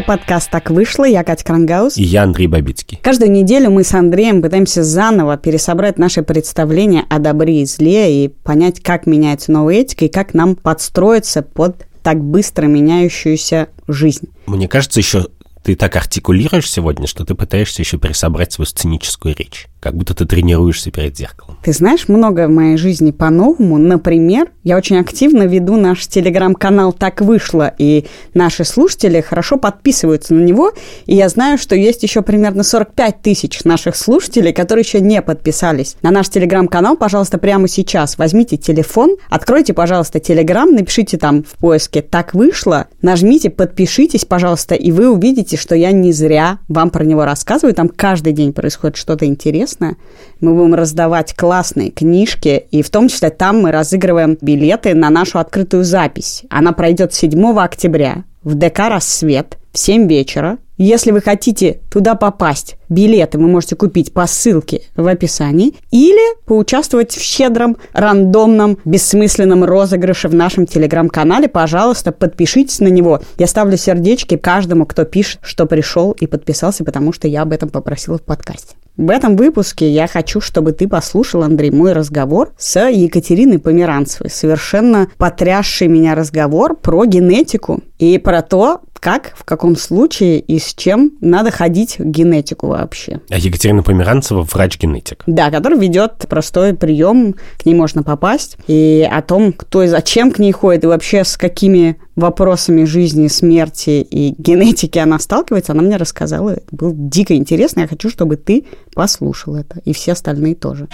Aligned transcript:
Это 0.00 0.06
подкаст 0.06 0.50
«Так 0.50 0.70
вышло». 0.70 1.04
Я 1.04 1.24
Катя 1.24 1.44
Крангаус. 1.44 1.98
И 1.98 2.02
я 2.02 2.22
Андрей 2.22 2.46
Бабицкий. 2.46 2.98
Каждую 3.02 3.30
неделю 3.30 3.70
мы 3.70 3.84
с 3.84 3.92
Андреем 3.92 4.40
пытаемся 4.40 4.82
заново 4.82 5.36
пересобрать 5.36 5.98
наши 5.98 6.22
представления 6.22 7.04
о 7.10 7.18
добре 7.18 7.60
и 7.60 7.66
зле 7.66 8.24
и 8.24 8.28
понять, 8.28 8.80
как 8.80 9.04
меняется 9.04 9.52
новая 9.52 9.74
этика 9.74 10.06
и 10.06 10.08
как 10.08 10.32
нам 10.32 10.56
подстроиться 10.56 11.42
под 11.42 11.86
так 12.02 12.18
быстро 12.18 12.64
меняющуюся 12.64 13.68
жизнь. 13.88 14.30
Мне 14.46 14.68
кажется, 14.68 15.00
еще 15.00 15.26
ты 15.62 15.76
так 15.76 15.94
артикулируешь 15.96 16.70
сегодня, 16.70 17.06
что 17.06 17.24
ты 17.24 17.34
пытаешься 17.34 17.82
еще 17.82 17.98
пересобрать 17.98 18.52
свою 18.52 18.66
сценическую 18.66 19.34
речь. 19.36 19.66
Как 19.80 19.94
будто 19.94 20.14
ты 20.14 20.26
тренируешься 20.26 20.90
перед 20.90 21.16
зеркалом. 21.16 21.58
Ты 21.62 21.72
знаешь, 21.72 22.08
многое 22.08 22.48
в 22.48 22.50
моей 22.50 22.76
жизни 22.76 23.12
по-новому. 23.12 23.78
Например, 23.78 24.50
я 24.62 24.76
очень 24.76 24.98
активно 24.98 25.44
веду 25.44 25.76
наш 25.76 26.06
телеграм-канал 26.06 26.92
«Так 26.92 27.22
вышло», 27.22 27.72
и 27.78 28.06
наши 28.34 28.64
слушатели 28.64 29.22
хорошо 29.22 29.56
подписываются 29.56 30.34
на 30.34 30.42
него, 30.42 30.72
и 31.06 31.14
я 31.14 31.30
знаю, 31.30 31.56
что 31.56 31.74
есть 31.74 32.02
еще 32.02 32.20
примерно 32.20 32.62
45 32.62 33.22
тысяч 33.22 33.64
наших 33.64 33.96
слушателей, 33.96 34.52
которые 34.52 34.82
еще 34.82 35.00
не 35.00 35.22
подписались. 35.22 35.96
На 36.02 36.10
наш 36.10 36.28
телеграм-канал, 36.28 36.96
пожалуйста, 36.96 37.38
прямо 37.38 37.66
сейчас 37.68 38.18
возьмите 38.18 38.58
телефон, 38.58 39.16
откройте, 39.30 39.72
пожалуйста, 39.72 40.20
телеграм, 40.20 40.70
напишите 40.70 41.16
там 41.16 41.42
в 41.42 41.58
поиске 41.58 42.02
«Так 42.02 42.34
вышло», 42.34 42.86
нажмите 43.00 43.48
«Подпишитесь», 43.48 44.26
пожалуйста, 44.26 44.74
и 44.74 44.92
вы 44.92 45.10
увидите, 45.10 45.49
что 45.56 45.74
я 45.74 45.92
не 45.92 46.12
зря 46.12 46.58
вам 46.68 46.90
про 46.90 47.04
него 47.04 47.24
рассказываю. 47.24 47.74
Там 47.74 47.88
каждый 47.88 48.32
день 48.32 48.52
происходит 48.52 48.96
что-то 48.96 49.26
интересное, 49.26 49.50
интересно. 49.50 49.96
Мы 50.40 50.54
будем 50.54 50.74
раздавать 50.74 51.34
классные 51.34 51.90
книжки, 51.90 52.64
и 52.70 52.82
в 52.82 52.90
том 52.90 53.08
числе 53.08 53.30
там 53.30 53.60
мы 53.60 53.72
разыгрываем 53.72 54.38
билеты 54.40 54.94
на 54.94 55.10
нашу 55.10 55.38
открытую 55.38 55.84
запись. 55.84 56.44
Она 56.50 56.72
пройдет 56.72 57.12
7 57.12 57.58
октября 57.58 58.24
в 58.42 58.54
ДК 58.54 58.88
«Рассвет» 58.88 59.58
в 59.72 59.78
7 59.78 60.08
вечера. 60.08 60.58
Если 60.82 61.10
вы 61.10 61.20
хотите 61.20 61.82
туда 61.90 62.14
попасть, 62.14 62.76
билеты 62.88 63.36
вы 63.36 63.48
можете 63.48 63.76
купить 63.76 64.14
по 64.14 64.26
ссылке 64.26 64.80
в 64.96 65.06
описании 65.06 65.74
или 65.90 66.42
поучаствовать 66.46 67.12
в 67.12 67.20
щедром, 67.20 67.76
рандомном, 67.92 68.78
бессмысленном 68.86 69.62
розыгрыше 69.62 70.28
в 70.28 70.34
нашем 70.34 70.64
телеграм-канале. 70.64 71.48
Пожалуйста, 71.48 72.12
подпишитесь 72.12 72.80
на 72.80 72.88
него. 72.88 73.20
Я 73.36 73.46
ставлю 73.46 73.76
сердечки 73.76 74.38
каждому, 74.38 74.86
кто 74.86 75.04
пишет, 75.04 75.40
что 75.42 75.66
пришел 75.66 76.12
и 76.12 76.26
подписался, 76.26 76.82
потому 76.82 77.12
что 77.12 77.28
я 77.28 77.42
об 77.42 77.52
этом 77.52 77.68
попросила 77.68 78.16
в 78.16 78.22
подкасте. 78.22 78.74
В 78.96 79.10
этом 79.10 79.36
выпуске 79.36 79.90
я 79.90 80.06
хочу, 80.06 80.40
чтобы 80.40 80.72
ты 80.72 80.88
послушал, 80.88 81.42
Андрей, 81.42 81.70
мой 81.70 81.92
разговор 81.92 82.52
с 82.58 82.88
Екатериной 82.88 83.58
Померанцевой. 83.58 84.30
Совершенно 84.30 85.08
потрясший 85.16 85.88
меня 85.88 86.14
разговор 86.14 86.74
про 86.74 87.04
генетику 87.04 87.82
и 87.98 88.18
про 88.18 88.42
то, 88.42 88.80
как, 89.00 89.32
в 89.34 89.44
каком 89.44 89.76
случае 89.76 90.40
и 90.40 90.58
с 90.58 90.69
чем 90.74 91.12
надо 91.20 91.50
ходить 91.50 91.98
в 91.98 92.04
генетику 92.04 92.68
вообще. 92.68 93.20
А 93.28 93.38
Екатерина 93.38 93.82
Померанцева 93.82 94.42
врач-генетик. 94.42 95.22
Да, 95.26 95.50
который 95.50 95.78
ведет 95.78 96.26
простой 96.28 96.74
прием, 96.74 97.34
к 97.58 97.66
ней 97.66 97.74
можно 97.74 98.02
попасть, 98.02 98.56
и 98.66 99.08
о 99.10 99.22
том, 99.22 99.52
кто 99.52 99.82
и 99.82 99.86
зачем 99.86 100.30
к 100.30 100.38
ней 100.38 100.52
ходит, 100.52 100.84
и 100.84 100.86
вообще 100.86 101.24
с 101.24 101.36
какими 101.36 101.96
вопросами 102.16 102.84
жизни, 102.84 103.28
смерти 103.28 104.06
и 104.08 104.34
генетики 104.38 104.98
она 104.98 105.18
сталкивается, 105.18 105.72
она 105.72 105.82
мне 105.82 105.96
рассказала. 105.96 106.50
Это 106.50 106.66
было 106.70 106.92
дико 106.94 107.34
интересно. 107.34 107.80
Я 107.80 107.88
хочу, 107.88 108.10
чтобы 108.10 108.36
ты 108.36 108.66
послушал 108.94 109.56
это, 109.56 109.80
и 109.84 109.92
все 109.92 110.12
остальные 110.12 110.54
тоже. 110.54 110.88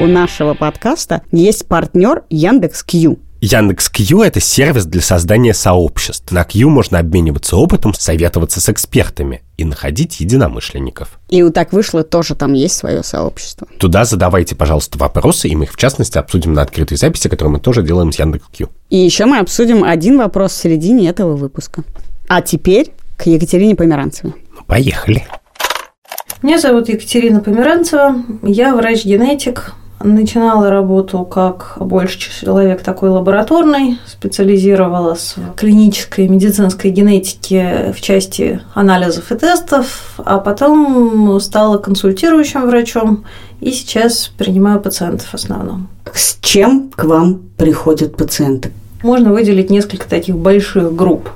У 0.00 0.06
нашего 0.06 0.54
подкаста 0.54 1.22
есть 1.30 1.66
партнер 1.66 2.24
Яндекс.Кью. 2.30 3.18
Яндекс 3.44 3.88
Q 3.88 4.22
это 4.22 4.38
сервис 4.38 4.86
для 4.86 5.00
создания 5.00 5.52
сообществ. 5.52 6.30
На 6.30 6.44
Q 6.44 6.68
можно 6.68 7.00
обмениваться 7.00 7.56
опытом, 7.56 7.92
советоваться 7.92 8.60
с 8.60 8.68
экспертами 8.68 9.42
и 9.56 9.64
находить 9.64 10.20
единомышленников. 10.20 11.18
И 11.28 11.42
вот 11.42 11.52
так 11.52 11.72
вышло, 11.72 12.04
тоже 12.04 12.36
там 12.36 12.52
есть 12.52 12.76
свое 12.76 13.02
сообщество. 13.02 13.66
Туда 13.78 14.04
задавайте, 14.04 14.54
пожалуйста, 14.54 14.96
вопросы, 14.96 15.48
и 15.48 15.56
мы 15.56 15.64
их, 15.64 15.72
в 15.72 15.76
частности, 15.76 16.18
обсудим 16.18 16.52
на 16.52 16.62
открытой 16.62 16.96
записи, 16.96 17.28
которую 17.28 17.54
мы 17.54 17.58
тоже 17.58 17.82
делаем 17.82 18.12
с 18.12 18.18
Яндекс 18.20 18.46
Q. 18.56 18.68
И 18.90 18.98
еще 18.98 19.26
мы 19.26 19.40
обсудим 19.40 19.82
один 19.82 20.18
вопрос 20.18 20.52
в 20.52 20.62
середине 20.62 21.08
этого 21.08 21.34
выпуска. 21.34 21.82
А 22.28 22.42
теперь 22.42 22.92
к 23.16 23.26
Екатерине 23.26 23.74
Померанцевой. 23.74 24.34
Ну, 24.54 24.62
поехали. 24.68 25.26
Меня 26.42 26.60
зовут 26.60 26.88
Екатерина 26.88 27.40
Померанцева, 27.40 28.22
я 28.44 28.76
врач-генетик, 28.76 29.72
Начинала 30.04 30.70
работу 30.70 31.24
как 31.24 31.76
больше 31.78 32.18
человек 32.18 32.82
такой 32.82 33.10
лабораторный, 33.10 33.98
специализировалась 34.06 35.34
в 35.36 35.54
клинической 35.54 36.28
медицинской 36.28 36.90
генетике 36.90 37.94
в 37.96 38.00
части 38.00 38.60
анализов 38.74 39.30
и 39.30 39.36
тестов, 39.36 40.14
а 40.18 40.38
потом 40.38 41.38
стала 41.40 41.78
консультирующим 41.78 42.66
врачом 42.66 43.24
и 43.60 43.70
сейчас 43.70 44.30
принимаю 44.36 44.80
пациентов 44.80 45.28
в 45.28 45.34
основном. 45.34 45.88
С 46.12 46.36
чем 46.40 46.90
к 46.94 47.04
вам 47.04 47.40
приходят 47.56 48.16
пациенты? 48.16 48.72
Можно 49.02 49.32
выделить 49.32 49.70
несколько 49.70 50.08
таких 50.08 50.36
больших 50.36 50.94
групп. 50.94 51.28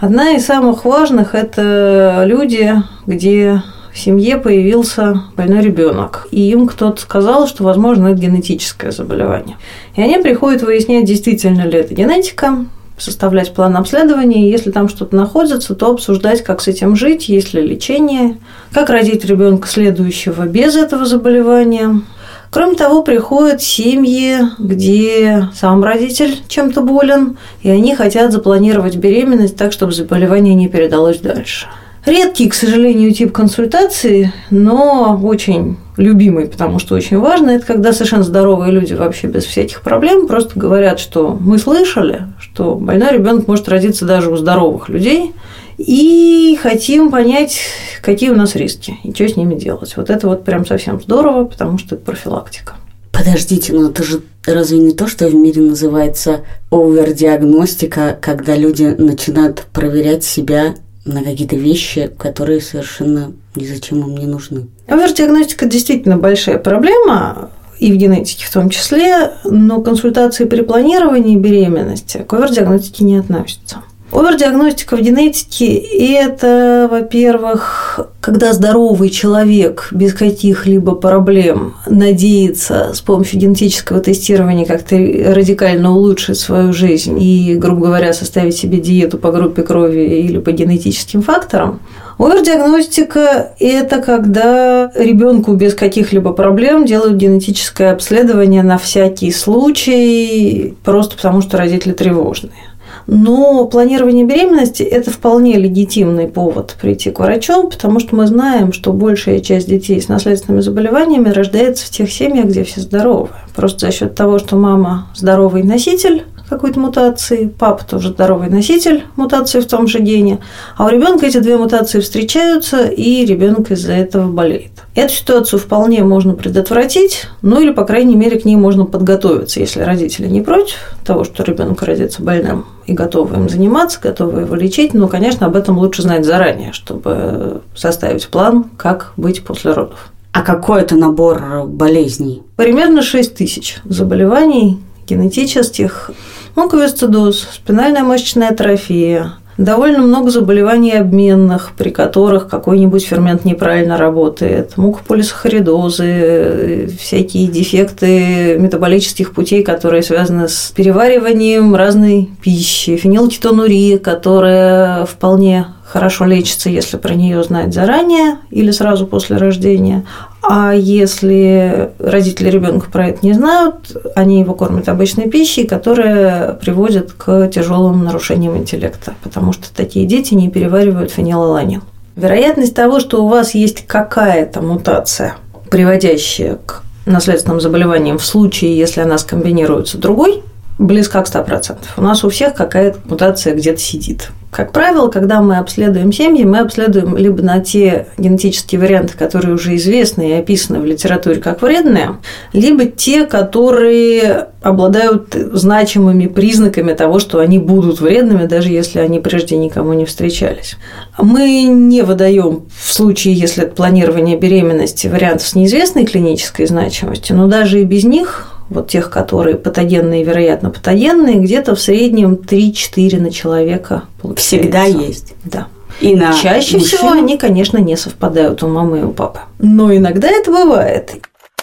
Одна 0.00 0.32
из 0.32 0.44
самых 0.44 0.84
важных– 0.84 1.34
это 1.36 2.22
люди, 2.24 2.74
где 3.06 3.62
в 3.92 3.98
семье 3.98 4.36
появился 4.36 5.22
больной 5.36 5.62
ребенок, 5.62 6.28
и 6.30 6.50
им 6.50 6.66
кто-то 6.66 7.00
сказал, 7.00 7.46
что, 7.46 7.64
возможно, 7.64 8.08
это 8.08 8.20
генетическое 8.20 8.90
заболевание. 8.90 9.56
И 9.96 10.02
они 10.02 10.18
приходят 10.18 10.62
выяснять, 10.62 11.04
действительно 11.04 11.62
ли 11.62 11.78
это 11.78 11.94
генетика, 11.94 12.66
составлять 12.98 13.54
план 13.54 13.76
обследования, 13.76 14.50
если 14.50 14.70
там 14.70 14.88
что-то 14.88 15.16
находится, 15.16 15.74
то 15.74 15.90
обсуждать, 15.90 16.42
как 16.42 16.60
с 16.60 16.68
этим 16.68 16.96
жить, 16.96 17.28
есть 17.28 17.54
ли 17.54 17.62
лечение, 17.62 18.38
как 18.72 18.90
родить 18.90 19.24
ребенка 19.24 19.68
следующего 19.68 20.46
без 20.46 20.76
этого 20.76 21.04
заболевания. 21.04 22.02
Кроме 22.50 22.76
того, 22.76 23.02
приходят 23.02 23.62
семьи, 23.62 24.38
где 24.58 25.48
сам 25.54 25.84
родитель 25.84 26.38
чем-то 26.48 26.80
болен, 26.80 27.36
и 27.62 27.68
они 27.68 27.94
хотят 27.94 28.32
запланировать 28.32 28.96
беременность 28.96 29.56
так, 29.56 29.72
чтобы 29.72 29.92
заболевание 29.92 30.54
не 30.54 30.68
передалось 30.68 31.18
дальше. 31.18 31.66
Редкий, 32.06 32.48
к 32.48 32.54
сожалению, 32.54 33.12
тип 33.12 33.32
консультации, 33.32 34.32
но 34.50 35.20
очень 35.22 35.76
любимый, 35.96 36.46
потому 36.46 36.78
что 36.78 36.94
очень 36.94 37.18
важно, 37.18 37.50
это 37.50 37.66
когда 37.66 37.92
совершенно 37.92 38.22
здоровые 38.22 38.72
люди 38.72 38.94
вообще 38.94 39.26
без 39.26 39.44
всяких 39.44 39.82
проблем 39.82 40.26
просто 40.26 40.58
говорят, 40.58 41.00
что 41.00 41.36
мы 41.38 41.58
слышали, 41.58 42.22
что 42.40 42.76
больной 42.76 43.12
ребенок 43.12 43.48
может 43.48 43.68
родиться 43.68 44.06
даже 44.06 44.30
у 44.30 44.36
здоровых 44.36 44.88
людей, 44.88 45.32
и 45.76 46.58
хотим 46.60 47.10
понять, 47.10 47.60
какие 48.02 48.30
у 48.30 48.36
нас 48.36 48.56
риски 48.56 48.98
и 49.04 49.12
что 49.12 49.28
с 49.28 49.36
ними 49.36 49.54
делать. 49.54 49.96
Вот 49.96 50.10
это 50.10 50.26
вот 50.28 50.44
прям 50.44 50.66
совсем 50.66 51.00
здорово, 51.00 51.44
потому 51.44 51.78
что 51.78 51.94
это 51.94 52.04
профилактика. 52.04 52.74
Подождите, 53.12 53.72
но 53.72 53.90
это 53.90 54.02
же 54.02 54.22
разве 54.46 54.78
не 54.78 54.92
то, 54.92 55.06
что 55.08 55.28
в 55.28 55.34
мире 55.34 55.62
называется 55.62 56.40
овердиагностика, 56.70 58.16
когда 58.20 58.54
люди 58.56 58.84
начинают 58.84 59.66
проверять 59.72 60.24
себя 60.24 60.74
на 61.08 61.22
какие-то 61.22 61.56
вещи, 61.56 62.10
которые 62.18 62.60
совершенно 62.60 63.32
ни 63.56 63.66
зачем 63.66 64.00
им 64.00 64.16
не 64.16 64.26
нужны. 64.26 64.66
Овер-диагностика 64.86 65.66
действительно 65.66 66.16
большая 66.16 66.58
проблема, 66.58 67.50
и 67.78 67.92
в 67.92 67.96
генетике 67.96 68.44
в 68.46 68.52
том 68.52 68.70
числе, 68.70 69.32
но 69.44 69.80
консультации 69.80 70.44
при 70.44 70.62
планировании 70.62 71.36
беременности 71.36 72.24
к 72.26 72.32
овер-диагностике 72.32 73.04
не 73.04 73.16
относятся. 73.16 73.78
Овердиагностика 74.18 74.96
в 74.96 75.00
генетике– 75.00 75.74
это, 76.16 76.88
во-первых, 76.90 78.00
когда 78.20 78.52
здоровый 78.52 79.10
человек 79.10 79.90
без 79.92 80.12
каких-либо 80.12 80.96
проблем 80.96 81.74
надеется 81.86 82.90
с 82.94 83.00
помощью 83.00 83.38
генетического 83.38 84.00
тестирования 84.00 84.64
как-то 84.64 84.96
радикально 84.96 85.94
улучшить 85.94 86.36
свою 86.36 86.72
жизнь 86.72 87.16
и, 87.22 87.54
грубо 87.54 87.86
говоря, 87.86 88.12
составить 88.12 88.56
себе 88.56 88.78
диету 88.78 89.18
по 89.18 89.30
группе 89.30 89.62
крови 89.62 90.20
или 90.26 90.38
по 90.38 90.50
генетическим 90.50 91.22
факторам. 91.22 91.78
Овердиагностика– 92.18 93.52
это 93.60 94.02
когда 94.02 94.90
ребенку 94.96 95.52
без 95.52 95.74
каких-либо 95.74 96.32
проблем 96.32 96.86
делают 96.86 97.14
генетическое 97.14 97.92
обследование 97.92 98.64
на 98.64 98.78
всякий 98.78 99.30
случай, 99.30 100.74
просто 100.82 101.14
потому 101.14 101.40
что 101.40 101.56
родители 101.56 101.92
тревожные. 101.92 102.67
Но 103.10 103.64
планирование 103.64 104.26
беременности– 104.26 104.82
это 104.84 105.10
вполне 105.10 105.56
легитимный 105.56 106.28
повод 106.28 106.76
прийти 106.78 107.10
к 107.10 107.20
врачу, 107.20 107.66
потому 107.66 108.00
что 108.00 108.14
мы 108.14 108.26
знаем, 108.26 108.74
что 108.74 108.92
большая 108.92 109.40
часть 109.40 109.66
детей 109.66 109.98
с 109.98 110.08
наследственными 110.08 110.60
заболеваниями 110.60 111.30
рождается 111.30 111.86
в 111.86 111.90
тех 111.90 112.12
семьях, 112.12 112.44
где 112.44 112.64
все 112.64 112.82
здоровы. 112.82 113.30
Просто 113.56 113.86
за 113.86 113.92
счет 113.92 114.14
того, 114.14 114.38
что 114.38 114.56
мама 114.56 115.06
здоровый 115.14 115.62
носитель, 115.62 116.24
какой-то 116.48 116.80
мутации, 116.80 117.52
папа 117.58 117.84
тоже 117.84 118.10
здоровый 118.10 118.48
носитель 118.48 119.04
мутации 119.16 119.60
в 119.60 119.66
том 119.66 119.86
же 119.86 120.00
гене, 120.00 120.38
а 120.76 120.86
у 120.86 120.88
ребенка 120.88 121.26
эти 121.26 121.38
две 121.38 121.56
мутации 121.56 122.00
встречаются, 122.00 122.86
и 122.86 123.24
ребенок 123.24 123.70
из-за 123.70 123.92
этого 123.92 124.30
болеет. 124.30 124.72
Эту 124.94 125.14
ситуацию 125.14 125.60
вполне 125.60 126.02
можно 126.02 126.34
предотвратить, 126.34 127.26
ну 127.42 127.60
или, 127.60 127.70
по 127.70 127.84
крайней 127.84 128.16
мере, 128.16 128.40
к 128.40 128.44
ней 128.44 128.56
можно 128.56 128.84
подготовиться, 128.84 129.60
если 129.60 129.80
родители 129.80 130.26
не 130.26 130.40
против 130.40 130.76
того, 131.04 131.24
что 131.24 131.44
ребенок 131.44 131.82
родится 131.82 132.22
больным 132.22 132.64
и 132.86 132.94
готовы 132.94 133.36
им 133.36 133.48
заниматься, 133.48 134.00
готовы 134.02 134.40
его 134.40 134.54
лечить. 134.54 134.94
Но, 134.94 135.06
конечно, 135.08 135.46
об 135.46 135.56
этом 135.56 135.78
лучше 135.78 136.02
знать 136.02 136.24
заранее, 136.24 136.72
чтобы 136.72 137.60
составить 137.76 138.26
план, 138.28 138.64
как 138.76 139.12
быть 139.16 139.44
после 139.44 139.72
родов. 139.72 140.10
А 140.32 140.42
какой 140.42 140.82
это 140.82 140.94
набор 140.94 141.64
болезней? 141.66 142.42
Примерно 142.56 143.02
6 143.02 143.34
тысяч 143.34 143.78
заболеваний 143.84 144.78
генетических, 145.08 146.10
муковисцидоз, 146.54 147.48
спинальная 147.52 148.02
мышечная 148.02 148.50
атрофия, 148.50 149.34
довольно 149.58 149.98
много 149.98 150.30
заболеваний 150.30 150.92
обменных, 150.92 151.72
при 151.76 151.90
которых 151.90 152.48
какой-нибудь 152.48 153.04
фермент 153.04 153.44
неправильно 153.44 153.98
работает, 153.98 154.76
мукополисахаридозы, 154.76 156.88
всякие 156.98 157.48
дефекты 157.48 158.56
метаболических 158.58 159.32
путей, 159.32 159.62
которые 159.62 160.02
связаны 160.02 160.48
с 160.48 160.72
перевариванием 160.74 161.74
разной 161.74 162.30
пищи, 162.42 162.96
фенилкетонурия, 162.96 163.98
которая 163.98 165.04
вполне 165.04 165.66
хорошо 165.84 166.24
лечится, 166.26 166.70
если 166.70 166.96
про 166.98 167.14
нее 167.14 167.42
знать 167.42 167.74
заранее 167.74 168.36
или 168.50 168.70
сразу 168.70 169.06
после 169.06 169.38
рождения. 169.38 170.04
А 170.50 170.72
если 170.72 171.90
родители 171.98 172.48
ребенка 172.48 172.88
про 172.90 173.08
это 173.08 173.18
не 173.20 173.34
знают, 173.34 173.94
они 174.14 174.40
его 174.40 174.54
кормят 174.54 174.88
обычной 174.88 175.28
пищей, 175.28 175.66
которая 175.66 176.54
приводит 176.54 177.12
к 177.12 177.48
тяжелым 177.48 178.02
нарушениям 178.02 178.56
интеллекта, 178.56 179.14
потому 179.22 179.52
что 179.52 179.66
такие 179.74 180.06
дети 180.06 180.32
не 180.32 180.48
переваривают 180.48 181.10
фенилаланин. 181.10 181.82
Вероятность 182.16 182.74
того, 182.74 182.98
что 182.98 183.22
у 183.22 183.28
вас 183.28 183.54
есть 183.54 183.86
какая-то 183.86 184.62
мутация, 184.62 185.36
приводящая 185.70 186.56
к 186.64 186.82
наследственным 187.04 187.60
заболеваниям 187.60 188.16
в 188.16 188.24
случае, 188.24 188.78
если 188.78 189.02
она 189.02 189.18
скомбинируется 189.18 189.98
с 189.98 190.00
другой, 190.00 190.42
близка 190.78 191.22
к 191.22 191.28
100%. 191.28 191.76
У 191.96 192.02
нас 192.02 192.24
у 192.24 192.30
всех 192.30 192.54
какая-то 192.54 192.98
мутация 193.04 193.54
где-то 193.54 193.80
сидит. 193.80 194.30
Как 194.50 194.72
правило, 194.72 195.08
когда 195.08 195.42
мы 195.42 195.58
обследуем 195.58 196.10
семьи, 196.10 196.42
мы 196.44 196.60
обследуем 196.60 197.18
либо 197.18 197.42
на 197.42 197.60
те 197.60 198.06
генетические 198.16 198.80
варианты, 198.80 199.12
которые 199.16 199.54
уже 199.54 199.76
известны 199.76 200.30
и 200.30 200.32
описаны 200.32 200.80
в 200.80 200.86
литературе 200.86 201.36
как 201.36 201.60
вредные, 201.60 202.16
либо 202.54 202.86
те, 202.86 203.26
которые 203.26 204.48
обладают 204.62 205.34
значимыми 205.34 206.28
признаками 206.28 206.94
того, 206.94 207.18
что 207.18 207.40
они 207.40 207.58
будут 207.58 208.00
вредными, 208.00 208.46
даже 208.46 208.70
если 208.70 209.00
они 209.00 209.20
прежде 209.20 209.58
никому 209.58 209.92
не 209.92 210.06
встречались. 210.06 210.78
Мы 211.18 211.64
не 211.64 212.00
выдаем 212.00 212.64
в 212.74 212.92
случае, 212.92 213.34
если 213.34 213.64
это 213.64 213.74
планирование 213.74 214.38
беременности, 214.38 215.08
вариантов 215.08 215.46
с 215.46 215.54
неизвестной 215.54 216.06
клинической 216.06 216.66
значимостью, 216.66 217.36
но 217.36 217.48
даже 217.48 217.82
и 217.82 217.84
без 217.84 218.04
них 218.04 218.57
вот 218.68 218.88
тех, 218.88 219.10
которые 219.10 219.56
патогенные, 219.56 220.24
вероятно, 220.24 220.70
патогенные, 220.70 221.38
где-то 221.38 221.74
в 221.74 221.80
среднем 221.80 222.34
3-4 222.34 223.20
на 223.20 223.30
человека 223.30 224.04
получается. 224.20 224.46
Всегда 224.46 224.84
есть. 224.84 225.34
Да. 225.44 225.68
И 226.00 226.14
на 226.14 226.32
Чаще 226.32 226.78
мужчин... 226.78 226.98
всего 226.98 227.12
они, 227.12 227.38
конечно, 227.38 227.78
не 227.78 227.96
совпадают 227.96 228.62
у 228.62 228.68
мамы 228.68 229.00
и 229.00 229.02
у 229.02 229.12
папы. 229.12 229.40
Но 229.58 229.94
иногда 229.94 230.28
это 230.28 230.50
бывает. 230.50 231.14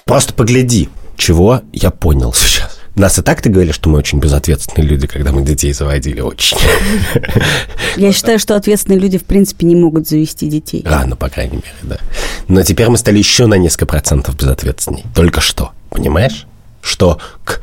Просто 0.04 0.34
погляди, 0.34 0.90
чего 1.16 1.62
я 1.72 1.92
понял 1.92 2.34
сейчас. 2.34 2.80
Нас 2.96 3.20
и 3.20 3.22
так-то 3.22 3.50
говорили, 3.50 3.74
что 3.74 3.90
мы 3.90 3.98
очень 3.98 4.20
безответственные 4.20 4.88
люди, 4.88 5.06
когда 5.06 5.34
мы 5.34 5.42
детей 5.42 5.74
заводили, 5.74 6.22
очень. 6.22 6.58
Я 7.98 8.14
считаю, 8.14 8.40
что 8.40 8.56
ответственные 8.56 9.00
люди, 9.00 9.18
в 9.18 9.26
принципе, 9.26 9.66
не 9.66 9.76
могут 9.76 10.08
завести 10.08 10.48
детей. 10.48 10.82
Рано, 10.86 11.18
по 11.18 11.30
крайней 11.30 11.58
мере, 11.58 11.76
да. 11.84 11.98
Но 12.48 12.64
теперь 12.64 12.88
мы 12.88 12.98
стали 12.98 13.18
еще 13.18 13.48
на 13.48 13.56
несколько 13.56 13.86
процентов 13.86 14.38
безответственней. 14.38 15.04
Только 15.14 15.42
что, 15.42 15.72
понимаешь? 15.90 16.48
Что 16.86 17.18
к 17.44 17.62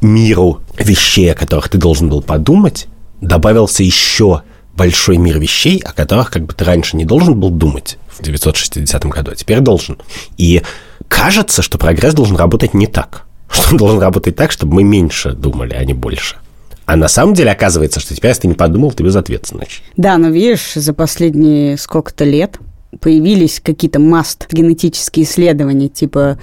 миру 0.00 0.60
вещей, 0.78 1.32
о 1.32 1.34
которых 1.34 1.68
ты 1.68 1.78
должен 1.78 2.08
был 2.08 2.22
подумать, 2.22 2.86
добавился 3.20 3.82
еще 3.82 4.42
большой 4.76 5.16
мир 5.16 5.40
вещей, 5.40 5.80
о 5.80 5.92
которых 5.92 6.30
как 6.30 6.44
бы 6.44 6.52
ты 6.52 6.64
раньше 6.64 6.96
не 6.96 7.04
должен 7.04 7.38
был 7.40 7.50
думать 7.50 7.98
в 8.08 8.22
960 8.22 9.06
году, 9.06 9.32
а 9.32 9.34
теперь 9.34 9.60
должен. 9.60 9.98
И 10.36 10.62
кажется, 11.08 11.62
что 11.62 11.78
прогресс 11.78 12.14
должен 12.14 12.36
работать 12.36 12.74
не 12.74 12.86
так. 12.86 13.24
Что 13.50 13.70
он 13.70 13.76
должен 13.78 13.98
работать 14.00 14.36
так, 14.36 14.52
чтобы 14.52 14.74
мы 14.74 14.84
меньше 14.84 15.32
думали, 15.32 15.72
а 15.72 15.82
не 15.82 15.94
больше. 15.94 16.36
А 16.84 16.96
на 16.96 17.08
самом 17.08 17.32
деле 17.32 17.50
оказывается, 17.50 17.98
что 17.98 18.14
теперь, 18.14 18.30
если 18.30 18.42
ты 18.42 18.48
не 18.48 18.54
подумал, 18.54 18.92
ты 18.92 19.02
безответственный. 19.02 19.68
Да, 19.96 20.18
но 20.18 20.28
видишь, 20.28 20.74
за 20.74 20.92
последние 20.92 21.78
сколько-то 21.78 22.24
лет 22.24 22.58
появились 23.00 23.60
какие-то 23.60 23.98
маст 23.98 24.46
генетические 24.52 25.24
исследования, 25.24 25.88
типа 25.88 26.38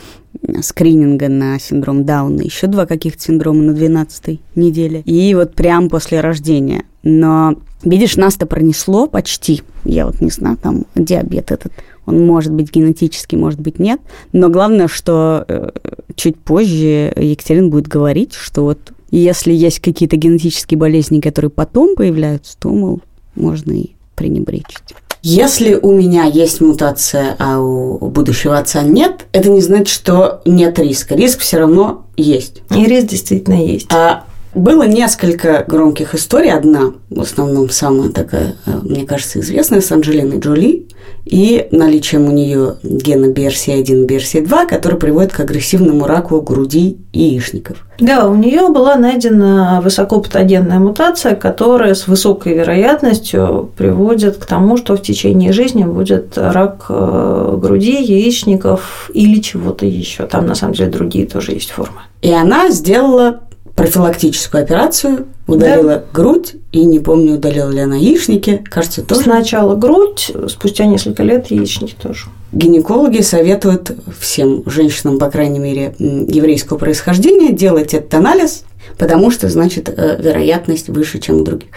скрининга 0.61 1.29
на 1.29 1.59
синдром 1.59 2.05
Дауна, 2.05 2.41
еще 2.41 2.67
два 2.67 2.85
каких-то 2.85 3.21
синдрома 3.21 3.61
на 3.61 3.73
12 3.73 4.39
неделе. 4.55 5.01
И 5.01 5.33
вот 5.35 5.53
прям 5.53 5.89
после 5.89 6.21
рождения. 6.21 6.83
Но, 7.03 7.55
видишь, 7.83 8.17
нас-то 8.17 8.45
пронесло 8.45 9.07
почти. 9.07 9.61
Я 9.83 10.05
вот 10.05 10.21
не 10.21 10.29
знаю, 10.29 10.57
там 10.57 10.85
диабет 10.95 11.51
этот, 11.51 11.71
он 12.05 12.25
может 12.25 12.51
быть 12.51 12.71
генетический, 12.71 13.37
может 13.37 13.59
быть 13.59 13.79
нет. 13.79 13.99
Но 14.31 14.49
главное, 14.49 14.87
что 14.87 15.45
э, 15.47 15.69
чуть 16.15 16.37
позже 16.37 17.13
Екатерина 17.15 17.67
будет 17.67 17.87
говорить, 17.87 18.33
что 18.33 18.63
вот 18.63 18.93
если 19.11 19.53
есть 19.53 19.79
какие-то 19.79 20.17
генетические 20.17 20.77
болезни, 20.77 21.19
которые 21.19 21.51
потом 21.51 21.95
появляются, 21.95 22.57
то, 22.59 22.69
мол, 22.69 23.01
можно 23.35 23.71
и 23.71 23.91
пренебречь. 24.15 24.77
Если 25.27 25.73
у 25.73 25.91
меня 25.91 26.25
есть 26.25 26.61
мутация, 26.61 27.35
а 27.39 27.59
у 27.59 27.97
будущего 27.97 28.59
отца 28.59 28.83
нет, 28.83 29.25
это 29.31 29.49
не 29.49 29.59
значит, 29.59 29.87
что 29.87 30.43
нет 30.45 30.77
риска. 30.77 31.15
Риск 31.15 31.39
все 31.39 31.57
равно 31.57 32.05
есть. 32.15 32.61
И 32.69 32.85
риск 32.85 33.07
действительно 33.07 33.55
есть. 33.55 33.91
А 33.91 34.25
было 34.55 34.83
несколько 34.83 35.63
громких 35.67 36.15
историй. 36.15 36.51
Одна, 36.51 36.93
в 37.09 37.21
основном, 37.21 37.69
самая 37.69 38.09
такая, 38.09 38.55
э, 38.65 38.71
мне 38.83 39.05
кажется, 39.05 39.39
известная, 39.39 39.81
с 39.81 39.91
Анджелиной 39.91 40.39
Джоли 40.39 40.87
и 41.25 41.67
наличием 41.71 42.27
у 42.27 42.31
нее 42.31 42.75
гена 42.83 43.31
BRCA1 43.31 44.07
BRCA2, 44.07 44.67
который 44.67 44.99
приводит 44.99 45.33
к 45.33 45.39
агрессивному 45.39 46.05
раку 46.05 46.39
груди 46.41 46.97
и 47.13 47.23
яичников. 47.23 47.85
Да, 47.99 48.27
у 48.27 48.35
нее 48.35 48.69
была 48.69 48.95
найдена 48.95 49.81
высокопатогенная 49.83 50.79
мутация, 50.79 51.35
которая 51.35 51.95
с 51.95 52.07
высокой 52.07 52.53
вероятностью 52.53 53.71
приводит 53.75 54.37
к 54.37 54.45
тому, 54.45 54.77
что 54.77 54.95
в 54.95 55.01
течение 55.01 55.51
жизни 55.51 55.83
будет 55.83 56.37
рак 56.37 56.85
э, 56.89 57.57
груди, 57.57 58.03
яичников 58.03 59.09
или 59.13 59.41
чего-то 59.41 59.85
еще. 59.85 60.25
Там 60.27 60.45
на 60.45 60.55
самом 60.55 60.73
деле 60.73 60.91
другие 60.91 61.25
тоже 61.25 61.53
есть 61.53 61.71
формы. 61.71 62.01
И 62.21 62.31
она 62.31 62.69
сделала 62.69 63.41
профилактическую 63.75 64.63
операцию, 64.63 65.27
удалила 65.47 65.95
да. 65.95 66.03
грудь, 66.13 66.55
и 66.71 66.85
не 66.85 66.99
помню, 66.99 67.35
удалила 67.35 67.69
ли 67.69 67.79
она 67.79 67.97
яичники, 67.97 68.63
кажется, 68.63 69.03
тоже. 69.03 69.23
Сначала 69.23 69.75
грудь, 69.75 70.31
спустя 70.47 70.85
несколько 70.85 71.23
лет 71.23 71.47
яичники 71.51 71.93
тоже. 72.01 72.27
Гинекологи 72.53 73.21
советуют 73.21 73.91
всем 74.17 74.63
женщинам, 74.65 75.19
по 75.19 75.29
крайней 75.29 75.59
мере, 75.59 75.93
еврейского 75.99 76.77
происхождения, 76.77 77.51
делать 77.51 77.93
этот 77.93 78.13
анализ, 78.13 78.63
потому 78.97 79.29
что, 79.29 79.49
значит, 79.49 79.89
э, 79.89 80.21
вероятность 80.21 80.87
выше, 80.87 81.19
чем 81.19 81.41
у 81.41 81.43
других. 81.43 81.69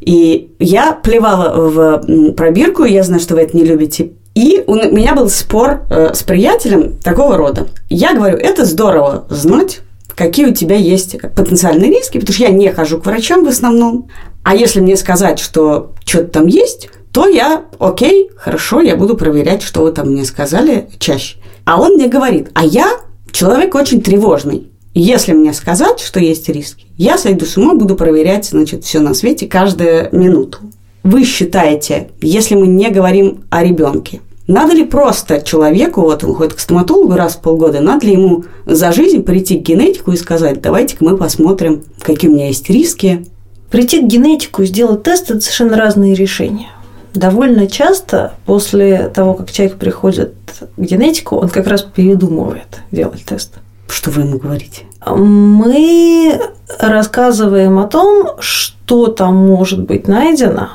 И 0.00 0.50
я 0.58 0.92
плевала 0.92 1.54
в 1.54 2.32
пробирку, 2.32 2.82
я 2.82 3.04
знаю, 3.04 3.20
что 3.20 3.34
вы 3.34 3.42
это 3.42 3.56
не 3.56 3.64
любите, 3.64 4.10
и 4.34 4.64
у 4.66 4.74
меня 4.74 5.14
был 5.14 5.28
спор 5.28 5.82
э, 5.88 6.12
с 6.14 6.24
приятелем 6.24 6.96
такого 6.98 7.36
рода. 7.36 7.68
Я 7.88 8.14
говорю, 8.14 8.36
это 8.38 8.64
здорово 8.64 9.26
знать, 9.30 9.82
какие 10.16 10.46
у 10.46 10.54
тебя 10.54 10.76
есть 10.76 11.20
потенциальные 11.34 11.90
риски, 11.90 12.18
потому 12.18 12.34
что 12.34 12.44
я 12.44 12.50
не 12.50 12.70
хожу 12.72 12.98
к 13.00 13.06
врачам 13.06 13.44
в 13.44 13.48
основном. 13.48 14.08
А 14.42 14.54
если 14.54 14.80
мне 14.80 14.96
сказать, 14.96 15.38
что 15.38 15.92
что-то 16.04 16.28
там 16.28 16.46
есть, 16.46 16.88
то 17.12 17.28
я, 17.28 17.64
окей, 17.78 18.30
хорошо, 18.36 18.80
я 18.80 18.96
буду 18.96 19.16
проверять, 19.16 19.62
что 19.62 19.82
вы 19.82 19.92
там 19.92 20.10
мне 20.10 20.24
сказали 20.24 20.88
чаще. 20.98 21.36
А 21.64 21.80
он 21.80 21.94
мне 21.94 22.08
говорит, 22.08 22.50
а 22.54 22.64
я 22.64 23.00
человек 23.30 23.74
очень 23.74 24.02
тревожный. 24.02 24.68
Если 24.94 25.32
мне 25.32 25.52
сказать, 25.52 25.98
что 26.00 26.20
есть 26.20 26.48
риски, 26.48 26.86
я 26.96 27.18
сойду 27.18 27.46
с 27.46 27.56
ума, 27.56 27.74
буду 27.74 27.96
проверять, 27.96 28.46
значит, 28.46 28.84
все 28.84 29.00
на 29.00 29.14
свете 29.14 29.46
каждую 29.46 30.08
минуту. 30.12 30.58
Вы 31.02 31.24
считаете, 31.24 32.10
если 32.20 32.54
мы 32.54 32.66
не 32.66 32.90
говорим 32.90 33.44
о 33.50 33.62
ребенке, 33.64 34.20
надо 34.46 34.74
ли 34.74 34.84
просто 34.84 35.40
человеку, 35.40 36.02
вот 36.02 36.22
он 36.22 36.34
ходит 36.34 36.54
к 36.54 36.60
стоматологу 36.60 37.14
раз 37.14 37.34
в 37.34 37.40
полгода, 37.40 37.80
надо 37.80 38.06
ли 38.06 38.12
ему 38.12 38.44
за 38.66 38.92
жизнь 38.92 39.22
прийти 39.22 39.58
к 39.58 39.62
генетику 39.62 40.12
и 40.12 40.16
сказать, 40.16 40.60
давайте-ка 40.60 41.02
мы 41.02 41.16
посмотрим, 41.16 41.82
какие 42.00 42.30
у 42.30 42.34
меня 42.34 42.48
есть 42.48 42.68
риски. 42.68 43.24
Прийти 43.70 44.00
к 44.00 44.04
генетику 44.04 44.62
и 44.62 44.66
сделать 44.66 45.02
тест– 45.02 45.24
это 45.30 45.40
совершенно 45.40 45.76
разные 45.76 46.14
решения. 46.14 46.68
Довольно 47.14 47.68
часто 47.68 48.34
после 48.44 49.08
того, 49.08 49.34
как 49.34 49.50
человек 49.50 49.76
приходит 49.76 50.34
к 50.56 50.80
генетику, 50.80 51.36
он 51.36 51.48
как 51.48 51.66
раз 51.66 51.82
передумывает 51.82 52.80
делать 52.90 53.24
тест. 53.24 53.54
Что 53.88 54.10
вы 54.10 54.22
ему 54.22 54.38
говорите? 54.38 54.82
Мы 55.06 56.38
рассказываем 56.78 57.78
о 57.78 57.86
том, 57.86 58.32
что 58.40 59.06
там 59.06 59.36
может 59.36 59.82
быть 59.84 60.06
найдено, 60.06 60.68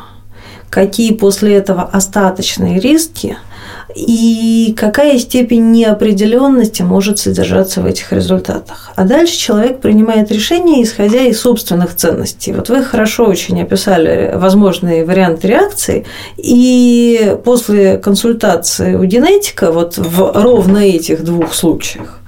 какие 0.69 1.13
после 1.13 1.53
этого 1.53 1.83
остаточные 1.83 2.79
риски– 2.79 3.37
и 3.95 4.73
какая 4.77 5.17
степень 5.17 5.71
неопределенности 5.71 6.81
может 6.81 7.19
содержаться 7.19 7.81
в 7.81 7.85
этих 7.85 8.11
результатах. 8.11 8.91
А 8.95 9.03
дальше 9.03 9.37
человек 9.37 9.81
принимает 9.81 10.31
решение, 10.31 10.83
исходя 10.83 11.21
из 11.21 11.39
собственных 11.39 11.95
ценностей. 11.95 12.53
Вот 12.53 12.69
вы 12.69 12.83
хорошо 12.83 13.25
очень 13.25 13.61
описали 13.61 14.31
возможные 14.35 15.05
варианты 15.05 15.47
реакции, 15.47 16.05
и 16.37 17.35
после 17.43 17.97
консультации 17.97 18.95
у 18.95 19.03
генетика 19.03 19.71
вот 19.71 19.97
в 19.97 20.31
ровно 20.35 20.79
этих 20.79 21.23
двух 21.23 21.53
случаях 21.53 22.19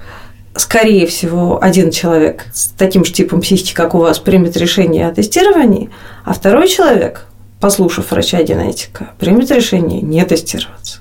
скорее 0.54 1.06
всего, 1.06 1.62
один 1.62 1.90
человек 1.90 2.44
с 2.52 2.68
таким 2.68 3.04
же 3.04 3.12
типом 3.12 3.40
психики, 3.40 3.72
как 3.74 3.94
у 3.94 3.98
вас, 3.98 4.18
примет 4.18 4.56
решение 4.56 5.08
о 5.08 5.14
тестировании, 5.14 5.90
а 6.24 6.34
второй 6.34 6.68
человек, 6.68 7.26
послушав 7.60 8.10
врача-генетика, 8.10 9.10
примет 9.18 9.50
решение 9.50 10.02
не 10.02 10.24
тестироваться. 10.24 10.98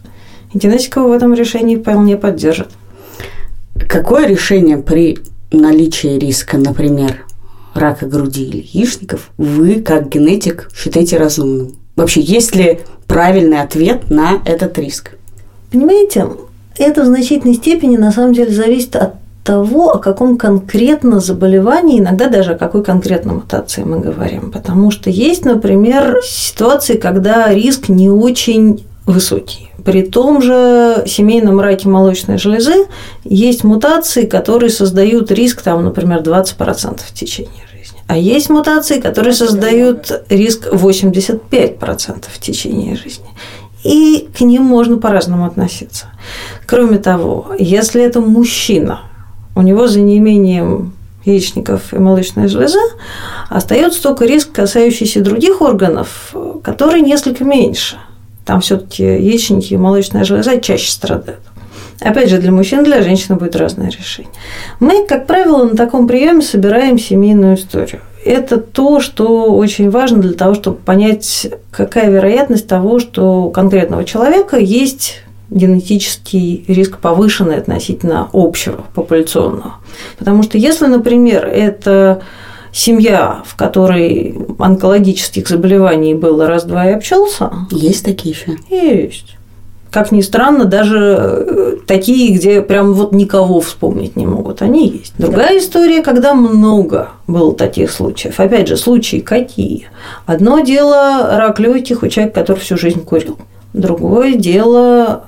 И 0.54 0.58
генетика 0.58 1.02
в 1.02 1.12
этом 1.12 1.34
решении 1.34 1.78
вполне 1.78 2.18
поддержит. 2.18 2.70
Какое 3.88 4.28
решение 4.28 4.78
при 4.78 5.20
наличии 5.52 6.18
риска, 6.20 6.58
например, 6.58 7.26
рака 7.74 8.06
груди 8.06 8.44
или 8.44 8.58
яичников, 8.58 9.32
вы, 9.38 9.82
как 9.82 10.10
генетик, 10.10 10.70
считаете 10.76 11.18
разумным? 11.18 11.74
Вообще, 11.96 12.22
есть 12.22 12.56
ли 12.56 12.82
правильный 13.08 13.62
ответ 13.62 14.10
на 14.10 14.42
этот 14.46 14.78
риск? 14.78 15.12
Понимаете, 15.72 16.28
это 16.78 17.04
в 17.04 17.06
значительной 17.06 17.56
степени 17.56 17.98
на 17.98 18.12
самом 18.12 18.34
деле 18.34 18.54
зависит 18.54 18.96
от 18.96 19.16
того, 19.44 19.92
о 19.92 19.98
каком 19.98 20.38
конкретно 20.38 21.20
заболевании, 21.20 22.00
иногда 22.00 22.28
даже 22.28 22.54
о 22.54 22.58
какой 22.58 22.84
конкретной 22.84 23.36
мутации 23.36 23.84
мы 23.84 24.00
говорим. 24.00 24.52
Потому 24.52 24.92
что 24.92 25.10
есть, 25.10 25.46
например, 25.46 26.20
ситуации, 26.24 26.98
когда 26.98 27.54
риск 27.54 27.90
не 27.90 28.10
очень 28.10 28.86
высокий. 29.06 29.71
При 29.86 30.04
том 30.04 30.42
же 30.42 31.04
семейном 31.08 31.60
раке 31.60 31.88
молочной 31.88 32.38
железы 32.38 32.88
есть 33.24 33.64
мутации, 33.64 34.26
которые 34.26 34.70
создают 34.70 35.32
риск, 35.32 35.62
там, 35.62 35.84
например, 35.84 36.22
20% 36.22 37.00
в 37.00 37.14
течение 37.14 37.66
жизни. 37.72 38.00
А 38.08 38.18
есть 38.18 38.50
мутации, 38.50 39.00
которые 39.00 39.34
создают 39.34 40.12
риск 40.30 40.68
85% 40.68 42.26
в 42.28 42.40
течение 42.40 42.96
жизни. 42.96 43.28
И 43.84 44.30
к 44.38 44.42
ним 44.42 44.64
можно 44.64 44.98
по-разному 44.98 45.46
относиться. 45.46 46.08
Кроме 46.68 46.98
того, 46.98 47.48
если 47.58 48.04
это 48.04 48.20
мужчина, 48.20 49.02
у 49.56 49.62
него 49.62 49.88
за 49.88 50.02
неимением 50.02 50.94
яичников 51.26 51.94
и 51.94 51.98
молочной 51.98 52.48
железы, 52.48 52.80
остается 53.50 54.02
только 54.04 54.26
риск, 54.26 54.52
касающийся 54.52 55.22
других 55.22 55.62
органов, 55.62 56.36
который 56.64 57.02
несколько 57.02 57.44
меньше– 57.44 57.98
там 58.52 58.60
все-таки 58.60 59.02
яичники 59.02 59.74
и 59.74 59.78
молочная 59.78 60.26
железа 60.26 60.60
чаще 60.60 60.92
страдают. 60.92 61.40
Опять 62.02 62.30
же, 62.30 62.38
для 62.38 62.52
мужчин, 62.52 62.84
для 62.84 63.02
женщин 63.02 63.38
будет 63.38 63.56
разное 63.56 63.90
решение. 63.90 64.30
Мы, 64.82 65.06
как 65.08 65.26
правило, 65.26 65.64
на 65.64 65.78
таком 65.78 66.06
приеме 66.06 66.42
собираем 66.42 67.00
семейную 67.00 67.56
историю. 67.56 68.02
Это 68.26 68.58
то, 68.58 69.00
что 69.00 69.54
очень 69.54 69.90
важно 69.90 70.18
для 70.18 70.34
того, 70.34 70.54
чтобы 70.56 70.76
понять, 70.76 71.48
какая 71.72 72.10
вероятность 72.10 72.68
того, 72.68 73.00
что 73.00 73.44
у 73.44 73.52
конкретного 73.52 74.04
человека 74.04 74.58
есть 74.58 75.22
генетический 75.50 76.66
риск 76.68 76.98
повышенный 76.98 77.56
относительно 77.56 78.28
общего 78.34 78.84
популяционного. 78.94 79.76
Потому 80.18 80.44
что 80.44 80.58
если, 80.58 80.88
например, 80.88 81.46
это 81.46 82.22
семья, 82.72 83.42
в 83.46 83.56
которой 83.56 84.36
онкологических 84.60 85.48
заболеваний 85.48 86.14
было 86.14 86.48
раз-два 86.48 86.90
и 86.90 86.94
обчелся. 86.94 87.52
Есть 87.72 88.06
такие 88.06 88.36
еще? 88.36 88.58
Есть. 88.70 89.38
Как 89.92 90.14
ни 90.14 90.22
странно, 90.22 90.64
даже 90.64 90.98
э, 90.98 91.76
такие, 91.86 92.34
где 92.34 92.62
прям 92.62 92.94
вот 92.94 93.12
никого 93.12 93.60
вспомнить 93.60 94.16
не 94.16 94.26
могут, 94.26 94.62
они 94.62 94.88
есть. 94.88 95.14
Другая 95.18 95.60
история, 95.60 96.02
когда 96.02 96.34
много 96.34 97.10
было 97.28 97.54
таких 97.54 97.92
случаев. 97.92 98.40
Опять 98.40 98.70
же, 98.70 98.78
случаи 98.78 99.18
какие? 99.18 99.90
Одно 100.26 100.62
дело 100.62 101.38
рак 101.38 101.60
легких 101.60 102.04
у 102.04 102.08
человека, 102.08 102.40
который 102.40 102.60
всю 102.60 102.78
жизнь 102.78 103.04
курил. 103.04 103.38
Другое 103.74 104.36
дело 104.36 105.26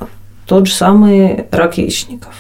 тот 0.48 0.68
же 0.68 0.74
самый 0.74 1.46
рак 1.52 1.78
яичников. 1.78 2.34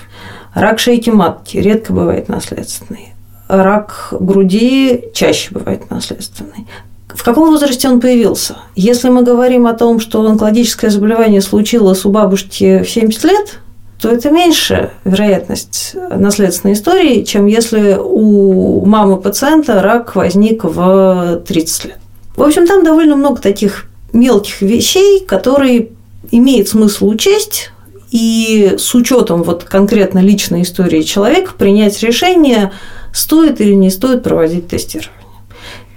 Рак 0.53 0.79
шейки 0.79 1.09
матки 1.09 1.57
редко 1.57 1.91
бывает 1.91 2.29
наследственный 2.29 3.12
рак 3.61 4.09
груди 4.11 5.05
чаще 5.13 5.53
бывает 5.53 5.89
наследственный. 5.91 6.67
В 7.07 7.23
каком 7.23 7.51
возрасте 7.51 7.87
он 7.87 7.99
появился? 7.99 8.57
Если 8.75 9.09
мы 9.09 9.21
говорим 9.21 9.67
о 9.67 9.73
том, 9.73 9.99
что 9.99 10.25
онкологическое 10.25 10.89
заболевание 10.89 11.41
случилось 11.41 12.05
у 12.05 12.09
бабушки 12.09 12.81
в 12.83 12.89
70 12.89 13.23
лет, 13.25 13.59
то 14.01 14.09
это 14.09 14.31
меньше 14.31 14.89
вероятность 15.05 15.95
наследственной 16.09 16.73
истории, 16.73 17.23
чем 17.23 17.45
если 17.45 17.97
у 17.97 18.83
мамы 18.85 19.17
пациента 19.17 19.81
рак 19.81 20.15
возник 20.15 20.63
в 20.63 21.41
30 21.47 21.85
лет. 21.85 21.97
В 22.35 22.41
общем, 22.41 22.65
там 22.65 22.83
довольно 22.83 23.15
много 23.15 23.39
таких 23.39 23.85
мелких 24.11 24.61
вещей, 24.61 25.21
которые 25.25 25.89
имеет 26.31 26.67
смысл 26.67 27.07
учесть, 27.07 27.71
и 28.11 28.75
с 28.77 28.93
учетом 28.93 29.43
вот 29.43 29.63
конкретно 29.63 30.19
личной 30.19 30.61
истории 30.61 31.01
человека 31.01 31.53
принять 31.57 32.01
решение, 32.03 32.71
стоит 33.13 33.61
или 33.61 33.73
не 33.73 33.89
стоит 33.89 34.23
проводить 34.23 34.67
тестирование. 34.67 35.13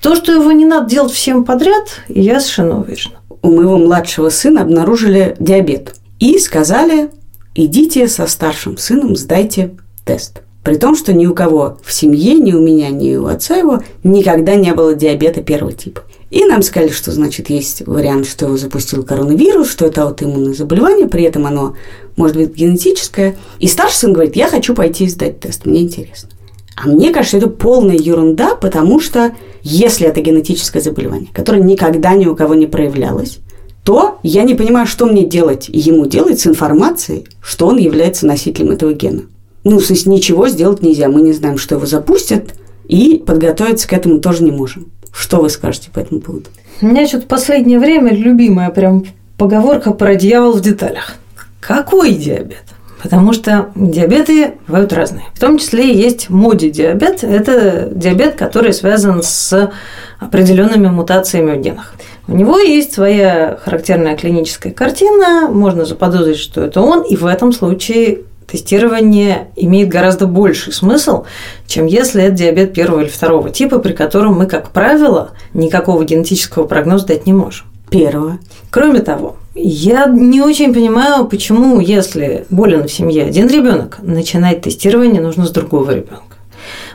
То, 0.00 0.14
что 0.14 0.32
его 0.32 0.52
не 0.52 0.64
надо 0.64 0.88
делать 0.88 1.12
всем 1.12 1.44
подряд, 1.44 2.02
я 2.08 2.38
совершенно 2.38 2.80
уверена. 2.80 3.18
У 3.42 3.50
моего 3.50 3.78
младшего 3.78 4.28
сына 4.28 4.62
обнаружили 4.62 5.34
диабет 5.40 5.96
и 6.20 6.38
сказали, 6.38 7.10
идите 7.54 8.06
со 8.06 8.26
старшим 8.26 8.76
сыном, 8.76 9.16
сдайте 9.16 9.76
тест. 10.04 10.42
При 10.62 10.76
том, 10.76 10.96
что 10.96 11.12
ни 11.12 11.26
у 11.26 11.34
кого 11.34 11.78
в 11.84 11.92
семье, 11.92 12.34
ни 12.34 12.52
у 12.52 12.60
меня, 12.60 12.90
ни 12.90 13.14
у 13.14 13.26
отца 13.26 13.56
его 13.56 13.82
никогда 14.02 14.56
не 14.56 14.74
было 14.74 14.94
диабета 14.94 15.42
первого 15.42 15.72
типа. 15.72 16.02
И 16.30 16.44
нам 16.44 16.62
сказали, 16.62 16.90
что, 16.90 17.12
значит, 17.12 17.50
есть 17.50 17.86
вариант, 17.86 18.26
что 18.26 18.46
его 18.46 18.56
запустил 18.56 19.04
коронавирус, 19.04 19.70
что 19.70 19.86
это 19.86 20.02
аутоиммунное 20.02 20.54
заболевание, 20.54 21.06
при 21.06 21.22
этом 21.22 21.46
оно 21.46 21.76
может 22.16 22.36
быть 22.36 22.54
генетическое. 22.54 23.36
И 23.60 23.68
старший 23.68 23.96
сын 23.96 24.12
говорит, 24.12 24.34
я 24.34 24.48
хочу 24.48 24.74
пойти 24.74 25.08
сдать 25.08 25.38
тест, 25.38 25.66
мне 25.66 25.82
интересно. 25.82 26.30
А 26.76 26.88
мне 26.88 27.10
кажется, 27.10 27.38
это 27.38 27.48
полная 27.48 27.96
ерунда, 27.96 28.54
потому 28.54 29.00
что 29.00 29.34
если 29.62 30.06
это 30.06 30.20
генетическое 30.20 30.80
заболевание, 30.80 31.28
которое 31.32 31.62
никогда 31.62 32.14
ни 32.14 32.26
у 32.26 32.36
кого 32.36 32.54
не 32.54 32.66
проявлялось, 32.66 33.38
то 33.82 34.18
я 34.22 34.42
не 34.42 34.54
понимаю, 34.54 34.86
что 34.86 35.06
мне 35.06 35.24
делать 35.24 35.68
ему 35.68 36.06
делать 36.06 36.40
с 36.40 36.46
информацией, 36.46 37.26
что 37.40 37.66
он 37.66 37.78
является 37.78 38.26
носителем 38.26 38.72
этого 38.72 38.92
гена. 38.92 39.22
Ну, 39.64 39.78
то 39.80 39.92
есть 39.92 40.06
ничего 40.06 40.48
сделать 40.48 40.82
нельзя. 40.82 41.08
Мы 41.08 41.22
не 41.22 41.32
знаем, 41.32 41.56
что 41.58 41.76
его 41.76 41.86
запустят, 41.86 42.54
и 42.88 43.22
подготовиться 43.24 43.88
к 43.88 43.92
этому 43.92 44.20
тоже 44.20 44.44
не 44.44 44.52
можем. 44.52 44.92
Что 45.12 45.38
вы 45.38 45.48
скажете 45.48 45.90
по 45.90 45.98
этому 45.98 46.20
поводу? 46.20 46.46
У 46.82 46.86
меня 46.86 47.06
что-то 47.06 47.26
последнее 47.26 47.78
время 47.78 48.14
любимая 48.14 48.70
прям 48.70 49.06
поговорка 49.38 49.92
про 49.92 50.14
дьявол 50.14 50.52
в 50.52 50.60
деталях. 50.60 51.16
Какой 51.60 52.12
диабет? 52.12 52.64
Потому 53.06 53.32
что 53.32 53.68
диабеты 53.76 54.54
бывают 54.66 54.92
разные. 54.92 55.26
В 55.32 55.38
том 55.38 55.58
числе 55.58 55.94
есть 55.94 56.28
моди 56.28 56.70
диабет. 56.70 57.22
Это 57.22 57.88
диабет, 57.92 58.34
который 58.34 58.72
связан 58.72 59.22
с 59.22 59.70
определенными 60.18 60.88
мутациями 60.88 61.56
в 61.56 61.60
генах. 61.60 61.94
У 62.26 62.34
него 62.34 62.58
есть 62.58 62.94
своя 62.94 63.60
характерная 63.62 64.16
клиническая 64.16 64.72
картина, 64.72 65.48
можно 65.48 65.84
заподозрить, 65.84 66.38
что 66.38 66.64
это 66.64 66.80
он, 66.80 67.02
и 67.02 67.14
в 67.14 67.26
этом 67.26 67.52
случае 67.52 68.22
тестирование 68.48 69.50
имеет 69.54 69.88
гораздо 69.88 70.26
больший 70.26 70.72
смысл, 70.72 71.26
чем 71.68 71.86
если 71.86 72.24
это 72.24 72.34
диабет 72.34 72.74
первого 72.74 73.02
или 73.02 73.08
второго 73.08 73.50
типа, 73.50 73.78
при 73.78 73.92
котором 73.92 74.34
мы, 74.34 74.46
как 74.46 74.70
правило, 74.70 75.30
никакого 75.54 76.04
генетического 76.04 76.66
прогноза 76.66 77.06
дать 77.06 77.24
не 77.24 77.32
можем. 77.32 77.66
Первого. 77.88 78.40
Кроме 78.70 78.98
того, 78.98 79.36
я 79.56 80.06
не 80.06 80.42
очень 80.42 80.74
понимаю, 80.74 81.26
почему, 81.26 81.80
если 81.80 82.46
болен 82.50 82.86
в 82.86 82.92
семье 82.92 83.24
один 83.24 83.48
ребенок, 83.48 83.98
начинать 84.02 84.62
тестирование 84.62 85.20
нужно 85.20 85.46
с 85.46 85.50
другого 85.50 85.90
ребенка. 85.92 86.36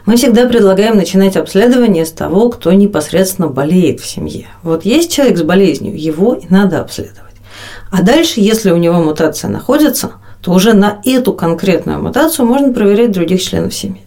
Мы 0.06 0.15
всегда 0.15 0.48
предлагаем 0.48 0.96
начинать 0.96 1.38
обследование 1.38 2.06
с 2.06 2.12
того, 2.12 2.50
кто 2.50 2.72
непосредственно 2.72 3.48
болеет 3.48 4.00
в 4.00 4.08
семье. 4.08 4.48
Вот 4.63 4.86
есть 4.86 5.12
человек 5.12 5.38
с 5.38 5.44
болезнью, 5.44 6.00
его 6.00 6.34
и 6.34 6.46
надо 6.50 6.82
обследовать. 6.82 7.36
А 7.91 8.01
дальше, 8.03 8.39
если 8.41 8.72
у 8.72 8.77
него 8.77 9.01
мутация 9.01 9.50
находится, 9.50 10.13
то 10.41 10.51
уже 10.51 10.74
на 10.74 11.01
эту 11.06 11.34
конкретную 11.34 12.01
мутацию 12.01 12.46
можно 12.46 12.74
проверять 12.74 13.12
других 13.12 13.41
членов 13.41 13.74
семьи. 13.74 14.01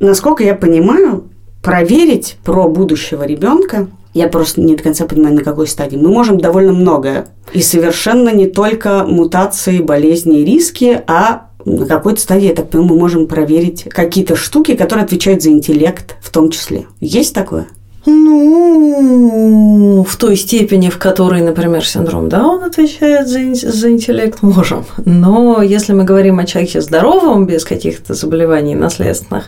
Насколько 0.00 0.44
я 0.44 0.54
понимаю, 0.54 1.24
проверить 1.62 2.36
про 2.44 2.68
будущего 2.68 3.24
ребенка 3.24 3.88
я 4.16 4.28
просто 4.28 4.62
не 4.62 4.74
до 4.74 4.82
конца 4.82 5.04
понимаю, 5.04 5.34
на 5.34 5.42
какой 5.42 5.66
стадии. 5.66 5.96
Мы 5.96 6.08
можем 6.08 6.38
довольно 6.38 6.72
многое. 6.72 7.26
И 7.52 7.60
совершенно 7.60 8.30
не 8.30 8.46
только 8.46 9.04
мутации, 9.06 9.80
болезни 9.80 10.40
и 10.40 10.44
риски, 10.44 11.02
а 11.06 11.48
на 11.66 11.84
какой-то 11.84 12.20
стадии, 12.20 12.46
я 12.46 12.54
так 12.54 12.70
понимаю, 12.70 12.94
мы 12.94 12.98
можем 12.98 13.26
проверить 13.26 13.84
какие-то 13.84 14.34
штуки, 14.34 14.74
которые 14.74 15.04
отвечают 15.04 15.42
за 15.42 15.50
интеллект 15.50 16.16
в 16.22 16.30
том 16.30 16.50
числе. 16.50 16.86
Есть 17.00 17.34
такое? 17.34 17.66
Ну, 18.06 20.06
в 20.08 20.16
той 20.16 20.36
степени, 20.36 20.88
в 20.88 20.96
которой, 20.96 21.42
например, 21.42 21.84
синдром 21.84 22.28
Дауна 22.28 22.66
отвечает 22.66 23.28
за, 23.28 23.40
за 23.52 23.90
интеллект, 23.90 24.42
можем. 24.42 24.86
Но 25.04 25.60
если 25.60 25.92
мы 25.92 26.04
говорим 26.04 26.38
о 26.38 26.46
человеке 26.46 26.80
здоровом, 26.80 27.46
без 27.46 27.64
каких-то 27.64 28.14
заболеваний 28.14 28.76
наследственных, 28.76 29.46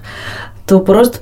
то 0.67 0.81
просто 0.81 1.21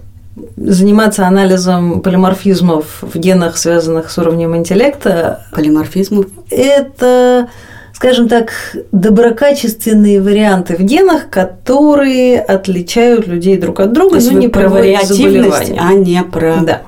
заниматься 0.57 1.27
анализом 1.27 2.01
полиморфизмов 2.01 2.99
в 3.01 3.19
генах, 3.19 3.57
связанных 3.57 4.11
с 4.11 4.19
уровнем 4.19 4.57
интеллекта. 4.57 5.47
Полиморфизмов? 5.53 6.27
Это 6.51 7.49
скажем 7.97 8.29
так, 8.29 8.51
доброкачественные 8.93 10.21
варианты 10.21 10.77
в 10.77 10.81
генах, 10.81 11.31
которые 11.31 12.39
отличают 12.41 13.27
людей 13.27 13.57
друг 13.57 13.81
от 13.81 13.95
друга, 13.95 14.19
но 14.21 14.33
не 14.33 14.49
про 14.49 14.69
вариативность, 14.69 15.73
а 15.79 15.95
не 15.95 16.23
про... 16.23 16.57
Да. 16.61 16.83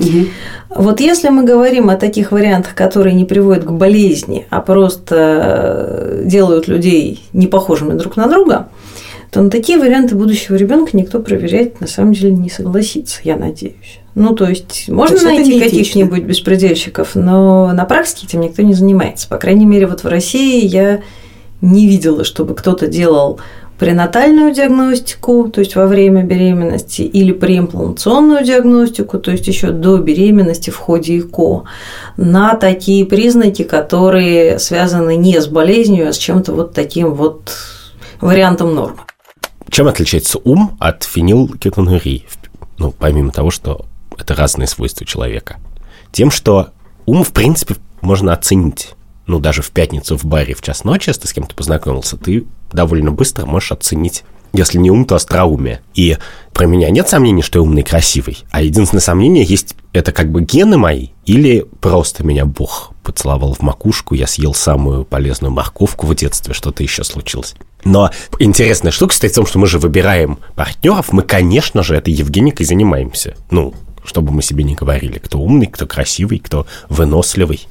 Угу. 0.00 0.26
Вот 0.74 1.00
если 1.00 1.28
мы 1.28 1.44
говорим 1.44 1.90
о 1.90 1.96
таких 1.96 2.32
вариантах, 2.32 2.74
которые 2.74 3.14
не 3.14 3.24
приводят 3.24 3.64
к 3.64 3.70
болезни, 3.70 4.46
а 4.50 4.60
просто 4.60 6.22
делают 6.24 6.66
людей 6.66 7.24
не 7.32 7.46
похожими 7.46 7.96
друг 7.96 8.16
на 8.16 8.26
друга, 8.26 8.66
то 9.30 9.42
на 9.42 9.50
такие 9.50 9.78
варианты 9.78 10.14
будущего 10.14 10.56
ребенка 10.56 10.96
никто 10.96 11.20
проверять 11.20 11.80
на 11.80 11.86
самом 11.86 12.12
деле 12.12 12.32
не 12.32 12.50
согласится, 12.50 13.20
я 13.24 13.36
надеюсь. 13.36 14.00
Ну, 14.14 14.34
то 14.34 14.48
есть, 14.48 14.88
можно 14.88 15.18
то 15.18 15.28
есть 15.28 15.48
найти 15.48 15.60
каких-нибудь 15.60 16.22
беспредельщиков, 16.22 17.14
но 17.14 17.72
на 17.72 17.84
практике 17.84 18.26
этим 18.26 18.40
никто 18.40 18.62
не 18.62 18.72
занимается. 18.72 19.28
По 19.28 19.36
крайней 19.36 19.66
мере, 19.66 19.86
вот 19.86 20.04
в 20.04 20.08
России 20.08 20.64
я 20.64 21.02
не 21.60 21.86
видела, 21.86 22.24
чтобы 22.24 22.54
кто-то 22.54 22.86
делал 22.86 23.40
пренатальную 23.78 24.54
диагностику, 24.54 25.50
то 25.52 25.60
есть 25.60 25.76
во 25.76 25.86
время 25.86 26.22
беременности, 26.22 27.02
или 27.02 27.32
преимплантационную 27.32 28.42
диагностику, 28.44 29.18
то 29.18 29.30
есть 29.30 29.46
еще 29.46 29.70
до 29.70 29.98
беременности 29.98 30.70
в 30.70 30.76
ходе 30.76 31.18
ЭКО, 31.18 31.64
на 32.16 32.54
такие 32.54 33.04
признаки, 33.04 33.64
которые 33.64 34.58
связаны 34.58 35.16
не 35.16 35.38
с 35.40 35.46
болезнью, 35.46 36.08
а 36.08 36.12
с 36.12 36.18
чем-то 36.18 36.52
вот 36.52 36.72
таким 36.72 37.12
вот 37.12 37.52
вариантом 38.20 38.74
нормы. 38.74 39.00
Чем 39.70 39.88
отличается 39.88 40.38
ум 40.38 40.76
от 40.80 41.04
фенилкетонурии? 41.04 42.26
Ну, 42.78 42.92
помимо 42.92 43.32
того, 43.32 43.50
что 43.50 43.86
это 44.16 44.34
разные 44.34 44.66
свойства 44.66 45.06
человека. 45.06 45.56
Тем, 46.12 46.30
что 46.30 46.70
ум, 47.04 47.24
в 47.24 47.32
принципе, 47.32 47.76
можно 48.00 48.32
оценить. 48.32 48.94
Ну, 49.26 49.40
даже 49.40 49.62
в 49.62 49.70
пятницу 49.70 50.16
в 50.16 50.24
баре 50.24 50.54
в 50.54 50.62
час 50.62 50.84
ночи, 50.84 51.10
если 51.10 51.22
ты 51.22 51.28
с 51.28 51.32
кем-то 51.32 51.54
познакомился, 51.54 52.16
ты 52.16 52.46
довольно 52.72 53.10
быстро 53.10 53.46
можешь 53.46 53.72
оценить 53.72 54.24
если 54.56 54.78
не 54.78 54.90
ум, 54.90 55.04
то 55.04 55.14
остроумие. 55.14 55.80
И 55.94 56.16
про 56.52 56.66
меня 56.66 56.90
нет 56.90 57.08
сомнений, 57.08 57.42
что 57.42 57.58
я 57.58 57.62
умный 57.62 57.82
и 57.82 57.84
красивый. 57.84 58.38
А 58.50 58.62
единственное 58.62 59.02
сомнение 59.02 59.44
есть, 59.44 59.76
это 59.92 60.12
как 60.12 60.30
бы 60.30 60.42
гены 60.42 60.78
мои 60.78 61.08
или 61.26 61.66
просто 61.80 62.24
меня 62.24 62.46
Бог 62.46 62.92
поцеловал 63.02 63.54
в 63.54 63.60
макушку, 63.60 64.14
я 64.14 64.26
съел 64.26 64.54
самую 64.54 65.04
полезную 65.04 65.52
морковку 65.52 66.06
в 66.06 66.14
детстве, 66.14 66.54
что-то 66.54 66.82
еще 66.82 67.04
случилось. 67.04 67.54
Но 67.86 68.10
интересная 68.40 68.90
штука 68.90 69.12
состоит 69.12 69.32
в 69.32 69.36
том, 69.36 69.46
что 69.46 69.60
мы 69.60 69.68
же 69.68 69.78
выбираем 69.78 70.38
партнеров, 70.56 71.12
мы, 71.12 71.22
конечно 71.22 71.84
же, 71.84 71.94
этой 71.94 72.12
Евгеникой 72.12 72.66
занимаемся. 72.66 73.36
Ну, 73.50 73.74
чтобы 74.04 74.32
мы 74.32 74.42
себе 74.42 74.64
не 74.64 74.74
говорили, 74.74 75.18
кто 75.18 75.38
умный, 75.38 75.68
кто 75.68 75.86
красивый, 75.86 76.40
кто 76.40 76.66
выносливый 76.88 77.66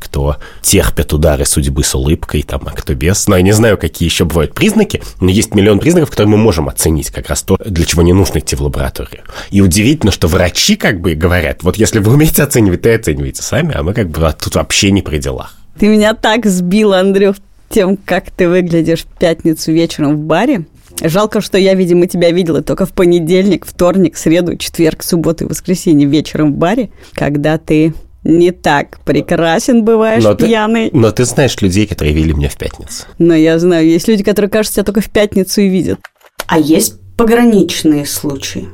кто 0.00 0.36
терпит 0.62 1.12
удары 1.12 1.44
судьбы 1.44 1.82
с 1.82 1.92
улыбкой, 1.92 2.44
там, 2.44 2.62
а 2.66 2.70
кто 2.70 2.94
без. 2.94 3.26
Но 3.26 3.36
я 3.36 3.42
не 3.42 3.50
знаю, 3.50 3.76
какие 3.76 4.08
еще 4.08 4.24
бывают 4.24 4.54
признаки, 4.54 5.02
но 5.20 5.28
есть 5.28 5.56
миллион 5.56 5.80
признаков, 5.80 6.10
которые 6.10 6.30
мы 6.30 6.36
можем 6.36 6.68
оценить 6.68 7.10
как 7.10 7.28
раз 7.28 7.42
то, 7.42 7.58
для 7.64 7.84
чего 7.84 8.02
не 8.02 8.12
нужно 8.12 8.38
идти 8.38 8.54
в 8.54 8.60
лабораторию. 8.60 9.24
И 9.50 9.60
удивительно, 9.60 10.12
что 10.12 10.28
врачи 10.28 10.76
как 10.76 11.00
бы 11.00 11.16
говорят, 11.16 11.64
вот 11.64 11.78
если 11.78 11.98
вы 11.98 12.12
умеете 12.12 12.44
оценивать, 12.44 12.82
то 12.82 12.90
и 12.90 12.92
оцениваете 12.92 13.42
сами, 13.42 13.74
а 13.74 13.82
мы 13.82 13.92
как 13.92 14.08
бы 14.08 14.32
тут 14.40 14.54
вообще 14.54 14.92
не 14.92 15.02
при 15.02 15.18
делах. 15.18 15.56
Ты 15.80 15.88
меня 15.88 16.14
так 16.14 16.46
сбил, 16.46 16.92
Андрюх, 16.92 17.34
тем, 17.68 17.96
как 17.96 18.30
ты 18.30 18.48
выглядишь 18.48 19.04
в 19.04 19.18
пятницу 19.18 19.72
вечером 19.72 20.16
в 20.16 20.20
баре. 20.20 20.66
Жалко, 21.02 21.40
что 21.40 21.58
я, 21.58 21.74
видимо, 21.74 22.06
тебя 22.06 22.30
видела 22.30 22.62
только 22.62 22.84
в 22.86 22.92
понедельник, 22.92 23.66
вторник, 23.66 24.16
среду, 24.16 24.56
четверг, 24.56 25.02
субботу 25.02 25.44
и 25.44 25.48
воскресенье 25.48 26.08
вечером 26.08 26.54
в 26.54 26.56
баре, 26.56 26.90
когда 27.14 27.58
ты 27.58 27.94
не 28.24 28.50
так 28.50 28.98
прекрасен 29.04 29.84
бываешь 29.84 30.24
но 30.24 30.34
пьяный. 30.34 30.90
Ты, 30.90 30.96
но 30.96 31.10
ты 31.12 31.24
знаешь 31.24 31.60
людей, 31.60 31.86
которые 31.86 32.14
видели 32.14 32.32
меня 32.32 32.48
в 32.48 32.56
пятницу. 32.56 33.04
Но 33.18 33.34
я 33.34 33.58
знаю, 33.58 33.86
есть 33.86 34.08
люди, 34.08 34.24
которые, 34.24 34.50
кажется, 34.50 34.76
тебя 34.76 34.84
только 34.84 35.00
в 35.00 35.10
пятницу 35.10 35.60
и 35.60 35.68
видят. 35.68 36.00
А 36.46 36.58
есть 36.58 36.96
пограничные 37.16 38.06
случаи? 38.06 38.68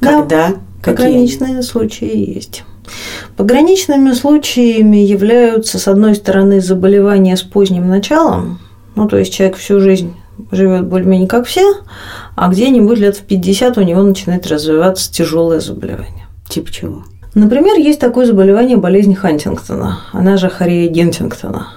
Да, 0.00 0.20
когда? 0.20 0.54
Пограничные 0.82 1.62
случаи 1.62 2.34
есть. 2.34 2.64
Пограничными 3.36 4.12
случаями 4.12 4.98
являются, 4.98 5.78
с 5.78 5.88
одной 5.88 6.14
стороны, 6.14 6.60
заболевания 6.60 7.36
с 7.36 7.42
поздним 7.42 7.88
началом, 7.88 8.58
ну, 8.94 9.08
то 9.08 9.16
есть 9.16 9.32
человек 9.32 9.56
всю 9.56 9.80
жизнь 9.80 10.14
живет 10.50 10.86
более-менее 10.86 11.28
как 11.28 11.46
все, 11.46 11.76
а 12.34 12.48
где-нибудь 12.48 12.98
лет 12.98 13.16
в 13.16 13.22
50 13.22 13.78
у 13.78 13.82
него 13.82 14.02
начинает 14.02 14.46
развиваться 14.46 15.12
тяжелое 15.12 15.60
заболевание. 15.60 16.26
Типа 16.48 16.72
чего? 16.72 17.04
Например, 17.34 17.76
есть 17.76 18.00
такое 18.00 18.26
заболевание 18.26 18.76
болезнь 18.76 19.14
Хантингтона, 19.14 20.00
она 20.12 20.36
же 20.36 20.48
хория 20.48 20.88
Гентингтона 20.88 21.68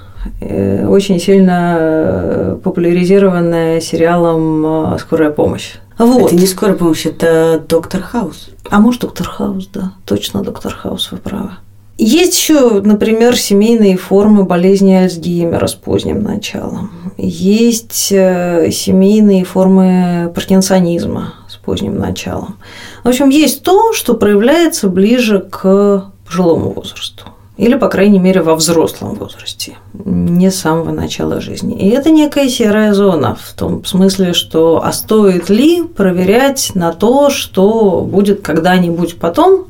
очень 0.41 1.19
сильно 1.19 1.77
э, 1.79 2.57
популяризированная 2.63 3.79
сериалом 3.81 4.93
э, 4.93 4.97
«Скорая 4.99 5.31
помощь». 5.31 5.75
Вот. 5.97 6.27
Это 6.27 6.35
не 6.35 6.47
скорая 6.47 6.75
помощь, 6.75 7.05
это 7.05 7.61
доктор 7.67 8.01
Хаус. 8.01 8.49
А 8.69 8.79
может, 8.79 9.01
доктор 9.01 9.27
Хаус, 9.27 9.67
да. 9.67 9.93
Точно 10.05 10.41
доктор 10.41 10.73
Хаус, 10.73 11.11
вы 11.11 11.17
правы. 11.17 11.51
Есть 11.97 12.37
еще, 12.37 12.81
например, 12.81 13.35
семейные 13.35 13.97
формы 13.97 14.45
болезни 14.45 14.93
Альцгеймера 14.93 15.67
с 15.67 15.73
поздним 15.75 16.23
началом. 16.23 16.91
Есть 17.17 17.93
семейные 17.93 19.43
формы 19.43 20.31
паркинсонизма 20.33 21.33
с 21.49 21.57
поздним 21.57 21.97
началом. 21.97 22.55
В 23.03 23.09
общем, 23.09 23.27
есть 23.27 23.63
то, 23.63 23.91
что 23.91 24.13
проявляется 24.13 24.87
ближе 24.87 25.39
к 25.39 26.05
пожилому 26.25 26.71
возрасту. 26.71 27.25
Или, 27.59 27.75
по 27.75 27.89
крайней 27.89 28.19
мере, 28.19 28.41
во 28.41 28.55
взрослом 28.55 29.15
возрасте, 29.15 29.75
не 29.93 30.49
с 30.49 30.61
самого 30.61 30.93
начала 30.93 31.41
жизни. 31.41 31.77
И 31.77 31.89
это 31.89 32.09
некая 32.09 32.47
серая 32.47 32.93
зона 32.93 33.35
в 33.37 33.53
том 33.53 33.83
смысле, 33.83 34.31
что 34.31 34.81
а 34.81 34.93
стоит 34.93 35.49
ли 35.49 35.83
проверять 35.83 36.71
на 36.73 36.93
то, 36.93 37.29
что 37.29 38.07
будет 38.09 38.43
когда-нибудь 38.43 39.17
потом, 39.19 39.65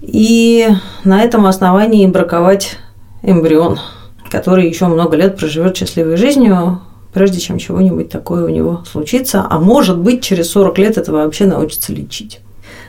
и 0.00 0.68
на 1.02 1.24
этом 1.24 1.46
основании 1.46 2.06
браковать 2.06 2.76
эмбрион, 3.22 3.80
который 4.30 4.68
еще 4.68 4.86
много 4.86 5.16
лет 5.16 5.36
проживет 5.36 5.76
счастливой 5.76 6.16
жизнью, 6.16 6.82
прежде 7.12 7.40
чем 7.40 7.58
чего-нибудь 7.58 8.10
такое 8.10 8.44
у 8.44 8.48
него 8.48 8.84
случится, 8.88 9.44
а 9.50 9.58
может 9.58 9.98
быть, 9.98 10.22
через 10.22 10.52
40 10.52 10.78
лет 10.78 10.98
это 10.98 11.10
вообще 11.10 11.46
научится 11.46 11.92
лечить. 11.92 12.42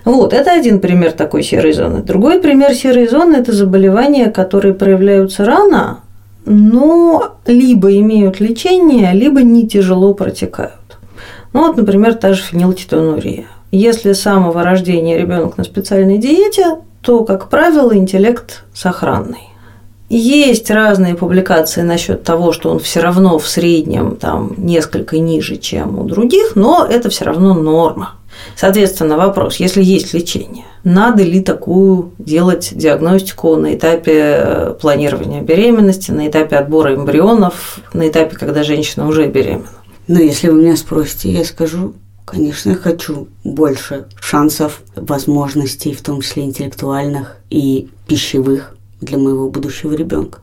Вот, 0.08 0.32
это 0.32 0.54
один 0.54 0.80
пример 0.80 1.12
такой 1.12 1.44
серой 1.44 1.74
зоны. 1.74 2.02
Другой 2.02 2.40
пример 2.40 2.74
серой 2.74 3.10
зоны– 3.10 3.36
это 3.40 3.52
заболевания, 3.52 4.32
которые 4.32 4.74
проявляются 4.74 5.44
рано, 5.44 6.00
но 6.46 7.36
либо 7.46 7.94
имеют 7.98 8.40
лечение, 8.40 9.12
либо 9.12 9.42
не 9.42 9.68
тяжело 9.68 10.14
протекают. 10.14 10.98
Ну 11.52 11.68
вот, 11.68 11.76
например, 11.76 12.14
та 12.14 12.32
же 12.32 12.42
фенилкетонурия. 12.42 13.48
Если 13.74 14.14
с 14.14 14.22
самого 14.22 14.64
рождения 14.64 15.18
ребенок 15.18 15.58
на 15.58 15.66
специальной 15.66 16.20
диете, 16.20 16.78
то, 17.02 17.26
как 17.26 17.50
правило, 17.50 17.94
интеллект 17.94 18.64
сохранный. 18.74 19.50
Есть 20.08 20.72
разные 20.72 21.16
публикации 21.16 21.82
насчет 21.82 22.24
того, 22.24 22.54
что 22.54 22.70
он 22.70 22.80
все 22.80 23.02
равно 23.02 23.38
в 23.40 23.46
среднем 23.46 24.16
там 24.16 24.54
несколько 24.56 25.20
ниже, 25.20 25.58
чем 25.58 26.00
у 26.00 26.06
других, 26.06 26.56
но 26.56 26.88
это 26.90 27.10
все 27.10 27.26
равно 27.26 27.54
норма. 27.54 28.17
Соответственно, 28.56 29.18
вопрос, 29.18 29.58
если 29.58 29.84
есть 29.84 30.14
лечение, 30.14 30.66
надо 30.84 31.24
ли 31.24 31.42
такую 31.42 32.12
делать 32.18 32.72
диагностику 32.74 33.56
на 33.56 33.76
этапе 33.76 34.14
э, 34.16 34.74
планирования 34.80 35.42
беременности, 35.42 36.12
на 36.12 36.28
этапе 36.28 36.56
отбора 36.56 36.96
эмбрионов, 36.96 37.80
на 37.94 38.08
этапе, 38.08 38.36
когда 38.36 38.64
женщина 38.64 39.08
уже 39.08 39.28
беременна? 39.28 39.68
Ну, 40.08 40.20
если 40.20 40.50
вы 40.50 40.62
меня 40.62 40.78
спросите, 40.78 41.32
я 41.32 41.44
скажу, 41.44 41.94
конечно, 42.26 42.70
я 42.70 42.76
хочу 42.76 43.28
больше 43.44 44.06
шансов, 44.20 44.82
возможностей, 44.96 45.94
в 45.94 46.02
том 46.02 46.22
числе 46.22 46.44
интеллектуальных 46.44 47.38
и 47.50 47.90
пищевых, 48.08 48.74
для 49.02 49.18
моего 49.18 49.50
будущего 49.50 49.94
ребенка. 49.94 50.40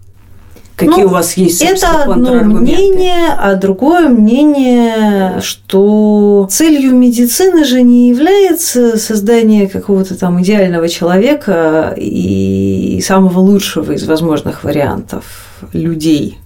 Какие 0.77 1.03
ну, 1.03 1.07
у 1.07 1.11
вас 1.11 1.37
есть 1.37 1.63
Это 1.63 2.03
одно 2.03 2.35
мнение, 2.43 3.29
а 3.39 3.55
другое 3.55 4.09
мнение, 4.09 5.41
что 5.41 6.49
целью 6.51 6.97
медицины 6.97 7.65
же 7.65 7.83
не 7.83 8.09
является 8.09 8.99
создание 8.99 9.69
какого-то 9.69 10.19
там 10.19 10.43
идеального 10.43 10.89
человека 10.89 11.95
и 11.97 13.01
самого 13.07 13.39
лучшего 13.39 13.93
из 13.93 14.05
возможных 14.05 14.65
вариантов 14.65 15.25
людей. 15.73 16.39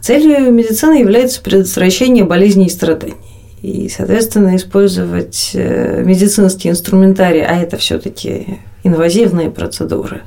Целью 0.00 0.52
медицины 0.52 0.94
является 0.94 1.40
предотвращение 1.40 2.24
болезней 2.24 2.66
и 2.66 2.70
страданий. 2.70 3.14
И, 3.62 3.88
соответственно, 3.88 4.56
использовать 4.56 5.52
э, 5.54 6.02
медицинский 6.04 6.70
инструментарий, 6.70 7.44
а 7.44 7.56
это 7.56 7.76
все-таки 7.76 8.60
инвазивные 8.84 9.50
процедуры, 9.50 10.22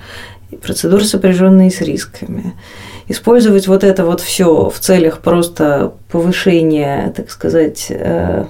процедуры, 0.62 1.04
сопряженные 1.04 1.72
с 1.72 1.82
рисками. 1.82 2.54
Использовать 3.10 3.68
вот 3.68 3.84
это 3.84 4.06
вот 4.06 4.22
все 4.22 4.70
в 4.70 4.80
целях 4.80 5.20
просто 5.20 5.94
повышения, 6.12 7.12
так 7.18 7.32
сказать, 7.32 7.88
э, 7.90 8.46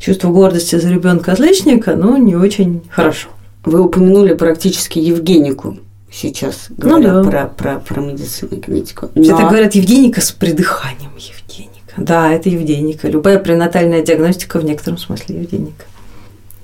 чувства 0.00 0.30
гордости 0.30 0.74
за 0.76 0.90
ребенка 0.90 1.32
отличника, 1.32 1.94
ну, 1.94 2.16
не 2.16 2.34
очень 2.34 2.82
хорошо. 2.90 3.28
Вы 3.64 3.80
упомянули 3.80 4.34
практически 4.34 4.98
Евгенику 4.98 5.78
сейчас, 6.10 6.66
говоря 6.70 7.12
ну, 7.12 7.24
да. 7.24 7.30
про, 7.30 7.46
про, 7.46 7.78
про 7.78 8.00
медицину 8.00 8.50
и 8.50 8.56
генетику. 8.56 9.10
Но... 9.14 9.22
Это 9.22 9.46
говорят 9.48 9.76
Евгеника 9.76 10.20
с 10.20 10.32
придыханием 10.32 11.12
Евгеника. 11.16 11.94
Да, 11.96 12.32
это 12.32 12.48
Евгеника. 12.48 13.08
Любая 13.08 13.38
пренатальная 13.38 14.02
диагностика 14.02 14.58
в 14.58 14.64
некотором 14.64 14.98
смысле 14.98 15.36
Евгеника. 15.36 15.84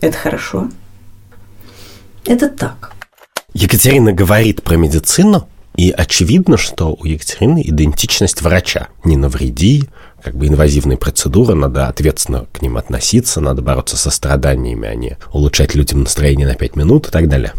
Это 0.01 0.19
хорошо. 0.19 0.69
Это 2.27 2.49
так. 2.49 2.93
Екатерина 3.55 4.13
говорит 4.13 4.65
про 4.65 4.77
медицину, 4.77 5.49
и 5.79 5.93
очевидно, 5.93 6.57
что 6.57 6.97
у 6.99 7.05
Екатерины 7.05 7.63
идентичность 7.65 8.43
врача. 8.43 8.89
Не 9.05 9.17
навреди, 9.17 9.85
как 10.21 10.35
бы 10.35 10.49
инвазивные 10.49 10.99
процедуры, 10.99 11.55
надо 11.55 11.87
ответственно 11.87 12.47
к 12.53 12.61
ним 12.63 12.77
относиться, 12.77 13.41
надо 13.41 13.63
бороться 13.63 13.97
со 13.97 14.11
страданиями, 14.11 14.89
а 14.89 14.95
не 14.97 15.17
улучшать 15.33 15.77
людям 15.77 16.01
настроение 16.01 16.49
на 16.49 16.57
5 16.57 16.75
минут 16.75 17.07
и 17.07 17.11
так 17.13 17.29
далее. 17.29 17.53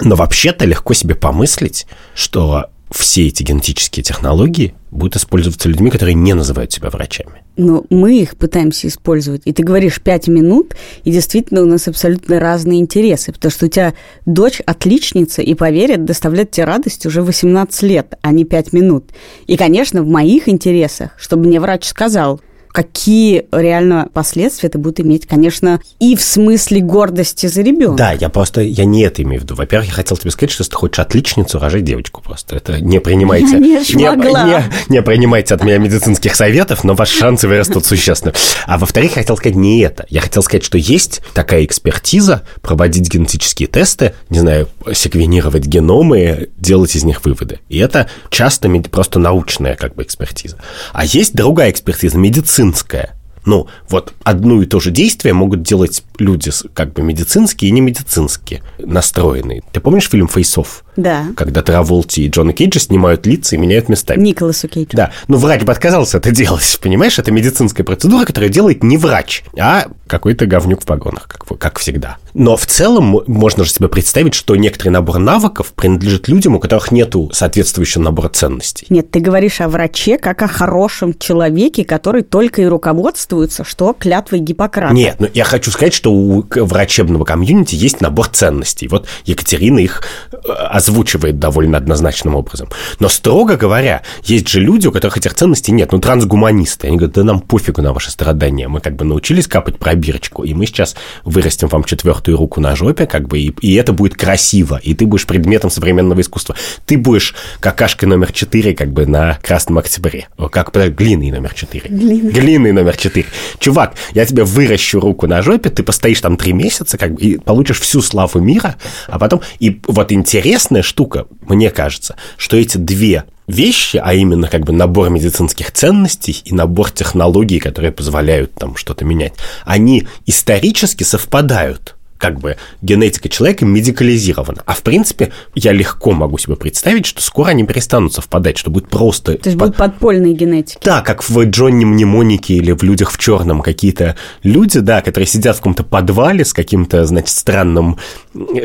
Но 0.00 0.14
вообще-то 0.14 0.64
легко 0.66 0.94
себе 0.94 1.16
помыслить, 1.16 1.88
что 2.14 2.66
все 2.92 3.26
эти 3.26 3.42
генетические 3.42 4.04
технологии 4.04 4.74
будут 4.94 5.16
использоваться 5.16 5.68
людьми, 5.68 5.90
которые 5.90 6.14
не 6.14 6.34
называют 6.34 6.72
себя 6.72 6.90
врачами. 6.90 7.42
Но 7.56 7.84
мы 7.90 8.18
их 8.18 8.36
пытаемся 8.36 8.88
использовать. 8.88 9.42
И 9.44 9.52
ты 9.52 9.62
говоришь 9.62 10.00
пять 10.00 10.28
минут, 10.28 10.74
и 11.04 11.10
действительно 11.10 11.62
у 11.62 11.66
нас 11.66 11.86
абсолютно 11.88 12.40
разные 12.40 12.80
интересы, 12.80 13.32
потому 13.32 13.50
что 13.50 13.66
у 13.66 13.68
тебя 13.68 13.94
дочь 14.24 14.60
отличница, 14.64 15.42
и, 15.42 15.54
поверит, 15.54 16.04
доставляет 16.04 16.52
тебе 16.52 16.64
радость 16.64 17.06
уже 17.06 17.22
18 17.22 17.82
лет, 17.82 18.14
а 18.22 18.32
не 18.32 18.44
пять 18.44 18.72
минут. 18.72 19.10
И, 19.46 19.56
конечно, 19.56 20.02
в 20.02 20.08
моих 20.08 20.48
интересах, 20.48 21.10
чтобы 21.18 21.46
мне 21.46 21.60
врач 21.60 21.84
сказал– 21.84 22.40
какие 22.74 23.46
реально 23.52 24.08
последствия 24.12 24.68
это 24.68 24.80
будет 24.80 24.98
иметь, 24.98 25.28
конечно, 25.28 25.80
и 26.00 26.16
в 26.16 26.20
смысле 26.20 26.80
гордости 26.80 27.46
за 27.46 27.62
ребенка. 27.62 27.96
Да, 27.96 28.12
я 28.12 28.28
просто, 28.28 28.62
я 28.62 28.84
не 28.84 29.02
это 29.02 29.22
имею 29.22 29.40
в 29.40 29.44
виду. 29.44 29.54
Во-первых, 29.54 29.90
я 29.90 29.94
хотел 29.94 30.16
тебе 30.16 30.32
сказать, 30.32 30.50
что 30.50 30.62
если 30.62 30.72
ты 30.72 30.76
хочешь 30.76 30.98
отличницу, 30.98 31.60
рожай 31.60 31.82
девочку 31.82 32.20
просто. 32.20 32.56
Это 32.56 32.80
не 32.80 32.98
принимайте. 32.98 33.52
Я 33.52 33.58
не, 33.60 33.68
не, 33.68 34.32
не, 34.32 34.64
не 34.88 35.02
принимайте 35.02 35.54
от 35.54 35.62
меня 35.62 35.78
медицинских 35.78 36.34
советов, 36.34 36.82
но 36.82 36.94
ваши 36.94 37.16
шансы 37.16 37.46
вырастут 37.46 37.86
существенно. 37.86 38.34
А 38.66 38.76
во-вторых, 38.76 39.10
я 39.10 39.22
хотел 39.22 39.36
сказать 39.36 39.56
не 39.56 39.78
это. 39.78 40.04
Я 40.08 40.20
хотел 40.20 40.42
сказать, 40.42 40.64
что 40.64 40.76
есть 40.76 41.22
такая 41.32 41.64
экспертиза, 41.64 42.42
проводить 42.60 43.08
генетические 43.08 43.68
тесты, 43.68 44.14
не 44.30 44.40
знаю, 44.40 44.68
секвенировать 44.92 45.64
геномы, 45.66 46.48
делать 46.56 46.96
из 46.96 47.04
них 47.04 47.24
выводы. 47.24 47.60
И 47.68 47.78
это 47.78 48.08
часто 48.30 48.68
просто 48.90 49.20
научная 49.20 49.76
как 49.76 49.94
бы 49.94 50.02
экспертиза. 50.02 50.58
А 50.92 51.04
есть 51.04 51.36
другая 51.36 51.70
экспертиза, 51.70 52.18
медицина 52.18 52.63
медицинское. 52.64 53.14
Ну, 53.44 53.66
вот 53.90 54.14
одно 54.22 54.62
и 54.62 54.66
то 54.66 54.80
же 54.80 54.90
действие 54.90 55.34
могут 55.34 55.62
делать 55.62 56.02
люди 56.18 56.50
как 56.72 56.92
бы 56.92 57.02
медицинские 57.02 57.70
и 57.70 57.72
не 57.72 57.80
медицинские 57.80 58.62
настроенные. 58.78 59.62
Ты 59.72 59.80
помнишь 59.80 60.08
фильм 60.08 60.28
«Фейсов»? 60.28 60.84
Да. 60.96 61.26
Когда 61.36 61.62
Траволти 61.62 62.20
и 62.20 62.28
Джона 62.28 62.52
Кейджа 62.52 62.78
снимают 62.78 63.26
лица 63.26 63.56
и 63.56 63.58
меняют 63.58 63.88
местами. 63.88 64.20
Николасу 64.20 64.68
Кейджу. 64.68 64.96
Да. 64.96 65.10
Но 65.28 65.38
врач 65.38 65.62
бы 65.62 65.72
отказался 65.72 66.18
это 66.18 66.30
делать, 66.30 66.78
понимаешь? 66.82 67.18
Это 67.18 67.32
медицинская 67.32 67.84
процедура, 67.84 68.24
которую 68.24 68.50
делает 68.50 68.82
не 68.82 68.96
врач, 68.96 69.44
а 69.58 69.86
какой-то 70.06 70.46
говнюк 70.46 70.82
в 70.82 70.86
погонах, 70.86 71.26
как, 71.26 71.58
как 71.58 71.78
всегда. 71.78 72.18
Но 72.34 72.56
в 72.56 72.66
целом 72.66 73.22
можно 73.26 73.64
же 73.64 73.70
себе 73.70 73.88
представить, 73.88 74.34
что 74.34 74.56
некоторый 74.56 74.90
набор 74.90 75.18
навыков 75.18 75.72
принадлежит 75.74 76.28
людям, 76.28 76.56
у 76.56 76.60
которых 76.60 76.90
нету 76.90 77.30
соответствующего 77.32 78.02
набора 78.02 78.28
ценностей. 78.28 78.86
Нет, 78.90 79.10
ты 79.10 79.20
говоришь 79.20 79.60
о 79.60 79.68
враче 79.68 80.18
как 80.18 80.42
о 80.42 80.48
хорошем 80.48 81.16
человеке, 81.18 81.84
который 81.84 82.22
только 82.22 82.62
и 82.62 82.66
руководствуется, 82.66 83.64
что 83.64 83.92
клятвой 83.92 84.40
Гиппократа. 84.40 84.94
Нет, 84.94 85.16
ну 85.18 85.28
я 85.32 85.44
хочу 85.44 85.70
сказать, 85.70 85.94
что 85.94 86.03
у 86.10 86.44
врачебного 86.54 87.24
комьюнити 87.24 87.74
есть 87.74 88.00
набор 88.00 88.28
ценностей. 88.28 88.88
Вот 88.88 89.06
Екатерина 89.24 89.78
их 89.78 90.02
э, 90.32 90.36
озвучивает 90.50 91.38
довольно 91.38 91.78
однозначным 91.78 92.34
образом. 92.34 92.68
Но, 93.00 93.08
строго 93.08 93.56
говоря, 93.56 94.02
есть 94.24 94.48
же 94.48 94.60
люди, 94.60 94.86
у 94.86 94.92
которых 94.92 95.16
этих 95.16 95.34
ценностей 95.34 95.72
нет. 95.72 95.92
Ну, 95.92 96.00
трансгуманисты. 96.00 96.88
Они 96.88 96.96
говорят, 96.96 97.14
да 97.14 97.24
нам 97.24 97.40
пофигу 97.40 97.82
на 97.82 97.92
ваши 97.92 98.10
страдания. 98.10 98.68
Мы 98.68 98.80
как 98.80 98.96
бы 98.96 99.04
научились 99.04 99.46
капать 99.46 99.78
пробирочку, 99.78 100.44
и 100.44 100.54
мы 100.54 100.66
сейчас 100.66 100.96
вырастим 101.24 101.68
вам 101.68 101.84
четвертую 101.84 102.36
руку 102.36 102.60
на 102.60 102.76
жопе, 102.76 103.06
как 103.06 103.28
бы, 103.28 103.38
и, 103.38 103.54
и 103.60 103.74
это 103.74 103.92
будет 103.92 104.14
красиво, 104.14 104.80
и 104.82 104.94
ты 104.94 105.06
будешь 105.06 105.26
предметом 105.26 105.70
современного 105.70 106.20
искусства. 106.20 106.54
Ты 106.86 106.98
будешь 106.98 107.34
какашкой 107.60 108.08
номер 108.08 108.32
четыре, 108.32 108.74
как 108.74 108.92
бы, 108.92 109.06
на 109.06 109.38
Красном 109.42 109.78
Октябре. 109.78 110.28
Как, 110.50 110.72
глиной 110.72 111.30
номер 111.30 111.54
четыре. 111.54 111.88
Глиной. 111.88 112.32
Глиной 112.32 112.72
номер 112.72 112.96
четыре. 112.96 113.26
Чувак, 113.58 113.94
я 114.12 114.24
тебе 114.24 114.44
выращу 114.44 115.00
руку 115.00 115.26
на 115.26 115.42
жопе, 115.42 115.70
ты 115.70 115.82
постоишь 115.94 116.20
там 116.20 116.36
три 116.36 116.52
месяца, 116.52 116.98
как 116.98 117.14
бы, 117.14 117.20
и 117.20 117.38
получишь 117.38 117.80
всю 117.80 118.02
славу 118.02 118.40
мира, 118.40 118.74
а 119.06 119.16
потом... 119.20 119.42
И 119.60 119.80
вот 119.86 120.10
интересная 120.10 120.82
штука, 120.82 121.26
мне 121.42 121.70
кажется, 121.70 122.16
что 122.36 122.56
эти 122.56 122.78
две 122.78 123.24
вещи, 123.46 124.00
а 124.02 124.12
именно 124.12 124.48
как 124.48 124.62
бы 124.62 124.72
набор 124.72 125.10
медицинских 125.10 125.70
ценностей 125.70 126.42
и 126.44 126.52
набор 126.52 126.90
технологий, 126.90 127.60
которые 127.60 127.92
позволяют 127.92 128.54
там 128.54 128.74
что-то 128.74 129.04
менять, 129.04 129.34
они 129.64 130.08
исторически 130.26 131.04
совпадают 131.04 131.93
как 132.18 132.40
бы 132.40 132.56
генетика 132.82 133.28
человека 133.28 133.64
медикализирована. 133.64 134.62
А 134.66 134.74
в 134.74 134.82
принципе, 134.82 135.32
я 135.54 135.72
легко 135.72 136.12
могу 136.12 136.38
себе 136.38 136.56
представить, 136.56 137.06
что 137.06 137.22
скоро 137.22 137.48
они 137.50 137.64
перестанут 137.64 138.14
совпадать, 138.14 138.56
что 138.58 138.70
будет 138.70 138.88
просто... 138.88 139.36
То 139.36 139.48
есть 139.48 139.58
под... 139.58 139.68
будут 139.68 139.76
подпольные 139.76 140.34
генетики. 140.34 140.80
Да, 140.84 141.02
как 141.02 141.28
в 141.28 141.44
Джонни 141.44 141.84
Мнемонике 141.84 142.54
или 142.54 142.72
в 142.72 142.82
«Людях 142.82 143.10
в 143.10 143.18
черном» 143.18 143.62
какие-то 143.62 144.16
люди, 144.42 144.80
да, 144.80 145.00
которые 145.00 145.26
сидят 145.26 145.56
в 145.56 145.58
каком-то 145.58 145.82
подвале 145.82 146.44
с 146.44 146.52
каким-то, 146.52 147.04
значит, 147.04 147.30
странным 147.30 147.98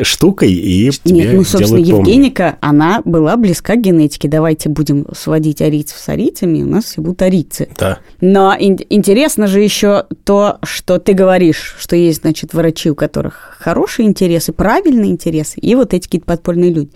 штукой 0.02 0.52
и 0.52 0.90
Нет, 1.04 1.32
ну, 1.34 1.44
собственно, 1.44 1.78
Евгеника, 1.78 2.58
она 2.60 3.02
была 3.04 3.36
близка 3.36 3.76
к 3.76 3.80
генетике. 3.80 4.28
Давайте 4.28 4.68
будем 4.68 5.06
сводить 5.14 5.62
арийцев 5.62 5.98
с 5.98 6.08
арийцами, 6.08 6.62
у 6.62 6.66
нас 6.66 6.86
все 6.86 7.00
будут 7.00 7.22
арийцы. 7.22 7.68
Да. 7.78 7.98
Но 8.20 8.54
ин- 8.58 8.78
интересно 8.88 9.46
же 9.46 9.60
еще 9.60 10.06
то, 10.24 10.58
что 10.62 10.98
ты 10.98 11.12
говоришь, 11.12 11.76
что 11.78 11.96
есть, 11.96 12.22
значит, 12.22 12.52
врачи, 12.52 12.90
у 12.90 12.94
которых 12.94 13.56
хорошие 13.58 14.08
интересы, 14.08 14.52
правильные 14.52 15.10
интересы, 15.10 15.60
и 15.60 15.74
вот 15.74 15.94
эти 15.94 16.04
какие-то 16.04 16.26
подпольные 16.26 16.72
люди. 16.72 16.90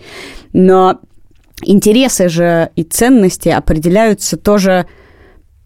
Но 0.53 0.99
интересы 1.63 2.29
же 2.29 2.69
и 2.75 2.83
ценности 2.83 3.49
определяются 3.49 4.37
тоже, 4.37 4.85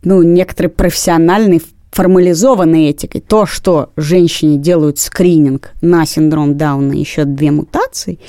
ну, 0.04 0.22
некоторой 0.22 0.70
профессиональной 0.70 1.62
формализованной 1.92 2.90
этикой. 2.90 3.22
То, 3.22 3.46
что 3.46 3.92
женщине 3.96 4.58
делают 4.58 5.00
скрининг 5.00 5.72
на 5.82 6.06
синдром 6.06 6.58
Дауна, 6.58 6.94
еще 6.94 7.26
две 7.26 7.52
мутации, 7.52 8.20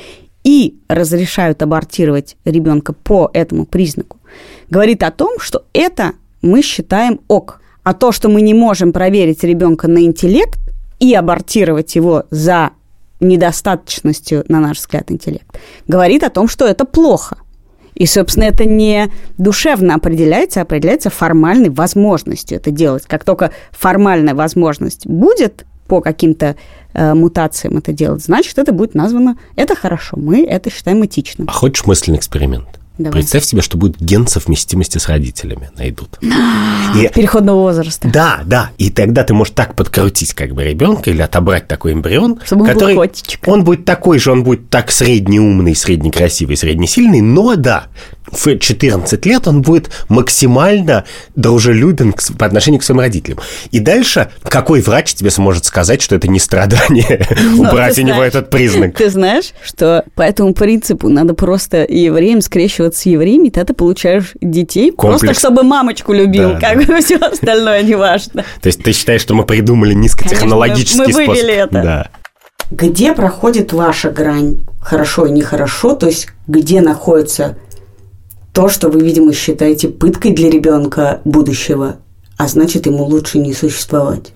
и 0.43 0.79
разрешают 0.89 1.63
абортировать 1.63 2.37
ребенка 2.45 2.93
по 2.93 3.31
этому 3.35 3.67
признаку, 3.67 4.19
говорит 4.71 5.03
о 5.03 5.11
том, 5.11 5.39
что 5.39 5.65
это 5.73 6.13
мы 6.41 6.63
считаем 6.63 7.21
ок. 7.29 7.61
А 7.83 7.95
то, 7.95 8.13
что 8.13 8.29
мы 8.29 8.41
не 8.41 8.55
можем 8.55 8.93
проверить 8.93 9.43
ребенка 9.43 9.89
на 9.89 10.05
интеллект, 10.05 10.59
и 11.01 11.15
абортировать 11.15 11.97
его 11.97 12.25
за 12.31 12.71
недостаточностью, 13.19 14.45
на 14.49 14.61
наш 14.61 14.79
взгляд, 14.79 15.11
интеллект, 15.11 15.59
говорит 15.89 16.23
о 16.23 16.31
том, 16.31 16.47
что 16.47 16.67
это 16.67 16.85
плохо. 16.85 17.39
И, 18.01 18.07
собственно, 18.07 18.45
это 18.45 18.65
не 18.65 19.11
душевно 19.37 19.95
определяется, 19.95 20.61
а 20.61 20.63
определяется 20.63 21.11
формальной 21.11 21.69
возможностью 21.69 22.57
это 22.57 22.71
делать. 22.71 23.05
Как 23.07 23.25
только 23.25 23.51
формальная 23.73 24.35
возможность 24.35 25.07
будет 25.07 25.67
по 25.87 26.01
каким-то 26.01 26.57
э, 26.95 27.13
мутациям 27.13 27.77
это 27.77 27.93
делать, 27.93 28.25
значит, 28.25 28.59
это 28.59 28.73
будет 28.73 28.95
названо 28.95 29.37
«это 29.55 29.75
хорошо, 29.77 30.17
мы 30.17 30.47
это 30.47 30.71
считаем 30.71 31.05
этичным». 31.05 31.47
А 31.47 31.53
хочешь 31.53 31.85
мысленный 31.85 32.19
эксперимент? 32.19 32.80
Давай. 33.01 33.13
Представь 33.21 33.45
себе, 33.45 33.63
что 33.63 33.79
будет 33.79 33.99
ген 33.99 34.27
совместимости 34.27 34.99
с 34.99 35.09
родителями 35.09 35.71
найдут. 35.79 36.19
и, 36.95 37.09
Переходного 37.15 37.61
возраста. 37.61 38.11
Да, 38.13 38.41
да. 38.45 38.73
И 38.77 38.91
тогда 38.91 39.25
ты 39.25 39.33
можешь 39.33 39.55
так 39.55 39.75
подкрутить 39.75 40.35
как 40.35 40.53
бы 40.53 40.65
ребенка 40.65 41.11
или 41.11 41.23
отобрать 41.23 41.67
такой 41.67 41.95
эмбрион, 41.95 42.41
Чтобы 42.45 42.67
который... 42.67 42.97
Он, 42.97 43.07
был 43.07 43.53
он 43.55 43.65
будет 43.65 43.85
такой 43.87 44.19
же, 44.19 44.33
он 44.33 44.45
будет 44.45 44.69
так 44.69 44.91
средний 44.91 45.41
умный, 45.41 45.75
средний 45.75 46.11
красивый, 46.11 46.59
средний 46.59 46.87
сильный, 46.87 47.23
но 47.23 47.57
да, 47.57 47.87
в 48.33 48.59
14 48.59 49.27
лет 49.27 49.49
он 49.49 49.63
будет 49.63 49.91
максимально 50.09 51.05
дружелюбен 51.37 52.15
по 52.39 52.47
отношению 52.47 52.81
к 52.81 52.85
своим 52.85 53.01
родителям. 53.01 53.39
И 53.71 53.81
дальше 53.81 54.31
какой 54.43 54.81
врач 54.81 55.15
тебе 55.15 55.31
сможет 55.31 55.65
сказать, 55.65 56.03
что 56.03 56.15
это 56.17 56.29
не 56.29 56.39
страдание, 56.39 57.27
убрать 57.59 57.99
у 57.99 58.03
него 58.03 58.23
этот 58.23 58.51
признак? 58.51 58.97
Ты 58.97 59.11
знаешь, 59.11 59.53
что 59.63 60.05
по 60.15 60.23
этому 60.23 60.55
принципу 60.55 61.09
надо 61.09 61.35
просто 61.35 61.85
евреям 61.89 62.41
скрещиваться 62.41 63.01
с 63.01 63.07
евреями, 63.07 63.49
и 63.49 63.51
тогда 63.51 63.67
ты 63.67 63.75
получаешь 63.75 64.33
детей, 64.41 64.93
просто 64.93 65.35
чтобы 65.35 65.63
мамочку 65.63 66.13
любил, 66.13 66.59
как 66.61 66.85
бы 66.85 67.01
все 67.01 67.17
остальное 67.17 67.83
не 67.83 67.95
важно. 67.95 68.45
То 68.61 68.67
есть 68.67 68.83
ты 68.83 68.93
считаешь, 68.93 69.21
что 69.21 69.35
мы 69.35 69.45
придумали 69.45 69.95
низкотехнологический 69.95 71.13
способ? 71.13 71.19
Мы 71.19 71.27
вывели 71.27 71.55
это. 71.55 71.83
Да. 71.83 72.11
Где 72.71 73.13
проходит 73.15 73.73
ваша 73.73 74.11
грань? 74.11 74.61
Хорошо 74.81 75.27
и 75.27 75.31
нехорошо, 75.31 75.95
то 75.95 76.07
есть 76.07 76.29
где 76.47 76.81
находится 76.81 77.57
то, 78.53 78.69
что 78.69 78.89
вы, 78.89 79.01
видимо, 79.01 79.33
считаете 79.33 79.89
пыткой 79.89 80.33
для 80.33 80.51
ребенка 80.51 81.21
будущего, 81.25 81.97
а 82.37 82.49
значит, 82.49 82.87
ему 82.87 83.05
лучше 83.05 83.39
не 83.39 83.55
существовать? 83.55 84.33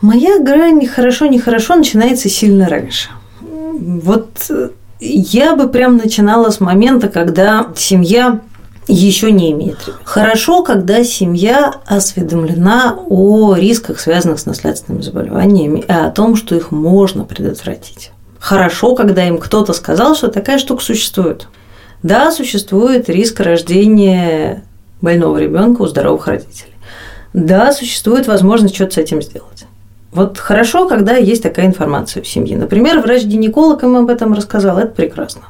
Моя 0.00 0.38
грань 0.38 0.86
хорошо-нехорошо 0.86 1.74
начинается 1.74 2.28
сильно 2.28 2.68
раньше. 2.68 3.08
Вот 3.40 4.28
э, 4.50 4.70
я 5.00 5.56
бы 5.56 5.68
прям 5.68 5.96
начинала 5.96 6.50
с 6.50 6.60
момента, 6.60 7.08
когда 7.08 7.68
семья 7.76 8.40
еще 8.86 9.30
не 9.30 9.52
имеет. 9.52 9.78
Хорошо, 10.04 10.62
когда 10.62 11.04
семья 11.04 11.74
осведомлена 11.86 12.98
о 13.08 13.54
рисках, 13.54 14.00
связанных 14.00 14.40
с 14.40 14.46
наследственными 14.46 15.02
заболеваниями, 15.02 15.80
и 15.80 15.92
о 15.92 16.10
том, 16.10 16.36
что 16.36 16.54
их 16.54 16.70
можно 16.70 17.24
предотвратить. 17.24 18.12
Хорошо, 18.38 18.94
когда 18.94 19.26
им 19.26 19.38
кто-то 19.38 19.72
сказал, 19.72 20.14
что 20.14 20.28
такая 20.28 20.58
штука 20.58 20.82
существует. 20.82 21.48
Да, 22.02 22.30
существует 22.30 23.08
риск 23.08 23.40
рождения 23.40 24.62
больного 25.00 25.38
ребенка 25.38 25.82
у 25.82 25.86
здоровых 25.86 26.26
родителей. 26.26 26.72
Да, 27.32 27.72
существует 27.72 28.26
возможность 28.26 28.74
что-то 28.74 28.94
с 28.94 28.98
этим 28.98 29.22
сделать. 29.22 29.66
Вот 30.12 30.38
хорошо, 30.38 30.88
когда 30.88 31.16
есть 31.16 31.42
такая 31.42 31.66
информация 31.66 32.22
в 32.22 32.28
семье. 32.28 32.56
Например, 32.56 33.00
врач-гинеколог 33.00 33.82
им 33.82 33.96
об 33.96 34.08
этом 34.08 34.32
рассказал, 34.32 34.78
это 34.78 34.88
прекрасно. 34.88 35.42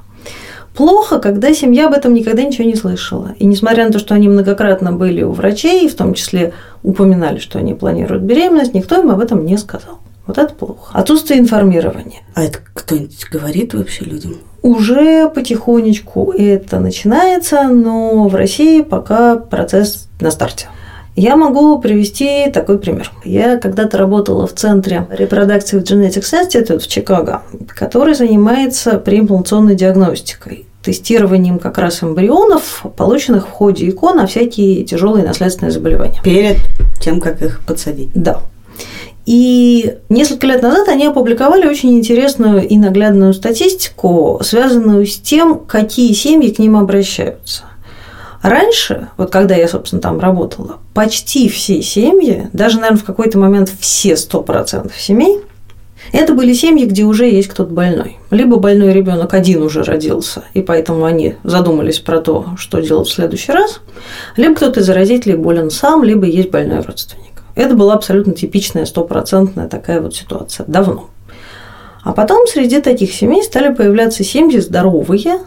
Плохо, 0.74 1.18
когда 1.18 1.52
семья 1.52 1.86
об 1.86 1.94
этом 1.94 2.14
никогда 2.14 2.42
ничего 2.42 2.64
не 2.64 2.76
слышала. 2.76 3.34
И 3.38 3.46
несмотря 3.46 3.86
на 3.86 3.92
то, 3.92 3.98
что 3.98 4.14
они 4.14 4.28
многократно 4.28 4.92
были 4.92 5.22
у 5.22 5.32
врачей, 5.32 5.88
в 5.88 5.96
том 5.96 6.14
числе 6.14 6.52
упоминали, 6.82 7.38
что 7.38 7.58
они 7.58 7.74
планируют 7.74 8.22
беременность, 8.22 8.74
никто 8.74 9.00
им 9.00 9.10
об 9.10 9.20
этом 9.20 9.44
не 9.44 9.58
сказал. 9.58 9.98
Вот 10.26 10.38
это 10.38 10.54
плохо. 10.54 10.92
Отсутствие 10.92 11.40
информирования. 11.40 12.20
А 12.34 12.44
это 12.44 12.58
кто-нибудь 12.74 13.26
говорит 13.30 13.74
вообще 13.74 14.04
людям? 14.04 14.36
Уже 14.62 15.28
потихонечку 15.28 16.32
это 16.32 16.80
начинается, 16.80 17.64
но 17.64 18.28
в 18.28 18.34
России 18.34 18.82
пока 18.82 19.36
процесс 19.36 20.08
на 20.20 20.30
старте. 20.30 20.66
Я 21.14 21.34
могу 21.34 21.80
привести 21.80 22.48
такой 22.52 22.78
пример. 22.78 23.10
Я 23.24 23.56
когда-то 23.56 23.98
работала 23.98 24.46
в 24.46 24.52
центре 24.52 25.06
в 25.10 25.82
Genetics 25.82 26.32
Institute 26.32 26.78
в 26.78 26.86
Чикаго, 26.86 27.42
который 27.68 28.14
занимается 28.14 28.98
преимплантационной 28.98 29.74
диагностикой 29.74 30.66
тестированием 30.82 31.58
как 31.58 31.76
раз 31.78 32.02
эмбрионов, 32.02 32.86
полученных 32.96 33.48
в 33.48 33.50
ходе 33.50 33.88
ИКО 33.88 34.14
на 34.14 34.26
всякие 34.26 34.84
тяжелые 34.84 35.24
наследственные 35.24 35.72
заболевания. 35.72 36.20
Перед 36.22 36.58
тем, 37.00 37.20
как 37.20 37.42
их 37.42 37.60
подсадить. 37.66 38.10
Да. 38.14 38.40
И 39.28 39.98
несколько 40.08 40.46
лет 40.46 40.62
назад 40.62 40.88
они 40.88 41.04
опубликовали 41.04 41.66
очень 41.66 41.98
интересную 41.98 42.66
и 42.66 42.78
наглядную 42.78 43.34
статистику, 43.34 44.40
связанную 44.42 45.04
с 45.04 45.18
тем, 45.18 45.58
какие 45.58 46.14
семьи 46.14 46.48
к 46.48 46.58
ним 46.58 46.78
обращаются. 46.78 47.64
Раньше, 48.40 49.08
вот 49.18 49.30
когда 49.30 49.54
я, 49.54 49.68
собственно, 49.68 50.00
там 50.00 50.18
работала, 50.18 50.78
почти 50.94 51.50
все 51.50 51.82
семьи, 51.82 52.48
даже, 52.54 52.76
наверное, 52.76 53.00
в 53.00 53.04
какой-то 53.04 53.38
момент 53.38 53.70
все 53.78 54.14
100% 54.14 54.92
семей, 54.98 55.42
это 56.12 56.32
были 56.32 56.54
семьи, 56.54 56.86
где 56.86 57.04
уже 57.04 57.28
есть 57.28 57.48
кто-то 57.48 57.70
больной. 57.70 58.16
Либо 58.30 58.56
больной 58.56 58.94
ребенок 58.94 59.34
один 59.34 59.62
уже 59.62 59.82
родился, 59.82 60.42
и 60.54 60.62
поэтому 60.62 61.04
они 61.04 61.34
задумались 61.44 61.98
про 61.98 62.22
то, 62.22 62.46
что 62.56 62.80
делать 62.80 63.08
в 63.08 63.12
следующий 63.12 63.52
раз, 63.52 63.80
либо 64.38 64.54
кто-то 64.54 64.80
из 64.80 64.88
родителей 64.88 65.36
болен 65.36 65.70
сам, 65.70 66.02
либо 66.02 66.24
есть 66.24 66.50
больной 66.50 66.80
родственник. 66.80 67.27
Это 67.58 67.74
была 67.74 67.94
абсолютно 67.94 68.34
типичная, 68.34 68.86
стопроцентная 68.86 69.66
такая 69.66 70.00
вот 70.00 70.14
ситуация 70.14 70.64
давно. 70.68 71.10
А 72.04 72.12
потом 72.12 72.46
среди 72.46 72.80
таких 72.80 73.12
семей 73.12 73.42
стали 73.42 73.74
появляться 73.74 74.22
семьи 74.22 74.60
здоровые, 74.60 75.40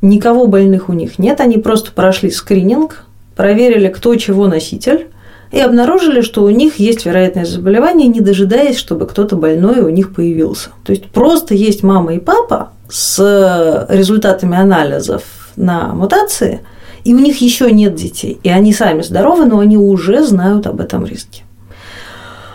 никого 0.00 0.46
больных 0.46 0.88
у 0.88 0.92
них 0.92 1.18
нет, 1.18 1.40
они 1.40 1.58
просто 1.58 1.90
прошли 1.90 2.30
скрининг, 2.30 3.04
проверили, 3.34 3.88
кто 3.88 4.14
чего 4.14 4.46
носитель, 4.46 5.08
и 5.50 5.58
обнаружили, 5.58 6.20
что 6.20 6.44
у 6.44 6.50
них 6.50 6.78
есть 6.78 7.04
вероятность 7.04 7.50
заболевания, 7.50 8.06
не 8.06 8.20
дожидаясь, 8.20 8.76
чтобы 8.76 9.08
кто-то 9.08 9.34
больной 9.34 9.80
у 9.80 9.88
них 9.88 10.14
появился. 10.14 10.70
То 10.84 10.92
есть 10.92 11.06
просто 11.06 11.54
есть 11.54 11.82
мама 11.82 12.14
и 12.14 12.20
папа 12.20 12.70
с 12.88 13.86
результатами 13.88 14.56
анализов 14.56 15.24
на 15.56 15.88
мутации, 15.88 16.60
и 17.02 17.14
у 17.14 17.18
них 17.18 17.40
еще 17.40 17.72
нет 17.72 17.96
детей, 17.96 18.38
и 18.44 18.48
они 18.48 18.72
сами 18.72 19.02
здоровы, 19.02 19.44
но 19.44 19.58
они 19.58 19.76
уже 19.76 20.22
знают 20.22 20.68
об 20.68 20.80
этом 20.80 21.04
риске. 21.04 21.42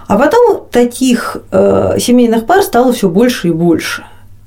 А 0.07 0.17
потом 0.17 0.65
таких 0.71 1.37
э, 1.51 1.97
семейных 1.99 2.45
пар 2.45 2.61
стало 2.61 2.93
все 2.93 3.09
больше 3.09 3.49
и 3.49 3.51
больше. 3.51 4.03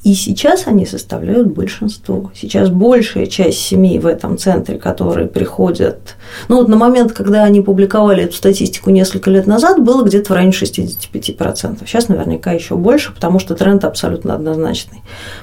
И 0.07 0.15
сейчас 0.15 0.69
они 0.69 0.87
составляют 0.87 1.49
большинство. 1.49 2.31
Сейчас 2.33 2.69
большая 2.69 3.27
часть 3.27 3.59
семей 3.59 3.99
в 3.99 4.07
этом 4.07 4.39
центре, 4.39 4.79
которые 4.79 5.27
приходят... 5.27 6.15
Ну 6.47 6.59
вот 6.59 6.69
на 6.69 6.77
момент, 6.77 7.13
когда 7.13 7.43
они 7.43 7.61
публиковали 7.61 8.23
эту 8.23 8.37
статистику 8.37 8.91
несколько 8.91 9.33
лет 9.33 9.49
назад, 9.49 9.83
было 9.83 10.05
где-то 10.05 10.33
в 10.33 10.37
районе 10.37 10.53
65%. 10.53 11.79
Сейчас 11.85 12.07
наверняка 12.07 12.53
еще 12.53 12.77
больше, 12.77 13.13
потому 13.13 13.41
что 13.41 13.57
тренд 13.57 13.85
абсолютно 13.85 14.37
однозначный. 14.37 15.03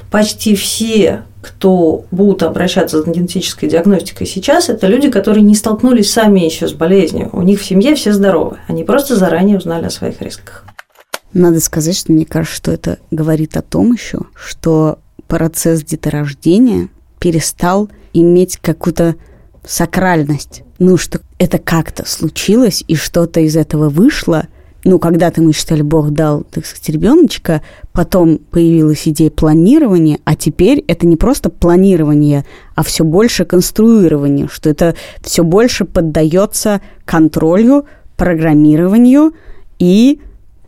Почти 0.09 0.55
все 0.55 1.23
кто 1.41 2.05
будут 2.11 2.41
обращаться 2.43 3.03
за 3.03 3.11
генетической 3.11 3.67
диагностикой 3.67 4.25
сейчас, 4.25 4.69
это 4.69 4.87
люди, 4.87 5.11
которые 5.11 5.43
не 5.43 5.55
столкнулись 5.55 6.09
сами 6.09 6.39
еще 6.39 6.69
с 6.69 6.71
болезнью. 6.71 7.29
У 7.33 7.41
них 7.41 7.59
в 7.59 7.65
семье 7.65 7.95
все 7.95 8.13
здоровы. 8.13 8.59
Они 8.69 8.85
просто 8.85 9.17
заранее 9.17 9.57
узнали 9.57 9.87
о 9.87 9.89
своих 9.89 10.21
рисках. 10.21 10.63
Надо 11.33 11.59
сказать, 11.59 11.95
что 11.95 12.11
мне 12.11 12.25
кажется, 12.25 12.55
что 12.55 12.71
это 12.71 12.99
говорит 13.11 13.57
о 13.57 13.61
том 13.61 13.93
еще, 13.93 14.19
что 14.35 14.99
процесс 15.27 15.83
деторождения 15.83 16.89
перестал 17.19 17.89
иметь 18.13 18.57
какую-то 18.57 19.15
сакральность. 19.65 20.63
Ну, 20.79 20.97
что 20.97 21.21
это 21.39 21.57
как-то 21.57 22.07
случилось, 22.07 22.83
и 22.87 22.95
что-то 22.95 23.39
из 23.39 23.55
этого 23.55 23.89
вышло, 23.89 24.47
ну, 24.83 24.99
когда-то 24.99 25.41
мы 25.41 25.53
считали, 25.53 25.81
Бог 25.81 26.11
дал, 26.11 26.43
так 26.43 26.65
сказать, 26.65 26.89
ребеночка, 26.89 27.61
потом 27.93 28.37
появилась 28.37 29.07
идея 29.07 29.31
планирования, 29.31 30.19
а 30.25 30.35
теперь 30.35 30.83
это 30.87 31.07
не 31.07 31.15
просто 31.15 31.49
планирование, 31.49 32.45
а 32.75 32.83
все 32.83 33.05
больше 33.05 33.45
конструирование, 33.45 34.49
что 34.51 34.69
это 34.69 34.95
все 35.21 35.43
больше 35.43 35.85
поддается 35.85 36.81
контролю, 37.05 37.85
программированию 38.17 39.33
и, 39.79 40.19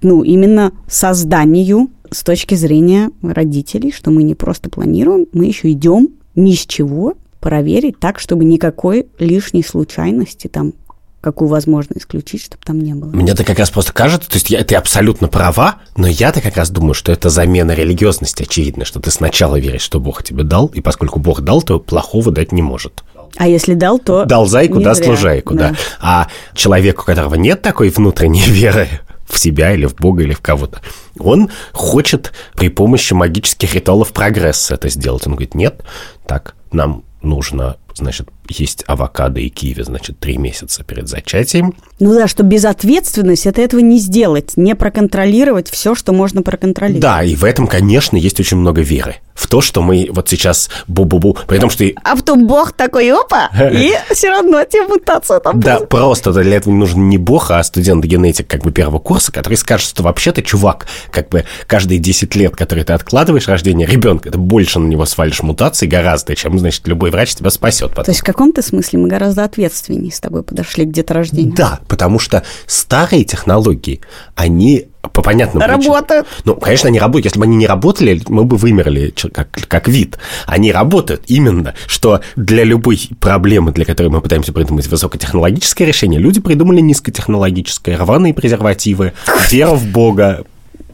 ну, 0.05 0.23
именно 0.23 0.71
созданию 0.87 1.89
с 2.11 2.23
точки 2.23 2.53
зрения 2.53 3.09
родителей, 3.23 3.91
что 3.91 4.11
мы 4.11 4.21
не 4.21 4.35
просто 4.35 4.69
планируем, 4.69 5.25
мы 5.33 5.45
еще 5.45 5.71
идем 5.71 6.09
ни 6.35 6.53
с 6.53 6.65
чего 6.65 7.15
проверить 7.39 7.99
так, 7.99 8.19
чтобы 8.19 8.45
никакой 8.45 9.07
лишней 9.19 9.63
случайности 9.63 10.47
там 10.47 10.73
какую 11.21 11.49
возможно 11.49 11.95
исключить, 11.97 12.43
чтобы 12.43 12.61
там 12.63 12.79
не 12.79 12.93
было. 12.93 13.09
Мне-то 13.09 13.43
как 13.43 13.57
раз 13.57 13.71
просто 13.71 13.93
кажется, 13.93 14.29
то 14.29 14.35
есть 14.35 14.51
я, 14.51 14.63
ты 14.63 14.75
абсолютно 14.75 15.27
права, 15.27 15.77
но 15.97 16.05
я-то 16.05 16.39
как 16.39 16.55
раз 16.55 16.69
думаю, 16.69 16.93
что 16.93 17.11
это 17.11 17.29
замена 17.29 17.71
религиозности, 17.71 18.43
очевидно, 18.43 18.85
что 18.85 18.99
ты 18.99 19.09
сначала 19.09 19.59
веришь, 19.59 19.81
что 19.81 19.99
Бог 19.99 20.21
тебе 20.21 20.43
дал, 20.43 20.67
и 20.67 20.81
поскольку 20.81 21.19
Бог 21.19 21.41
дал, 21.41 21.63
то 21.63 21.79
плохого 21.79 22.31
дать 22.31 22.51
не 22.51 22.61
может. 22.61 23.03
А 23.37 23.47
если 23.47 23.73
дал, 23.73 23.97
то... 23.97 24.25
Дал 24.25 24.45
зайку, 24.45 24.79
даст 24.79 25.01
зря. 25.01 25.09
лужайку, 25.09 25.55
да. 25.55 25.69
да. 25.69 25.75
А 25.99 26.27
человеку, 26.53 27.01
у 27.01 27.05
которого 27.05 27.33
нет 27.33 27.63
такой 27.63 27.89
внутренней 27.89 28.43
веры 28.45 28.87
в 29.25 29.38
себя 29.39 29.73
или 29.73 29.85
в 29.85 29.95
Бога 29.95 30.23
или 30.23 30.33
в 30.33 30.41
кого-то, 30.41 30.81
он 31.19 31.49
хочет 31.71 32.33
при 32.55 32.69
помощи 32.69 33.13
магических 33.13 33.73
ритуалов 33.73 34.13
прогресса 34.13 34.75
это 34.75 34.89
сделать. 34.89 35.25
Он 35.25 35.33
говорит, 35.33 35.55
нет, 35.55 35.83
так, 36.27 36.55
нам 36.71 37.03
нужно 37.21 37.77
значит, 37.95 38.29
есть 38.49 38.84
авокадо 38.88 39.39
и 39.39 39.49
киви, 39.49 39.81
значит, 39.81 40.19
три 40.19 40.38
месяца 40.38 40.84
перед 40.84 41.08
зачатием. 41.08 41.73
Ну 41.99 42.13
да, 42.13 42.27
что 42.27 42.43
безответственность 42.43 43.45
это 43.45 43.62
этого 43.62 43.79
не 43.79 43.99
сделать, 43.99 44.53
не 44.55 44.75
проконтролировать 44.75 45.69
все, 45.69 45.95
что 45.95 46.13
можно 46.13 46.41
проконтролировать. 46.41 47.01
Да, 47.01 47.23
и 47.23 47.36
в 47.36 47.43
этом, 47.43 47.67
конечно, 47.67 48.17
есть 48.17 48.39
очень 48.39 48.58
много 48.58 48.81
веры. 48.81 49.17
В 49.34 49.47
то, 49.47 49.60
что 49.60 49.81
мы 49.81 50.08
вот 50.12 50.29
сейчас 50.29 50.69
бу-бу-бу, 50.88 51.38
при 51.45 51.60
том, 51.60 51.69
что... 51.69 51.86
А 52.03 52.15
потом 52.15 52.47
бог 52.47 52.71
такой, 52.71 53.12
опа, 53.12 53.49
и 53.71 53.91
все 54.13 54.29
равно 54.29 54.63
тебе 54.63 54.88
мутация 54.88 55.39
там 55.39 55.60
Да, 55.60 55.81
просто 55.81 56.31
для 56.31 56.55
этого 56.58 56.73
не 56.73 56.79
нужен 56.79 57.10
не 57.10 57.17
бог, 57.17 57.51
а 57.51 57.62
студент-генетик 57.62 58.47
как 58.47 58.63
бы 58.63 58.71
первого 58.71 58.99
курса, 58.99 59.31
который 59.31 59.55
скажет, 59.55 59.89
что 59.89 60.03
вообще-то, 60.03 60.41
чувак, 60.41 60.88
как 61.12 61.29
бы 61.29 61.43
каждые 61.67 61.99
10 61.99 62.34
лет, 62.36 62.55
которые 62.55 62.86
ты 62.86 62.93
откладываешь 62.93 63.47
рождение 63.47 63.88
ребенка, 63.88 64.31
ты 64.31 64.38
больше 64.38 64.79
на 64.79 64.88
него 64.88 65.05
свалишь 65.05 65.41
мутации 65.41 65.88
гораздо, 65.88 66.36
чем, 66.36 66.58
значит, 66.58 66.88
любой 66.88 67.12
врач 67.12 67.36
тебя 67.36 67.49
спасет 67.49 67.89
потом. 67.89 68.05
То 68.05 68.12
есть 68.12 68.21
в 68.21 68.23
каком-то 68.36 68.62
смысле 68.62 69.00
мы 69.00 69.08
гораздо 69.08 69.45
ответственнее 69.45 70.12
с 70.12 70.19
тобой 70.19 70.43
подошли 70.43 70.84
к 70.84 70.91
деторождению. 70.91 71.56
Да, 71.56 71.80
потому 71.88 72.19
что 72.19 72.43
старые 72.67 73.24
технологии, 73.24 74.02
они 74.36 74.88
по 75.13 75.21
понятным 75.21 75.63
Работают. 75.63 76.28
Причинам. 76.28 76.43
Ну, 76.43 76.56
конечно, 76.56 76.89
они 76.89 77.00
работают. 77.00 77.26
Если 77.28 77.39
бы 77.39 77.45
они 77.45 77.56
не 77.56 77.65
работали, 77.67 78.21
мы 78.28 78.43
бы 78.43 78.58
вымерли 78.58 79.13
как, 79.32 79.48
как 79.69 79.88
вид. 79.88 80.17
Они 80.48 80.74
работают 80.74 81.24
именно, 81.28 81.76
что 81.88 82.19
для 82.36 82.65
любой 82.65 83.00
проблемы, 83.21 83.71
для 83.71 83.86
которой 83.86 84.08
мы 84.08 84.19
пытаемся 84.19 84.52
придумать 84.52 84.88
высокотехнологическое 84.88 85.88
решение, 85.88 86.19
люди 86.19 86.41
придумали 86.41 86.82
низкотехнологическое, 86.82 87.98
рваные 87.98 88.34
презервативы, 88.34 89.13
вера 89.50 89.76
в 89.76 89.86
Бога, 89.86 90.43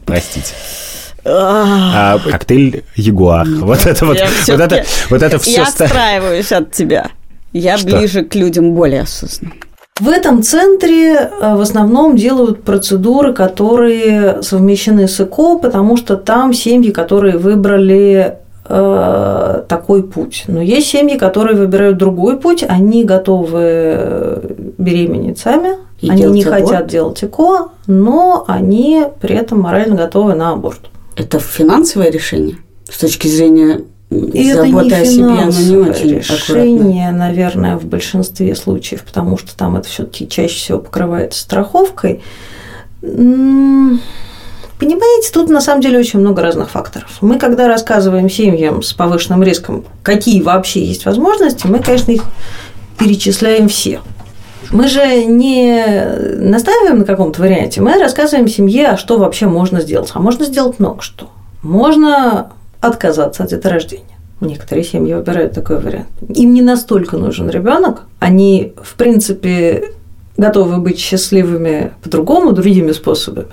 простите. 0.04 0.54
А, 1.24 2.18
коктейль 2.18 2.84
Ягуар. 2.96 3.46
Вот 3.48 3.86
это 3.86 4.04
вот, 4.06 4.18
вот 4.48 4.60
это, 4.60 4.84
вот 5.08 5.22
это 5.22 5.38
все. 5.38 5.52
Я 5.52 5.62
отстраиваюсь 5.64 6.52
от 6.52 6.72
тебя. 6.72 7.10
Я 7.52 7.76
Что? 7.76 7.86
ближе 7.86 8.22
к 8.24 8.34
людям 8.34 8.74
более 8.74 9.02
осознанным. 9.02 9.54
В 10.00 10.08
этом 10.08 10.42
центре 10.42 11.12
э, 11.14 11.54
в 11.54 11.60
основном 11.60 12.16
делают 12.16 12.62
процедуры, 12.64 13.34
которые 13.34 14.42
совмещены 14.42 15.06
с 15.06 15.20
ЭКО, 15.20 15.58
потому 15.58 15.96
что 15.96 16.16
там 16.16 16.54
семьи, 16.54 16.90
которые 16.90 17.36
выбрали 17.36 18.38
э, 18.64 19.62
такой 19.68 20.02
путь. 20.02 20.44
Но 20.48 20.62
есть 20.62 20.88
семьи, 20.88 21.18
которые 21.18 21.56
выбирают 21.56 21.98
другой 21.98 22.38
путь, 22.38 22.64
они 22.66 23.04
готовы 23.04 23.60
э, 23.62 24.54
беременеть 24.78 25.38
сами, 25.38 25.76
И 26.00 26.08
они 26.10 26.24
не 26.24 26.42
аборт? 26.42 26.62
хотят 26.62 26.86
делать 26.86 27.22
ЭКО, 27.22 27.68
но 27.86 28.44
они 28.48 29.04
при 29.20 29.36
этом 29.36 29.60
морально 29.60 29.94
готовы 29.94 30.34
на 30.34 30.52
аборт. 30.52 30.80
Это 31.16 31.38
финансовое 31.38 32.10
решение 32.10 32.56
с 32.90 32.98
точки 32.98 33.28
зрения 33.28 33.82
и 34.32 34.52
Забота 34.52 34.96
это 34.96 34.96
не 34.96 35.42
о 35.42 35.50
себе, 35.50 35.68
не 35.68 35.76
очень 35.76 36.18
решение, 36.18 37.08
аккуратно. 37.08 37.18
наверное, 37.18 37.76
в 37.76 37.84
большинстве 37.84 38.54
случаев, 38.54 39.04
потому 39.04 39.38
что 39.38 39.56
там 39.56 39.76
это 39.76 39.88
все-таки 39.88 40.28
чаще 40.28 40.54
всего 40.54 40.78
покрывается 40.78 41.40
страховкой. 41.40 42.22
Понимаете, 43.00 44.00
тут 45.32 45.48
на 45.48 45.60
самом 45.60 45.80
деле 45.80 45.98
очень 45.98 46.18
много 46.18 46.42
разных 46.42 46.70
факторов. 46.70 47.18
Мы, 47.20 47.38
когда 47.38 47.68
рассказываем 47.68 48.28
семьям 48.28 48.82
с 48.82 48.92
повышенным 48.92 49.42
риском, 49.42 49.84
какие 50.02 50.42
вообще 50.42 50.84
есть 50.84 51.04
возможности, 51.04 51.66
мы, 51.66 51.78
конечно, 51.78 52.10
их 52.10 52.24
перечисляем 52.98 53.68
все. 53.68 54.00
Мы 54.72 54.88
же 54.88 55.24
не 55.24 55.84
настаиваем 56.38 57.00
на 57.00 57.04
каком-то 57.04 57.42
варианте, 57.42 57.80
мы 57.80 57.98
рассказываем 57.98 58.48
семье, 58.48 58.88
а 58.88 58.96
что 58.96 59.18
вообще 59.18 59.46
можно 59.46 59.80
сделать. 59.80 60.10
А 60.14 60.18
можно 60.18 60.46
сделать 60.46 60.78
много 60.78 61.02
что. 61.02 61.30
Можно 61.62 62.52
отказаться 62.82 63.44
от 63.44 63.50
деторождения. 63.50 64.18
Некоторые 64.40 64.84
семьи 64.84 65.14
выбирают 65.14 65.52
такой 65.54 65.78
вариант. 65.78 66.08
Им 66.28 66.52
не 66.52 66.62
настолько 66.62 67.16
нужен 67.16 67.48
ребенок, 67.48 68.02
они, 68.18 68.72
в 68.82 68.96
принципе, 68.96 69.92
готовы 70.36 70.78
быть 70.78 70.98
счастливыми 70.98 71.92
по-другому, 72.02 72.52
другими 72.52 72.92
способами. 72.92 73.52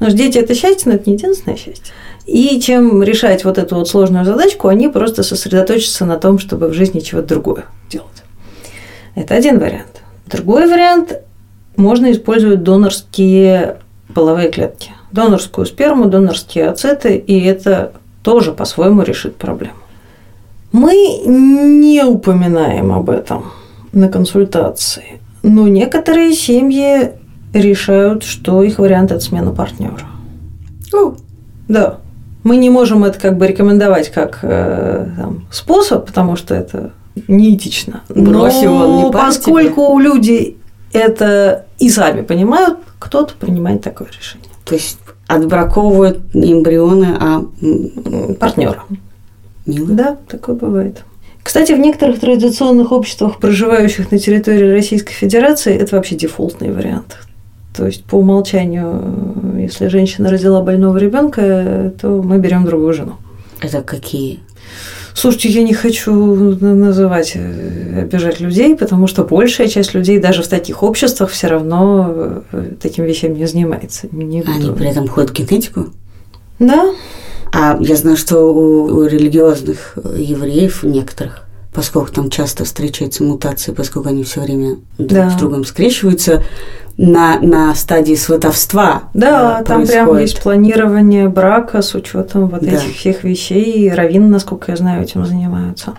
Но 0.00 0.08
дети– 0.08 0.38
это 0.38 0.54
счастье, 0.54 0.90
но 0.90 0.94
это 0.94 1.10
не 1.10 1.16
единственное 1.16 1.56
счастье. 1.56 1.92
И 2.26 2.60
чем 2.60 3.02
решать 3.02 3.44
вот 3.44 3.58
эту 3.58 3.74
вот 3.74 3.88
сложную 3.88 4.24
задачку, 4.24 4.68
они 4.68 4.88
просто 4.88 5.22
сосредоточатся 5.22 6.06
на 6.06 6.16
том, 6.16 6.38
чтобы 6.38 6.68
в 6.68 6.72
жизни 6.72 7.00
чего-то 7.00 7.28
другое 7.28 7.64
делать. 7.90 8.08
Это 9.14 9.34
один 9.34 9.58
вариант. 9.58 10.02
Другой 10.26 10.66
вариант– 10.66 11.12
можно 11.76 12.12
использовать 12.12 12.62
донорские 12.62 13.78
половые 14.14 14.50
клетки. 14.50 14.92
Донорскую 15.12 15.66
сперму, 15.66 16.06
донорские 16.06 16.68
ацеты, 16.68 17.16
и 17.16 17.40
это 17.40 17.92
тоже 18.22 18.52
по-своему 18.52 19.02
решит 19.02 19.36
проблему. 19.36 19.76
Мы 20.72 21.22
не 21.26 22.04
упоминаем 22.04 22.92
об 22.92 23.10
этом 23.10 23.52
на 23.92 24.08
консультации, 24.08 25.20
но 25.42 25.66
некоторые 25.68 26.32
семьи 26.34 27.12
решают, 27.52 28.22
что 28.22 28.62
их 28.62 28.78
вариант– 28.78 29.10
это 29.12 29.20
смена 29.20 29.50
партнера. 29.50 30.06
Oh. 30.92 31.16
Да. 31.68 31.98
Мы 32.44 32.56
не 32.56 32.70
можем 32.70 33.04
это 33.04 33.18
как 33.18 33.36
бы 33.36 33.46
рекомендовать 33.46 34.10
как 34.10 34.38
э, 34.42 35.08
там, 35.16 35.46
способ, 35.50 36.06
потому 36.06 36.36
что 36.36 36.54
это 36.54 36.92
неэтично. 37.28 38.02
Бросил 38.08 38.72
Но 38.72 38.88
он 38.88 39.04
не 39.04 39.12
поскольку 39.12 39.94
тебе. 39.94 40.04
люди 40.04 40.56
это 40.92 41.66
и 41.78 41.90
сами 41.90 42.22
понимают, 42.22 42.78
кто-то 42.98 43.34
принимает 43.34 43.82
такое 43.82 44.08
решение. 44.08 44.48
То 44.64 44.74
есть 44.74 44.98
отбраковывают 45.30 46.20
эмбрионы, 46.34 47.16
а 47.18 47.44
партнера. 48.38 48.82
Да, 49.66 50.16
такое 50.28 50.56
бывает. 50.56 51.04
Кстати, 51.42 51.72
в 51.72 51.78
некоторых 51.78 52.20
традиционных 52.20 52.92
обществах, 52.92 53.38
проживающих 53.38 54.10
на 54.10 54.18
территории 54.18 54.72
Российской 54.72 55.12
Федерации, 55.12 55.74
это 55.74 55.96
вообще 55.96 56.16
дефолтный 56.16 56.72
вариант. 56.72 57.18
То 57.74 57.86
есть 57.86 58.04
по 58.04 58.16
умолчанию, 58.16 59.56
если 59.58 59.88
женщина 59.88 60.28
родила 60.30 60.60
больного 60.60 60.98
ребенка, 60.98 61.92
то 62.00 62.22
мы 62.22 62.38
берем 62.38 62.64
другую 62.64 62.92
жену. 62.92 63.14
Это 63.60 63.82
какие? 63.82 64.40
Слушайте, 65.14 65.48
я 65.48 65.62
не 65.62 65.74
хочу 65.74 66.12
называть, 66.12 67.32
э, 67.34 68.02
обижать 68.02 68.40
людей, 68.40 68.76
потому 68.76 69.06
что 69.06 69.24
большая 69.24 69.68
часть 69.68 69.94
людей 69.94 70.18
даже 70.18 70.42
в 70.42 70.48
таких 70.48 70.82
обществах 70.82 71.30
все 71.30 71.48
равно 71.48 72.42
э, 72.52 72.72
таким 72.80 73.04
вещами 73.04 73.38
не 73.38 73.46
занимается. 73.46 74.08
Не 74.12 74.42
Они 74.42 74.70
при 74.72 74.88
этом 74.88 75.08
ходят 75.08 75.30
в 75.30 75.32
генетику? 75.32 75.86
Да. 76.58 76.92
А 77.52 77.76
я 77.80 77.96
знаю, 77.96 78.16
что 78.16 78.52
у, 78.52 78.84
у 78.84 79.04
религиозных 79.04 79.98
евреев 80.16 80.82
некоторых 80.82 81.46
поскольку 81.72 82.12
там 82.12 82.30
часто 82.30 82.64
встречаются 82.64 83.22
мутации, 83.22 83.72
поскольку 83.72 84.08
они 84.08 84.24
все 84.24 84.40
время 84.40 84.78
друг 84.98 85.10
да. 85.10 85.30
с 85.30 85.34
другом 85.36 85.64
скрещиваются, 85.64 86.42
на, 87.00 87.40
на 87.40 87.74
стадии 87.74 88.14
сватовства. 88.14 89.04
Да, 89.14 89.62
там 89.62 89.78
происходит. 89.78 89.90
прям 89.90 90.18
есть 90.18 90.42
планирование 90.42 91.28
брака 91.30 91.80
с 91.80 91.94
учетом 91.94 92.48
вот 92.48 92.60
да. 92.60 92.72
этих 92.72 92.94
всех 92.94 93.24
вещей. 93.24 93.86
И 93.86 93.90
раввины, 93.90 94.28
насколько 94.28 94.70
я 94.70 94.76
знаю, 94.76 95.02
этим 95.02 95.24
занимаются. 95.24 95.94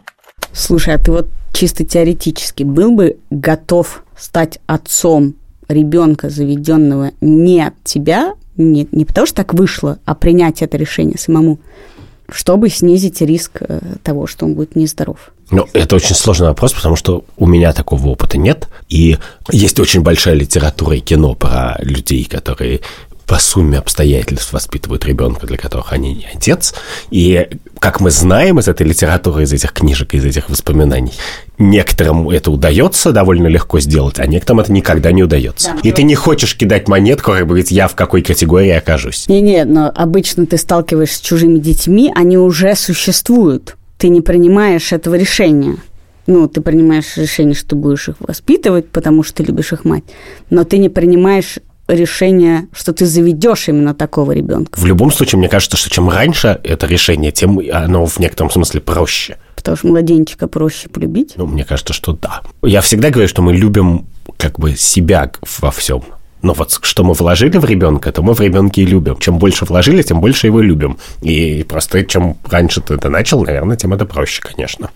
Слушай, 0.53 0.95
а 0.95 0.99
ты 0.99 1.11
вот 1.11 1.27
чисто 1.53 1.83
теоретически 1.83 2.63
был 2.63 2.91
бы 2.91 3.17
готов 3.31 4.03
стать 4.15 4.59
отцом 4.67 5.33
ребенка, 5.67 6.29
заведенного 6.29 7.11
не 7.19 7.65
от 7.65 7.73
тебя, 7.83 8.33
не, 8.57 8.87
не 8.91 9.05
потому 9.05 9.25
что 9.25 9.37
так 9.37 9.55
вышло, 9.55 9.97
а 10.05 10.13
принять 10.13 10.61
это 10.61 10.77
решение 10.77 11.17
самому, 11.17 11.59
чтобы 12.31 12.69
снизить 12.69 13.21
риск 13.21 13.61
э, 13.61 13.79
того, 14.03 14.27
что 14.27 14.45
он 14.45 14.55
будет 14.55 14.75
нездоров? 14.75 15.31
Ну, 15.49 15.67
это 15.73 15.97
очень 15.97 16.15
сложный 16.15 16.47
вопрос, 16.47 16.73
потому 16.73 16.95
что 16.95 17.25
у 17.37 17.45
меня 17.45 17.73
такого 17.73 18.07
опыта 18.07 18.37
нет. 18.37 18.69
И 18.87 19.17
есть 19.51 19.79
очень 19.79 20.01
большая 20.01 20.35
литература 20.35 20.95
и 20.95 21.01
кино 21.01 21.35
про 21.35 21.77
людей, 21.81 22.23
которые 22.23 22.79
по 23.31 23.39
сумме 23.39 23.77
обстоятельств 23.77 24.51
воспитывают 24.51 25.05
ребенка, 25.05 25.47
для 25.47 25.57
которых 25.57 25.93
они 25.93 26.13
не 26.13 26.25
отец. 26.25 26.73
И, 27.11 27.47
как 27.79 28.01
мы 28.01 28.11
знаем 28.11 28.59
из 28.59 28.67
этой 28.67 28.85
литературы, 28.85 29.43
из 29.43 29.53
этих 29.53 29.71
книжек, 29.71 30.13
из 30.13 30.25
этих 30.25 30.49
воспоминаний, 30.49 31.13
некоторым 31.61 32.29
это 32.29 32.51
удается 32.51 33.11
довольно 33.11 33.47
легко 33.47 33.79
сделать, 33.79 34.19
а 34.19 34.27
некоторым 34.27 34.61
это 34.61 34.71
никогда 34.71 35.11
не 35.11 35.23
удается. 35.23 35.71
Да, 35.73 35.79
и 35.87 35.91
ты 35.91 36.03
не 36.03 36.15
хочешь 36.15 36.57
кидать 36.57 36.87
монетку, 36.87 37.31
как 37.31 37.41
бы 37.41 37.49
говорить, 37.49 37.71
я 37.71 37.87
в 37.87 37.95
какой 37.95 38.21
категории 38.21 38.71
окажусь. 38.71 39.27
Не-не, 39.27 39.65
но 39.65 39.91
обычно 39.93 40.45
ты 40.45 40.57
сталкиваешься 40.57 41.17
с 41.17 41.21
чужими 41.21 41.59
детьми, 41.59 42.11
они 42.15 42.37
уже 42.37 42.75
существуют 42.75 43.75
ты 44.01 44.09
не 44.09 44.21
принимаешь 44.21 44.93
этого 44.93 45.13
решения. 45.13 45.77
Ну, 46.25 46.47
ты 46.47 46.61
принимаешь 46.61 47.17
решение, 47.17 47.53
что 47.53 47.75
будешь 47.75 48.09
их 48.09 48.15
воспитывать, 48.17 48.89
потому 48.89 49.21
что 49.21 49.35
ты 49.35 49.43
любишь 49.43 49.73
их 49.73 49.85
мать, 49.85 50.03
но 50.49 50.63
ты 50.63 50.79
не 50.79 50.89
принимаешь 50.89 51.59
решение, 51.91 52.67
что 52.73 52.93
ты 52.93 53.05
заведешь 53.05 53.67
именно 53.67 53.93
такого 53.93 54.31
ребенка. 54.31 54.79
В 54.79 54.85
любом 54.85 55.11
случае, 55.11 55.39
мне 55.39 55.49
кажется, 55.49 55.77
что 55.77 55.89
чем 55.89 56.09
раньше 56.09 56.59
это 56.63 56.87
решение, 56.87 57.31
тем 57.31 57.59
оно 57.71 58.05
в 58.05 58.19
некотором 58.19 58.49
смысле 58.49 58.81
проще. 58.81 59.37
Потому 59.55 59.77
что 59.77 59.87
младенчика 59.87 60.47
проще 60.47 60.89
полюбить? 60.89 61.33
Ну, 61.35 61.45
мне 61.45 61.63
кажется, 61.63 61.93
что 61.93 62.13
да. 62.13 62.41
Я 62.63 62.81
всегда 62.81 63.09
говорю, 63.09 63.27
что 63.27 63.41
мы 63.41 63.53
любим 63.53 64.05
как 64.37 64.59
бы 64.59 64.75
себя 64.75 65.31
во 65.59 65.71
всем. 65.71 66.03
Но 66.41 66.53
вот 66.53 66.79
что 66.81 67.03
мы 67.03 67.13
вложили 67.13 67.57
в 67.57 67.65
ребенка, 67.65 68.11
то 68.11 68.23
мы 68.23 68.33
в 68.33 68.39
ребенке 68.39 68.81
и 68.81 68.85
любим. 68.85 69.17
Чем 69.17 69.37
больше 69.37 69.65
вложили, 69.65 70.01
тем 70.01 70.19
больше 70.21 70.47
его 70.47 70.61
любим. 70.61 70.97
И 71.21 71.63
просто 71.63 72.03
чем 72.03 72.37
раньше 72.49 72.81
ты 72.81 72.95
это 72.95 73.09
начал, 73.09 73.43
наверное, 73.43 73.77
тем 73.77 73.93
это 73.93 74.05
проще, 74.05 74.41
конечно. 74.41 74.89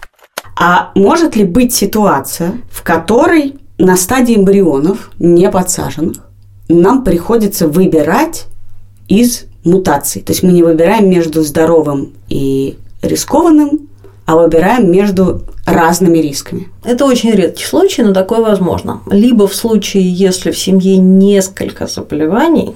А 0.57 0.91
может 0.95 1.35
ли 1.35 1.43
быть 1.43 1.73
ситуация, 1.73 2.53
в 2.71 2.81
которой 2.81 3.55
на 3.77 3.97
стадии 3.97 4.35
эмбрионов, 4.35 5.11
не 5.19 5.51
подсаженных, 5.51 6.24
нам 6.67 7.03
приходится 7.03 7.67
выбирать 7.67 8.45
из 9.07 9.45
мутаций? 9.63 10.21
То 10.21 10.31
есть 10.31 10.43
мы 10.43 10.51
не 10.51 10.63
выбираем 10.63 11.09
между 11.09 11.43
здоровым 11.43 12.13
и 12.29 12.77
рискованным, 13.01 13.89
а 14.25 14.35
выбираем 14.35 14.91
между 14.91 15.43
разными 15.65 16.17
рисками. 16.17 16.67
Это 16.83 17.05
очень 17.05 17.31
редкий 17.31 17.65
случай, 17.65 18.01
но 18.01 18.13
такое 18.13 18.41
возможно. 18.41 19.01
Либо 19.09 19.47
в 19.47 19.55
случае, 19.55 20.11
если 20.11 20.51
в 20.51 20.57
семье 20.57 20.97
несколько 20.97 21.87
заболеваний, 21.87 22.75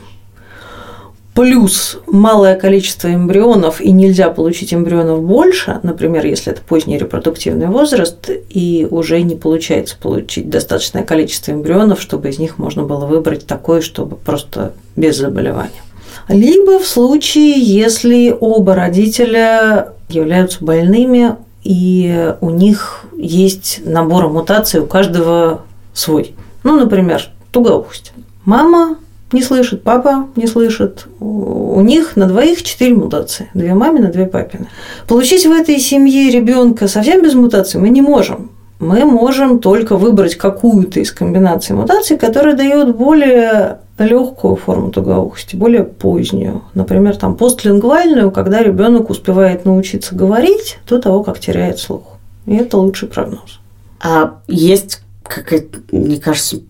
плюс 1.39 1.97
малое 2.05 2.57
количество 2.57 3.07
эмбрионов, 3.07 3.79
и 3.79 3.93
нельзя 3.93 4.29
получить 4.29 4.73
эмбрионов 4.73 5.23
больше, 5.23 5.79
например, 5.83 6.25
если 6.25 6.51
это 6.51 6.59
поздний 6.61 6.97
репродуктивный 6.97 7.67
возраст, 7.67 8.29
и 8.49 8.85
уже 8.91 9.21
не 9.21 9.35
получается 9.35 9.95
получить 9.97 10.49
достаточное 10.49 11.03
количество 11.03 11.53
эмбрионов, 11.53 12.01
чтобы 12.01 12.27
из 12.27 12.39
них 12.39 12.57
можно 12.57 12.83
было 12.83 13.05
выбрать 13.05 13.47
такое, 13.47 13.79
чтобы 13.79 14.17
просто 14.17 14.73
без 14.97 15.15
заболевания. 15.15 15.81
Либо 16.27 16.77
в 16.77 16.85
случае, 16.85 17.53
если 17.57 18.35
оба 18.37 18.75
родителя 18.75 19.93
являются 20.09 20.61
больными, 20.61 21.37
и 21.63 22.33
у 22.41 22.49
них 22.49 23.05
есть 23.15 23.79
набор 23.85 24.27
мутаций, 24.27 24.81
у 24.81 24.87
каждого 24.87 25.61
свой. 25.93 26.35
Ну, 26.63 26.77
например, 26.77 27.29
тугоухость. 27.51 28.11
Мама 28.43 28.97
не 29.31 29.41
слышит, 29.41 29.83
папа 29.83 30.27
не 30.35 30.47
слышит. 30.47 31.07
У 31.19 31.81
них 31.81 32.15
на 32.15 32.25
двоих 32.27 32.63
четыре 32.63 32.95
мутации. 32.95 33.49
Две 33.53 33.73
мамины, 33.73 34.11
две 34.11 34.25
папины. 34.25 34.67
Получить 35.07 35.45
в 35.45 35.51
этой 35.51 35.79
семье 35.79 36.31
ребенка 36.31 36.87
совсем 36.87 37.21
без 37.23 37.33
мутаций 37.33 37.79
мы 37.79 37.89
не 37.89 38.01
можем. 38.01 38.51
Мы 38.79 39.03
можем 39.03 39.59
только 39.59 39.97
выбрать 39.97 40.35
какую-то 40.35 41.01
из 41.01 41.11
комбинаций 41.11 41.75
мутаций, 41.75 42.17
которая 42.17 42.55
дает 42.55 42.95
более 42.95 43.79
легкую 43.97 44.55
форму 44.55 44.89
тугоухости, 44.91 45.57
более 45.57 45.83
позднюю. 45.83 46.63
Например, 46.73 47.15
там 47.17 47.35
постлингвальную, 47.35 48.31
когда 48.31 48.63
ребенок 48.63 49.09
успевает 49.09 49.65
научиться 49.65 50.15
говорить 50.15 50.79
до 50.87 51.01
того, 51.01 51.23
как 51.23 51.39
теряет 51.39 51.79
слух. 51.79 52.03
И 52.45 52.55
это 52.55 52.77
лучший 52.77 53.09
прогноз. 53.09 53.59
А 53.99 54.39
есть, 54.47 55.01
как 55.23 55.51
мне 55.91 56.17
кажется, 56.17 56.61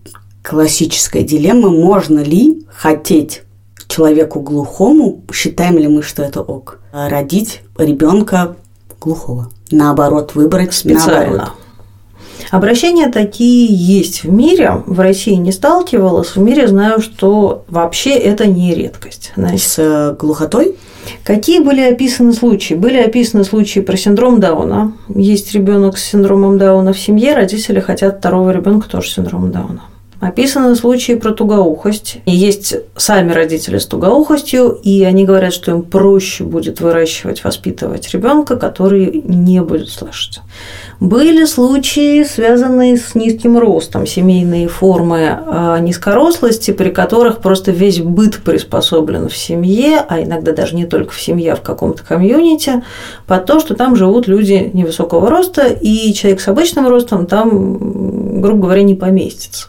классическая 0.42 1.22
дилемма, 1.22 1.70
можно 1.70 2.20
ли 2.20 2.64
хотеть 2.68 3.42
человеку 3.88 4.40
глухому, 4.40 5.22
считаем 5.32 5.78
ли 5.78 5.88
мы, 5.88 6.02
что 6.02 6.22
это 6.22 6.40
ок, 6.40 6.80
родить 6.92 7.62
ребенка 7.76 8.56
глухого. 9.00 9.50
Наоборот, 9.70 10.34
выбрать 10.34 10.74
специально. 10.74 11.36
Наоборот. 11.36 11.54
Обращения 12.50 13.10
такие 13.10 13.66
есть 13.72 14.24
в 14.24 14.32
мире. 14.32 14.82
В 14.86 14.98
России 14.98 15.34
не 15.34 15.52
сталкивалась. 15.52 16.34
В 16.34 16.40
мире 16.40 16.66
знаю, 16.66 17.00
что 17.00 17.64
вообще 17.68 18.14
это 18.14 18.46
не 18.46 18.74
редкость. 18.74 19.32
Значит, 19.36 19.60
С 19.60 19.78
э, 19.78 20.16
глухотой? 20.18 20.76
Какие 21.22 21.60
были 21.60 21.80
описаны 21.80 22.32
случаи? 22.32 22.74
Были 22.74 22.98
описаны 22.98 23.44
случаи 23.44 23.80
про 23.80 23.96
синдром 23.96 24.40
Дауна. 24.40 24.94
Есть 25.08 25.52
ребенок 25.52 25.96
с 25.96 26.04
синдромом 26.04 26.58
Дауна 26.58 26.92
в 26.92 26.98
семье, 26.98 27.34
родители 27.34 27.80
хотят 27.80 28.18
второго 28.18 28.50
ребенка 28.50 28.88
тоже 28.88 29.10
с 29.10 29.14
синдромом 29.14 29.52
Дауна. 29.52 29.82
Описаны 30.20 30.76
случаи 30.76 31.14
про 31.14 31.32
тугоухость. 31.32 32.18
И 32.26 32.30
есть 32.30 32.74
сами 32.94 33.32
родители 33.32 33.78
с 33.78 33.86
тугоухостью, 33.86 34.78
и 34.82 35.02
они 35.02 35.24
говорят, 35.24 35.54
что 35.54 35.70
им 35.70 35.82
проще 35.82 36.44
будет 36.44 36.82
выращивать, 36.82 37.42
воспитывать 37.42 38.10
ребенка, 38.12 38.56
который 38.56 39.22
не 39.24 39.62
будет 39.62 39.88
слышать. 39.88 40.40
Были 41.00 41.46
случаи, 41.46 42.22
связанные 42.24 42.98
с 42.98 43.14
низким 43.14 43.58
ростом, 43.58 44.06
семейные 44.06 44.68
формы 44.68 45.38
а, 45.46 45.78
низкорослости, 45.78 46.72
при 46.72 46.90
которых 46.90 47.38
просто 47.38 47.70
весь 47.70 48.00
быт 48.00 48.42
приспособлен 48.44 49.30
в 49.30 49.36
семье, 49.36 50.04
а 50.06 50.20
иногда 50.20 50.52
даже 50.52 50.76
не 50.76 50.84
только 50.84 51.12
в 51.12 51.20
семье, 51.20 51.54
а 51.54 51.56
в 51.56 51.62
каком-то 51.62 52.04
комьюнити, 52.04 52.82
под 53.26 53.46
то, 53.46 53.58
что 53.58 53.74
там 53.74 53.96
живут 53.96 54.28
люди 54.28 54.70
невысокого 54.74 55.30
роста, 55.30 55.68
и 55.68 56.12
человек 56.12 56.42
с 56.42 56.48
обычным 56.48 56.86
ростом 56.88 57.24
там, 57.24 58.42
грубо 58.42 58.64
говоря, 58.64 58.82
не 58.82 58.94
поместится 58.94 59.68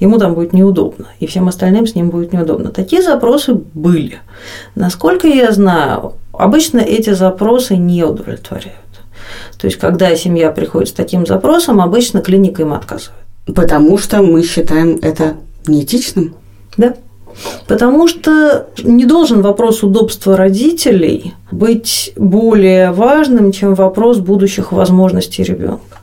ему 0.00 0.18
там 0.18 0.34
будет 0.34 0.52
неудобно, 0.52 1.06
и 1.20 1.26
всем 1.26 1.48
остальным 1.48 1.86
с 1.86 1.94
ним 1.94 2.10
будет 2.10 2.32
неудобно. 2.32 2.70
Такие 2.70 3.02
запросы 3.02 3.54
были. 3.54 4.18
Насколько 4.74 5.28
я 5.28 5.52
знаю, 5.52 6.14
обычно 6.32 6.78
эти 6.78 7.10
запросы 7.10 7.76
не 7.76 8.02
удовлетворяют. 8.02 8.76
То 9.58 9.66
есть, 9.66 9.78
когда 9.78 10.16
семья 10.16 10.50
приходит 10.50 10.88
с 10.88 10.92
таким 10.92 11.26
запросом, 11.26 11.80
обычно 11.80 12.20
клиника 12.22 12.62
им 12.62 12.72
отказывает. 12.72 13.20
Потому 13.54 13.98
что 13.98 14.22
мы 14.22 14.42
считаем 14.42 14.98
это 15.02 15.36
неэтичным? 15.66 16.34
Да. 16.76 16.94
Потому 17.68 18.08
что 18.08 18.66
не 18.82 19.04
должен 19.04 19.42
вопрос 19.42 19.82
удобства 19.82 20.36
родителей 20.36 21.34
быть 21.52 22.12
более 22.16 22.90
важным, 22.90 23.52
чем 23.52 23.74
вопрос 23.74 24.18
будущих 24.18 24.72
возможностей 24.72 25.44
ребенка. 25.44 25.98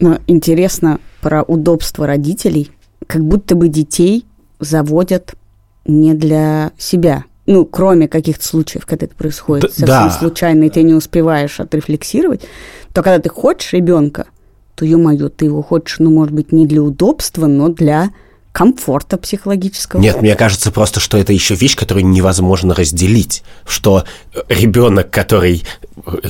Но 0.00 0.18
интересно 0.26 0.98
про 1.20 1.42
удобство 1.42 2.06
родителей– 2.06 2.70
как 3.06 3.24
будто 3.24 3.54
бы 3.54 3.68
детей 3.68 4.26
заводят 4.60 5.34
не 5.86 6.14
для 6.14 6.72
себя. 6.78 7.24
Ну, 7.46 7.66
кроме 7.66 8.08
каких-то 8.08 8.46
случаев, 8.46 8.86
когда 8.86 9.06
это 9.06 9.14
происходит 9.14 9.64
да, 9.64 9.68
совсем 9.70 9.86
да. 9.86 10.10
случайно, 10.10 10.64
и 10.64 10.70
ты 10.70 10.82
не 10.82 10.94
успеваешь 10.94 11.60
отрефлексировать, 11.60 12.42
то 12.94 13.02
когда 13.02 13.18
ты 13.18 13.28
хочешь 13.28 13.72
ребенка, 13.74 14.26
то, 14.74 14.84
ё-моё, 14.84 15.28
ты 15.28 15.44
его 15.44 15.62
хочешь, 15.62 15.98
ну, 15.98 16.10
может 16.10 16.32
быть, 16.32 16.52
не 16.52 16.66
для 16.66 16.82
удобства, 16.82 17.46
но 17.46 17.68
для 17.68 18.10
комфорта 18.54 19.18
психологического. 19.18 20.00
Нет, 20.00 20.22
мне 20.22 20.36
кажется 20.36 20.70
просто, 20.70 21.00
что 21.00 21.18
это 21.18 21.32
еще 21.32 21.56
вещь, 21.56 21.74
которую 21.74 22.06
невозможно 22.06 22.72
разделить. 22.72 23.42
Что 23.66 24.04
ребенок, 24.48 25.10
который, 25.10 25.64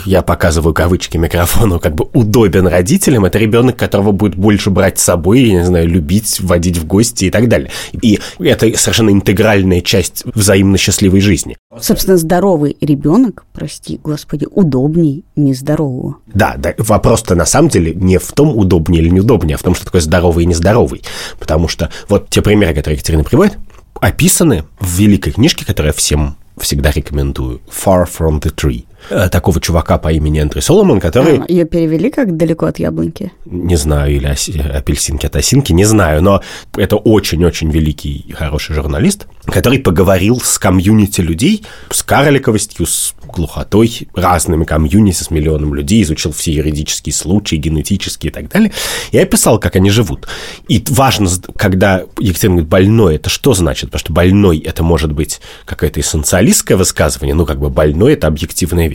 я 0.07 0.23
показываю 0.23 0.73
кавычки 0.73 1.19
микрофону, 1.19 1.79
как 1.79 1.95
бы 1.95 2.09
удобен 2.15 2.67
родителям, 2.67 3.27
это 3.27 3.39
ребенок, 3.39 3.77
которого 3.77 4.13
будет 4.13 4.37
больше 4.37 4.71
брать 4.71 4.99
с 4.99 5.05
собой, 5.05 5.43
я 5.43 5.59
не 5.59 5.67
знаю, 5.67 5.87
любить, 5.87 6.41
водить 6.41 6.79
в 6.79 6.87
гости 6.87 7.27
и 7.27 7.31
так 7.31 7.47
далее. 7.47 7.71
И 7.93 8.19
это 8.39 8.75
совершенно 8.79 9.11
интегральная 9.11 9.83
часть 9.83 10.25
взаимно 10.25 10.79
счастливой 10.79 11.21
жизни. 11.21 11.59
Собственно, 11.81 12.17
здоровый 12.17 12.77
ребенок, 12.81 13.45
прости 13.53 14.01
господи, 14.03 14.47
удобней 14.51 15.25
нездорового. 15.37 16.17
Да, 16.27 16.55
да, 16.57 16.75
вопрос-то 16.79 17.35
на 17.35 17.47
самом 17.47 17.69
деле 17.69 17.95
не 17.95 18.19
в 18.19 18.33
том, 18.33 18.57
удобнее 18.57 19.03
или 19.03 19.11
неудобнее, 19.11 19.57
а 19.57 19.59
в 19.59 19.63
том, 19.63 19.75
что 19.75 19.85
такое 19.85 20.01
здоровый 20.01 20.45
и 20.45 20.47
нездоровый. 20.47 21.03
Потому 21.39 21.69
что 21.69 21.91
вот 22.09 22.29
те 22.29 22.43
примеры, 22.43 22.75
которые 22.75 22.97
Екатерина 22.97 23.25
приводит, 23.25 23.59
описаны 24.01 24.65
в 24.81 24.99
великой 24.99 25.33
книжке, 25.33 25.65
которую 25.65 25.91
я 25.91 25.93
всем 25.93 26.37
всегда 26.59 26.91
рекомендую, 26.91 27.61
«Far 27.69 28.07
from 28.07 28.41
the 28.41 28.55
Tree». 28.55 28.85
Э, 29.11 29.29
такого 29.29 29.61
чувака 29.61 29.99
по 29.99 30.11
имени 30.13 30.41
Эндрю 30.41 30.63
Соломон, 30.63 30.99
который... 30.99 31.39
А, 31.39 31.45
ее 31.47 31.67
перевели 31.67 32.11
как 32.11 32.37
«Далеко 32.37 32.67
от 32.67 32.79
яблоньки»? 32.79 33.33
Не 33.45 33.77
знаю, 33.77 34.15
или 34.15 34.27
«Апельсинки 34.27 35.27
от 35.27 35.37
осинки», 35.37 35.73
не 35.73 35.85
знаю, 35.85 36.23
но 36.23 36.43
это 36.77 36.97
очень-очень 36.97 37.71
великий 37.71 38.25
и 38.27 38.33
хороший 38.33 38.75
журналист, 38.75 39.27
который 39.45 39.79
поговорил 39.79 40.41
с 40.41 40.59
комьюнити 40.59 41.21
людей, 41.21 41.65
с 41.91 42.03
карликовостью, 42.03 42.87
с 42.87 43.15
глухотой, 43.27 44.09
разными 44.15 44.65
комьюнити, 44.65 45.23
с 45.23 45.31
миллионом 45.31 45.75
людей, 45.75 46.03
изучил 46.03 46.33
все 46.33 46.53
юридические 46.53 47.13
случаи, 47.13 47.57
генетические 47.57 48.31
и 48.31 48.33
так 48.33 48.49
далее, 48.49 48.73
и 49.13 49.19
описал, 49.19 49.59
как 49.59 49.77
они 49.77 49.91
живут. 49.91 50.29
И 50.69 50.83
важно, 50.89 51.29
когда 51.57 52.05
Екатерина 52.19 52.55
говорит 52.55 52.71
«больной», 52.71 53.17
это 53.17 53.29
что 53.29 53.53
значит? 53.53 53.91
Потому 53.91 54.01
что 54.01 54.13
больной– 54.15 54.59
это 54.65 54.83
может 54.83 55.13
быть 55.13 55.41
какое-то 55.67 56.01
эссенциалистское 56.01 56.79
высказывание, 56.79 57.35
ну, 57.35 57.45
как 57.45 57.59
бы 57.59 57.69
больной– 57.69 58.13
это 58.15 58.29
объективная 58.29 58.89
вещь. 58.89 58.94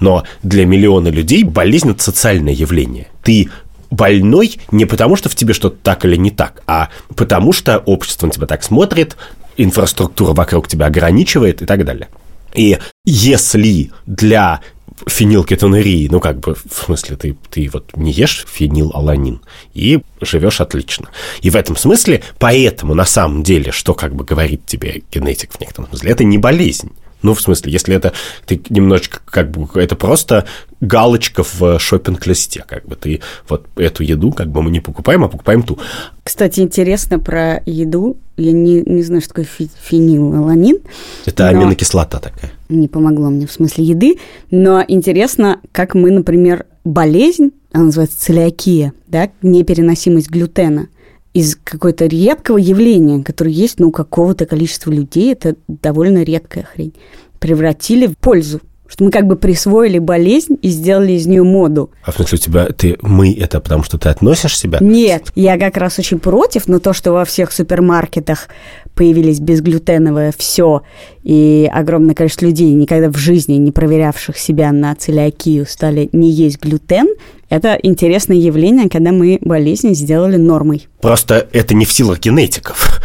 Но 0.00 0.24
для 0.42 0.66
миллиона 0.66 1.08
людей 1.08 1.44
болезнь– 1.44 1.90
это 1.92 2.02
социальное 2.02 2.52
явление. 2.52 3.08
Ты 3.22 3.50
больной 3.90 4.56
не 4.70 4.84
потому, 4.84 5.16
что 5.16 5.28
в 5.28 5.34
тебе 5.34 5.52
что-то 5.52 5.76
так 5.82 6.04
или 6.04 6.16
не 6.16 6.30
так, 6.30 6.62
а 6.66 6.90
потому 7.16 7.52
что 7.52 7.78
общество 7.78 8.26
на 8.26 8.32
тебя 8.32 8.46
так 8.46 8.62
смотрит, 8.62 9.16
инфраструктура 9.56 10.32
вокруг 10.32 10.68
тебя 10.68 10.86
ограничивает 10.86 11.62
и 11.62 11.66
так 11.66 11.84
далее. 11.84 12.08
И 12.54 12.78
если 13.04 13.90
для 14.06 14.60
фенилкетонурии, 15.06 16.08
ну, 16.10 16.20
как 16.20 16.40
бы, 16.40 16.54
в 16.54 16.84
смысле, 16.84 17.16
ты, 17.16 17.36
ты 17.50 17.70
вот 17.72 17.96
не 17.96 18.12
ешь 18.12 18.44
фенилаланин 18.48 19.40
и 19.72 20.00
живешь 20.20 20.60
отлично. 20.60 21.08
И 21.40 21.50
в 21.50 21.56
этом 21.56 21.76
смысле, 21.76 22.22
поэтому, 22.38 22.94
на 22.94 23.06
самом 23.06 23.42
деле, 23.42 23.72
что 23.72 23.94
как 23.94 24.14
бы 24.14 24.24
говорит 24.24 24.66
тебе 24.66 25.02
генетик 25.10 25.52
в 25.52 25.60
некотором 25.60 25.88
смысле, 25.88 26.12
это 26.12 26.24
не 26.24 26.38
болезнь. 26.38 26.92
Ну, 27.22 27.34
в 27.34 27.40
смысле, 27.40 27.72
если 27.72 27.94
это 27.94 28.12
ты 28.46 28.60
немножечко 28.70 29.20
как 29.24 29.50
бы 29.50 29.68
это 29.80 29.96
просто 29.96 30.46
галочка 30.80 31.42
в 31.42 31.78
шопинг 31.78 32.26
листе 32.26 32.64
как 32.66 32.86
бы 32.86 32.96
ты 32.96 33.20
вот 33.48 33.66
эту 33.76 34.02
еду 34.02 34.32
как 34.32 34.48
бы 34.48 34.62
мы 34.62 34.70
не 34.70 34.80
покупаем, 34.80 35.24
а 35.24 35.28
покупаем 35.28 35.62
ту. 35.62 35.78
Кстати, 36.24 36.60
интересно 36.60 37.18
про 37.18 37.62
еду. 37.66 38.16
Я 38.36 38.52
не, 38.52 38.82
не 38.82 39.02
знаю, 39.02 39.20
что 39.20 39.30
такое 39.34 39.46
фенилаланин. 39.82 40.78
Это 41.26 41.48
аминокислота 41.48 42.18
такая. 42.18 42.50
Не 42.68 42.88
помогло 42.88 43.28
мне 43.28 43.46
в 43.46 43.52
смысле 43.52 43.84
еды, 43.84 44.18
но 44.50 44.82
интересно, 44.86 45.60
как 45.72 45.94
мы, 45.94 46.10
например, 46.10 46.64
болезнь, 46.84 47.50
она 47.72 47.84
называется 47.84 48.18
целиакия, 48.18 48.94
да, 49.08 49.28
непереносимость 49.42 50.30
глютена– 50.30 50.88
из 51.32 51.56
какого-то 51.56 52.06
редкого 52.06 52.58
явления, 52.58 53.22
которое 53.22 53.52
есть 53.52 53.78
ну, 53.78 53.88
у 53.88 53.92
какого-то 53.92 54.46
количества 54.46 54.90
людей, 54.90 55.32
это 55.32 55.56
довольно 55.68 56.22
редкая 56.22 56.64
хрень, 56.64 56.94
превратили 57.38 58.06
в 58.06 58.16
пользу. 58.18 58.60
Что 58.88 59.04
мы 59.04 59.12
как 59.12 59.28
бы 59.28 59.36
присвоили 59.36 60.00
болезнь 60.00 60.58
и 60.62 60.68
сделали 60.68 61.12
из 61.12 61.24
нее 61.24 61.44
моду. 61.44 61.92
А 62.02 62.10
в 62.10 62.16
смысле 62.16 62.38
у 62.38 62.40
тебя, 62.40 62.66
ты, 62.66 62.98
мы 63.02 63.32
это 63.32 63.60
потому, 63.60 63.84
что 63.84 63.98
ты 63.98 64.08
относишь 64.08 64.58
себя? 64.58 64.78
Нет, 64.80 65.30
я 65.36 65.56
как 65.58 65.76
раз 65.76 66.00
очень 66.00 66.18
против, 66.18 66.66
но 66.66 66.80
то, 66.80 66.92
что 66.92 67.12
во 67.12 67.24
всех 67.24 67.52
супермаркетах 67.52 68.48
появились 68.94 69.40
безглютеновое 69.40 70.32
все, 70.36 70.82
и 71.22 71.70
огромное 71.72 72.14
количество 72.14 72.46
людей, 72.46 72.72
никогда 72.72 73.10
в 73.10 73.16
жизни 73.16 73.54
не 73.54 73.72
проверявших 73.72 74.38
себя 74.38 74.72
на 74.72 74.94
целиакию, 74.94 75.66
стали 75.66 76.08
не 76.12 76.30
есть 76.30 76.60
глютен, 76.60 77.08
это 77.50 77.76
интересное 77.82 78.36
явление, 78.36 78.88
когда 78.88 79.10
мы 79.10 79.38
болезнь 79.40 79.92
сделали 79.92 80.36
нормой. 80.36 80.86
Просто 81.00 81.48
это 81.52 81.74
не 81.74 81.84
в 81.84 81.92
силах 81.92 82.20
генетиков. 82.20 83.02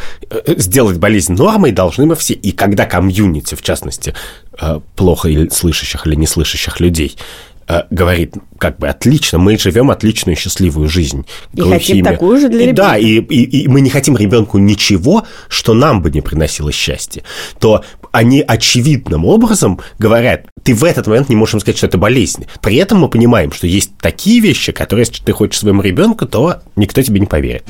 Сделать 0.47 0.99
болезнь 0.99 1.33
нормой 1.33 1.71
должны 1.71 2.05
мы 2.05 2.15
все. 2.15 2.35
И 2.35 2.51
когда 2.51 2.85
комьюнити, 2.85 3.55
в 3.55 3.63
частности, 3.63 4.13
э, 4.61 4.79
плохо 4.95 5.29
или 5.29 5.49
слышащих 5.49 6.05
или 6.05 6.13
не 6.13 6.27
слышащих 6.27 6.79
людей, 6.79 7.17
э, 7.17 7.54
говорит, 7.89 8.35
как 8.57 8.77
бы 8.77 8.87
отлично, 8.87 9.37
мы 9.37 9.57
живем 9.57 9.91
отличную 9.91 10.35
счастливую 10.35 10.87
жизнь. 10.87 11.25
И 11.53 11.61
хотим 11.61 12.03
такую 12.03 12.39
же 12.39 12.49
для 12.49 12.63
и, 12.63 12.67
ребенка. 12.67 12.81
Да, 12.81 12.97
и, 12.97 13.19
и, 13.19 13.63
и 13.63 13.67
мы 13.67 13.81
не 13.81 13.89
хотим 13.89 14.15
ребенку 14.17 14.57
ничего, 14.57 15.25
что 15.47 15.73
нам 15.73 16.01
бы 16.01 16.11
не 16.11 16.21
приносило 16.21 16.71
счастье. 16.71 17.23
То 17.59 17.83
они 18.11 18.41
очевидным 18.41 19.25
образом 19.25 19.79
говорят, 19.99 20.45
ты 20.63 20.73
в 20.73 20.83
этот 20.83 21.07
момент 21.07 21.29
не 21.29 21.35
можешь 21.35 21.61
сказать, 21.61 21.77
что 21.77 21.87
это 21.87 21.97
болезнь. 21.97 22.45
При 22.61 22.75
этом 22.77 22.99
мы 22.99 23.09
понимаем, 23.09 23.51
что 23.51 23.67
есть 23.67 23.91
такие 23.99 24.39
вещи, 24.39 24.71
которые, 24.71 25.05
если 25.05 25.23
ты 25.23 25.33
хочешь 25.33 25.59
своему 25.59 25.81
ребенку, 25.81 26.25
то 26.25 26.61
никто 26.75 27.01
тебе 27.01 27.19
не 27.19 27.25
поверит. 27.25 27.65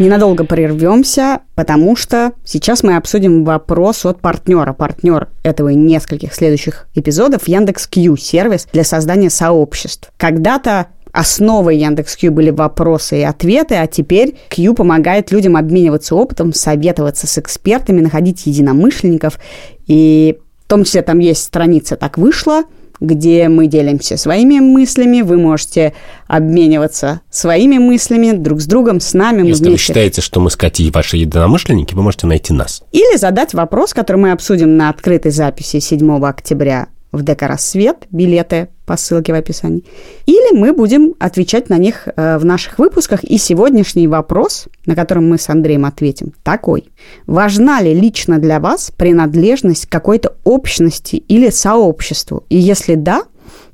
Ненадолго 0.00 0.44
прервемся, 0.44 1.40
потому 1.54 1.94
что 1.94 2.32
сейчас 2.44 2.82
мы 2.82 2.96
обсудим 2.96 3.44
вопрос 3.44 4.04
от 4.04 4.20
партнера. 4.20 4.72
Партнер 4.72 5.28
этого 5.44 5.68
и 5.68 5.76
нескольких 5.76 6.34
следующих 6.34 6.88
эпизодов 6.96 7.46
Яндекс.Кью, 7.46 8.16
сервис 8.16 8.66
для 8.72 8.82
создания 8.82 9.30
сообществ. 9.30 10.10
Когда-то 10.16 10.88
основой 11.12 11.76
Яндекс.Кью 11.76 12.32
были 12.32 12.50
вопросы 12.50 13.20
и 13.20 13.22
ответы, 13.22 13.76
а 13.76 13.86
теперь 13.86 14.36
Кью 14.48 14.74
помогает 14.74 15.30
людям 15.30 15.56
обмениваться 15.56 16.16
опытом, 16.16 16.52
советоваться 16.52 17.28
с 17.28 17.38
экспертами, 17.38 18.00
находить 18.00 18.46
единомышленников. 18.46 19.38
И 19.86 20.38
в 20.64 20.68
том 20.68 20.82
числе 20.82 21.02
там 21.02 21.20
есть 21.20 21.44
страница 21.44 21.94
«Так 21.94 22.18
вышло», 22.18 22.64
где 23.04 23.48
мы 23.48 23.66
делимся 23.66 24.16
своими 24.16 24.58
мыслями, 24.58 25.22
вы 25.22 25.36
можете 25.36 25.94
обмениваться 26.26 27.20
своими 27.30 27.78
мыслями 27.78 28.32
друг 28.32 28.60
с 28.60 28.66
другом, 28.66 29.00
с 29.00 29.14
нами. 29.14 29.46
Если 29.46 29.64
вы 29.64 29.70
вместе. 29.70 29.86
считаете, 29.86 30.20
что 30.20 30.40
мы 30.40 30.50
с 30.50 30.56
Катей 30.56 30.90
ваши 30.90 31.16
единомышленники, 31.16 31.94
вы 31.94 32.02
можете 32.02 32.26
найти 32.26 32.52
нас. 32.52 32.82
Или 32.92 33.16
задать 33.16 33.54
вопрос, 33.54 33.94
который 33.94 34.16
мы 34.16 34.32
обсудим 34.32 34.76
на 34.76 34.88
открытой 34.88 35.30
записи 35.30 35.78
7 35.78 36.24
октября 36.24 36.88
в 37.14 37.22
ДК 37.22 37.42
«Рассвет», 37.42 38.06
билеты 38.10 38.68
по 38.86 38.96
ссылке 38.96 39.32
в 39.32 39.36
описании. 39.36 39.84
Или 40.26 40.56
мы 40.56 40.72
будем 40.72 41.14
отвечать 41.18 41.70
на 41.70 41.78
них 41.78 42.06
э, 42.06 42.38
в 42.38 42.44
наших 42.44 42.78
выпусках. 42.78 43.24
И 43.24 43.38
сегодняшний 43.38 44.06
вопрос, 44.06 44.66
на 44.84 44.94
котором 44.94 45.28
мы 45.28 45.38
с 45.38 45.48
Андреем 45.48 45.84
ответим, 45.86 46.32
такой. 46.42 46.84
Важна 47.26 47.80
ли 47.80 47.94
лично 47.94 48.38
для 48.38 48.60
вас 48.60 48.90
принадлежность 48.94 49.86
к 49.86 49.92
какой-то 49.92 50.34
общности 50.44 51.16
или 51.16 51.50
сообществу? 51.50 52.44
И 52.50 52.58
если 52.58 52.94
да, 52.94 53.22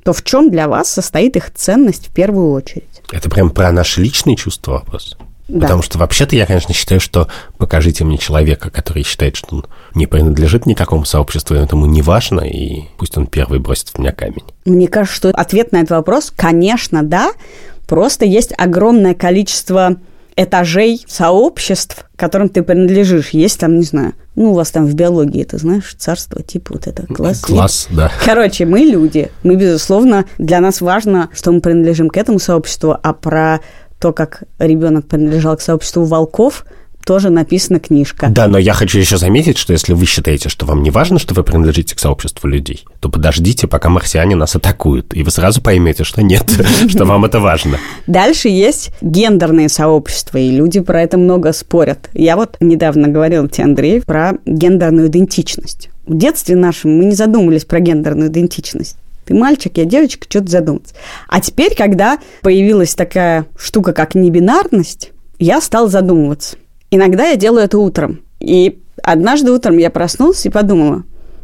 то 0.03 0.13
в 0.13 0.23
чем 0.23 0.49
для 0.49 0.67
вас 0.67 0.89
состоит 0.89 1.35
их 1.35 1.51
ценность 1.51 2.07
в 2.07 2.13
первую 2.13 2.51
очередь? 2.51 3.01
Это 3.11 3.29
прям 3.29 3.49
про 3.49 3.71
наши 3.71 4.01
личные 4.01 4.35
чувства 4.35 4.73
вопрос. 4.73 5.17
Да. 5.51 5.61
Потому 5.61 5.81
что 5.81 5.97
вообще-то 5.97 6.35
я, 6.35 6.45
конечно, 6.45 6.73
считаю, 6.73 7.01
что 7.01 7.27
покажите 7.57 8.05
мне 8.05 8.17
человека, 8.17 8.69
который 8.69 9.03
считает, 9.03 9.35
что 9.35 9.57
он 9.57 9.65
не 9.95 10.07
принадлежит 10.07 10.65
никакому 10.65 11.03
сообществу, 11.03 11.55
и 11.55 11.59
это 11.59 11.75
ему 11.75 11.87
не 11.87 12.01
важно, 12.01 12.39
и 12.39 12.83
пусть 12.97 13.17
он 13.17 13.27
первый 13.27 13.59
бросит 13.59 13.89
в 13.89 13.99
меня 13.99 14.13
камень. 14.13 14.43
Мне 14.63 14.87
кажется, 14.87 15.17
что 15.17 15.29
ответ 15.29 15.73
на 15.73 15.77
этот 15.77 15.91
вопрос, 15.91 16.31
конечно, 16.33 17.03
да. 17.03 17.33
Просто 17.85 18.23
есть 18.23 18.53
огромное 18.57 19.13
количество 19.13 19.97
этажей 20.37 21.03
сообществ, 21.05 22.05
которым 22.15 22.47
ты 22.47 22.63
принадлежишь. 22.63 23.31
Есть 23.31 23.59
там, 23.59 23.75
не 23.75 23.83
знаю, 23.83 24.13
ну, 24.35 24.51
у 24.51 24.53
вас 24.53 24.71
там 24.71 24.85
в 24.85 24.93
биологии, 24.93 25.43
ты 25.43 25.57
знаешь, 25.57 25.93
царство, 25.97 26.41
типа 26.41 26.75
вот 26.75 26.87
это, 26.87 27.05
класс. 27.07 27.41
Класс, 27.41 27.87
да. 27.89 28.09
Короче, 28.23 28.65
мы 28.65 28.79
люди. 28.79 29.29
Мы, 29.43 29.57
безусловно, 29.57 30.23
для 30.37 30.61
нас 30.61 30.79
важно, 30.79 31.29
что 31.33 31.51
мы 31.51 31.59
принадлежим 31.59 32.09
к 32.09 32.15
этому 32.15 32.39
сообществу, 32.39 32.95
а 33.03 33.11
про 33.11 33.59
то, 34.01 34.11
как 34.11 34.43
ребенок 34.57 35.07
принадлежал 35.07 35.55
к 35.55 35.61
сообществу 35.61 36.03
волков, 36.03 36.65
тоже 37.05 37.29
написана 37.29 37.79
книжка. 37.79 38.27
Да, 38.29 38.47
но 38.47 38.57
я 38.57 38.73
хочу 38.73 38.99
еще 38.99 39.17
заметить, 39.17 39.57
что 39.57 39.73
если 39.73 39.93
вы 39.93 40.05
считаете, 40.05 40.49
что 40.49 40.65
вам 40.65 40.83
не 40.83 40.91
важно, 40.91 41.19
что 41.19 41.33
вы 41.33 41.43
принадлежите 41.43 41.95
к 41.95 41.99
сообществу 41.99 42.47
людей, 42.47 42.85
то 42.99 43.09
подождите, 43.09 43.67
пока 43.67 43.89
марсиане 43.89 44.35
нас 44.35 44.55
атакуют, 44.55 45.15
и 45.15 45.23
вы 45.23 45.31
сразу 45.31 45.61
поймете, 45.61 46.03
что 46.03 46.21
нет, 46.21 46.49
что 46.89 47.05
вам 47.05 47.25
это 47.25 47.39
важно. 47.39 47.77
Дальше 48.07 48.49
есть 48.49 48.91
гендерные 49.01 49.69
сообщества, 49.69 50.37
и 50.37 50.51
люди 50.51 50.79
про 50.79 51.01
это 51.01 51.17
много 51.17 51.53
спорят. 51.53 52.09
Я 52.13 52.35
вот 52.35 52.57
недавно 52.59 53.07
говорила 53.07 53.47
тебе, 53.47 53.65
Андрей, 53.65 54.01
про 54.01 54.33
гендерную 54.45 55.07
идентичность. 55.07 55.89
В 56.05 56.17
детстве 56.17 56.55
нашем 56.55 56.97
мы 56.97 57.05
не 57.05 57.15
задумывались 57.15 57.65
про 57.65 57.79
гендерную 57.79 58.29
идентичность. 58.29 58.97
Ты 59.25 59.33
мальчик, 59.33 59.77
я 59.77 59.85
девочка, 59.85 60.25
что-то 60.27 60.49
задуматься. 60.49 60.95
А 61.27 61.39
теперь, 61.41 61.75
когда 61.75 62.19
появилась 62.41 62.95
такая 62.95 63.45
штука, 63.55 63.93
как 63.93 64.15
небинарность, 64.15 65.11
я 65.39 65.61
стал 65.61 65.87
задумываться. 65.89 66.57
Иногда 66.89 67.27
я 67.27 67.35
делаю 67.35 67.65
это 67.65 67.77
утром. 67.77 68.21
И 68.39 68.79
однажды 69.03 69.51
утром 69.51 69.77
я 69.77 69.89
проснулась 69.89 70.45
и 70.45 70.49
подумала, 70.49 71.03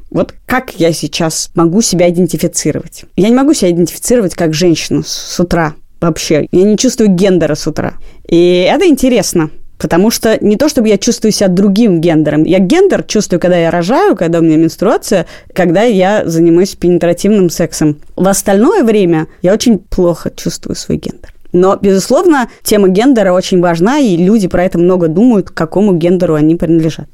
вот 0.10 0.34
как 0.46 0.72
я 0.80 0.94
сейчас 0.94 1.52
могу 1.56 1.82
себя 1.82 2.10
идентифицировать? 2.10 3.06
Я 3.16 3.30
не 3.30 3.36
могу 3.36 3.54
себя 3.54 3.72
идентифицировать 3.72 4.36
как 4.36 4.54
женщину 4.54 5.04
с 5.06 5.40
утра 5.40 5.76
вообще. 6.00 6.48
Я 6.52 6.64
не 6.64 6.78
чувствую 6.78 7.10
гендера 7.10 7.56
с 7.56 7.68
утра. 7.68 7.94
И 8.28 8.68
это 8.70 8.88
интересно. 8.88 9.50
Потому 9.78 10.10
что 10.10 10.44
не 10.44 10.58
то, 10.58 10.70
чтобы 10.70 10.88
я 10.88 10.98
чувствую 10.98 11.32
себя 11.32 11.50
другим 11.50 12.02
гендером. 12.02 12.44
Я 12.44 12.60
гендер 12.60 13.04
чувствую, 13.04 13.40
когда 13.40 13.58
я 13.58 13.70
рожаю, 13.70 14.16
когда 14.16 14.40
у 14.40 14.42
меня 14.42 14.58
менструация, 14.58 15.28
когда 15.54 15.84
я 15.84 16.24
занимаюсь 16.26 16.76
пенетративным 16.76 17.50
сексом. 17.50 18.00
В 18.16 18.28
остальное 18.28 18.84
время 18.84 19.28
я 19.42 19.54
очень 19.54 19.78
плохо 19.78 20.32
чувствую 20.36 20.76
свой 20.76 20.98
гендер. 20.98 21.32
Но, 21.54 21.78
безусловно, 21.80 22.50
тема 22.64 22.90
гендера 22.90 23.34
очень 23.34 23.62
важна, 23.62 24.00
и 24.00 24.18
люди 24.18 24.48
про 24.48 24.64
это 24.64 24.78
много 24.78 25.08
думают, 25.08 25.50
к 25.50 25.54
какому 25.54 25.94
гендеру 25.94 26.34
они 26.34 26.56
принадлежат. 26.56 27.08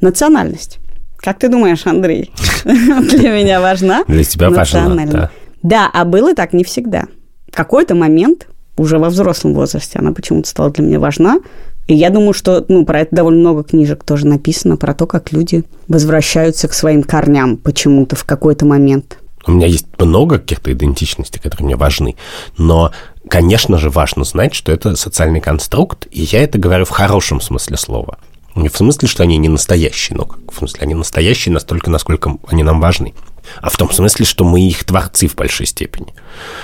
Национальность. 0.00 0.78
Как 1.16 1.38
ты 1.38 1.48
думаешь, 1.48 1.86
Андрей? 1.86 2.30
Для 2.64 3.30
меня 3.30 3.60
важна 3.60 4.04
Для 4.06 4.24
тебя 4.24 4.50
важна, 4.50 5.06
да. 5.06 5.30
Да, 5.62 5.90
а 5.92 6.04
было 6.04 6.34
так 6.34 6.52
не 6.52 6.62
всегда. 6.62 7.04
В 7.50 7.56
какой-то 7.56 7.94
момент, 7.94 8.46
уже 8.76 8.98
во 8.98 9.08
взрослом 9.08 9.54
возрасте, 9.54 9.98
она 9.98 10.12
почему-то 10.12 10.48
стала 10.48 10.70
для 10.70 10.84
меня 10.84 11.00
важна. 11.00 11.38
И 11.86 11.94
я 11.94 12.10
думаю, 12.10 12.32
что 12.32 12.64
ну, 12.68 12.84
про 12.84 13.00
это 13.00 13.16
довольно 13.16 13.40
много 13.40 13.62
книжек 13.62 14.04
тоже 14.04 14.26
написано, 14.26 14.76
про 14.76 14.94
то, 14.94 15.06
как 15.06 15.32
люди 15.32 15.64
возвращаются 15.86 16.68
к 16.68 16.74
своим 16.74 17.02
корням 17.02 17.56
почему-то 17.56 18.16
в 18.16 18.24
какой-то 18.24 18.64
момент. 18.64 19.18
У 19.46 19.52
меня 19.52 19.66
есть 19.66 19.86
много 19.98 20.38
каких-то 20.38 20.72
идентичностей, 20.72 21.38
которые 21.38 21.66
мне 21.66 21.76
важны, 21.76 22.16
но, 22.56 22.92
конечно 23.28 23.76
же, 23.76 23.90
важно 23.90 24.24
знать, 24.24 24.54
что 24.54 24.72
это 24.72 24.96
социальный 24.96 25.42
конструкт, 25.42 26.06
и 26.10 26.22
я 26.22 26.42
это 26.42 26.56
говорю 26.56 26.86
в 26.86 26.90
хорошем 26.90 27.42
смысле 27.42 27.76
слова. 27.76 28.18
Не 28.54 28.70
в 28.70 28.76
смысле, 28.76 29.06
что 29.06 29.22
они 29.22 29.36
не 29.36 29.48
настоящие, 29.48 30.16
но 30.16 30.28
в 30.50 30.56
смысле, 30.56 30.80
они 30.82 30.94
настоящие 30.94 31.52
настолько, 31.52 31.90
насколько 31.90 32.38
они 32.48 32.62
нам 32.62 32.80
важны. 32.80 33.12
А 33.60 33.70
в 33.70 33.76
том 33.76 33.90
смысле, 33.90 34.24
что 34.24 34.44
мы 34.44 34.60
их 34.66 34.84
творцы 34.84 35.26
в 35.26 35.34
большой 35.34 35.66
степени. 35.66 36.14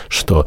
Что 0.08 0.46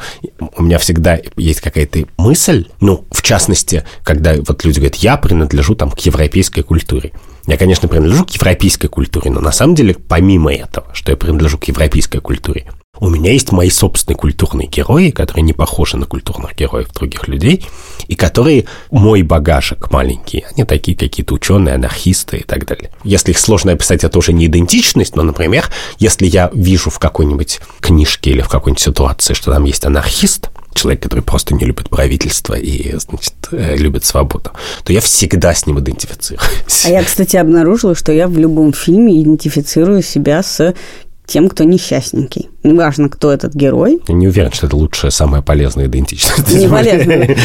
у 0.58 0.64
меня 0.64 0.78
всегда 0.78 1.20
есть 1.38 1.62
какая-то 1.62 2.06
мысль, 2.18 2.68
ну, 2.80 3.06
в 3.12 3.22
частности, 3.22 3.86
когда 4.04 4.36
вот 4.36 4.64
люди 4.64 4.80
говорят, 4.80 4.96
я 4.96 5.18
принадлежу 5.18 5.76
там 5.76 5.92
к 5.92 6.00
европейской 6.00 6.62
культуре. 6.62 7.12
Я, 7.46 7.58
конечно, 7.58 7.88
принадлежу 7.88 8.26
к 8.26 8.32
европейской 8.32 8.88
культуре, 8.88 9.30
но 9.30 9.42
на 9.42 9.52
самом 9.52 9.76
деле, 9.76 9.96
помимо 9.96 10.54
этого, 10.54 10.88
что 10.94 11.12
я 11.12 11.18
принадлежу 11.18 11.58
к 11.58 11.66
европейской 11.66 12.20
культуре, 12.20 12.70
у 13.04 13.10
меня 13.10 13.34
есть 13.34 13.52
мои 13.52 13.70
собственные 13.70 14.16
культурные 14.16 14.70
герои, 14.70 15.10
которые 15.10 15.44
не 15.44 15.52
похожи 15.52 15.98
на 15.98 16.06
культурных 16.06 16.56
героев 16.56 16.88
других 16.94 17.28
людей, 17.28 17.66
и 18.08 18.16
которые 18.16 18.64
мой 18.92 19.24
багажик 19.24 19.92
маленький. 19.92 20.46
Они 20.54 20.64
такие 20.64 20.96
какие-то 20.96 21.34
ученые, 21.34 21.76
анархисты 21.76 22.38
и 22.38 22.44
так 22.44 22.66
далее. 22.66 22.92
Если 23.04 23.32
их 23.32 23.40
сложно 23.40 23.74
описать, 23.74 24.06
это 24.06 24.18
уже 24.18 24.32
не 24.32 24.46
идентичность, 24.46 25.18
но, 25.18 25.24
например, 25.24 25.70
если 26.00 26.28
я 26.28 26.50
вижу 26.54 26.90
в 26.90 26.98
какой-нибудь 26.98 27.60
книжке 27.82 28.32
или 28.32 28.40
в 28.40 28.48
какой-нибудь 28.48 28.82
ситуации, 28.82 29.34
что 29.34 29.52
там 29.52 29.66
есть 29.66 29.84
анархист, 29.84 30.50
человек, 30.74 31.04
который 31.04 31.26
просто 31.26 31.56
не 31.56 31.66
любит 31.66 31.90
правительство 31.90 32.54
и, 32.54 32.98
значит, 32.98 33.34
э, 33.52 33.76
любит 33.76 34.06
свободу, 34.06 34.52
то 34.86 34.94
я 34.94 35.02
всегда 35.02 35.54
с 35.54 35.68
ним 35.68 35.80
идентифицируюсь. 35.80 36.86
А 36.86 36.90
я, 36.90 37.04
кстати, 37.04 37.36
обнаружила, 37.36 37.96
что 37.96 38.14
я 38.14 38.30
в 38.30 38.38
любом 38.38 38.72
фильме 38.72 39.22
идентифицирую 39.22 40.02
себя 40.02 40.42
с 40.42 40.74
тем, 41.26 41.50
кто 41.50 41.64
несчастненький. 41.64 42.50
Неважно, 42.64 43.10
кто 43.10 43.32
этот 43.32 43.54
герой. 43.56 44.02
Я 44.08 44.14
не 44.14 44.28
уверен, 44.28 44.52
что 44.52 44.68
это 44.68 44.76
лучшая, 44.76 45.12
самая 45.12 45.42
полезная 45.42 45.86
идентичность. 45.88 46.54
Не 46.54 46.68
полезная. 46.68 47.36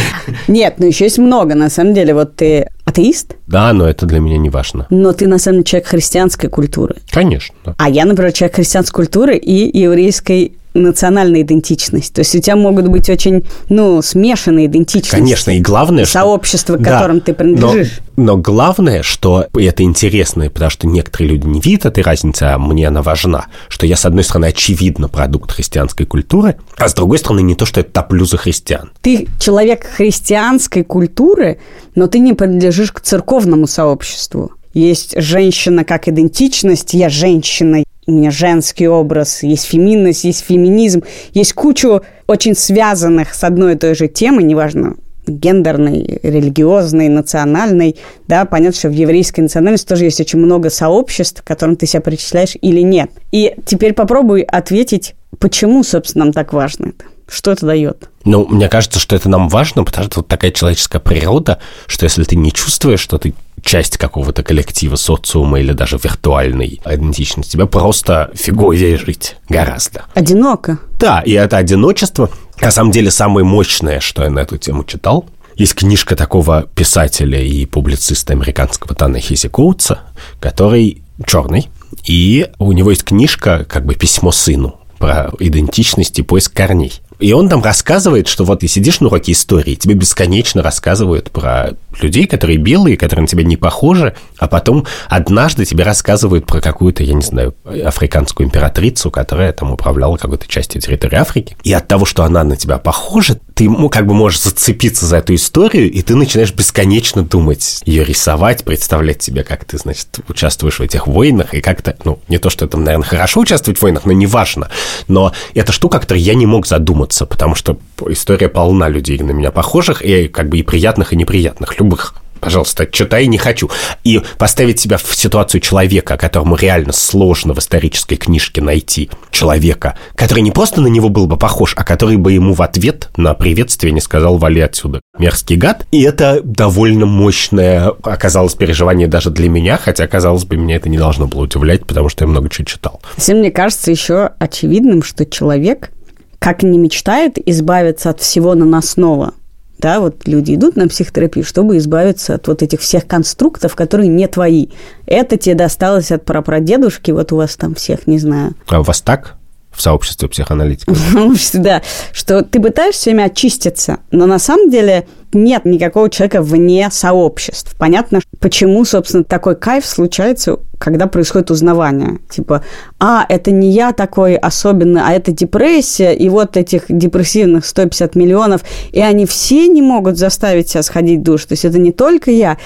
Нет, 0.49 0.75
но 0.79 0.87
еще 0.87 1.05
есть 1.05 1.19
много. 1.19 1.55
На 1.55 1.71
самом 1.71 1.95
деле, 1.95 2.15
вот 2.15 2.37
ты 2.37 2.69
атеист, 2.85 3.37
Да, 3.47 3.73
но 3.73 3.87
это 3.89 4.07
для 4.07 4.19
меня 4.21 4.39
не 4.39 4.51
важно. 4.51 4.87
но 4.91 5.13
ты 5.13 5.27
на 5.27 5.39
самом 5.39 5.59
деле 5.59 5.65
человек 5.65 5.89
христианской 5.89 6.49
культуры. 6.51 6.97
Конечно. 7.11 7.55
А 7.77 7.89
я, 7.89 8.05
например, 8.05 8.33
человек 8.33 8.57
христианской 8.57 9.05
культуры 9.05 9.37
и 9.37 9.79
еврейской 9.79 10.58
национальной 10.75 11.43
идентичности. 11.43 12.13
То 12.13 12.21
есть 12.21 12.35
у 12.35 12.41
тебя 12.41 12.57
могут 12.57 12.89
быть 12.89 13.09
очень, 13.09 13.45
ну, 13.69 14.03
смешанные 14.03 14.67
идентичности. 14.67 15.11
Конечно, 15.11 15.51
и 15.51 15.61
главное, 15.61 16.05
что... 16.05 16.21
Сообщество, 16.21 16.77
к 16.77 16.83
Да, 16.83 16.93
которым 16.93 17.21
ты 17.21 17.35
принадлежишь. 17.35 18.01
Но, 18.17 18.25
но 18.25 18.37
главное, 18.37 19.03
что 19.03 19.47
и 19.57 19.65
это 19.65 19.83
интересно, 19.83 20.49
потому 20.51 20.71
что 20.71 20.87
некоторые 20.87 21.31
люди 21.31 21.47
не 21.47 21.61
видят 21.61 21.87
этой 21.87 22.03
разницы, 22.03 22.43
а 22.45 22.59
мне 22.59 22.89
она 22.89 23.03
важна, 23.03 23.47
что 23.69 23.87
я, 23.87 23.97
с 23.97 24.05
одной 24.05 24.25
стороны, 24.25 24.47
очевидно 24.47 25.09
продукт 25.09 25.53
христианской 25.53 26.07
культуры, 26.07 26.57
а 26.77 26.89
с 26.89 26.95
другой 26.95 27.19
стороны, 27.19 27.41
не 27.41 27.55
то, 27.55 27.65
что 27.67 27.81
я 27.81 27.85
топлю 27.85 28.25
за 28.25 28.37
христиан. 28.37 28.91
Ты 29.01 29.29
человек 29.41 29.85
христианской 29.85 30.85
культуры, 30.85 31.59
но 31.95 32.07
ты 32.07 32.19
не 32.19 32.35
принадлежишь 32.35 32.93
к 32.93 33.01
церковному 33.01 33.67
сообществу. 33.67 34.53
Есть 34.75 35.21
женщина 35.21 35.85
как 35.85 36.09
идентичность, 36.09 36.95
я 36.95 37.09
женщина, 37.09 37.83
у 38.09 38.13
меня 38.13 38.31
женский 38.31 38.89
образ, 38.89 39.43
есть 39.43 39.65
феминность, 39.67 40.25
есть 40.25 40.45
феминизм, 40.45 41.03
есть 41.35 41.53
кучу 41.53 42.01
очень 42.27 42.57
связанных 42.57 43.35
с 43.35 43.45
одной 43.45 43.75
и 43.75 43.77
той 43.77 43.95
же 43.95 44.09
темой, 44.09 44.45
неважно, 44.45 44.97
гендерной, 45.27 46.19
религиозной, 46.23 47.09
национальной, 47.09 47.97
да, 48.27 48.47
понятно, 48.47 48.79
что 48.79 48.89
в 48.89 48.93
еврейской 48.93 49.43
национальности 49.43 49.87
тоже 49.87 50.05
есть 50.05 50.23
очень 50.23 50.39
много 50.39 50.71
сообществ, 50.71 51.43
к 51.43 51.47
которым 51.47 51.77
ты 51.77 51.87
себя 51.87 52.01
причисляешь 52.01 52.57
или 52.61 52.81
нет. 52.81 53.11
И 53.31 53.55
теперь 53.67 53.93
попробуй 53.93 54.41
ответить, 54.41 55.15
почему, 55.39 55.85
собственно, 55.85 56.25
нам 56.25 56.33
так 56.33 56.55
важно 56.55 56.87
это? 56.87 57.05
Что 57.29 57.53
это 57.53 57.67
дает? 57.67 58.09
Ну, 58.25 58.47
мне 58.47 58.69
кажется, 58.69 58.99
что 58.99 59.15
это 59.15 59.29
нам 59.29 59.49
важно, 59.49 59.85
потому 59.85 60.07
что 60.07 60.21
вот 60.21 60.29
такая 60.29 60.51
человеческая 60.51 60.99
природа, 60.99 61.59
что 61.87 62.05
если 62.05 62.25
ты 62.25 62.37
не 62.37 62.53
чувствуешь, 62.53 63.01
что 63.01 63.19
ты 63.19 63.35
часть 63.63 63.99
какого-то 63.99 64.43
коллектива, 64.43 64.97
социума 64.97 65.61
или 65.61 65.73
даже 65.73 65.99
виртуальной 66.03 66.81
идентичности, 66.85 67.53
тебе 67.53 67.67
просто 67.67 68.31
фиговее 68.35 68.97
жить 68.97 69.37
гораздо. 69.49 70.05
Одиноко. 70.15 70.79
Да, 70.99 71.21
и 71.21 71.33
это 71.33 71.59
одиночество, 71.59 72.31
на 72.61 72.71
самом 72.71 72.93
деле, 72.93 73.11
самое 73.11 73.45
мощное, 73.45 74.01
что 74.01 74.25
я 74.25 74.31
на 74.31 74.41
эту 74.41 74.57
тему 74.57 74.85
читал. 74.85 75.27
Есть 75.55 75.75
книжка 75.75 76.17
такого 76.17 76.67
писателя 76.75 77.41
и 77.43 77.67
публициста 77.67 78.33
американского 78.33 78.95
Тана 78.95 79.19
Хизи 79.19 79.49
Коутса, 79.49 80.01
который 80.41 81.03
черный, 81.27 81.69
и 82.05 82.49
у 82.59 82.73
него 82.73 82.91
есть 82.91 83.05
книжка, 83.05 83.65
как 83.69 83.85
бы 83.85 83.95
письмо 83.95 84.31
сыну 84.31 84.79
про 84.99 85.31
идентичность 85.39 86.19
и 86.19 86.23
поиск 86.23 86.53
корней. 86.53 87.01
И 87.19 87.33
он 87.33 87.49
там 87.49 87.63
рассказывает, 87.63 88.29
что 88.29 88.45
вот 88.45 88.61
ты 88.61 88.69
сидишь 88.69 89.01
на 89.01 89.09
уроке 89.09 89.33
истории, 89.33 89.75
тебе 89.75 89.95
бесконечно 89.95 90.63
рассказывают 90.63 91.31
про 91.31 91.75
людей, 92.03 92.27
которые 92.27 92.59
белые, 92.59 92.97
которые 92.97 93.23
на 93.23 93.29
тебя 93.29 93.45
не 93.45 93.57
похожи, 93.57 94.15
а 94.39 94.49
потом 94.49 94.87
однажды 95.09 95.65
тебе 95.65 95.85
рассказывают 95.85 96.47
про 96.47 96.61
какую-то, 96.61 97.03
я 97.03 97.15
не 97.15 97.23
знаю, 97.23 97.55
африканскую 97.65 98.47
императрицу, 98.47 99.11
которая 99.11 99.53
там 99.53 99.73
управляла 99.73 100.17
какой-то 100.17 100.47
частью 100.47 100.81
территории 100.81 101.17
Африки. 101.17 101.57
И 101.63 101.73
от 101.73 101.89
того, 101.89 102.05
что 102.05 102.25
она 102.25 102.45
на 102.45 102.57
тебя 102.57 102.79
похожа, 102.79 103.39
ты 103.55 103.69
ну, 103.69 103.89
как 103.89 104.07
бы 104.07 104.15
можешь 104.15 104.41
зацепиться 104.41 105.07
за 105.07 105.19
эту 105.19 105.35
историю, 105.35 105.91
и 105.91 106.03
ты 106.03 106.15
начинаешь 106.15 106.53
бесконечно 106.53 107.23
думать, 107.23 107.83
ее 107.85 108.05
рисовать, 108.05 108.65
представлять 108.65 109.23
себе, 109.23 109.43
как 109.43 109.65
ты, 109.65 109.79
значит, 109.79 110.21
участвуешь 110.29 110.79
в 110.79 110.83
этих 110.83 111.07
войнах, 111.07 111.55
и 111.55 111.61
как-то, 111.61 111.97
ну, 112.05 112.21
не 112.29 112.39
то, 112.39 112.51
что 112.51 112.65
это, 112.65 112.77
наверное, 112.77 113.07
хорошо 113.07 113.41
участвовать 113.41 113.79
в 113.79 113.83
войнах, 113.83 114.05
но 114.05 114.13
неважно. 114.13 114.69
Но 115.09 115.33
это 115.55 115.73
штука, 115.73 115.99
о 115.99 116.01
которой 116.01 116.21
я 116.21 116.35
не 116.35 116.47
мог 116.47 116.67
задуматься, 116.67 117.27
потому 117.27 117.55
что 117.55 117.79
история 118.09 118.49
полна 118.49 118.89
людей 118.89 119.19
на 119.19 119.33
меня 119.33 119.51
похожих, 119.51 120.03
и 120.03 120.29
как 120.29 120.49
бы 120.49 120.59
и 120.59 120.63
приятных, 120.63 121.13
и 121.13 121.17
неприятных, 121.17 121.75
любых. 121.89 122.15
Пожалуйста, 122.41 122.87
читай, 122.87 123.27
не 123.27 123.37
хочу. 123.37 123.69
И 124.05 124.21
поставить 124.39 124.79
себя 124.79 124.97
в 124.97 125.17
ситуацию 125.17 125.61
человека, 125.61 126.17
которому 126.17 126.55
реально 126.55 126.93
сложно 126.93 127.53
в 127.53 127.59
исторической 127.59 128.15
книжке 128.15 128.61
найти 128.61 129.11
человека, 129.33 129.99
который 130.15 130.41
не 130.41 130.53
просто 130.53 130.81
на 130.81 130.87
него 130.87 131.09
был 131.09 131.27
бы 131.27 131.37
похож, 131.37 131.75
а 131.77 131.83
который 131.83 132.17
бы 132.17 132.31
ему 132.31 132.53
в 132.55 132.63
ответ 132.63 133.09
на 133.17 133.35
приветствие 133.35 133.93
не 133.93 134.01
сказал 134.01 134.39
«вали 134.39 134.61
отсюда». 134.61 135.01
Мерзкий 135.19 135.57
гад. 135.57 135.85
И 135.91 136.03
это 136.03 136.41
довольно 136.45 137.07
мощное 137.07 137.89
оказалось 138.05 138.55
переживание 138.55 139.09
даже 139.09 139.31
для 139.31 139.49
меня, 139.49 139.77
хотя, 139.77 140.07
казалось 140.07 140.45
бы, 140.45 140.57
меня 140.57 140.77
это 140.77 140.89
не 140.89 140.99
должно 140.99 141.27
было 141.27 141.43
удивлять, 141.43 141.87
потому 141.87 142.09
что 142.09 142.25
я 142.25 142.29
много 142.29 142.49
чего 142.51 142.67
читал. 142.67 143.01
Всем 143.17 143.39
мне 143.39 143.51
кажется 143.51 143.91
еще 143.91 144.31
очевидным, 144.39 145.03
что 145.03 145.27
человек, 145.27 145.91
как 146.39 146.63
не 146.63 146.79
мечтает 146.79 147.37
избавиться 147.49 148.11
от 148.11 148.21
всего 148.21 148.55
наносного, 148.55 149.35
да, 149.79 150.01
вот 150.01 150.27
люди 150.27 150.55
идут 150.55 150.77
на 150.77 150.89
психотерапию, 150.89 151.45
чтобы 151.45 151.77
избавиться 151.77 152.35
от 152.35 152.49
вот 152.49 152.63
этих 152.63 152.81
всех 152.81 153.07
конструктов, 153.07 153.75
которые 153.75 154.09
не 154.09 154.27
твои. 154.27 154.69
Это 155.07 155.37
тебе 155.37 155.55
досталось 155.55 156.11
от 156.11 156.25
прапрадедушки, 156.25 157.11
вот 157.11 157.33
у 157.33 157.37
вас 157.37 157.57
там 157.57 157.75
всех, 157.75 158.07
не 158.07 158.19
знаю, 158.19 158.55
А 158.69 158.81
у 158.81 158.83
вас 158.83 159.01
так? 159.01 159.38
В 159.79 159.83
сообществе 159.83 160.29
психоаналитиков? 160.29 160.99
Ну, 161.15 161.35
да, 161.55 161.83
что 162.13 162.43
ты 162.43 162.61
пытаешься 162.61 163.11
время 163.11 163.25
очиститься, 163.25 163.99
но 164.11 164.27
на 164.27 164.41
самом 164.41 164.71
деле 164.71 165.07
нет 165.33 165.65
никакого 165.65 166.11
человека 166.11 166.43
вне 166.43 166.89
сообществ. 166.91 167.77
Понятно, 167.79 168.21
почему, 168.41 168.85
собственно, 168.85 169.23
такой 169.23 169.55
кайф 169.55 169.87
случается, 169.87 170.57
когда 170.79 171.07
происходит 171.07 171.53
узнавание. 171.53 172.19
Типа, 172.29 172.65
а, 172.99 173.25
это 173.29 173.53
не 173.53 173.71
я 173.71 173.93
такой 173.93 174.35
особенный, 174.35 175.03
а 175.05 175.13
это 175.13 175.31
депрессия, 175.31 176.13
и 176.13 176.29
вот 176.29 176.57
этих 176.57 176.87
депрессивных 176.89 177.65
150 177.65 178.17
миллионов, 178.17 178.63
и 178.91 179.01
они 179.01 179.27
все 179.27 179.69
не 179.69 179.81
могут 179.81 180.19
заставить 180.19 180.71
себя 180.71 180.83
сходить 180.83 181.21
в 181.21 181.23
душ. 181.23 181.45
То 181.45 181.53
есть 181.53 181.65
это 181.65 181.79
не 181.79 181.93
только 181.93 182.33
я. 182.33 182.59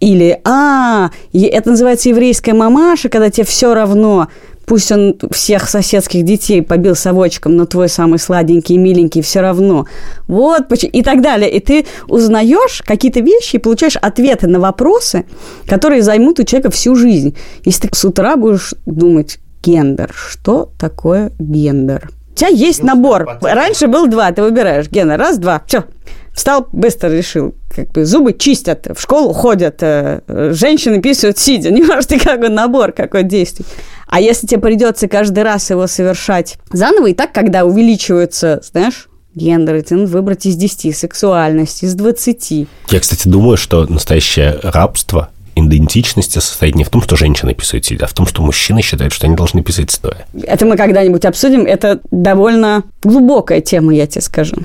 Или, 0.00 0.40
а, 0.44 1.12
это 1.32 1.70
называется 1.70 2.10
еврейская 2.10 2.54
мамаша, 2.54 3.08
когда 3.08 3.30
тебе 3.30 3.46
все 3.46 3.72
равно, 3.72 4.28
пусть 4.66 4.92
он 4.92 5.16
всех 5.30 5.68
соседских 5.68 6.24
детей 6.24 6.62
побил 6.62 6.94
совочком, 6.94 7.56
но 7.56 7.66
твой 7.66 7.88
самый 7.88 8.18
сладенький 8.18 8.76
и 8.76 8.78
миленький 8.78 9.22
все 9.22 9.40
равно. 9.40 9.86
Вот 10.28 10.68
почему. 10.68 10.90
И 10.92 11.02
так 11.02 11.22
далее. 11.22 11.50
И 11.50 11.60
ты 11.60 11.86
узнаешь 12.08 12.82
какие-то 12.84 13.20
вещи 13.20 13.56
и 13.56 13.58
получаешь 13.58 13.96
ответы 13.96 14.46
на 14.46 14.60
вопросы, 14.60 15.24
которые 15.66 16.02
займут 16.02 16.40
у 16.40 16.44
человека 16.44 16.70
всю 16.70 16.94
жизнь. 16.94 17.36
Если 17.64 17.88
ты 17.88 17.96
с 17.96 18.04
утра 18.04 18.36
будешь 18.36 18.74
думать, 18.86 19.38
гендер, 19.62 20.12
что 20.14 20.70
такое 20.78 21.32
гендер? 21.38 22.10
У 22.32 22.34
тебя 22.34 22.48
есть 22.48 22.82
набор. 22.82 23.38
Раньше 23.42 23.88
был 23.88 24.06
два, 24.06 24.32
ты 24.32 24.42
выбираешь 24.42 24.88
гендер. 24.88 25.18
Раз, 25.18 25.38
два, 25.38 25.62
все. 25.66 25.84
Встал, 26.34 26.66
быстро 26.72 27.10
решил. 27.10 27.54
Как 27.74 27.90
бы 27.90 28.06
зубы 28.06 28.32
чистят, 28.32 28.86
в 28.96 29.00
школу 29.00 29.34
ходят, 29.34 29.82
э, 29.82 30.20
женщины 30.52 31.00
писают 31.00 31.38
сидя. 31.38 31.70
Не 31.70 31.82
ты 32.02 32.18
какой 32.18 32.48
набор, 32.48 32.92
какой 32.92 33.22
действий. 33.22 33.66
А 34.12 34.20
если 34.20 34.46
тебе 34.46 34.60
придется 34.60 35.08
каждый 35.08 35.42
раз 35.42 35.70
его 35.70 35.86
совершать 35.86 36.58
заново, 36.70 37.06
и 37.06 37.14
так, 37.14 37.32
когда 37.32 37.64
увеличиваются, 37.64 38.60
знаешь, 38.62 39.08
гендеры, 39.34 39.80
тебе 39.80 40.00
надо 40.00 40.12
выбрать 40.12 40.44
из 40.44 40.54
10, 40.54 40.94
сексуальность 40.94 41.82
из 41.82 41.94
20. 41.94 42.68
Я, 42.90 43.00
кстати, 43.00 43.26
думаю, 43.26 43.56
что 43.56 43.86
настоящее 43.86 44.60
рабство 44.62 45.30
идентичности 45.54 46.40
состоит 46.40 46.74
не 46.74 46.84
в 46.84 46.90
том, 46.90 47.00
что 47.00 47.16
женщины 47.16 47.54
писают 47.54 47.86
сидя, 47.86 48.04
а 48.04 48.06
в 48.06 48.12
том, 48.12 48.26
что 48.26 48.42
мужчины 48.42 48.82
считают, 48.82 49.14
что 49.14 49.26
они 49.26 49.34
должны 49.34 49.62
писать 49.62 49.90
стоя. 49.90 50.26
Это 50.42 50.66
мы 50.66 50.76
когда-нибудь 50.76 51.24
обсудим. 51.24 51.64
Это 51.64 52.00
довольно 52.10 52.82
глубокая 53.02 53.62
тема, 53.62 53.94
я 53.94 54.06
тебе 54.06 54.20
скажу. 54.20 54.56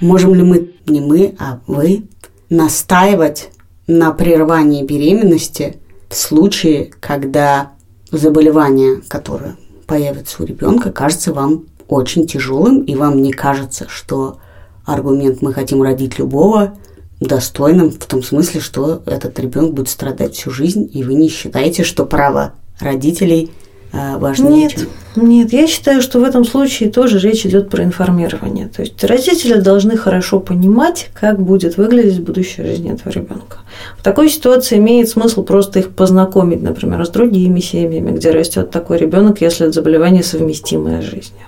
Можем 0.00 0.36
ли 0.36 0.44
мы, 0.44 0.70
не 0.86 1.00
мы, 1.00 1.34
а 1.40 1.58
вы, 1.66 2.04
настаивать 2.50 3.48
на 3.88 4.12
прерывании 4.12 4.84
беременности 4.84 5.78
в 6.12 6.16
случае, 6.16 6.90
когда 7.00 7.72
заболевание, 8.10 9.00
которое 9.08 9.56
появится 9.86 10.42
у 10.42 10.46
ребенка, 10.46 10.92
кажется 10.92 11.32
вам 11.32 11.64
очень 11.88 12.26
тяжелым, 12.26 12.82
и 12.82 12.94
вам 12.94 13.22
не 13.22 13.32
кажется, 13.32 13.86
что 13.88 14.38
аргумент 14.84 15.40
«мы 15.40 15.54
хотим 15.54 15.82
родить 15.82 16.18
любого» 16.18 16.74
достойным 17.18 17.90
в 17.90 18.04
том 18.04 18.22
смысле, 18.22 18.60
что 18.60 19.02
этот 19.06 19.38
ребенок 19.38 19.72
будет 19.72 19.88
страдать 19.88 20.34
всю 20.34 20.50
жизнь, 20.50 20.90
и 20.92 21.02
вы 21.02 21.14
не 21.14 21.28
считаете, 21.28 21.82
что 21.82 22.04
право 22.04 22.54
родителей 22.78 23.50
э, 23.92 24.16
важнее, 24.18 24.68
Нет, 24.68 24.72
чем... 25.14 25.28
нет, 25.28 25.52
я 25.52 25.66
считаю, 25.66 26.02
что 26.02 26.18
в 26.20 26.24
этом 26.24 26.44
случае 26.44 26.90
тоже 26.90 27.18
речь 27.18 27.46
идет 27.46 27.70
про 27.70 27.84
информирование. 27.84 28.68
То 28.68 28.82
есть 28.82 29.02
родители 29.04 29.60
должны 29.60 29.96
хорошо 29.96 30.40
понимать, 30.40 31.10
как 31.14 31.40
будет 31.40 31.76
выглядеть 31.76 32.20
будущая 32.20 32.66
жизнь 32.66 32.88
этого 32.88 33.12
ребенка. 33.12 33.58
В 33.98 34.02
такой 34.02 34.28
ситуации 34.28 34.78
имеет 34.78 35.08
смысл 35.08 35.42
просто 35.42 35.78
их 35.78 35.90
познакомить, 35.90 36.62
например, 36.62 37.04
с 37.04 37.10
другими 37.10 37.60
семьями, 37.60 38.10
где 38.10 38.30
растет 38.30 38.70
такой 38.70 38.98
ребенок, 38.98 39.40
если 39.40 39.66
это 39.66 39.72
заболевание 39.72 40.22
совместимое 40.22 41.02
с 41.02 41.04
жизнью. 41.04 41.46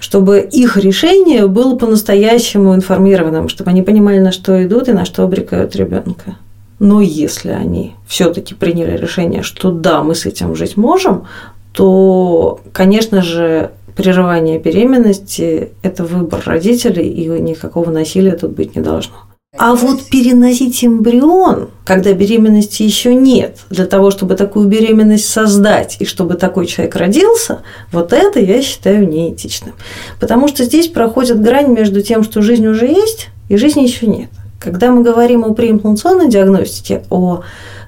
Чтобы 0.00 0.40
их 0.40 0.76
решение 0.76 1.48
было 1.48 1.76
по-настоящему 1.76 2.74
информированным, 2.74 3.48
чтобы 3.48 3.70
они 3.70 3.82
понимали, 3.82 4.18
на 4.18 4.30
что 4.30 4.64
идут 4.64 4.88
и 4.88 4.92
на 4.92 5.04
что 5.04 5.24
обрекают 5.24 5.74
ребенка. 5.74 6.36
Но 6.78 7.00
если 7.00 7.50
они 7.50 7.94
все-таки 8.06 8.54
приняли 8.54 8.96
решение, 8.96 9.42
что 9.42 9.72
да, 9.72 10.02
мы 10.02 10.14
с 10.14 10.26
этим 10.26 10.54
жить 10.54 10.76
можем, 10.76 11.26
то, 11.72 12.60
конечно 12.72 13.22
же, 13.22 13.72
прерывание 13.96 14.58
беременности– 14.58 15.70
это 15.82 16.04
выбор 16.04 16.42
родителей, 16.46 17.08
и 17.08 17.26
никакого 17.40 17.90
насилия 17.90 18.32
тут 18.32 18.52
быть 18.52 18.76
не 18.76 18.82
должно. 18.82 19.16
А 19.56 19.74
вот 19.74 20.04
переносить 20.04 20.84
эмбрион, 20.84 21.70
когда 21.84 22.12
беременности 22.12 22.82
еще 22.82 23.14
нет, 23.14 23.58
для 23.70 23.86
того, 23.86 24.10
чтобы 24.10 24.36
такую 24.36 24.68
беременность 24.68 25.28
создать 25.28 25.96
и 26.00 26.04
чтобы 26.04 26.34
такой 26.34 26.66
человек 26.66 26.94
родился, 26.94 27.62
вот 27.90 28.12
это 28.12 28.38
я 28.38 28.62
считаю 28.62 29.08
неэтичным. 29.08 29.74
Потому 30.20 30.46
что 30.48 30.64
здесь 30.64 30.88
проходит 30.88 31.40
грань 31.40 31.72
между 31.72 32.02
тем, 32.02 32.22
что 32.22 32.42
жизнь 32.42 32.66
уже 32.66 32.86
есть 32.86 33.30
и 33.48 33.56
жизни 33.56 33.82
еще 33.82 34.06
нет. 34.06 34.30
Когда 34.60 34.92
мы 34.92 35.02
говорим 35.02 35.44
о 35.44 35.54
преимплантационной 35.54 36.28
диагностике, 36.28 37.04
о 37.10 37.40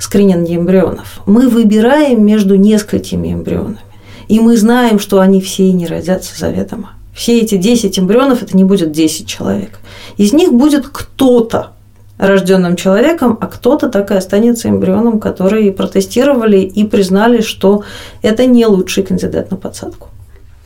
скрининге 0.02 0.56
эмбрионов, 0.56 1.20
мы 1.26 1.48
выбираем 1.48 2.24
между 2.24 2.56
несколькими 2.56 3.32
эмбрионами. 3.32 3.78
И 4.28 4.40
мы 4.40 4.56
знаем, 4.56 4.98
что 4.98 5.20
они 5.20 5.40
все 5.40 5.72
не 5.72 5.86
родятся 5.86 6.38
заведомо. 6.38 6.92
Все 7.14 7.40
эти 7.40 7.56
10 7.56 7.98
эмбрионов– 7.98 8.42
это 8.44 8.56
не 8.56 8.64
будет 8.64 8.92
10 8.92 9.26
человек. 9.26 9.80
Из 10.16 10.32
них 10.32 10.52
будет 10.52 10.86
кто-то 10.86 11.72
рожденным 12.16 12.76
человеком, 12.76 13.36
а 13.40 13.46
кто-то 13.46 13.88
так 13.88 14.10
и 14.10 14.14
останется 14.14 14.68
эмбрионом, 14.68 15.18
который 15.18 15.72
протестировали 15.72 16.58
и 16.58 16.84
признали, 16.84 17.40
что 17.40 17.82
это 18.22 18.46
не 18.46 18.66
лучший 18.66 19.02
кандидат 19.02 19.50
на 19.50 19.56
подсадку. 19.56 20.08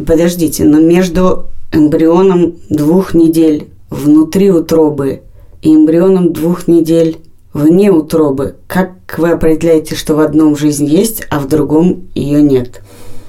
Подождите, 0.05 0.65
но 0.65 0.81
между 0.81 1.47
эмбрионом 1.73 2.57
двух 2.69 3.15
недель 3.15 3.69
внутри 3.89 4.51
утробы 4.51 5.23
и 5.63 5.75
эмбрионом 5.75 6.33
двух 6.33 6.67
недель 6.67 7.19
вне 7.55 7.91
утробы, 7.91 8.57
как 8.67 8.91
вы 9.17 9.31
определяете, 9.31 9.95
что 9.95 10.15
в 10.15 10.21
одном 10.21 10.57
жизнь 10.57 10.85
есть, 10.85 11.27
а 11.31 11.39
в 11.39 11.49
другом 11.49 12.09
ее 12.15 12.43
нет? 12.43 12.83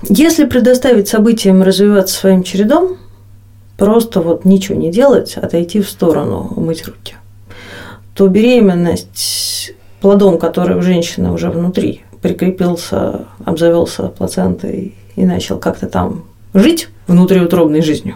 Если 0.09 0.45
предоставить 0.45 1.07
событиям 1.07 1.63
развиваться 1.63 2.15
своим 2.15 2.43
чередом, 2.43 2.97
просто 3.77 4.19
вот 4.19 4.43
ничего 4.43 4.77
не 4.77 4.91
делать, 4.91 5.37
отойти 5.37 5.81
в 5.81 5.89
сторону, 5.89 6.51
умыть 6.55 6.85
руки, 6.85 7.15
то 8.13 8.27
беременность 8.27 9.73
плодом, 10.01 10.37
который 10.37 10.77
у 10.77 10.81
женщины 10.81 11.31
уже 11.31 11.49
внутри 11.49 12.01
прикрепился, 12.21 13.27
обзавелся 13.43 14.07
плацентой 14.07 14.95
и 15.15 15.25
начал 15.25 15.59
как-то 15.59 15.87
там 15.87 16.25
жить 16.53 16.89
внутриутробной 17.07 17.81
жизнью, 17.81 18.15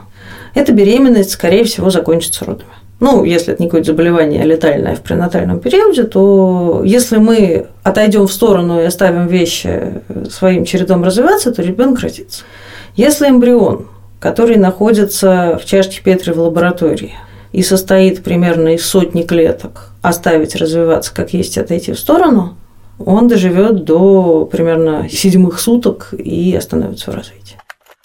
эта 0.55 0.71
беременность, 0.71 1.31
скорее 1.31 1.63
всего, 1.63 1.91
закончится 1.91 2.45
родами. 2.45 2.71
Ну, 2.99 3.23
если 3.23 3.53
это 3.53 3.63
не 3.63 3.69
какое-то 3.69 3.91
заболевание 3.91 4.43
летальное 4.43 4.95
в 4.95 5.01
пренатальном 5.01 5.59
периоде, 5.59 6.03
то 6.03 6.81
если 6.83 7.17
мы 7.17 7.67
отойдем 7.81 8.27
в 8.27 8.33
сторону 8.33 8.81
и 8.81 8.85
оставим 8.85 9.27
вещи 9.27 10.01
своим 10.29 10.65
чередом 10.65 11.03
развиваться, 11.03 11.53
то 11.53 11.61
ребенок 11.61 11.99
родится. 11.99 12.43
Если 12.95 13.29
эмбрион, 13.29 13.87
который 14.19 14.57
находится 14.57 15.57
в 15.61 15.65
чашке 15.65 16.01
Петри 16.03 16.33
в 16.33 16.39
лаборатории 16.39 17.13
и 17.53 17.63
состоит 17.63 18.21
примерно 18.21 18.75
из 18.75 18.85
сотни 18.85 19.23
клеток, 19.23 19.91
оставить 20.01 20.55
развиваться 20.55 21.13
как 21.13 21.33
есть, 21.33 21.57
отойти 21.57 21.93
в 21.93 21.99
сторону, 21.99 22.57
он 22.99 23.29
доживет 23.29 23.85
до 23.85 24.45
примерно 24.45 25.07
седьмых 25.09 25.61
суток 25.61 26.13
и 26.17 26.53
остановится 26.53 27.11
в 27.11 27.15
развитии. 27.15 27.55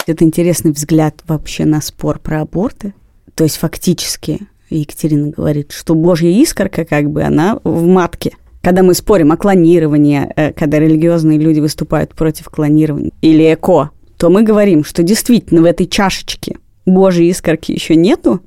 Это 0.07 0.23
интересный 0.25 0.71
взгляд 0.71 1.17
вообще 1.27 1.65
на 1.65 1.81
спор 1.81 2.21
про 2.21 2.43
аборты. 2.43 2.95
То 3.35 3.43
есть 3.43 3.57
фактически 3.57 4.47
Екатерина 4.79 5.31
говорит, 5.31 5.73
что 5.73 5.95
Божья 5.95 6.31
искорка, 6.31 6.85
как 6.85 7.11
бы, 7.11 7.23
она 7.23 7.59
в 7.65 7.87
матке. 7.87 8.33
Когда 8.63 8.83
мы 8.83 8.95
спорим 8.95 9.33
о 9.33 9.37
клонировании, 9.37 10.27
э, 10.37 10.53
когда 10.53 10.79
религиозные 10.79 11.39
люди 11.39 11.61
выступают 11.61 12.15
против 12.15 12.49
клонирования 12.49 13.13
или 13.21 13.53
эко, 13.53 13.91
то 14.17 14.31
мы 14.31 14.43
говорим, 14.43 14.85
что 14.85 15.03
действительно 15.03 15.61
в 15.61 15.65
этой 15.65 15.87
чашечке 15.87 16.57
Божьей 16.87 17.29
искорки 17.29 17.73
еще 17.73 17.95
нету, 17.97 18.41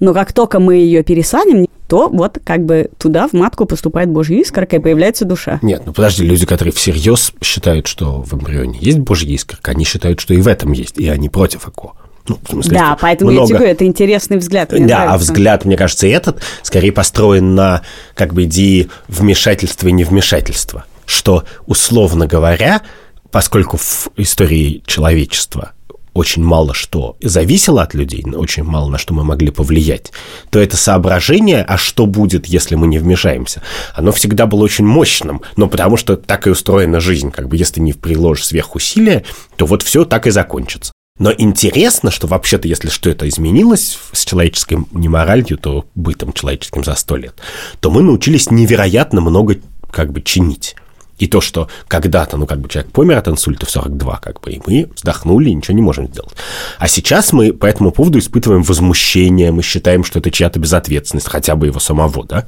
но 0.00 0.14
как 0.14 0.32
только 0.32 0.60
мы 0.60 0.76
ее 0.76 1.02
пересадим, 1.02 1.66
то 1.88 2.08
вот 2.08 2.38
как 2.42 2.64
бы 2.64 2.90
туда 2.98 3.28
в 3.28 3.32
матку 3.32 3.64
поступает 3.64 4.08
Божья 4.08 4.36
искорка 4.36 4.76
и 4.76 4.78
появляется 4.80 5.24
душа. 5.24 5.60
Нет, 5.62 5.82
ну 5.86 5.92
подожди, 5.92 6.24
люди, 6.24 6.46
которые 6.46 6.72
всерьез 6.72 7.32
считают, 7.40 7.86
что 7.86 8.22
в 8.22 8.34
эмбрионе 8.34 8.78
есть 8.80 8.98
Божья 8.98 9.28
искорка, 9.28 9.70
они 9.70 9.84
считают, 9.84 10.20
что 10.20 10.34
и 10.34 10.40
в 10.40 10.48
этом 10.48 10.72
есть, 10.72 10.98
и 10.98 11.08
они 11.08 11.28
против 11.28 11.68
ЭКО. 11.68 11.92
Ну, 12.28 12.38
в 12.42 12.50
смысле, 12.50 12.78
да, 12.78 12.98
поэтому 13.00 13.30
много... 13.30 13.48
я 13.48 13.56
говорю, 13.56 13.72
это 13.72 13.84
интересный 13.84 14.38
взгляд. 14.38 14.70
Да, 14.70 14.76
а 14.76 14.80
нравится. 14.80 15.14
а 15.14 15.18
взгляд, 15.18 15.64
мне 15.64 15.76
кажется, 15.76 16.06
этот 16.06 16.40
скорее 16.62 16.92
построен 16.92 17.54
на 17.54 17.82
как 18.14 18.34
бы 18.34 18.44
идее 18.44 18.88
вмешательства 19.08 19.88
и 19.88 19.92
невмешательства. 19.92 20.84
Что, 21.04 21.44
условно 21.66 22.26
говоря, 22.26 22.82
поскольку 23.30 23.76
в 23.76 24.08
истории 24.16 24.82
человечества 24.86 25.72
очень 26.16 26.42
мало 26.42 26.72
что 26.72 27.16
зависело 27.20 27.82
от 27.82 27.94
людей, 27.94 28.24
очень 28.24 28.64
мало 28.64 28.88
на 28.88 28.98
что 28.98 29.12
мы 29.12 29.22
могли 29.22 29.50
повлиять, 29.50 30.12
то 30.50 30.58
это 30.58 30.76
соображение, 30.76 31.62
а 31.62 31.76
что 31.76 32.06
будет, 32.06 32.46
если 32.46 32.74
мы 32.74 32.86
не 32.86 32.98
вмешаемся, 32.98 33.62
оно 33.94 34.12
всегда 34.12 34.46
было 34.46 34.64
очень 34.64 34.86
мощным, 34.86 35.42
но 35.56 35.68
потому 35.68 35.96
что 35.96 36.16
так 36.16 36.46
и 36.46 36.50
устроена 36.50 37.00
жизнь, 37.00 37.30
как 37.30 37.48
бы 37.48 37.56
если 37.56 37.80
не 37.80 37.92
приложишь 37.92 38.46
сверхусилия, 38.46 39.24
то 39.56 39.66
вот 39.66 39.82
все 39.82 40.04
так 40.04 40.26
и 40.26 40.30
закончится. 40.30 40.92
Но 41.18 41.32
интересно, 41.36 42.10
что 42.10 42.26
вообще-то, 42.26 42.68
если 42.68 42.88
что 42.88 43.08
это 43.08 43.28
изменилось 43.28 43.98
с 44.12 44.24
человеческой 44.24 44.86
неморалью, 44.92 45.56
то 45.56 45.86
бытом 45.94 46.32
человеческим 46.32 46.84
за 46.84 46.94
сто 46.94 47.16
лет, 47.16 47.34
то 47.80 47.90
мы 47.90 48.02
научились 48.02 48.50
невероятно 48.50 49.20
много 49.20 49.56
как 49.90 50.12
бы 50.12 50.20
чинить. 50.20 50.76
И 51.18 51.26
то, 51.28 51.40
что 51.40 51.68
когда-то, 51.88 52.36
ну, 52.36 52.46
как 52.46 52.60
бы 52.60 52.68
человек 52.68 52.92
помер 52.92 53.16
от 53.16 53.28
инсульта 53.28 53.64
в 53.64 53.70
42, 53.70 54.16
как 54.18 54.42
бы, 54.42 54.52
и 54.52 54.60
мы 54.66 54.90
вздохнули, 54.94 55.48
и 55.48 55.54
ничего 55.54 55.74
не 55.74 55.80
можем 55.80 56.08
сделать. 56.08 56.34
А 56.78 56.88
сейчас 56.88 57.32
мы 57.32 57.54
по 57.54 57.64
этому 57.64 57.90
поводу 57.90 58.18
испытываем 58.18 58.62
возмущение, 58.62 59.50
мы 59.50 59.62
считаем, 59.62 60.04
что 60.04 60.18
это 60.18 60.30
чья-то 60.30 60.58
безответственность, 60.58 61.28
хотя 61.28 61.56
бы 61.56 61.66
его 61.66 61.80
самого, 61.80 62.26
да? 62.26 62.46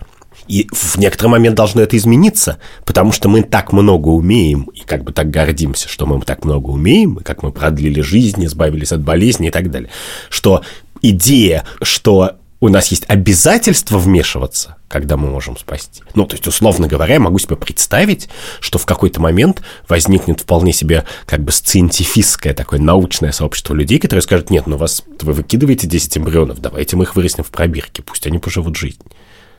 И 0.49 0.67
в 0.73 0.97
некоторый 0.97 1.29
момент 1.29 1.57
должно 1.57 1.83
это 1.83 1.97
измениться, 1.97 2.59
потому 2.85 3.13
что 3.13 3.29
мы 3.29 3.43
так 3.43 3.73
много 3.73 4.09
умеем, 4.09 4.65
и 4.75 4.81
как 4.81 5.05
бы 5.05 5.13
так 5.13 5.31
гордимся, 5.31 5.89
что 5.89 6.07
мы 6.07 6.21
так 6.23 6.45
много 6.45 6.71
умеем, 6.71 7.17
и 7.17 7.23
как 7.23 7.43
мы 7.43 7.53
продлили 7.53 8.01
жизнь, 8.01 8.45
избавились 8.45 8.93
от 8.93 9.03
болезни 9.03 9.49
и 9.49 9.51
так 9.51 9.71
далее, 9.71 9.91
что 10.31 10.63
идея, 11.03 11.65
что 11.83 12.39
у 12.61 12.69
нас 12.69 12.89
есть 12.89 13.05
обязательство 13.07 13.99
вмешиваться, 13.99 14.77
когда 14.89 15.17
мы 15.17 15.29
можем 15.31 15.57
спасти. 15.57 16.03
Ну, 16.15 16.27
то 16.27 16.35
есть, 16.35 16.47
условно 16.49 16.89
говоря, 16.89 17.15
я 17.15 17.21
могу 17.21 17.39
себе 17.39 17.55
представить, 17.55 18.29
что 18.61 18.79
в 18.79 18.87
какой-то 18.87 19.21
момент 19.21 19.63
возникнет 19.89 20.41
вполне 20.41 20.73
себе 20.73 21.05
как 21.27 21.41
бы 21.41 21.53
сциентифистское 21.53 22.55
такое 22.55 22.81
научное 22.81 23.31
сообщество 23.31 23.75
людей, 23.75 24.01
которые 24.01 24.23
скажут, 24.23 24.51
нет, 24.51 24.67
ну 24.67 24.77
вас, 24.77 25.05
вы 25.21 25.35
выкидываете 25.35 25.87
10 25.87 26.19
эмбрионов, 26.19 26.61
давайте 26.61 26.97
мы 26.97 27.05
их 27.05 27.15
вырастим 27.15 27.45
в 27.45 27.51
пробирке, 27.51 28.03
пусть 28.03 28.27
они 28.27 28.39
поживут 28.39 28.77
жизнь. 28.77 29.03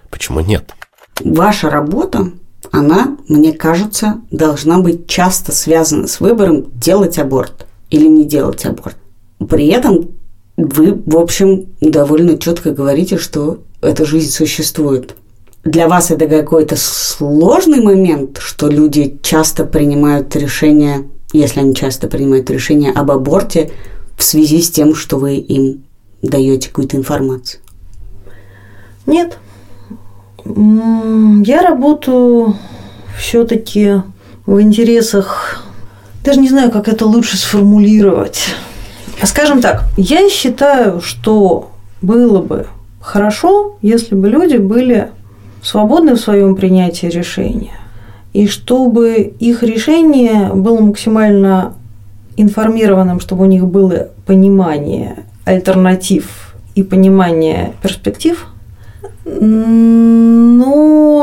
Почему 0.09 0.39
нет? 0.41 0.73
Ваша 1.23 1.69
работа, 1.69 2.31
она, 2.71 3.17
мне 3.27 3.53
кажется, 3.53 4.21
должна 4.31 4.79
быть 4.79 5.07
часто 5.07 5.51
связана 5.51 6.07
с 6.07 6.19
выбором 6.19 6.67
делать 6.73 7.17
аборт 7.17 7.67
или 7.89 8.07
не 8.07 8.25
делать 8.25 8.65
аборт. 8.65 8.95
При 9.49 9.67
этом 9.67 10.11
вы, 10.57 11.01
в 11.05 11.17
общем, 11.17 11.67
довольно 11.81 12.37
четко 12.37 12.71
говорите, 12.71 13.17
что 13.17 13.59
эта 13.81 14.05
жизнь 14.05 14.29
существует. 14.29 15.15
Для 15.63 15.87
вас 15.87 16.11
это 16.11 16.27
какой-то 16.27 16.75
сложный 16.77 17.81
момент, 17.81 18.37
что 18.39 18.67
люди 18.67 19.19
часто 19.21 19.65
принимают 19.65 20.35
решение, 20.35 21.07
если 21.33 21.59
они 21.59 21.75
часто 21.75 22.07
принимают 22.07 22.49
решение 22.49 22.91
об 22.91 23.11
аборте 23.11 23.71
в 24.17 24.23
связи 24.23 24.61
с 24.61 24.69
тем, 24.69 24.95
что 24.95 25.17
вы 25.17 25.35
им 25.35 25.83
даете 26.21 26.69
какую-то 26.69 26.97
информацию? 26.97 27.61
Нет, 29.05 29.37
я 30.55 31.61
работаю 31.61 32.55
все-таки 33.17 34.01
в 34.45 34.59
интересах, 34.61 35.63
даже 36.23 36.39
не 36.39 36.49
знаю, 36.49 36.71
как 36.71 36.87
это 36.87 37.05
лучше 37.05 37.37
сформулировать. 37.37 38.55
Скажем 39.23 39.61
так, 39.61 39.85
я 39.97 40.27
считаю, 40.29 41.01
что 41.01 41.71
было 42.01 42.41
бы 42.41 42.65
хорошо, 42.99 43.77
если 43.81 44.15
бы 44.15 44.29
люди 44.29 44.57
были 44.57 45.09
свободны 45.61 46.15
в 46.15 46.19
своем 46.19 46.55
принятии 46.55 47.07
решения, 47.07 47.79
и 48.33 48.47
чтобы 48.47 49.33
их 49.39 49.61
решение 49.61 50.51
было 50.53 50.79
максимально 50.79 51.73
информированным, 52.37 53.19
чтобы 53.19 53.43
у 53.43 53.47
них 53.47 53.65
было 53.67 54.09
понимание 54.25 55.25
альтернатив 55.45 56.55
и 56.75 56.81
понимание 56.81 57.73
перспектив– 57.81 58.47
но 59.39 61.19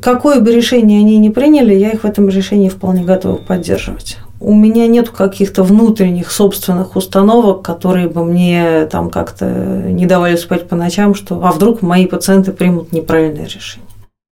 какое 0.00 0.40
бы 0.40 0.52
решение 0.52 1.00
они 1.00 1.18
ни 1.18 1.28
приняли, 1.28 1.74
я 1.74 1.90
их 1.90 2.02
в 2.02 2.06
этом 2.06 2.28
решении 2.28 2.68
вполне 2.68 3.04
готова 3.04 3.36
поддерживать. 3.36 4.18
У 4.40 4.54
меня 4.54 4.88
нет 4.88 5.08
каких-то 5.10 5.62
внутренних 5.62 6.32
собственных 6.32 6.96
установок, 6.96 7.62
которые 7.62 8.08
бы 8.08 8.24
мне 8.24 8.86
там 8.90 9.08
как-то 9.08 9.46
не 9.46 10.06
давали 10.06 10.34
спать 10.34 10.68
по 10.68 10.74
ночам, 10.74 11.14
что 11.14 11.40
а 11.44 11.52
вдруг 11.52 11.80
мои 11.80 12.06
пациенты 12.06 12.50
примут 12.50 12.90
неправильное 12.92 13.44
решение. 13.44 13.81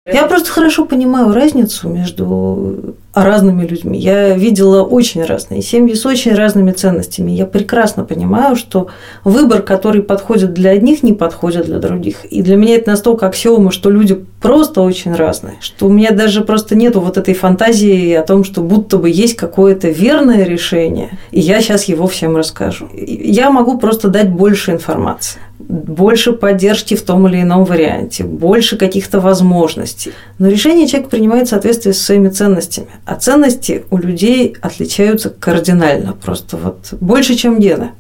Я 0.06 0.26
просто 0.26 0.52
хорошо 0.52 0.84
понимаю 0.84 1.32
разницу 1.34 1.88
между 1.88 2.96
разными 3.14 3.66
людьми. 3.66 3.98
Я 3.98 4.36
видела 4.36 4.84
очень 4.84 5.24
разные 5.24 5.62
семьи 5.62 5.94
с 5.94 6.06
очень 6.06 6.34
разными 6.34 6.72
ценностями. 6.72 7.32
Я 7.32 7.46
прекрасно 7.46 8.04
понимаю, 8.04 8.58
что 8.58 8.88
выбор, 9.24 9.62
который 9.62 10.02
подходит 10.02 10.54
для 10.54 10.72
одних, 10.72 11.04
не 11.04 11.14
подходит 11.14 11.68
для 11.68 11.80
других. 11.80 12.26
И 12.26 12.42
для 12.42 12.58
меня 12.58 12.76
это 12.76 12.90
настолько 12.90 13.28
аксиома, 13.28 13.72
что 13.72 13.90
люди 13.90 14.26
просто 14.42 14.82
очень 14.82 15.14
разные, 15.14 15.56
что 15.62 15.86
у 15.86 15.90
меня 15.90 16.12
даже 16.12 16.42
просто 16.42 16.76
нету 16.76 17.00
вот 17.00 17.18
этой 17.18 17.34
фантазии 17.34 18.12
о 18.12 18.24
том, 18.24 18.44
что 18.44 18.62
будто 18.62 18.98
бы 18.98 19.10
есть 19.10 19.38
какое-то 19.38 19.88
верное 19.88 20.44
решение, 20.44 21.18
и 21.32 21.40
я 21.40 21.62
сейчас 21.62 21.86
его 21.86 22.08
всем 22.08 22.36
расскажу. 22.36 22.90
Я 22.94 23.52
могу 23.52 23.78
просто 23.78 24.10
дать 24.10 24.30
больше 24.30 24.72
информации 24.72 25.40
больше 25.68 26.34
поддержки 26.34 26.96
в 26.96 27.02
том 27.02 27.28
или 27.28 27.42
ином 27.42 27.66
варианте, 27.66 28.24
больше 28.24 28.78
каких-то 28.78 29.20
возможностей. 29.20 30.12
Но 30.40 30.48
решение 30.48 30.88
человек 30.88 31.10
принимает 31.10 31.48
в 31.48 31.50
соответствии 31.50 31.92
с 31.92 32.02
своими 32.02 32.30
ценностями. 32.30 32.88
А 33.06 33.16
ценности 33.16 33.84
у 33.90 33.98
людей 33.98 34.56
отличаются 34.62 35.30
кардинально, 35.30 36.14
просто 36.14 36.58
вот 36.58 36.94
больше, 37.00 37.36
чем 37.36 37.60
гены. 37.60 37.92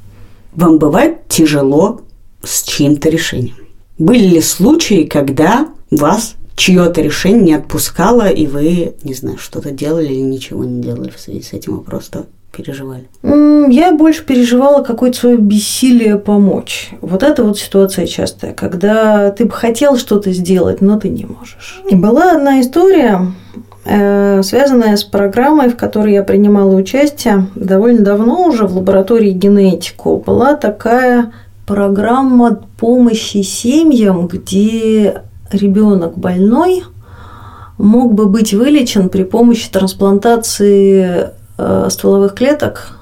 Вам 0.53 0.77
бывает 0.77 1.27
тяжело 1.27 2.01
с 2.43 2.63
чьим-то 2.63 3.09
решением? 3.09 3.55
Были 3.97 4.27
ли 4.27 4.41
случаи, 4.41 5.05
когда 5.05 5.67
вас 5.89 6.35
чье-то 6.55 7.01
решение 7.01 7.43
не 7.43 7.53
отпускало, 7.53 8.29
и 8.29 8.47
вы, 8.47 8.93
не 9.03 9.13
знаю, 9.13 9.37
что-то 9.37 9.71
делали 9.71 10.07
или 10.07 10.21
ничего 10.21 10.63
не 10.63 10.81
делали 10.81 11.09
в 11.09 11.19
связи 11.19 11.41
с 11.41 11.53
этим, 11.53 11.79
просто 11.81 12.27
переживали? 12.55 13.07
Я 13.23 13.93
больше 13.93 14.23
переживала 14.25 14.83
какое-то 14.83 15.17
свое 15.17 15.37
бессилие 15.37 16.17
помочь. 16.17 16.91
Вот 17.01 17.23
это 17.23 17.43
вот 17.43 17.57
ситуация 17.57 18.05
частая, 18.05 18.53
когда 18.53 19.31
ты 19.31 19.45
бы 19.45 19.51
хотел 19.51 19.97
что-то 19.97 20.31
сделать, 20.31 20.81
но 20.81 20.99
ты 20.99 21.09
не 21.09 21.25
можешь. 21.25 21.81
И 21.89 21.95
была 21.95 22.33
одна 22.33 22.61
история, 22.61 23.27
э, 23.85 24.41
связанная 24.43 24.95
с 24.95 25.03
программой, 25.03 25.69
в 25.69 25.77
которой 25.77 26.13
я 26.13 26.23
принимала 26.23 26.75
участие 26.75 27.47
довольно 27.55 28.03
давно 28.03 28.47
уже 28.47 28.65
в 28.65 28.75
лаборатории 28.77 29.31
генетику. 29.31 30.23
Была 30.25 30.55
такая 30.55 31.31
программа 31.65 32.59
помощи 32.79 33.41
семьям, 33.41 34.27
где 34.27 35.23
ребенок 35.51 36.17
больной 36.17 36.83
мог 37.77 38.13
бы 38.13 38.27
быть 38.27 38.53
вылечен 38.53 39.09
при 39.09 39.23
помощи 39.23 39.69
трансплантации 39.69 41.31
стволовых 41.89 42.33
клеток, 42.33 42.97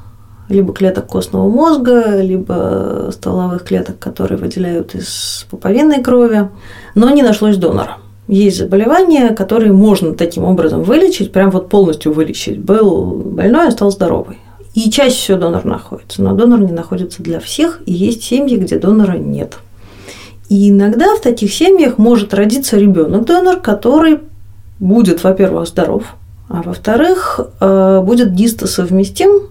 либо 0.49 0.73
клеток 0.73 1.07
костного 1.07 1.49
мозга, 1.49 2.21
либо 2.21 3.09
стволовых 3.11 3.63
клеток, 3.63 3.99
которые 3.99 4.37
выделяют 4.37 4.95
из 4.95 5.45
пуповинной 5.49 6.03
крови, 6.03 6.49
но 6.93 7.09
не 7.09 7.23
нашлось 7.23 7.57
донора. 7.57 7.97
Есть 8.27 8.57
заболевания, 8.57 9.29
которые 9.29 9.73
можно 9.73 10.13
таким 10.13 10.43
образом 10.45 10.83
вылечить, 10.83 11.31
прям 11.31 11.51
вот 11.51 11.69
полностью 11.69 12.13
вылечить. 12.13 12.59
Был 12.59 13.15
больной, 13.25 13.67
а 13.67 13.71
стал 13.71 13.91
здоровый. 13.91 14.39
И 14.73 14.89
чаще 14.89 15.15
всего 15.15 15.37
донор 15.37 15.65
находится, 15.65 16.21
но 16.21 16.33
донор 16.33 16.61
не 16.61 16.71
находится 16.71 17.21
для 17.21 17.41
всех, 17.41 17.81
и 17.85 17.91
есть 17.91 18.23
семьи, 18.23 18.55
где 18.55 18.79
донора 18.79 19.17
нет. 19.17 19.57
И 20.47 20.69
иногда 20.69 21.15
в 21.15 21.21
таких 21.21 21.53
семьях 21.53 21.97
может 21.97 22.33
родиться 22.33 22.77
ребенок 22.77 23.25
донор, 23.25 23.59
который 23.59 24.19
будет, 24.79 25.23
во-первых, 25.23 25.67
здоров, 25.67 26.03
а 26.53 26.61
во-вторых, 26.63 27.39
э, 27.59 28.01
будет 28.03 28.33
гистосовместим, 28.33 29.49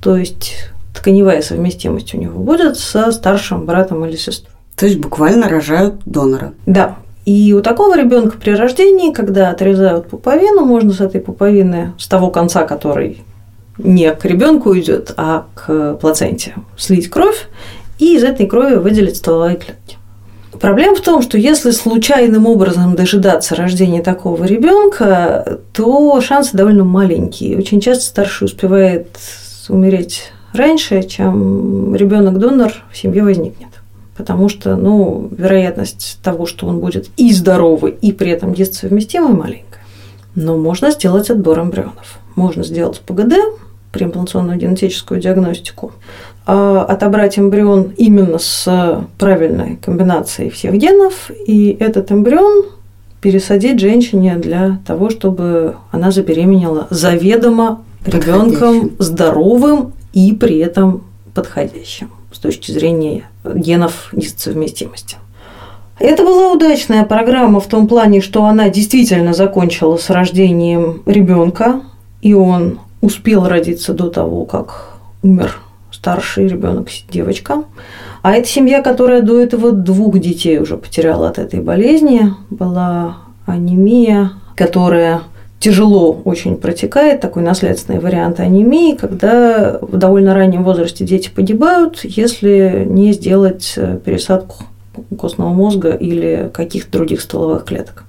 то 0.00 0.16
есть 0.16 0.70
тканевая 0.94 1.42
совместимость 1.42 2.14
у 2.14 2.18
него 2.18 2.40
будет 2.40 2.78
со 2.78 3.10
старшим 3.12 3.66
братом 3.66 4.04
или 4.04 4.16
сестрой. 4.16 4.52
То 4.76 4.86
есть 4.86 4.98
буквально 4.98 5.48
рожают 5.48 5.96
донора. 6.04 6.52
Да. 6.66 6.96
И 7.24 7.52
у 7.52 7.62
такого 7.62 7.96
ребенка 7.96 8.36
при 8.38 8.52
рождении, 8.52 9.12
когда 9.12 9.50
отрезают 9.50 10.08
пуповину, 10.08 10.64
можно 10.64 10.92
с 10.92 11.00
этой 11.00 11.20
пуповины, 11.20 11.94
с 11.98 12.06
того 12.06 12.30
конца, 12.30 12.64
который 12.64 13.24
не 13.78 14.12
к 14.14 14.24
ребенку 14.24 14.76
идет, 14.78 15.12
а 15.16 15.46
к 15.54 15.94
плаценте, 15.94 16.54
слить 16.76 17.10
кровь 17.10 17.48
и 17.98 18.16
из 18.16 18.22
этой 18.22 18.46
крови 18.46 18.76
выделить 18.76 19.16
стволовые 19.16 19.56
клетки. 19.56 19.96
Проблема 20.60 20.94
в 20.96 21.00
том, 21.00 21.22
что 21.22 21.38
если 21.38 21.70
случайным 21.70 22.46
образом 22.46 22.94
дожидаться 22.94 23.54
рождения 23.54 24.02
такого 24.02 24.44
ребенка, 24.44 25.58
то 25.72 26.20
шансы 26.20 26.56
довольно 26.56 26.84
маленькие. 26.84 27.58
Очень 27.58 27.80
часто 27.80 28.04
старший 28.04 28.46
успевает 28.46 29.08
умереть 29.68 30.30
раньше, 30.52 31.02
чем 31.02 31.94
ребенок 31.94 32.38
донор 32.38 32.72
в 32.90 32.96
семье 32.96 33.22
возникнет. 33.22 33.68
Потому 34.16 34.48
что 34.48 34.76
ну, 34.76 35.28
вероятность 35.30 36.18
того, 36.22 36.46
что 36.46 36.66
он 36.66 36.80
будет 36.80 37.10
и 37.16 37.32
здоровый, 37.32 37.92
и 38.00 38.12
при 38.12 38.30
этом 38.30 38.54
дистсовместимый, 38.54 39.34
маленькая. 39.34 39.82
Но 40.34 40.56
можно 40.56 40.90
сделать 40.90 41.30
отбор 41.30 41.60
эмбрионов. 41.60 42.18
Можно 42.34 42.64
сделать 42.64 43.00
ПГД, 43.00 43.34
преимплантационную 43.92 44.58
генетическую 44.58 45.20
диагностику, 45.20 45.92
отобрать 46.46 47.38
эмбрион 47.38 47.92
именно 47.96 48.38
с 48.38 49.04
правильной 49.18 49.76
комбинацией 49.76 50.50
всех 50.50 50.74
генов, 50.74 51.30
и 51.46 51.76
этот 51.80 52.12
эмбрион 52.12 52.66
пересадить 53.20 53.80
женщине 53.80 54.36
для 54.36 54.78
того, 54.86 55.10
чтобы 55.10 55.76
она 55.90 56.12
забеременела 56.12 56.86
заведомо 56.90 57.82
ребенком 58.04 58.92
здоровым 58.98 59.92
и 60.12 60.32
при 60.32 60.58
этом 60.58 61.02
подходящим 61.34 62.10
с 62.32 62.38
точки 62.38 62.70
зрения 62.70 63.24
генов 63.44 64.10
несовместимости. 64.12 65.16
Это 65.98 66.22
была 66.22 66.52
удачная 66.52 67.04
программа 67.04 67.58
в 67.58 67.66
том 67.66 67.88
плане, 67.88 68.20
что 68.20 68.44
она 68.44 68.68
действительно 68.68 69.32
закончила 69.32 69.96
с 69.96 70.10
рождением 70.10 71.02
ребенка, 71.06 71.80
и 72.20 72.34
он 72.34 72.78
успел 73.00 73.48
родиться 73.48 73.94
до 73.94 74.10
того, 74.10 74.44
как 74.44 74.98
умер 75.22 75.58
старший 76.06 76.46
ребенок, 76.46 76.86
девочка. 77.10 77.64
А 78.22 78.36
это 78.36 78.46
семья, 78.46 78.80
которая 78.80 79.22
до 79.22 79.40
этого 79.40 79.72
двух 79.72 80.16
детей 80.20 80.60
уже 80.60 80.76
потеряла 80.76 81.30
от 81.30 81.38
этой 81.40 81.60
болезни, 81.60 82.32
была 82.48 83.16
анемия, 83.44 84.30
которая 84.54 85.22
тяжело 85.58 86.12
очень 86.24 86.58
протекает, 86.58 87.20
такой 87.20 87.42
наследственный 87.42 87.98
вариант 87.98 88.38
анемии, 88.38 88.94
когда 88.94 89.78
в 89.80 89.96
довольно 89.96 90.32
раннем 90.32 90.62
возрасте 90.62 91.04
дети 91.04 91.28
погибают, 91.28 92.04
если 92.04 92.86
не 92.88 93.12
сделать 93.12 93.74
э, 93.76 93.98
пересадку 94.04 94.62
костного 95.18 95.48
мозга 95.48 95.90
или 95.90 96.52
каких-то 96.54 96.92
других 96.92 97.20
стволовых 97.20 97.64
клеток. 97.64 98.04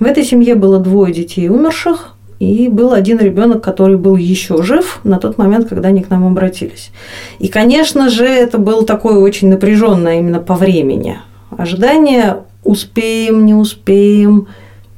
В 0.00 0.04
этой 0.04 0.24
семье 0.24 0.56
было 0.56 0.80
двое 0.80 1.14
детей 1.14 1.48
умерших, 1.48 2.16
и 2.38 2.68
был 2.68 2.92
один 2.92 3.18
ребенок, 3.18 3.62
который 3.62 3.96
был 3.96 4.16
еще 4.16 4.62
жив 4.62 5.00
на 5.04 5.18
тот 5.18 5.38
момент, 5.38 5.68
когда 5.68 5.88
они 5.88 6.02
к 6.02 6.10
нам 6.10 6.26
обратились. 6.26 6.90
И, 7.38 7.48
конечно 7.48 8.08
же, 8.10 8.24
это 8.24 8.58
было 8.58 8.84
такое 8.84 9.18
очень 9.18 9.48
напряженное 9.48 10.18
именно 10.18 10.38
по 10.38 10.54
времени. 10.54 11.18
Ожидание 11.56 12.38
успеем, 12.62 13.44
не 13.44 13.54
успеем, 13.54 14.48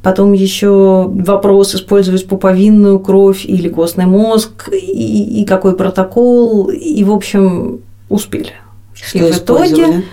потом 0.03 0.33
еще 0.33 1.07
вопрос 1.09 1.75
использовать 1.75 2.27
пуповинную 2.27 3.01
кровь 3.01 3.45
или 3.47 3.69
костный 3.69 4.07
мозг, 4.07 4.69
и, 4.73 5.41
и 5.43 5.45
какой 5.47 5.77
протокол, 5.77 6.69
и, 6.69 7.03
в 7.05 7.13
общем, 7.13 7.81
успели. 8.09 8.53
Что 8.93 9.19
и 9.19 9.33
в 9.33 9.39
итоге 9.39 10.05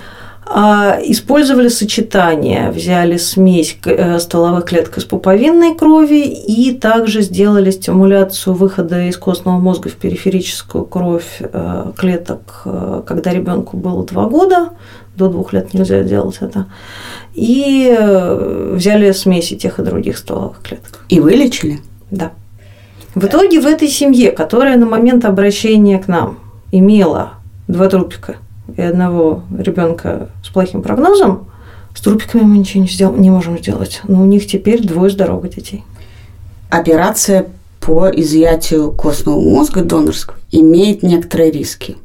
использовали 0.50 1.68
сочетание, 1.68 2.72
взяли 2.72 3.18
смесь 3.18 3.78
э, 3.86 4.18
стволовых 4.20 4.66
клеток 4.66 4.98
из 4.98 5.04
пуповинной 5.04 5.76
крови 5.76 6.24
и 6.24 6.74
также 6.74 7.22
сделали 7.22 7.72
стимуляцию 7.72 8.54
выхода 8.54 9.08
из 9.08 9.18
костного 9.18 9.60
мозга 9.60 9.89
в 9.89 9.95
периферическую 9.95 10.86
кровь 10.86 11.41
э, 11.41 11.91
клеток, 11.98 12.62
э, 12.66 13.04
когда 13.06 13.34
ребенку 13.34 13.78
было 13.78 14.06
два 14.06 14.28
года, 14.28 14.70
до 15.18 15.28
двух 15.28 15.52
лет 15.52 15.74
нельзя 15.74 16.04
делать 16.04 16.38
это, 16.39 16.68
и 17.34 17.98
взяли 18.74 19.12
смеси 19.12 19.56
тех 19.56 19.80
и 19.80 19.84
других 19.84 20.18
стволовых 20.18 20.62
клеток. 20.62 21.06
И 21.10 21.20
вылечили? 21.20 21.80
Да. 22.12 22.32
В 23.16 23.26
итоге 23.26 23.60
в 23.60 23.66
этой 23.66 23.88
семье, 23.88 24.32
которая 24.32 24.78
на 24.78 24.86
момент 24.86 25.26
обращения 25.26 25.98
к 25.98 26.08
нам 26.08 26.39
имела 26.72 27.34
два 27.68 27.89
трупика– 27.89 28.36
и 28.76 28.82
одного 28.82 29.43
ребенка 29.57 30.30
с 30.43 30.49
плохим 30.49 30.82
прогнозом, 30.82 31.47
с 31.95 32.01
трупиками 32.01 32.41
мы 32.43 32.57
ничего 32.57 32.84
не, 32.84 32.89
сдел- 32.89 33.18
не 33.18 33.30
можем 33.30 33.57
сделать. 33.57 34.01
Но 34.07 34.22
у 34.22 34.26
них 34.26 34.45
теперь 34.47 34.86
двое 34.86 35.09
здоровых 35.09 35.55
детей. 35.55 35.84
Операция 36.70 37.47
по 37.80 38.09
изъятию 38.09 38.91
костного 38.91 39.39
мозга 39.39 39.84
донорского 39.84 40.38
имеет 40.51 41.03
некоторые 41.03 41.51
риски. 41.51 41.97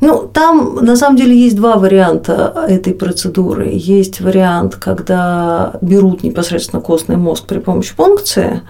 Ну, 0.00 0.26
там 0.32 0.76
на 0.76 0.96
самом 0.96 1.18
деле 1.18 1.38
есть 1.38 1.56
два 1.56 1.76
варианта 1.76 2.64
этой 2.68 2.94
процедуры. 2.94 3.70
Есть 3.72 4.20
вариант, 4.20 4.76
когда 4.76 5.74
берут 5.82 6.22
непосредственно 6.22 6.80
костный 6.80 7.16
мозг 7.16 7.44
при 7.46 7.58
помощи 7.58 7.94
пункции, 7.94 8.62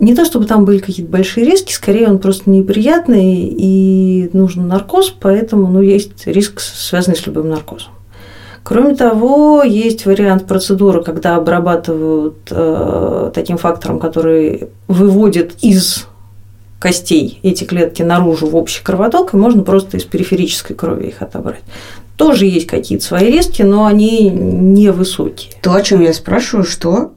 не 0.00 0.14
то 0.14 0.24
чтобы 0.24 0.46
там 0.46 0.64
были 0.64 0.78
какие-то 0.78 1.10
большие 1.10 1.46
риски, 1.46 1.72
скорее 1.72 2.08
он 2.08 2.18
просто 2.18 2.50
неприятный 2.50 3.46
и 3.46 4.30
нужен 4.32 4.68
наркоз, 4.68 5.14
поэтому 5.18 5.68
ну, 5.68 5.80
есть 5.80 6.26
риск, 6.26 6.60
связанный 6.60 7.16
с 7.16 7.26
любым 7.26 7.48
наркозом. 7.48 7.92
Кроме 8.62 8.96
того, 8.96 9.62
есть 9.62 10.06
вариант 10.06 10.46
процедуры, 10.46 11.04
когда 11.04 11.36
обрабатывают 11.36 12.48
э, 12.50 13.30
таким 13.32 13.58
фактором, 13.58 14.00
который 14.00 14.68
выводит 14.88 15.52
из 15.62 16.06
костей 16.80 17.38
эти 17.44 17.62
клетки 17.62 18.02
наружу 18.02 18.48
в 18.48 18.56
общий 18.56 18.82
кровоток, 18.82 19.34
и 19.34 19.36
можно 19.36 19.62
просто 19.62 19.98
из 19.98 20.04
периферической 20.04 20.74
крови 20.74 21.08
их 21.08 21.22
отобрать. 21.22 21.62
Тоже 22.16 22.46
есть 22.46 22.66
какие-то 22.66 23.04
свои 23.04 23.30
риски, 23.30 23.62
но 23.62 23.86
они 23.86 24.30
невысокие. 24.30 25.52
То, 25.62 25.74
о 25.74 25.82
чем 25.82 26.00
я 26.00 26.12
спрашиваю, 26.12 26.64
что 26.64 27.12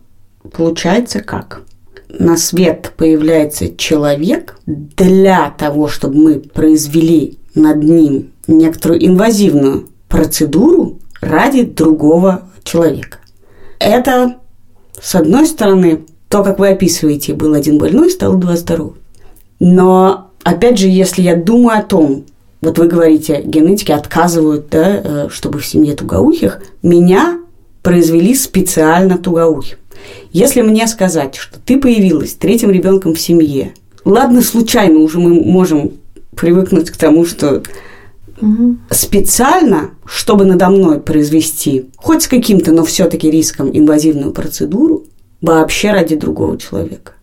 получается 0.53 1.21
как? 1.21 1.63
На 2.09 2.37
свет 2.37 2.93
появляется 2.97 3.75
человек 3.75 4.57
для 4.65 5.51
того, 5.51 5.87
чтобы 5.87 6.15
мы 6.15 6.39
произвели 6.39 7.37
над 7.53 7.83
ним 7.83 8.31
некоторую 8.47 9.05
инвазивную 9.05 9.87
процедуру, 10.07 10.99
ради 11.21 11.63
другого 11.63 12.49
человека. 12.63 13.17
Это, 13.79 14.37
с 15.01 15.15
одной 15.15 15.45
стороны, 15.45 16.05
то, 16.29 16.43
как 16.43 16.59
вы 16.59 16.69
описываете, 16.69 17.33
был 17.33 17.53
один 17.53 17.77
больной, 17.77 18.09
стал 18.09 18.35
два 18.37 18.55
здоровых. 18.55 18.97
Но, 19.59 20.31
опять 20.43 20.77
же, 20.77 20.87
если 20.87 21.21
я 21.21 21.35
думаю 21.35 21.79
о 21.79 21.83
том, 21.83 22.25
вот 22.61 22.77
вы 22.77 22.87
говорите, 22.87 23.41
генетики 23.43 23.91
отказывают, 23.91 24.69
да, 24.69 25.01
э, 25.03 25.27
чтобы 25.29 25.59
в 25.59 25.65
семье 25.65 25.95
тугоухих, 25.95 26.61
меня 26.81 27.39
произвели 27.81 28.35
специально 28.35 29.17
тугоухим. 29.17 29.78
Если 30.31 30.61
мне 30.61 30.87
сказать, 30.87 31.35
что 31.35 31.59
ты 31.59 31.79
появилась 31.79 32.33
третьим 32.33 32.71
ребенком 32.71 33.15
в 33.15 33.19
семье, 33.19 33.73
ладно, 34.05 34.41
случайно 34.41 34.99
уже 34.99 35.19
мы 35.19 35.33
можем 35.33 35.93
привыкнуть 36.35 36.91
к 36.91 36.97
тому, 36.97 37.25
что 37.25 37.63
угу. 38.39 38.77
специально, 38.89 39.91
чтобы 40.05 40.45
надо 40.45 40.69
мной 40.69 40.99
произвести 40.99 41.87
хоть 41.95 42.23
с 42.23 42.27
каким-то, 42.27 42.71
но 42.71 42.85
все-таки 42.85 43.29
риском 43.29 43.75
инвазивную 43.75 44.31
процедуру, 44.31 45.05
вообще 45.41 45.91
ради 45.91 46.15
другого 46.15 46.57
человека. 46.57 47.13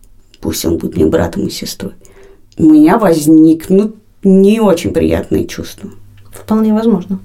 Пусть 0.41 0.65
он 0.65 0.77
будет 0.77 0.95
мне 0.95 1.05
братом 1.05 1.47
и 1.47 1.49
сестрой. 1.49 1.93
У 2.57 2.63
меня 2.63 2.97
возникнут 2.97 3.95
не 4.23 4.59
очень 4.59 4.91
приятные 4.91 5.45
чувства. 5.45 5.89
Вполне 6.31 6.73
возможно. 6.73 7.19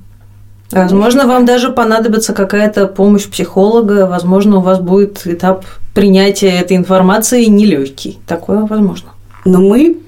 Возможно, 0.73 1.27
вам 1.27 1.45
даже 1.45 1.71
понадобится 1.71 2.33
какая-то 2.33 2.87
помощь 2.87 3.27
психолога, 3.29 4.07
возможно, 4.07 4.59
у 4.59 4.61
вас 4.61 4.79
будет 4.81 5.27
этап 5.27 5.65
принятия 5.95 6.51
этой 6.51 6.77
информации 6.77 7.45
нелегкий. 7.45 8.19
Такое 8.27 8.61
возможно. 8.61 9.11
Но 9.45 9.61
мы 9.61 9.99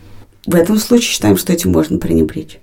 в 0.46 0.54
этом 0.54 0.78
случае 0.78 1.08
считаем, 1.08 1.36
что 1.36 1.52
этим 1.52 1.72
можно 1.72 1.98
пренебречь 1.98 2.58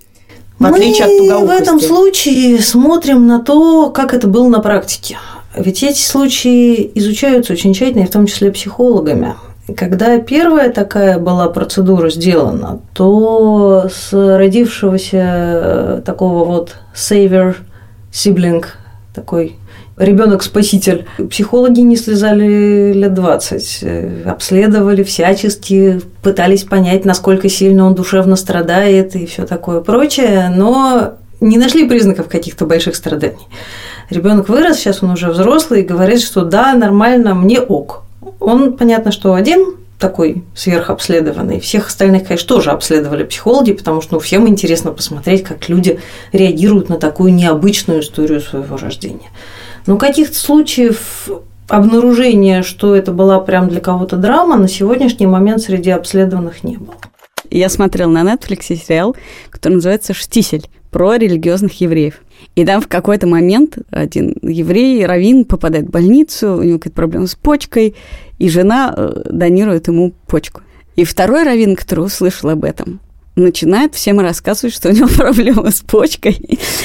в 0.62 0.66
отличие 0.66 1.06
Мы 1.06 1.12
от 1.12 1.18
тугоухости. 1.18 1.46
в 1.46 1.62
этом 1.62 1.80
случае 1.80 2.60
смотрим 2.60 3.26
на 3.26 3.40
то, 3.40 3.90
как 3.90 4.14
это 4.14 4.26
было 4.26 4.48
на 4.48 4.60
практике. 4.60 5.18
Ведь 5.56 5.82
эти 5.82 6.00
случаи 6.00 6.90
изучаются 6.94 7.52
очень 7.52 7.74
тщательно, 7.74 8.02
и 8.02 8.06
в 8.06 8.10
том 8.10 8.26
числе 8.26 8.50
психологами. 8.50 9.34
Когда 9.76 10.18
первая 10.18 10.70
такая 10.70 11.18
была 11.18 11.48
процедура 11.48 12.10
сделана, 12.10 12.80
то 12.94 13.88
с 13.92 14.12
родившегося 14.12 15.18
э, 15.22 16.02
такого 16.04 16.44
вот 16.44 16.76
savior 16.94 17.56
sibling, 18.12 18.64
такой 19.14 19.56
ребенок-спаситель. 19.96 21.06
Психологи 21.30 21.80
не 21.80 21.96
слезали 21.96 22.92
лет 22.92 23.14
20, 23.14 23.78
э, 23.82 24.22
обследовали 24.26 25.02
всячески, 25.02 26.00
пытались 26.22 26.64
понять, 26.64 27.04
насколько 27.04 27.48
сильно 27.48 27.86
он 27.86 27.94
душевно 27.94 28.36
страдает 28.36 29.14
и 29.16 29.26
все 29.26 29.46
такое 29.46 29.80
прочее, 29.80 30.52
но 30.54 31.14
не 31.40 31.58
нашли 31.58 31.88
признаков 31.88 32.28
каких-то 32.28 32.66
больших 32.66 32.96
страданий. 32.96 33.48
Ребенок 34.10 34.48
вырос, 34.48 34.78
сейчас 34.78 35.02
он 35.02 35.10
уже 35.10 35.30
взрослый 35.30 35.80
и 35.80 35.86
говорит, 35.86 36.20
что 36.20 36.42
да, 36.42 36.74
нормально, 36.74 37.34
мне 37.34 37.60
ок. 37.60 38.02
Он, 38.40 38.76
понятно, 38.76 39.12
что 39.12 39.34
один 39.34 39.76
такой 40.02 40.42
сверхобследованный. 40.56 41.60
Всех 41.60 41.86
остальных, 41.86 42.26
конечно, 42.26 42.48
тоже 42.48 42.70
обследовали 42.70 43.22
психологи, 43.22 43.72
потому 43.72 44.00
что 44.00 44.14
ну, 44.14 44.18
всем 44.18 44.48
интересно 44.48 44.90
посмотреть, 44.90 45.44
как 45.44 45.68
люди 45.68 46.00
реагируют 46.32 46.88
на 46.88 46.96
такую 46.96 47.32
необычную 47.32 48.00
историю 48.00 48.40
своего 48.40 48.76
рождения. 48.76 49.30
Но 49.86 49.96
каких-то 49.96 50.36
случаев 50.36 51.28
обнаружения, 51.68 52.64
что 52.64 52.96
это 52.96 53.12
была 53.12 53.38
прям 53.38 53.68
для 53.68 53.80
кого-то 53.80 54.16
драма, 54.16 54.56
на 54.56 54.66
сегодняшний 54.66 55.28
момент 55.28 55.62
среди 55.62 55.90
обследованных 55.90 56.64
не 56.64 56.78
было. 56.78 56.96
Я 57.48 57.68
смотрел 57.68 58.10
на 58.10 58.22
Netflix 58.22 58.74
сериал, 58.74 59.14
который 59.50 59.74
называется 59.74 60.14
«Штисель» 60.14 60.66
про 60.90 61.14
религиозных 61.14 61.80
евреев. 61.80 62.14
И 62.54 62.64
там 62.64 62.80
в 62.80 62.88
какой-то 62.88 63.26
момент 63.26 63.78
один 63.90 64.36
еврей, 64.42 65.04
равин, 65.06 65.44
попадает 65.44 65.86
в 65.86 65.90
больницу, 65.90 66.56
у 66.56 66.62
него 66.62 66.78
какая-то 66.78 66.96
проблема 66.96 67.26
с 67.26 67.34
почкой, 67.34 67.94
и 68.38 68.48
жена 68.48 68.94
э, 68.96 69.22
донирует 69.30 69.88
ему 69.88 70.12
почку. 70.26 70.62
И 70.96 71.04
второй 71.04 71.44
равин, 71.44 71.76
который 71.76 72.04
услышал 72.04 72.50
об 72.50 72.64
этом, 72.64 73.00
начинает 73.36 73.94
всем 73.94 74.20
рассказывать, 74.20 74.74
что 74.74 74.90
у 74.90 74.92
него 74.92 75.08
проблема 75.16 75.70
с 75.70 75.80
почкой, 75.80 76.36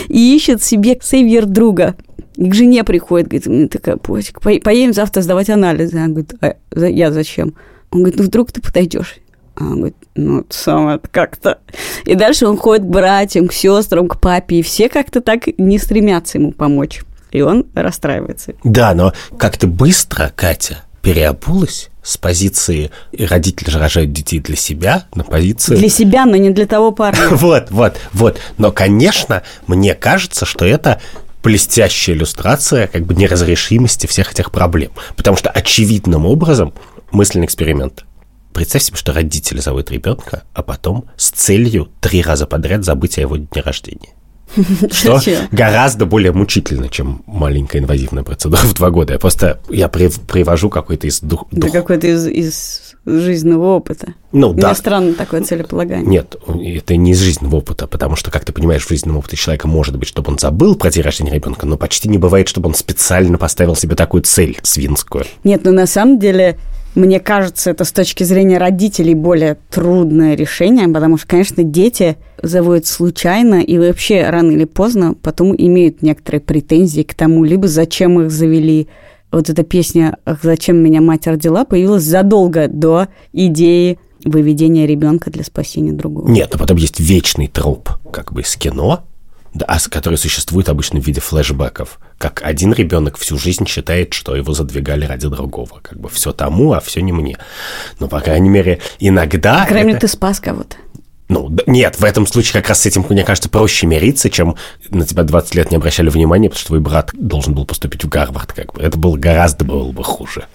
и 0.08 0.36
ищет 0.36 0.64
себе 0.64 0.97
сейвер 1.01 1.45
друга– 1.45 1.95
к 2.38 2.53
жене 2.53 2.84
приходит, 2.84 3.28
говорит, 3.28 3.47
мне 3.47 3.68
такая, 3.68 3.97
почка, 3.97 4.39
поедем 4.39 4.93
завтра 4.93 5.22
сдавать 5.22 5.49
анализы. 5.49 5.97
Она 5.97 6.08
говорит, 6.08 6.36
а 6.39 6.55
я 6.76 7.12
зачем? 7.12 7.55
Он 7.89 8.01
говорит, 8.01 8.20
ну 8.20 8.26
вдруг 8.26 8.51
ты 8.51 8.62
подойдешь. 8.62 9.18
А 9.60 9.64
он 9.64 9.76
говорит, 9.78 9.95
ну, 10.16 10.45
самое 10.49 10.99
как-то. 11.12 11.60
И 12.05 12.14
дальше 12.14 12.45
он 12.45 12.58
ходит 12.58 12.84
к 12.84 12.89
братьям, 12.89 13.47
к 13.47 13.53
сестрам, 13.53 14.08
к 14.08 14.20
папе, 14.20 14.58
и 14.58 14.62
все 14.62 14.88
как-то 14.88 15.20
так 15.20 15.47
не 15.58 15.80
стремятся 15.80 16.38
ему 16.38 16.51
помочь. 16.51 17.01
И 17.32 17.41
он 17.41 17.66
расстраивается. 17.74 18.53
Да, 18.64 18.93
но 18.93 19.14
как-то 19.38 19.66
быстро 19.68 20.32
Катя 20.36 20.84
переобулась 21.01 21.89
с 22.03 22.18
позиции 22.18 22.91
родители 23.18 23.70
же 23.70 23.80
рожают 23.80 24.14
детей 24.14 24.39
для 24.39 24.55
себя 24.55 25.05
на 25.16 25.24
позицию... 25.24 25.78
Для 25.80 25.89
себя, 25.89 26.26
но 26.26 26.36
не 26.36 26.51
для 26.51 26.68
того 26.68 26.91
парня. 26.91 27.28
вот, 27.32 27.72
вот, 27.72 27.97
вот. 28.14 28.39
Но, 28.58 28.72
конечно, 28.72 29.41
мне 29.66 29.95
кажется, 29.95 30.45
что 30.45 30.66
это 30.66 31.01
блестящая 31.43 32.16
иллюстрация 32.16 32.88
как 32.88 33.05
бы 33.05 33.16
неразрешимости 33.16 34.05
всех 34.05 34.32
этих 34.32 34.51
проблем. 34.51 34.91
Потому 35.16 35.36
что 35.36 35.49
очевидным 35.49 36.26
образом 36.26 36.74
мысленный 37.12 37.45
эксперимент. 37.45 38.05
Представь 38.58 38.82
себе, 38.82 38.97
что 38.97 39.14
родители 39.14 39.60
зовут 39.60 39.91
ребенка, 39.91 40.41
а 40.55 40.64
потом 40.64 41.05
с 41.16 41.30
целью 41.30 41.89
три 42.01 42.24
раза 42.24 42.47
подряд 42.47 42.84
забыть 42.84 43.20
о 43.20 43.22
его 43.22 43.38
дне 43.38 43.62
рождения. 43.62 44.10
Что 44.91 45.22
гораздо 45.51 46.08
более 46.08 46.32
мучительно, 46.32 46.89
чем 46.89 47.22
маленькая 47.28 47.78
инвазивная 47.78 48.24
процедура 48.24 48.62
в 48.62 48.74
два 48.74 48.89
года. 48.89 49.14
Я 49.14 49.20
просто 49.20 49.60
я 49.70 49.88
привожу 49.89 50.72
какой-то 50.72 51.05
из 51.05 51.20
дух... 51.20 51.45
Да 51.51 51.70
какой-то 51.70 52.08
из, 52.08 52.26
из 52.26 52.95
жизненного 53.05 53.76
опыта. 53.76 54.16
Ну, 54.32 54.53
Мне 54.53 54.64
да. 54.64 54.74
странно 54.74 55.14
такое 55.14 55.43
целеполагание. 55.43 56.08
Нет, 56.08 56.36
это 56.47 56.95
не 56.95 57.12
из 57.12 57.20
жизненного 57.20 57.58
опыта, 57.58 57.86
потому 57.86 58.16
что, 58.16 58.32
как 58.32 58.43
ты 58.43 58.53
понимаешь, 58.53 58.88
в 58.88 58.89
жизненном 58.89 59.18
опыте 59.18 59.38
человека 59.38 59.68
может 59.68 59.95
быть, 59.99 60.08
чтобы 60.08 60.32
он 60.32 60.39
забыл 60.39 60.74
про 60.74 60.89
день 60.89 61.03
рождения 61.03 61.34
ребенка, 61.34 61.68
но 61.68 61.78
почти 61.78 62.10
не 62.10 62.18
бывает, 62.18 62.47
чтобы 62.47 62.70
он 62.70 62.74
специально 62.74 63.38
поставил 63.38 63.76
себе 63.76 63.95
такую 63.95 64.24
цель 64.24 64.58
свинскую. 64.64 65.26
Нет, 65.43 65.62
ну 65.64 65.72
на 65.72 65.86
самом 65.86 66.18
деле 66.18 66.58
мне 66.97 67.19
кажется, 67.19 67.69
это 67.69 67.83
с 67.83 67.91
точки 67.91 68.23
зрения 68.23 68.57
родителей 68.57 69.13
более 69.13 69.57
трудное 69.69 70.35
решение, 70.35 70.87
потому 70.87 71.17
что, 71.17 71.27
конечно, 71.27 71.61
дети 71.61 72.17
заводят 72.41 72.87
случайно 72.87 73.61
и 73.61 73.77
вообще 73.77 74.27
рано 74.27 74.51
или 74.51 74.65
поздно 74.65 75.13
потом 75.13 75.55
имеют 75.55 76.01
некоторые 76.01 76.41
претензии 76.41 77.03
к 77.03 77.13
тому, 77.13 77.43
либо 77.43 77.67
зачем 77.67 78.19
их 78.21 78.31
завели. 78.31 78.87
Вот 79.31 79.47
эта 79.47 79.63
песня 79.63 80.17
«Ах, 80.25 80.39
зачем 80.41 80.77
меня 80.77 81.01
мать 81.01 81.27
родила» 81.27 81.65
появилась 81.65 82.03
задолго 82.03 82.67
до 82.67 83.09
идеи 83.31 83.99
выведения 84.25 84.87
ребенка 84.87 85.29
для 85.29 85.43
спасения 85.43 85.91
другого. 85.91 86.27
Нет, 86.27 86.55
а 86.55 86.57
потом 86.57 86.77
есть 86.77 86.99
вечный 86.99 87.47
троп 87.47 87.91
как 88.11 88.33
бы 88.33 88.41
из 88.41 88.55
кино, 88.55 89.03
да, 89.58 89.66
а 89.68 89.78
который 89.89 90.18
существует 90.18 90.70
обычно 90.70 91.01
в 91.01 91.05
виде 91.05 91.20
флешбеков. 91.20 91.99
Как 92.18 92.41
один 92.43 92.74
ребенок 92.74 93.18
всю 93.18 93.38
жизнь 93.38 93.66
считает, 93.68 94.14
что 94.14 94.36
его 94.36 94.53
задвигали 94.53 95.05
ради 95.05 95.28
другого. 95.28 95.80
Как 95.82 95.99
бы 95.99 96.10
все 96.10 96.32
тому, 96.32 96.74
а 96.74 96.80
все 96.80 97.01
не 97.01 97.12
мне. 97.12 97.38
Но, 97.99 98.08
по 98.08 98.20
крайней 98.20 98.49
мере, 98.49 98.80
иногда... 98.99 99.62
По 99.62 99.68
крайней 99.68 99.88
мере, 99.88 99.97
это... 99.97 100.08
ты 100.08 100.14
спас 100.14 100.39
кого-то. 100.39 100.78
Ну, 101.30 101.53
нет, 101.65 101.99
в 101.99 102.03
этом 102.03 102.25
случае 102.25 102.53
как 102.53 102.69
раз 102.69 102.82
с 102.82 102.86
этим, 102.86 103.05
мне 103.09 103.23
кажется, 103.23 103.49
проще 103.49 103.86
мириться, 103.86 104.30
чем 104.30 104.55
на 104.89 105.05
тебя 105.05 105.23
20 105.23 105.55
лет 105.55 105.71
не 105.71 105.78
обращали 105.78 106.09
внимания, 106.09 106.49
потому 106.49 106.59
что 106.59 106.67
твой 106.67 106.80
брат 106.80 107.11
должен 107.13 107.53
был 107.53 107.65
поступить 107.65 108.03
в 108.03 108.09
Гарвард. 108.09 108.53
Как 108.53 108.73
бы. 108.73 108.82
Это 108.82 108.97
было 108.97 109.17
гораздо 109.17 109.65
было 109.65 109.91
бы 109.91 110.03
хуже. 110.03 110.45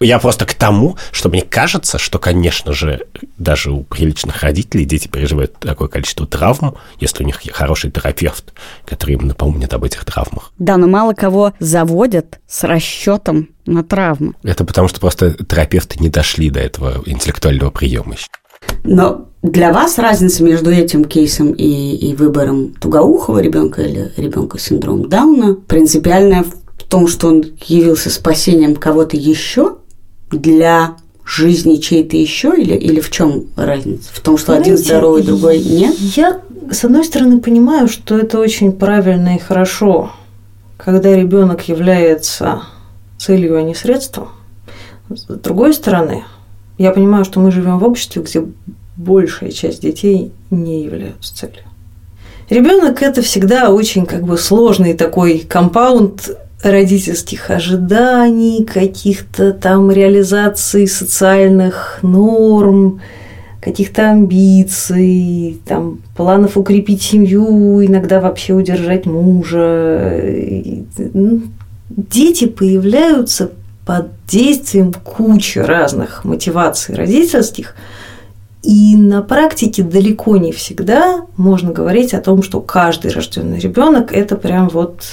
Я 0.00 0.18
просто 0.18 0.44
к 0.44 0.54
тому, 0.54 0.96
что 1.12 1.28
мне 1.28 1.42
кажется, 1.42 1.98
что, 1.98 2.18
конечно 2.18 2.72
же, 2.72 3.06
даже 3.38 3.70
у 3.70 3.84
приличных 3.84 4.42
родителей 4.42 4.84
дети 4.84 5.08
переживают 5.08 5.58
такое 5.58 5.88
количество 5.88 6.26
травм, 6.26 6.76
если 6.98 7.22
у 7.22 7.26
них 7.26 7.40
хороший 7.52 7.90
терапевт, 7.90 8.52
который 8.84 9.14
им 9.14 9.26
напомнит 9.26 9.72
об 9.74 9.84
этих 9.84 10.04
травмах. 10.04 10.52
Да, 10.58 10.76
но 10.76 10.88
мало 10.88 11.14
кого 11.14 11.52
заводят 11.60 12.40
с 12.48 12.64
расчетом 12.64 13.48
на 13.64 13.84
травмы. 13.84 14.34
Это 14.42 14.64
потому, 14.64 14.88
что 14.88 15.00
просто 15.00 15.32
терапевты 15.32 15.98
не 16.00 16.08
дошли 16.08 16.50
до 16.50 16.60
этого 16.60 17.02
интеллектуального 17.06 17.70
приема. 17.70 18.16
Но 18.84 19.26
для 19.42 19.72
вас 19.72 19.98
разница 19.98 20.42
между 20.42 20.70
этим 20.70 21.04
кейсом 21.04 21.52
и, 21.52 21.96
и 21.96 22.14
выбором 22.14 22.74
тугоухого 22.80 23.38
ребенка 23.38 23.82
или 23.82 24.12
ребенка 24.16 24.58
с 24.58 24.62
синдромом 24.62 25.08
Дауна 25.08 25.54
принципиальная 25.54 26.42
в 26.42 26.82
том, 26.84 27.06
что 27.06 27.28
он 27.28 27.44
явился 27.66 28.10
спасением 28.10 28.76
кого-то 28.76 29.16
еще 29.16 29.76
для 30.30 30.96
жизни 31.24 31.76
чьей-то 31.76 32.16
еще 32.16 32.54
или, 32.56 32.74
или 32.74 33.00
в 33.00 33.10
чем 33.10 33.46
разница? 33.56 34.08
В 34.12 34.20
том, 34.20 34.38
что 34.38 34.52
Знаете, 34.52 34.72
один 34.72 34.84
здоровый, 34.84 35.22
другой 35.22 35.58
нет? 35.58 35.96
Я, 35.98 36.40
с 36.70 36.84
одной 36.84 37.04
стороны, 37.04 37.40
понимаю, 37.40 37.88
что 37.88 38.16
это 38.16 38.38
очень 38.38 38.72
правильно 38.72 39.36
и 39.36 39.38
хорошо, 39.38 40.12
когда 40.76 41.14
ребенок 41.14 41.68
является 41.68 42.62
целью, 43.18 43.56
а 43.56 43.62
не 43.62 43.74
средством. 43.74 44.28
С 45.08 45.24
другой 45.24 45.74
стороны, 45.74 46.24
я 46.78 46.90
понимаю, 46.92 47.24
что 47.24 47.40
мы 47.40 47.50
живем 47.50 47.78
в 47.78 47.84
обществе, 47.84 48.22
где 48.22 48.44
большая 48.96 49.50
часть 49.50 49.82
детей 49.82 50.32
не 50.50 50.84
являются 50.84 51.36
целью. 51.36 51.62
Ребенок 52.48 53.02
это 53.02 53.22
всегда 53.22 53.70
очень 53.70 54.06
как 54.06 54.22
бы 54.22 54.38
сложный 54.38 54.94
такой 54.94 55.40
компаунд 55.40 56.30
родительских 56.62 57.50
ожиданий, 57.50 58.64
каких-то 58.64 59.52
там 59.52 59.90
реализаций 59.90 60.86
социальных 60.86 61.98
норм, 62.02 63.00
каких-то 63.60 64.10
амбиций, 64.10 65.60
там, 65.66 65.98
планов 66.16 66.56
укрепить 66.56 67.02
семью, 67.02 67.84
иногда 67.84 68.20
вообще 68.20 68.54
удержать 68.54 69.06
мужа. 69.06 70.22
Дети 71.90 72.46
появляются 72.46 73.50
под 73.86 74.08
действием 74.26 74.92
кучи 74.92 75.60
разных 75.60 76.24
мотиваций 76.24 76.94
родительских, 76.94 77.76
и 78.62 78.96
на 78.96 79.22
практике 79.22 79.84
далеко 79.84 80.36
не 80.36 80.50
всегда 80.50 81.24
можно 81.36 81.72
говорить 81.72 82.12
о 82.12 82.20
том, 82.20 82.42
что 82.42 82.60
каждый 82.60 83.12
рожденный 83.12 83.60
ребенок 83.60 84.12
это 84.12 84.34
прям 84.34 84.68
вот 84.68 85.04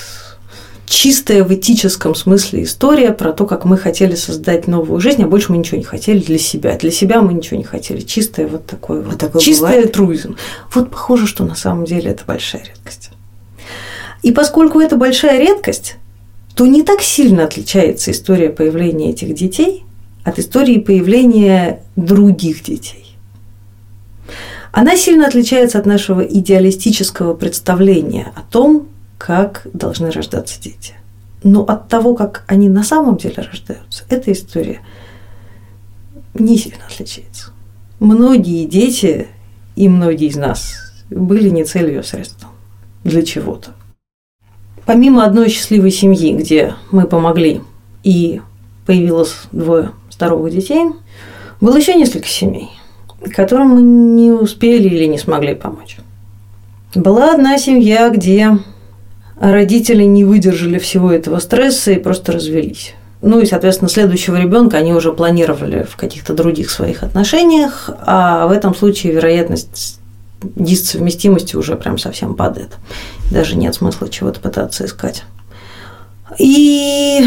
чистая 0.88 1.44
в 1.44 1.54
этическом 1.54 2.16
смысле 2.16 2.64
история 2.64 3.14
про 3.14 3.32
то, 3.32 3.46
как 3.46 3.64
мы 3.64 3.78
хотели 3.78 4.16
создать 4.16 4.68
новую 4.68 5.00
жизнь, 5.00 5.22
а 5.22 5.28
больше 5.28 5.52
мы 5.52 5.60
ничего 5.60 5.78
не 5.78 5.84
хотели 5.84 6.20
для 6.20 6.40
себя. 6.40 6.76
Для 6.76 6.92
себя 6.92 7.22
мы 7.22 7.34
ничего 7.34 7.58
не 7.58 7.64
хотели. 7.64 8.02
Чистая 8.02 8.48
вот 8.48 8.66
такой 8.66 9.04
вот. 9.04 9.14
А 9.14 9.18
такое 9.18 9.40
чистый 9.40 9.84
альтруизм. 9.84 10.36
Вот 10.74 10.90
похоже, 10.90 11.28
что 11.28 11.46
на 11.46 11.56
самом 11.56 11.86
деле 11.86 12.10
это 12.10 12.24
большая 12.26 12.64
редкость. 12.64 13.12
И 14.24 14.32
поскольку 14.32 14.80
это 14.80 14.96
большая 14.96 15.40
редкость, 15.40 15.98
то 16.56 16.66
не 16.68 16.84
так 16.84 17.02
сильно 17.02 17.46
отличается 17.46 18.12
история 18.12 18.50
появления 18.50 19.10
этих 19.10 19.34
детей 19.34 19.86
от 20.24 20.40
истории 20.40 20.80
появления 20.80 21.82
других 21.96 22.64
детей. 22.64 23.18
Она 24.72 24.96
сильно 24.96 25.28
отличается 25.28 25.78
от 25.78 25.86
нашего 25.86 26.22
идеалистического 26.22 27.34
представления 27.34 28.32
о 28.36 28.42
том, 28.42 28.88
как 29.18 29.68
должны 29.74 30.10
рождаться 30.10 30.62
дети. 30.62 30.96
Но 31.44 31.64
от 31.64 31.90
того, 31.90 32.16
как 32.16 32.44
они 32.48 32.70
на 32.70 32.84
самом 32.84 33.18
деле 33.18 33.36
рождаются, 33.38 34.06
эта 34.10 34.32
история 34.32 34.82
не 36.34 36.58
сильно 36.58 36.86
отличается. 36.88 37.52
Многие 38.00 38.66
дети 38.66 39.28
и 39.76 39.88
многие 39.88 40.28
из 40.28 40.36
нас 40.36 40.76
были 41.10 41.50
не 41.50 41.64
целью, 41.64 42.00
а 42.00 42.04
средством 42.04 42.50
для 43.04 43.24
чего-то. 43.24 43.72
Помимо 44.86 45.26
одной 45.26 45.50
счастливой 45.50 45.92
семьи, 45.92 46.34
где 46.34 46.76
мы 46.92 47.08
помогли 47.08 47.62
и 48.04 48.42
появилось 48.86 49.36
двое 49.52 49.92
здоровых 50.12 50.54
детей, 50.54 50.88
было 51.62 51.78
еще 51.78 51.94
несколько 51.94 52.28
семей, 52.28 52.70
которым 53.34 53.70
мы 53.70 53.82
не 53.82 54.32
успели 54.32 54.90
или 54.90 55.06
не 55.06 55.18
смогли 55.18 55.56
помочь. 55.56 55.98
Была 56.94 57.34
одна 57.34 57.58
семья, 57.58 58.10
где 58.10 58.58
родители 59.40 60.04
не 60.04 60.26
выдержали 60.26 60.78
всего 60.80 61.12
этого 61.12 61.40
стресса 61.40 61.92
и 61.92 62.00
просто 62.00 62.34
развелись. 62.34 62.94
Ну 63.22 63.40
и, 63.40 63.46
соответственно, 63.46 63.90
следующего 63.90 64.36
ребенка 64.36 64.78
они 64.78 64.94
уже 64.94 65.14
планировали 65.14 65.88
в 65.90 65.96
каких-то 65.96 66.34
других 66.34 66.70
своих 66.70 67.04
отношениях, 67.04 67.90
а 68.06 68.48
в 68.48 68.52
этом 68.52 68.76
случае 68.76 69.14
вероятность 69.14 70.00
дисовместимости 70.42 71.56
уже 71.56 71.78
прям 71.78 71.98
совсем 71.98 72.36
падает. 72.36 72.72
Даже 73.34 73.58
нет 73.58 73.74
смысла 73.74 74.10
чего-то 74.10 74.40
пытаться 74.40 74.86
искать. 74.86 75.24
И 76.38 77.26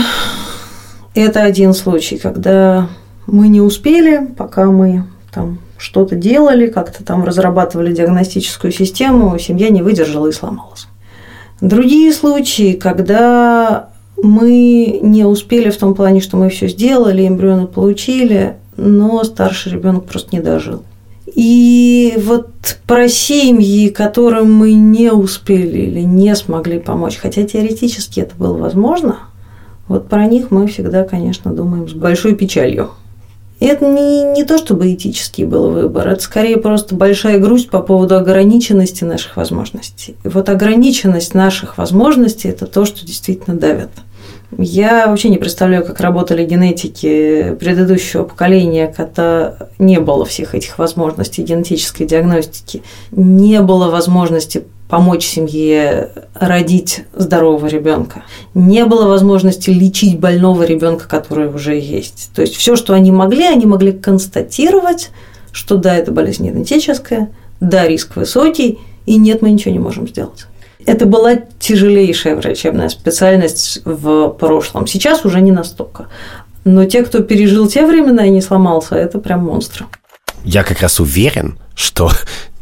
это 1.15 1.43
один 1.43 1.75
случай, 1.75 2.17
когда 2.17 2.89
мы 3.27 3.49
не 3.49 3.61
успели, 3.61 4.25
пока 4.25 4.67
мы 4.67 5.05
там 5.33 5.59
что-то 5.77 6.15
делали, 6.15 6.69
как-то 6.69 7.03
там 7.03 7.25
разрабатывали 7.25 7.93
диагностическую 7.93 8.73
систему, 8.73 9.37
семья 9.41 9.69
не 9.69 9.83
выдержала 9.83 10.29
и 10.29 10.33
сломалась. 10.33 10.87
Другие 11.61 12.13
случаи, 12.13 12.75
когда 12.75 13.89
мы 14.23 15.01
не 15.03 15.25
успели 15.25 15.71
в 15.71 15.77
том 15.77 15.97
плане, 15.97 16.21
что 16.21 16.37
мы 16.37 16.51
все 16.51 16.69
сделали, 16.69 17.27
эмбрионы 17.27 17.67
получили, 17.67 18.59
но 18.77 19.25
старший 19.25 19.73
ребенок 19.73 20.05
просто 20.05 20.37
не 20.37 20.41
дожил. 20.41 20.85
И 21.35 22.15
вот 22.19 22.79
про 22.87 23.09
семьи, 23.09 23.89
которым 23.89 24.53
мы 24.53 24.73
не 24.73 25.11
успели 25.13 25.79
или 25.79 26.01
не 26.01 26.35
смогли 26.37 26.79
помочь, 26.79 27.17
хотя 27.17 27.43
теоретически 27.43 28.21
это 28.21 28.35
было 28.37 28.57
возможно, 28.57 29.19
вот 29.89 30.09
про 30.09 30.27
них 30.27 30.51
мы 30.51 30.67
всегда, 30.67 31.05
конечно, 31.05 31.53
думаем 31.53 31.89
с 31.89 31.93
большой 31.93 32.35
печалью. 32.35 32.91
Это 33.59 33.87
не, 33.87 34.35
не 34.35 34.45
то, 34.45 34.59
чтобы 34.59 34.93
этический 34.93 35.47
был 35.47 35.71
выбор, 35.71 36.09
это 36.09 36.23
скорее 36.23 36.59
просто 36.59 36.95
большая 36.95 37.39
грусть 37.39 37.71
по 37.71 37.81
поводу 37.81 38.17
ограниченности 38.17 39.05
наших 39.05 39.37
возможностей. 39.37 40.15
И 40.25 40.29
вот 40.29 40.49
ограниченность 40.51 41.35
наших 41.35 41.79
возможностей– 41.79 42.49
это 42.51 42.67
то, 42.67 42.85
что 42.85 43.07
действительно 43.07 43.57
давит. 43.57 43.89
Я 44.59 45.09
вообще 45.09 45.29
не 45.29 45.39
представляю, 45.39 45.85
как 45.85 46.01
работали 46.01 46.45
генетики 46.45 47.57
предыдущего 47.59 48.23
поколения, 48.23 48.93
когда 48.95 49.57
не 49.79 49.99
было 49.99 50.25
всех 50.25 50.55
этих 50.55 50.79
возможностей 50.79 51.43
генетической 51.43 52.07
диагностики, 52.07 52.83
не 53.11 53.61
было 53.61 53.91
возможности 53.91 54.65
помочь 54.89 55.27
семье 55.27 56.11
родить 56.35 57.05
здорового 57.13 57.67
ребенка. 57.67 58.23
Не 58.55 58.85
было 58.85 59.09
возможности 59.09 59.71
лечить 59.71 60.19
больного 60.21 60.63
ребенка, 60.63 61.09
который 61.09 61.49
уже 61.53 61.79
есть. 61.79 62.31
То 62.35 62.43
есть 62.43 62.55
все, 62.55 62.77
что 62.77 62.95
они 62.95 63.11
могли, 63.11 63.45
они 63.45 63.67
могли 63.67 63.93
констатировать, 63.93 65.11
что 65.51 65.77
да, 65.77 65.97
это 65.97 66.13
болезнь 66.13 66.47
генетическая, 66.47 67.31
да, 67.61 67.89
риск 67.89 68.17
высокий, 68.17 68.79
и 69.07 69.17
нет, 69.17 69.43
мы 69.43 69.51
ничего 69.51 69.73
не 69.73 69.81
можем 69.81 70.07
сделать. 70.07 70.47
Это 70.87 71.05
была 71.05 71.37
тяжелейшая 71.59 72.37
врачебная 72.37 72.89
специальность 72.89 73.81
в 73.85 74.31
прошлом. 74.31 74.87
Сейчас 74.87 75.25
уже 75.25 75.41
не 75.41 75.53
настолько. 75.53 76.07
Но 76.65 76.85
те, 76.85 77.05
кто 77.05 77.23
пережил 77.23 77.69
те 77.69 77.87
времена 77.87 78.27
и 78.27 78.31
не 78.31 78.41
сломался, 78.41 78.95
это 78.95 79.19
прям 79.19 79.45
монстры. 79.45 79.87
Я 80.45 80.63
как 80.63 80.81
раз 80.81 81.01
уверен, 81.01 81.59
что 81.75 82.11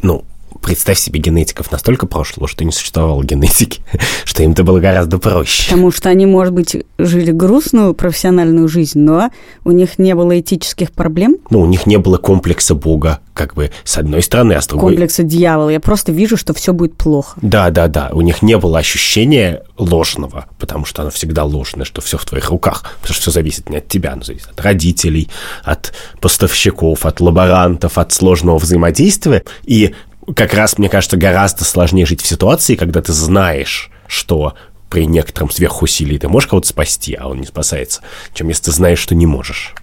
ну, 0.03 0.25
представь 0.65 0.99
себе 0.99 1.21
генетиков 1.21 1.71
настолько 1.71 2.07
прошлого, 2.07 2.49
что 2.49 2.65
не 2.65 2.73
существовало 2.73 3.23
генетики, 3.23 3.83
что 4.25 4.43
им 4.43 4.53
это 4.53 4.65
было 4.65 4.81
гораздо 4.81 5.19
проще. 5.19 5.65
Потому 5.71 5.93
что 5.93 6.09
они, 6.09 6.27
может 6.27 6.55
быть, 6.55 6.77
жили 6.99 7.31
грустную 7.31 7.95
профессиональную 7.95 8.67
жизнь, 8.69 8.99
но 8.99 9.31
у 9.65 9.73
них 9.73 9.99
не 9.99 10.15
было 10.15 10.41
этических 10.41 10.93
проблем. 10.93 11.37
Ну, 11.51 11.61
у 11.61 11.67
них 11.67 11.87
не 11.87 11.99
было 11.99 12.17
комплекса 12.17 12.75
Бога, 12.75 13.21
как 13.35 13.55
бы, 13.55 13.71
с 13.85 13.99
одной 13.99 14.23
стороны, 14.23 14.55
а 14.55 14.63
с 14.63 14.67
другой... 14.67 14.93
Комплекса 14.93 15.23
дьявола. 15.23 15.69
Я 15.69 15.81
просто 15.81 16.13
вижу, 16.13 16.37
что 16.37 16.55
все 16.55 16.73
будет 16.73 16.97
плохо. 16.97 17.39
Да, 17.43 17.71
да, 17.71 17.89
да. 17.89 18.11
У 18.13 18.23
них 18.23 18.43
не 18.43 18.57
было 18.57 18.79
ощущения 18.79 19.63
ложного, 19.77 20.47
потому 20.59 20.85
что 20.87 21.03
оно 21.03 21.11
всегда 21.11 21.45
ложное, 21.45 21.85
что 21.85 22.01
все 22.01 22.17
в 22.17 22.25
твоих 22.25 22.49
руках. 22.51 22.85
Потому 23.01 23.15
что 23.15 23.23
все 23.23 23.31
зависит 23.33 23.69
не 23.69 23.79
от 23.79 23.89
тебя, 23.89 24.13
оно 24.13 24.23
зависит 24.23 24.49
от 24.51 24.61
родителей, 24.61 25.29
от 25.63 25.93
поставщиков, 26.21 27.05
от 27.05 27.21
лаборантов, 27.21 27.99
от 27.99 28.13
сложного 28.13 28.59
взаимодействия. 28.59 29.43
И 29.65 29.95
как 30.35 30.55
раз, 30.55 30.79
мне 30.79 30.89
кажется, 30.89 31.17
гораздо 31.17 31.65
сложнее 31.65 32.07
жить 32.07 32.23
в 32.23 32.27
ситуации, 32.27 32.77
когда 32.77 33.03
ты 33.03 33.13
знаешь, 33.13 33.91
что 34.07 34.55
при 34.91 35.07
некотором 35.07 35.51
сверхусилии 35.51 36.19
ты 36.19 36.29
можешь 36.29 36.49
кого-то 36.49 36.69
спасти, 36.69 37.15
а 37.15 37.29
он 37.29 37.41
не 37.41 37.47
спасается, 37.47 38.01
чем 38.33 38.49
если 38.49 38.65
ты 38.65 38.73
знаешь, 38.73 38.99
что 38.99 39.15
не 39.15 39.27
можешь. 39.27 39.75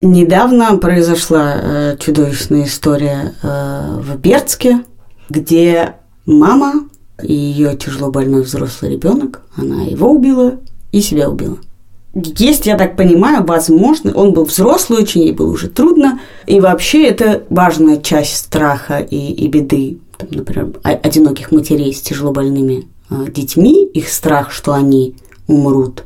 Недавно 0.00 0.76
произошла 0.78 1.54
э, 1.54 1.96
чудовищная 1.98 2.64
история 2.64 3.34
э, 3.42 3.98
в 4.00 4.16
Бердске, 4.18 4.80
где 5.28 5.94
мама 6.26 6.88
и 7.22 7.32
ее 7.32 7.76
тяжело 7.76 8.10
больной 8.10 8.42
взрослый 8.42 8.92
ребенок, 8.92 9.42
она 9.56 9.82
его 9.82 10.10
убила 10.10 10.60
и 10.90 11.00
себя 11.00 11.28
убила. 11.28 11.58
Есть, 12.14 12.66
я 12.66 12.76
так 12.76 12.96
понимаю, 12.96 13.42
возможно, 13.44 14.12
он 14.14 14.32
был 14.32 14.44
взрослый 14.44 15.02
очень, 15.02 15.22
ей 15.22 15.32
было 15.32 15.50
уже 15.50 15.68
трудно, 15.68 16.20
и 16.46 16.60
вообще 16.60 17.06
это 17.06 17.44
важная 17.48 17.96
часть 18.02 18.36
страха 18.36 18.98
и, 18.98 19.32
и 19.32 19.48
беды, 19.48 19.98
там, 20.18 20.28
например, 20.32 20.72
одиноких 20.82 21.52
матерей 21.52 21.94
с 21.94 22.02
тяжелобольными 22.02 22.86
э, 23.08 23.30
детьми, 23.30 23.86
их 23.86 24.10
страх, 24.10 24.50
что 24.50 24.74
они 24.74 25.16
умрут, 25.46 26.04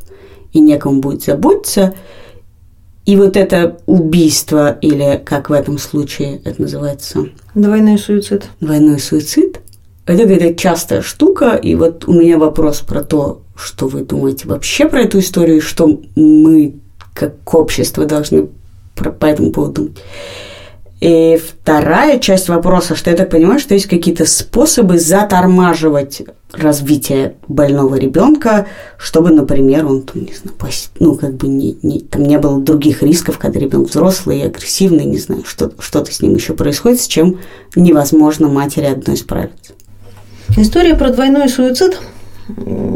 и 0.52 0.60
некому 0.60 1.00
будет 1.00 1.24
заботиться. 1.24 1.94
И 3.04 3.16
вот 3.16 3.36
это 3.36 3.78
убийство, 3.86 4.72
или 4.80 5.20
как 5.24 5.50
в 5.50 5.52
этом 5.52 5.78
случае 5.78 6.40
это 6.44 6.62
называется? 6.62 7.28
Двойной 7.54 7.98
суицид. 7.98 8.48
Двойной 8.60 9.00
суицид. 9.00 9.60
Это 10.06 10.22
какая-то 10.22 10.54
частая 10.54 11.02
штука, 11.02 11.56
и 11.56 11.74
вот 11.74 12.06
у 12.06 12.12
меня 12.12 12.38
вопрос 12.38 12.80
про 12.80 13.02
то, 13.02 13.42
что 13.56 13.88
вы 13.88 14.02
думаете 14.02 14.46
вообще 14.46 14.88
про 14.88 15.00
эту 15.00 15.18
историю, 15.18 15.60
что 15.60 16.00
мы 16.14 16.76
как 17.12 17.54
общество 17.54 18.04
должны 18.04 18.48
по 18.94 19.26
этому 19.26 19.50
поводу 19.50 19.74
думать. 19.74 19.98
И 21.00 21.38
вторая 21.38 22.18
часть 22.18 22.48
вопроса, 22.48 22.94
что 22.94 23.10
я 23.10 23.16
так 23.16 23.28
понимаю, 23.28 23.58
что 23.60 23.74
есть 23.74 23.86
какие-то 23.86 24.24
способы 24.24 24.98
затормаживать 24.98 26.22
развитие 26.52 27.34
больного 27.48 27.96
ребенка, 27.96 28.66
чтобы, 28.96 29.30
например, 29.30 29.84
он 29.84 30.02
там, 30.02 30.22
не 30.22 30.32
знаю, 30.32 30.56
пос... 30.56 30.90
ну, 30.98 31.14
как 31.16 31.34
бы 31.34 31.48
не, 31.48 31.76
не, 31.82 32.00
там 32.00 32.22
не 32.22 32.38
было 32.38 32.60
других 32.62 33.02
рисков, 33.02 33.38
когда 33.38 33.60
ребенок 33.60 33.90
взрослый 33.90 34.38
и 34.38 34.46
агрессивный, 34.46 35.04
не 35.04 35.18
знаю, 35.18 35.44
что, 35.44 35.72
что-то 35.80 36.10
с 36.12 36.22
ним 36.22 36.34
еще 36.34 36.54
происходит, 36.54 37.00
с 37.00 37.06
чем 37.06 37.40
невозможно 37.74 38.48
матери 38.48 38.86
одной 38.86 39.18
справиться. 39.18 39.74
История 40.56 40.94
про 40.94 41.10
двойной 41.10 41.48
суицид 41.48 42.00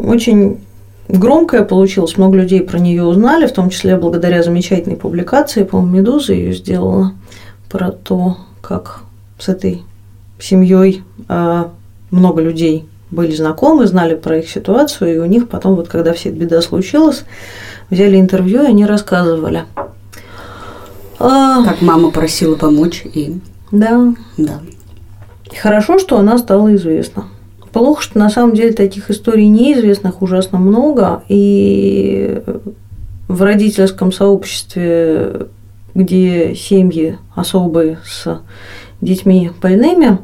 очень 0.06 0.60
громкая 1.08 1.62
получилась, 1.62 2.16
много 2.16 2.36
людей 2.36 2.62
про 2.62 2.78
нее 2.78 3.04
узнали, 3.04 3.46
в 3.46 3.52
том 3.52 3.70
числе 3.70 3.96
благодаря 3.96 4.42
замечательной 4.42 4.96
публикации, 4.96 5.64
по-моему, 5.64 5.98
«Медуза» 5.98 6.32
ее 6.32 6.52
сделала– 6.52 7.12
про 7.70 7.92
то, 7.92 8.36
как 8.60 9.02
с 9.38 9.48
этой 9.48 9.82
семьей 10.38 11.04
а, 11.28 11.70
много 12.10 12.42
людей 12.42 12.86
были 13.10 13.32
знакомы, 13.32 13.86
знали 13.86 14.16
про 14.16 14.38
их 14.38 14.50
ситуацию, 14.50 15.14
и 15.14 15.18
у 15.18 15.24
них 15.24 15.48
потом, 15.48 15.76
вот 15.76 15.88
когда 15.88 16.12
вся 16.12 16.30
эта 16.30 16.38
беда 16.38 16.60
случилась, 16.60 17.24
взяли 17.88 18.20
интервью, 18.20 18.64
и 18.64 18.66
они 18.66 18.84
рассказывали. 18.84 19.64
А, 21.18 21.64
как 21.64 21.80
мама 21.80 22.10
просила 22.10 22.56
помочь 22.56 23.04
им. 23.14 23.40
Да. 23.70 24.14
Да. 24.36 24.60
Хорошо, 25.60 25.98
что 25.98 26.18
она 26.18 26.38
стала 26.38 26.74
известна. 26.74 27.26
Плохо, 27.72 28.02
что 28.02 28.18
на 28.18 28.30
самом 28.30 28.54
деле 28.54 28.72
таких 28.72 29.10
историй 29.10 29.46
неизвестных 29.46 30.22
ужасно 30.22 30.58
много, 30.58 31.22
и 31.28 32.42
в 33.28 33.42
родительском 33.42 34.10
сообществе 34.12 35.46
где 35.94 36.54
семьи 36.54 37.18
особые 37.34 37.98
с 38.04 38.40
детьми 39.00 39.50
больными, 39.60 40.18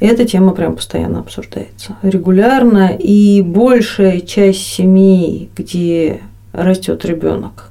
эта 0.00 0.24
тема 0.24 0.52
прям 0.52 0.76
постоянно 0.76 1.20
обсуждается. 1.20 1.96
Регулярно. 2.02 2.88
И 2.98 3.40
большая 3.40 4.20
часть 4.20 4.66
семей, 4.66 5.50
где 5.56 6.20
растет 6.52 7.04
ребенок 7.04 7.70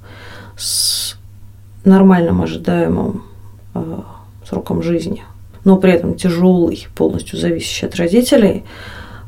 с 0.57 1.17
нормальным 1.83 2.41
ожидаемым 2.41 3.23
э, 3.73 3.99
сроком 4.47 4.81
жизни, 4.81 5.23
но 5.65 5.77
при 5.77 5.93
этом 5.93 6.15
тяжелый, 6.15 6.87
полностью 6.95 7.37
зависящий 7.37 7.87
от 7.87 7.95
родителей, 7.95 8.63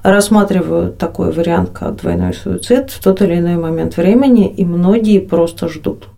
рассматривают 0.03 0.97
такой 0.97 1.31
вариант, 1.31 1.71
как 1.71 2.01
двойной 2.01 2.33
суицид 2.33 2.91
в 2.91 3.03
тот 3.03 3.21
или 3.21 3.39
иной 3.39 3.55
момент 3.55 3.97
времени, 3.97 4.47
и 4.47 4.65
многие 4.65 5.19
просто 5.19 5.67
ждут. 5.69 6.09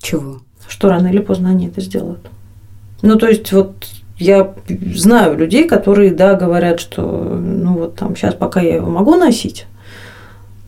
Чего? 0.00 0.40
что 0.68 0.88
рано 0.88 1.08
или 1.08 1.18
поздно 1.18 1.50
они 1.50 1.68
это 1.68 1.80
сделают. 1.80 2.30
Ну, 3.02 3.16
то 3.16 3.28
есть, 3.28 3.52
вот 3.52 3.86
я 4.18 4.54
знаю 4.94 5.36
людей, 5.36 5.68
которые, 5.68 6.12
да, 6.12 6.34
говорят, 6.34 6.80
что, 6.80 7.02
ну, 7.02 7.74
вот 7.74 7.96
там, 7.96 8.16
сейчас 8.16 8.34
пока 8.34 8.60
я 8.60 8.76
его 8.76 8.88
могу 8.88 9.14
носить, 9.16 9.66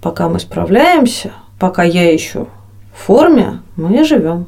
пока 0.02 0.28
мы 0.28 0.38
справляемся, 0.38 1.32
пока 1.58 1.82
я 1.82 2.12
еще 2.12 2.46
в 2.94 3.06
форме, 3.06 3.60
мы 3.76 4.04
живем. 4.04 4.46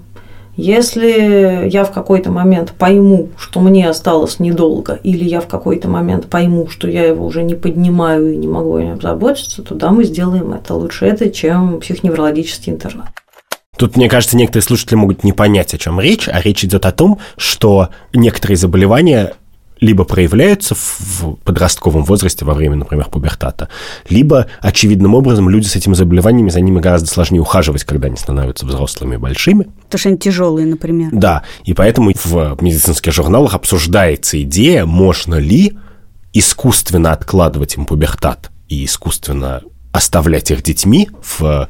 Если 0.60 1.68
я 1.68 1.84
в 1.84 1.92
какой-то 1.92 2.32
момент 2.32 2.72
пойму, 2.76 3.28
что 3.38 3.60
мне 3.60 3.88
осталось 3.88 4.40
недолго, 4.40 4.98
или 5.04 5.22
я 5.22 5.40
в 5.40 5.46
какой-то 5.46 5.86
момент 5.86 6.26
пойму, 6.26 6.66
что 6.66 6.88
я 6.88 7.04
его 7.04 7.24
уже 7.24 7.44
не 7.44 7.54
поднимаю 7.54 8.32
и 8.32 8.36
не 8.36 8.48
могу 8.48 8.74
о 8.74 8.82
нем 8.82 9.00
заботиться, 9.00 9.62
то 9.62 9.76
да, 9.76 9.92
мы 9.92 10.02
сделаем 10.02 10.52
это. 10.52 10.74
Лучше 10.74 11.06
это, 11.06 11.30
чем 11.30 11.78
психоневрологический 11.78 12.72
интернат. 12.72 13.06
Тут, 13.76 13.96
мне 13.96 14.08
кажется, 14.08 14.36
некоторые 14.36 14.64
слушатели 14.64 14.96
могут 14.96 15.22
не 15.22 15.32
понять, 15.32 15.74
о 15.74 15.78
чем 15.78 16.00
речь, 16.00 16.28
а 16.28 16.40
речь 16.40 16.64
идет 16.64 16.86
о 16.86 16.90
том, 16.90 17.20
что 17.36 17.90
некоторые 18.12 18.56
заболевания 18.56 19.34
либо 19.80 20.04
проявляются 20.04 20.74
в 20.74 21.36
подростковом 21.44 22.04
возрасте 22.04 22.44
во 22.44 22.54
время, 22.54 22.76
например, 22.76 23.06
пубертата, 23.10 23.68
либо 24.08 24.46
очевидным 24.60 25.14
образом 25.14 25.48
люди 25.48 25.66
с 25.66 25.76
этими 25.76 25.94
заболеваниями, 25.94 26.50
за 26.50 26.60
ними 26.60 26.80
гораздо 26.80 27.08
сложнее 27.08 27.40
ухаживать, 27.40 27.84
когда 27.84 28.08
они 28.08 28.16
становятся 28.16 28.66
взрослыми 28.66 29.14
и 29.14 29.18
большими. 29.18 29.64
Потому 29.84 29.98
что 29.98 30.08
они 30.08 30.18
тяжелые, 30.18 30.66
например. 30.66 31.10
Да, 31.12 31.42
и 31.64 31.74
поэтому 31.74 32.12
в 32.24 32.58
медицинских 32.60 33.12
журналах 33.12 33.54
обсуждается 33.54 34.40
идея, 34.42 34.84
можно 34.84 35.36
ли 35.36 35.78
искусственно 36.32 37.12
откладывать 37.12 37.76
им 37.76 37.86
пубертат 37.86 38.50
и 38.68 38.84
искусственно 38.84 39.62
оставлять 39.92 40.50
их 40.50 40.62
детьми 40.62 41.08
в 41.22 41.68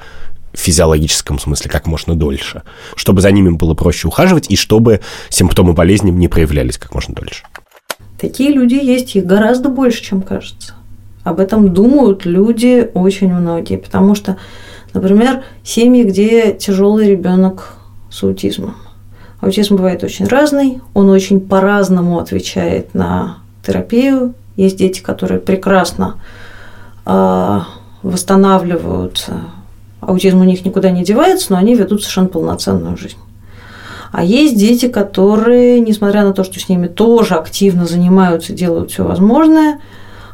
физиологическом 0.52 1.38
смысле 1.38 1.70
как 1.70 1.86
можно 1.86 2.14
дольше, 2.16 2.62
чтобы 2.96 3.20
за 3.20 3.30
ними 3.30 3.50
было 3.50 3.74
проще 3.74 4.08
ухаживать 4.08 4.50
и 4.50 4.56
чтобы 4.56 5.00
симптомы 5.28 5.72
болезни 5.72 6.10
не 6.10 6.26
проявлялись 6.26 6.78
как 6.78 6.94
можно 6.94 7.14
дольше. 7.14 7.44
Такие 8.18 8.50
люди 8.50 8.74
есть, 8.74 9.14
их 9.14 9.24
гораздо 9.24 9.68
больше, 9.68 10.02
чем 10.02 10.22
кажется. 10.22 10.74
Об 11.24 11.40
этом 11.40 11.72
думают 11.72 12.24
люди 12.24 12.90
очень 12.94 13.32
многие, 13.32 13.76
потому 13.76 14.14
что, 14.14 14.38
например, 14.94 15.44
семьи, 15.62 16.02
где 16.02 16.52
тяжелый 16.52 17.08
ребенок 17.08 17.74
с 18.10 18.22
аутизмом. 18.22 18.74
Аутизм 19.40 19.76
бывает 19.76 20.02
очень 20.02 20.26
разный, 20.26 20.80
он 20.94 21.10
очень 21.10 21.40
по-разному 21.40 22.18
отвечает 22.18 22.94
на 22.94 23.38
терапию. 23.64 24.34
Есть 24.56 24.78
дети, 24.78 25.00
которые 25.00 25.38
прекрасно 25.38 26.16
э, 27.06 27.60
восстанавливаются 28.02 29.42
аутизм 30.00 30.40
у 30.40 30.44
них 30.44 30.64
никуда 30.64 30.90
не 30.90 31.04
девается, 31.04 31.52
но 31.52 31.58
они 31.58 31.74
ведут 31.74 32.02
совершенно 32.02 32.28
полноценную 32.28 32.96
жизнь. 32.96 33.18
А 34.10 34.24
есть 34.24 34.58
дети, 34.58 34.88
которые, 34.88 35.80
несмотря 35.80 36.24
на 36.24 36.32
то, 36.32 36.44
что 36.44 36.58
с 36.58 36.68
ними 36.68 36.86
тоже 36.86 37.34
активно 37.34 37.86
занимаются, 37.86 38.52
делают 38.52 38.90
все 38.90 39.04
возможное, 39.04 39.80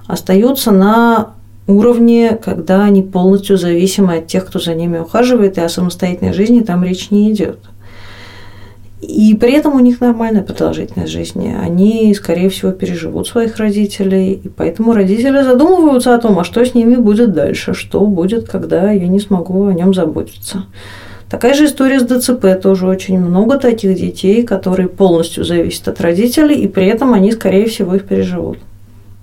остаются 0.07 0.71
на 0.71 1.35
уровне, 1.67 2.39
когда 2.43 2.85
они 2.85 3.03
полностью 3.03 3.57
зависимы 3.57 4.17
от 4.17 4.27
тех, 4.27 4.47
кто 4.47 4.59
за 4.59 4.75
ними 4.75 4.99
ухаживает, 4.99 5.59
и 5.59 5.63
о 5.63 5.69
самостоятельной 5.69 6.33
жизни 6.33 6.61
там 6.61 6.85
речь 6.85 7.11
не 7.11 7.33
идет. 7.33 7.59
И 9.01 9.35
при 9.35 9.53
этом 9.53 9.75
у 9.75 9.81
них 9.81 10.01
нормальная 10.01 10.43
продолжительность 10.43 11.13
жизни. 11.13 11.55
Они, 11.61 12.15
скорее 12.15 12.49
всего, 12.49 12.73
переживут 12.73 13.27
своих 13.27 13.57
родителей, 13.59 14.33
и 14.33 14.49
поэтому 14.49 14.95
родители 14.95 15.43
задумываются 15.43 16.15
о 16.15 16.19
том, 16.19 16.39
а 16.39 16.45
что 16.45 16.65
с 16.65 16.75
ними 16.75 16.97
будет 16.97 17.33
дальше, 17.33 17.75
что 17.75 18.07
будет, 18.07 18.49
когда 18.49 18.91
я 18.93 19.07
не 19.07 19.21
смогу 19.21 19.67
о 19.67 19.75
нем 19.75 19.93
заботиться. 19.93 20.65
Такая 21.31 21.55
же 21.55 21.67
история 21.67 22.01
с 22.01 22.05
ДЦП. 22.05 22.61
Тоже 22.63 22.87
очень 22.87 23.19
много 23.19 23.59
таких 23.59 23.97
детей, 23.97 24.43
которые 24.43 24.89
полностью 24.89 25.45
зависят 25.45 25.89
от 25.89 26.01
родителей, 26.01 26.57
и 26.57 26.69
при 26.69 26.87
этом 26.87 27.15
они, 27.15 27.33
скорее 27.33 27.67
всего, 27.67 27.95
их 27.95 28.05
переживут. 28.05 28.59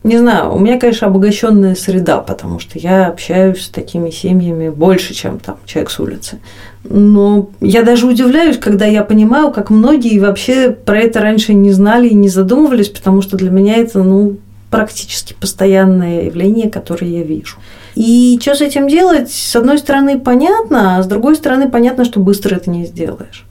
Не 0.03 0.17
знаю, 0.17 0.55
у 0.55 0.57
меня, 0.57 0.79
конечно, 0.79 1.07
обогащенная 1.07 1.75
среда, 1.75 2.17
потому 2.17 2.57
что 2.57 2.79
я 2.79 3.05
общаюсь 3.05 3.65
с 3.65 3.69
такими 3.69 4.09
семьями 4.09 4.69
больше, 4.69 5.13
чем 5.13 5.37
там 5.37 5.57
человек 5.65 5.91
с 5.91 5.99
улицы. 5.99 6.39
Но 6.83 7.51
я 7.59 7.83
даже 7.83 8.07
удивляюсь, 8.07 8.57
когда 8.57 8.87
я 8.87 9.03
понимаю, 9.03 9.51
как 9.51 9.69
многие 9.69 10.17
вообще 10.17 10.71
про 10.71 10.97
это 10.97 11.21
раньше 11.21 11.53
не 11.53 11.71
знали 11.71 12.07
и 12.07 12.15
не 12.15 12.29
задумывались, 12.29 12.89
потому 12.89 13.21
что 13.21 13.37
для 13.37 13.51
меня 13.51 13.75
это, 13.75 14.01
ну, 14.01 14.37
практически 14.71 15.35
постоянное 15.39 16.23
явление, 16.23 16.71
которое 16.71 17.07
я 17.07 17.23
вижу. 17.23 17.57
И 17.95 18.39
что 18.41 18.55
с 18.55 18.61
этим 18.61 18.87
делать? 18.87 19.31
С 19.31 19.55
одной 19.55 19.77
стороны, 19.77 20.19
понятно, 20.19 20.97
а 20.97 21.03
с 21.03 21.07
другой 21.07 21.35
стороны, 21.35 21.69
понятно, 21.69 22.05
что 22.05 22.19
быстро 22.19 22.55
это 22.55 22.69
не 22.69 22.85
сделаешь. 22.85 23.45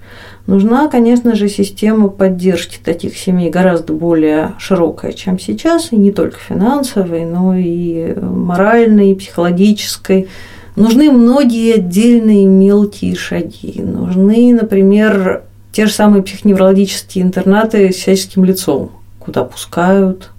Нужна, 0.46 0.88
конечно 0.88 1.36
же, 1.36 1.48
система 1.48 2.08
поддержки 2.08 2.78
таких 2.82 3.16
семей 3.16 3.50
гораздо 3.50 3.92
более 3.92 4.54
широкая, 4.58 5.12
чем 5.12 5.38
сейчас, 5.38 5.92
и 5.92 5.96
не 5.96 6.10
только 6.10 6.38
финансовой, 6.38 7.24
но 7.24 7.54
и 7.54 8.14
моральной, 8.18 9.12
и 9.12 9.14
психологической. 9.14 10.28
Нужны 10.76 11.12
многие 11.12 11.74
отдельные 11.74 12.46
мелкие 12.46 13.14
шаги. 13.14 13.80
Нужны, 13.82 14.52
например, 14.58 15.42
те 15.72 15.86
же 15.86 15.92
самые 15.92 16.22
психоневрологические 16.22 17.24
интернаты 17.24 17.92
с 17.92 17.96
всяческим 17.96 18.44
лицом, 18.44 18.90
куда 19.18 19.44
пускают, 19.44 20.30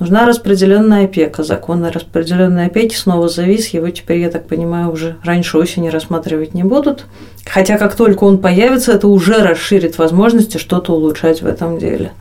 Нужна 0.00 0.24
распределенная 0.24 1.04
опека. 1.04 1.42
Закон 1.42 1.84
о 1.84 1.92
распределенной 1.92 2.66
опеке 2.66 2.96
снова 2.96 3.28
завис. 3.28 3.68
Его 3.68 3.90
теперь, 3.90 4.20
я 4.20 4.30
так 4.30 4.48
понимаю, 4.48 4.90
уже 4.90 5.16
раньше 5.22 5.58
осени 5.58 5.88
рассматривать 5.88 6.54
не 6.54 6.64
будут. 6.64 7.04
Хотя 7.44 7.76
как 7.76 7.94
только 7.94 8.24
он 8.24 8.38
появится, 8.38 8.92
это 8.92 9.08
уже 9.08 9.42
расширит 9.42 9.98
возможности 9.98 10.56
что-то 10.56 10.94
улучшать 10.94 11.42
в 11.42 11.46
этом 11.46 11.78
деле. 11.78 12.12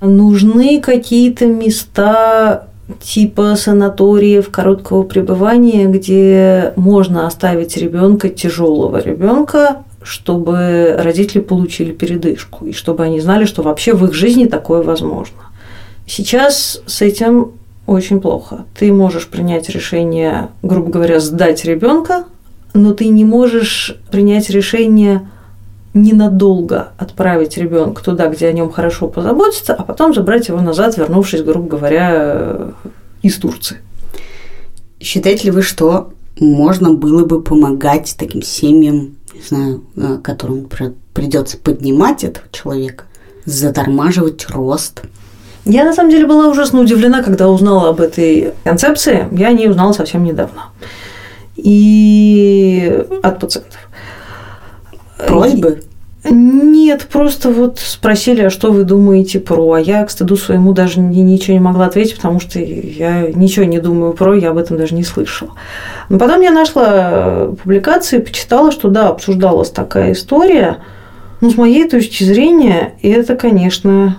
Нужны 0.00 0.80
какие-то 0.80 1.46
места 1.46 2.68
типа 3.02 3.56
санаториев 3.56 4.48
короткого 4.50 5.02
пребывания, 5.02 5.86
где 5.86 6.72
можно 6.76 7.26
оставить 7.26 7.76
ребенка, 7.76 8.28
тяжелого 8.28 9.02
ребенка, 9.02 9.78
чтобы 10.02 10.96
родители 10.96 11.40
получили 11.40 11.90
передышку, 11.90 12.66
и 12.66 12.72
чтобы 12.72 13.02
они 13.02 13.20
знали, 13.20 13.46
что 13.46 13.62
вообще 13.62 13.94
в 13.94 14.04
их 14.04 14.14
жизни 14.14 14.46
такое 14.46 14.82
возможно. 14.82 15.49
Сейчас 16.10 16.82
с 16.86 17.02
этим 17.02 17.52
очень 17.86 18.20
плохо. 18.20 18.64
Ты 18.76 18.92
можешь 18.92 19.28
принять 19.28 19.68
решение, 19.68 20.48
грубо 20.60 20.90
говоря, 20.90 21.20
сдать 21.20 21.64
ребенка, 21.64 22.24
но 22.74 22.94
ты 22.94 23.06
не 23.06 23.24
можешь 23.24 23.96
принять 24.10 24.50
решение 24.50 25.30
ненадолго 25.94 26.88
отправить 26.98 27.56
ребенка 27.58 28.02
туда, 28.02 28.26
где 28.26 28.48
о 28.48 28.52
нем 28.52 28.72
хорошо 28.72 29.06
позаботиться, 29.06 29.72
а 29.72 29.84
потом 29.84 30.12
забрать 30.12 30.48
его 30.48 30.60
назад, 30.60 30.96
вернувшись, 30.96 31.42
грубо 31.42 31.68
говоря, 31.68 32.72
из 33.22 33.36
Турции. 33.36 33.76
Считаете 34.98 35.44
ли 35.44 35.50
вы, 35.52 35.62
что 35.62 36.12
можно 36.40 36.92
было 36.92 37.24
бы 37.24 37.40
помогать 37.40 38.16
таким 38.18 38.42
семьям, 38.42 39.14
не 39.32 39.42
знаю, 39.42 39.84
э, 39.94 40.18
которым 40.24 40.68
придется 41.14 41.56
поднимать 41.56 42.24
этого 42.24 42.48
человека, 42.50 43.04
затормаживать 43.44 44.50
рост? 44.50 45.02
Я 45.64 45.84
на 45.84 45.92
самом 45.92 46.10
деле 46.10 46.26
была 46.26 46.48
ужасно 46.48 46.80
удивлена, 46.80 47.22
когда 47.22 47.48
узнала 47.48 47.90
об 47.90 48.00
этой 48.00 48.54
концепции. 48.64 49.28
Я 49.32 49.48
о 49.48 49.52
ней 49.52 49.68
узнала 49.68 49.92
совсем 49.92 50.24
недавно. 50.24 50.70
И 51.56 53.04
от 53.22 53.38
пациентов. 53.38 53.88
Просьбы? 55.26 55.82
Нет, 56.24 57.06
просто 57.10 57.50
вот 57.50 57.78
спросили, 57.78 58.42
а 58.42 58.50
что 58.50 58.72
вы 58.72 58.84
думаете 58.84 59.40
про, 59.40 59.72
а 59.72 59.80
я 59.80 60.04
к 60.04 60.10
стыду 60.10 60.36
своему 60.36 60.72
даже 60.72 61.00
ничего 61.00 61.54
не 61.54 61.62
могла 61.62 61.86
ответить, 61.86 62.16
потому 62.16 62.40
что 62.40 62.58
я 62.58 63.30
ничего 63.32 63.64
не 63.64 63.80
думаю 63.80 64.12
про, 64.12 64.34
я 64.34 64.50
об 64.50 64.58
этом 64.58 64.76
даже 64.76 64.94
не 64.94 65.02
слышала. 65.02 65.52
Но 66.10 66.18
потом 66.18 66.42
я 66.42 66.50
нашла 66.50 67.48
публикации, 67.62 68.18
почитала, 68.18 68.70
что 68.70 68.88
да, 68.88 69.08
обсуждалась 69.08 69.70
такая 69.70 70.12
история, 70.12 70.78
но 71.40 71.48
с 71.48 71.56
моей 71.56 71.88
точки 71.88 72.22
зрения 72.22 72.92
это, 73.02 73.34
конечно, 73.34 74.18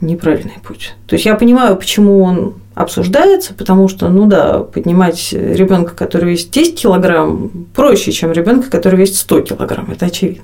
неправильный 0.00 0.58
путь. 0.62 0.94
То 1.06 1.14
есть 1.14 1.26
я 1.26 1.34
понимаю, 1.34 1.76
почему 1.76 2.22
он 2.22 2.54
обсуждается, 2.74 3.54
потому 3.54 3.88
что, 3.88 4.08
ну 4.08 4.26
да, 4.26 4.58
поднимать 4.60 5.32
ребенка, 5.32 5.94
который 5.94 6.30
весит 6.30 6.50
10 6.50 6.80
килограмм, 6.80 7.50
проще, 7.74 8.12
чем 8.12 8.32
ребенка, 8.32 8.70
который 8.70 8.98
весит 8.98 9.16
100 9.16 9.40
килограмм, 9.42 9.90
это 9.92 10.06
очевидно. 10.06 10.42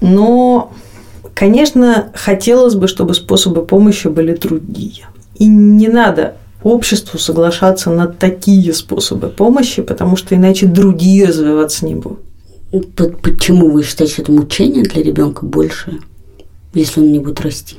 Но, 0.00 0.72
конечно, 1.34 2.10
хотелось 2.14 2.74
бы, 2.74 2.88
чтобы 2.88 3.14
способы 3.14 3.64
помощи 3.64 4.08
были 4.08 4.34
другие. 4.34 5.06
И 5.36 5.46
не 5.46 5.88
надо 5.88 6.34
обществу 6.62 7.18
соглашаться 7.18 7.90
на 7.90 8.06
такие 8.06 8.74
способы 8.74 9.28
помощи, 9.28 9.82
потому 9.82 10.16
что 10.16 10.34
иначе 10.34 10.66
другие 10.66 11.26
развиваться 11.26 11.86
не 11.86 11.94
будут. 11.94 12.20
Почему 13.22 13.70
вы 13.70 13.82
считаете, 13.82 14.14
что 14.14 14.22
это 14.22 14.32
мучение 14.32 14.84
для 14.84 15.02
ребенка 15.02 15.44
больше, 15.44 15.98
если 16.74 17.00
он 17.00 17.12
не 17.12 17.18
будет 17.18 17.40
расти? 17.40 17.76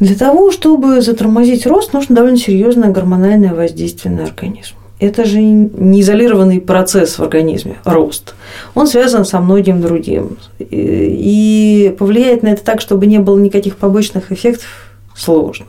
Для 0.00 0.16
того, 0.16 0.50
чтобы 0.50 1.02
затормозить 1.02 1.66
рост, 1.66 1.92
нужно 1.92 2.16
довольно 2.16 2.38
серьезное 2.38 2.90
гормональное 2.90 3.54
воздействие 3.54 4.14
на 4.14 4.24
организм. 4.24 4.74
Это 4.98 5.24
же 5.24 5.40
не 5.40 6.00
изолированный 6.00 6.60
процесс 6.60 7.18
в 7.18 7.22
организме, 7.22 7.76
рост. 7.84 8.34
Он 8.74 8.86
связан 8.86 9.24
со 9.24 9.40
многим 9.40 9.80
другим. 9.80 10.36
И 10.58 11.94
повлиять 11.98 12.42
на 12.42 12.48
это 12.48 12.64
так, 12.64 12.80
чтобы 12.80 13.06
не 13.06 13.18
было 13.18 13.38
никаких 13.38 13.76
побочных 13.76 14.32
эффектов, 14.32 14.68
сложно. 15.14 15.66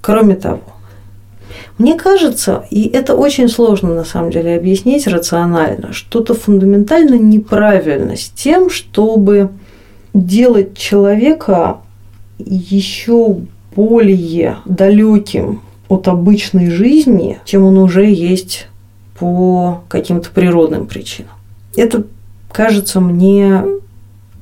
Кроме 0.00 0.34
того, 0.34 0.62
мне 1.78 1.94
кажется, 1.94 2.64
и 2.70 2.88
это 2.88 3.16
очень 3.16 3.48
сложно 3.48 3.94
на 3.94 4.04
самом 4.04 4.30
деле 4.30 4.56
объяснить 4.56 5.06
рационально, 5.06 5.92
что-то 5.92 6.34
фундаментально 6.34 7.14
неправильно 7.14 8.16
с 8.16 8.28
тем, 8.28 8.70
чтобы 8.70 9.50
делать 10.14 10.76
человека 10.76 11.78
еще 12.38 13.38
более 13.74 14.58
далеким 14.64 15.62
от 15.88 16.08
обычной 16.08 16.70
жизни, 16.70 17.38
чем 17.44 17.64
он 17.64 17.78
уже 17.78 18.06
есть 18.06 18.66
по 19.18 19.84
каким-то 19.88 20.30
природным 20.30 20.86
причинам. 20.86 21.32
Это 21.76 22.04
кажется 22.50 23.00
мне 23.00 23.64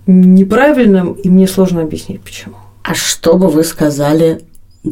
неправильным, 0.07 1.13
и 1.13 1.29
мне 1.29 1.47
сложно 1.47 1.83
объяснить, 1.83 2.21
почему. 2.23 2.57
А 2.83 2.95
что 2.95 3.37
бы 3.37 3.49
вы 3.49 3.63
сказали 3.65 4.43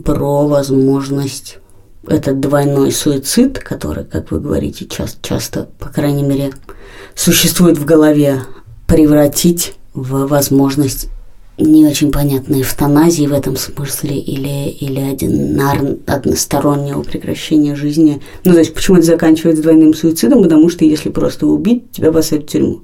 про 0.05 0.47
возможность 0.47 1.59
этот 2.07 2.41
двойной 2.41 2.93
суицид, 2.93 3.59
который, 3.59 4.05
как 4.05 4.31
вы 4.31 4.41
говорите, 4.41 4.87
часто, 4.87 5.19
часто, 5.27 5.69
по 5.79 5.89
крайней 5.89 6.23
мере, 6.23 6.53
существует 7.15 7.79
в 7.79 7.85
голове, 7.85 8.43
превратить 8.87 9.75
в 9.95 10.27
возможность 10.27 11.09
не 11.59 11.87
очень 11.87 12.13
понятной 12.13 12.63
эвтаназии 12.63 13.27
в 13.27 13.33
этом 13.33 13.57
смысле 13.57 14.17
или, 14.17 14.69
или 14.71 15.01
одинар, 15.01 15.97
одностороннего 16.07 17.03
прекращения 17.03 17.75
жизни. 17.75 18.23
Ну, 18.45 18.53
то 18.53 18.59
есть, 18.61 18.75
почему 18.75 18.99
это 18.99 19.07
заканчивается 19.07 19.63
двойным 19.63 19.93
суицидом? 19.93 20.43
Потому 20.43 20.71
что 20.71 20.85
если 20.85 21.11
просто 21.11 21.47
убить, 21.47 21.91
тебя 21.91 22.13
посадят 22.13 22.45
в 22.45 22.53
тюрьму. 22.53 22.81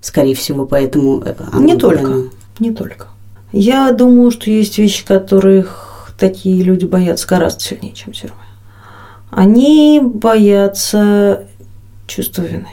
Скорее 0.00 0.34
всего, 0.34 0.66
поэтому... 0.66 1.22
Э, 1.24 1.34
не 1.60 1.76
только. 1.76 2.30
Не 2.58 2.72
только. 2.72 3.06
Я 3.52 3.92
думаю, 3.92 4.32
что 4.32 4.50
есть 4.50 4.76
вещи, 4.78 5.06
которых 5.06 6.12
такие 6.18 6.62
люди 6.62 6.84
боятся 6.84 7.28
гораздо 7.28 7.60
сильнее, 7.60 7.94
чем 7.94 8.12
тюрьмы. 8.12 8.36
Они 9.30 10.00
боятся 10.02 11.46
чувства 12.06 12.42
вины, 12.42 12.68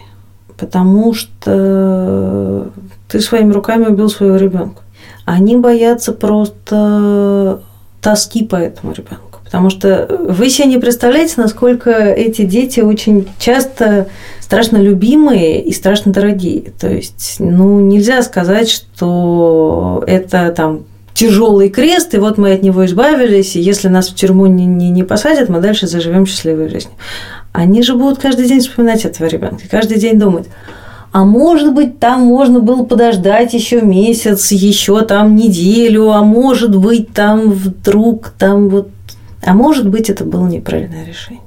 потому 0.58 1.14
что 1.14 2.72
ты 3.08 3.20
своими 3.20 3.52
руками 3.52 3.86
убил 3.86 4.10
своего 4.10 4.36
ребенка 4.36 4.82
они 5.26 5.58
боятся 5.58 6.12
просто 6.12 7.62
тоски 8.02 8.44
по 8.44 8.56
этому 8.56 8.94
ребенку. 8.94 9.40
Потому 9.44 9.70
что 9.70 10.08
вы 10.30 10.50
себе 10.50 10.68
не 10.70 10.78
представляете, 10.78 11.34
насколько 11.38 11.92
эти 11.92 12.44
дети 12.44 12.80
очень 12.80 13.28
часто 13.38 14.08
страшно 14.40 14.78
любимые 14.78 15.62
и 15.62 15.74
страшно 15.74 16.14
дорогие. 16.14 16.72
То 16.80 16.90
есть, 16.90 17.36
ну, 17.40 17.82
нельзя 17.82 18.22
сказать, 18.22 18.70
что 18.70 20.04
это 20.08 20.54
там 20.56 20.86
тяжелый 21.14 21.70
крест, 21.70 22.14
и 22.14 22.18
вот 22.18 22.38
мы 22.38 22.54
от 22.54 22.64
него 22.64 22.86
избавились, 22.86 23.56
и 23.56 23.62
если 23.62 23.90
нас 23.90 24.10
в 24.10 24.16
тюрьму 24.16 24.46
не, 24.46 24.66
не, 24.66 24.90
не 24.90 25.04
посадят, 25.04 25.50
мы 25.50 25.60
дальше 25.60 25.86
заживем 25.86 26.26
счастливой 26.26 26.70
жизнью. 26.70 26.94
Они 27.52 27.84
же 27.84 27.96
будут 27.96 28.20
каждый 28.20 28.48
день 28.48 28.62
вспоминать 28.62 29.04
этого 29.04 29.28
ребенка, 29.28 29.64
каждый 29.70 30.00
день 30.00 30.18
думать, 30.18 30.48
а 31.12 31.26
может 31.26 31.74
быть, 31.74 32.00
там 32.00 32.22
можно 32.22 32.62
было 32.62 32.84
подождать 32.86 33.54
еще 33.54 33.82
месяц, 33.82 34.52
еще 34.52 35.02
там 35.02 35.36
неделю, 35.36 36.12
а 36.12 36.24
может 36.24 36.76
быть, 36.76 37.12
там 37.14 37.52
вдруг 37.52 38.30
там 38.38 38.70
вот... 38.70 38.90
А 39.44 39.54
может 39.54 39.90
быть, 39.90 40.10
это 40.10 40.24
было 40.24 40.48
неправильное 40.48 41.06
решение. 41.06 41.44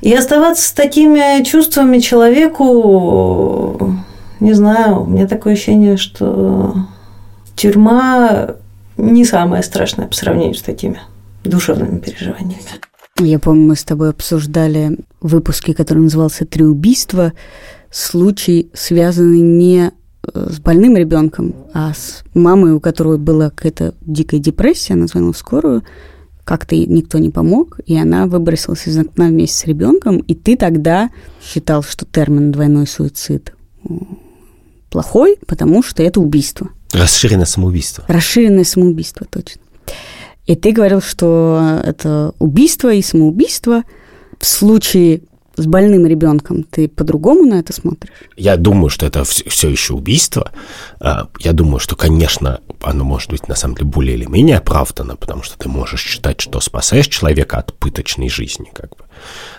И 0.00 0.12
оставаться 0.12 0.68
с 0.68 0.72
такими 0.72 1.42
чувствами 1.44 1.98
человеку, 1.98 3.96
не 4.38 4.52
знаю, 4.52 5.02
у 5.02 5.06
меня 5.06 5.26
такое 5.26 5.54
ощущение, 5.54 5.96
что 5.96 6.74
тюрьма 7.56 8.56
не 8.96 9.24
самое 9.24 9.62
страшное 9.62 10.06
по 10.06 10.14
сравнению 10.14 10.54
с 10.54 10.62
такими 10.62 11.00
душевными 11.42 11.98
переживаниями. 11.98 12.62
Я 13.18 13.38
помню, 13.38 13.68
мы 13.68 13.76
с 13.76 13.84
тобой 13.84 14.10
обсуждали 14.10 14.98
выпуски, 15.20 15.72
который 15.72 16.00
назывался 16.00 16.44
«Три 16.44 16.64
убийства», 16.64 17.32
случай, 17.94 18.70
связанный 18.74 19.40
не 19.40 19.92
э, 20.26 20.48
с 20.50 20.58
больным 20.58 20.96
ребенком, 20.96 21.54
а 21.72 21.94
с 21.94 22.24
мамой, 22.34 22.72
у 22.72 22.80
которой 22.80 23.18
была 23.18 23.50
какая-то 23.50 23.94
дикая 24.00 24.40
депрессия, 24.40 24.94
она 24.94 25.06
звонила 25.06 25.32
в 25.32 25.38
скорую, 25.38 25.84
как-то 26.42 26.74
никто 26.76 27.18
не 27.18 27.30
помог, 27.30 27.78
и 27.86 27.96
она 27.96 28.26
выбросилась 28.26 28.88
из 28.88 28.98
окна 28.98 29.28
вместе 29.28 29.56
с 29.56 29.64
ребенком, 29.64 30.18
и 30.18 30.34
ты 30.34 30.56
тогда 30.56 31.10
считал, 31.40 31.84
что 31.84 32.04
термин 32.04 32.50
двойной 32.50 32.88
суицид 32.88 33.54
плохой, 34.90 35.38
потому 35.46 35.82
что 35.82 36.02
это 36.02 36.20
убийство. 36.20 36.70
Расширенное 36.92 37.46
самоубийство. 37.46 38.04
Расширенное 38.08 38.64
самоубийство, 38.64 39.26
точно. 39.30 39.62
И 40.46 40.56
ты 40.56 40.72
говорил, 40.72 41.00
что 41.00 41.80
это 41.84 42.34
убийство 42.40 42.92
и 42.92 43.02
самоубийство. 43.02 43.84
В 44.38 44.44
случае 44.44 45.22
с 45.56 45.66
больным 45.66 46.06
ребенком 46.06 46.64
ты 46.64 46.88
по-другому 46.88 47.44
на 47.44 47.54
это 47.60 47.72
смотришь? 47.72 48.12
Я 48.36 48.56
думаю, 48.56 48.90
что 48.90 49.06
это 49.06 49.24
все 49.24 49.68
еще 49.68 49.94
убийство. 49.94 50.50
А, 51.00 51.28
я 51.38 51.52
думаю, 51.52 51.78
что, 51.78 51.96
конечно, 51.96 52.60
оно 52.82 53.04
может 53.04 53.30
быть 53.30 53.48
на 53.48 53.54
самом 53.54 53.76
деле 53.76 53.86
более 53.86 54.16
или 54.16 54.26
менее 54.26 54.58
оправдано, 54.58 55.16
потому 55.16 55.42
что 55.42 55.58
ты 55.58 55.68
можешь 55.68 56.02
считать, 56.02 56.40
что 56.40 56.60
спасаешь 56.60 57.08
человека 57.08 57.58
от 57.58 57.74
пыточной 57.74 58.28
жизни, 58.28 58.70
как 58.74 58.90
бы, 58.90 59.04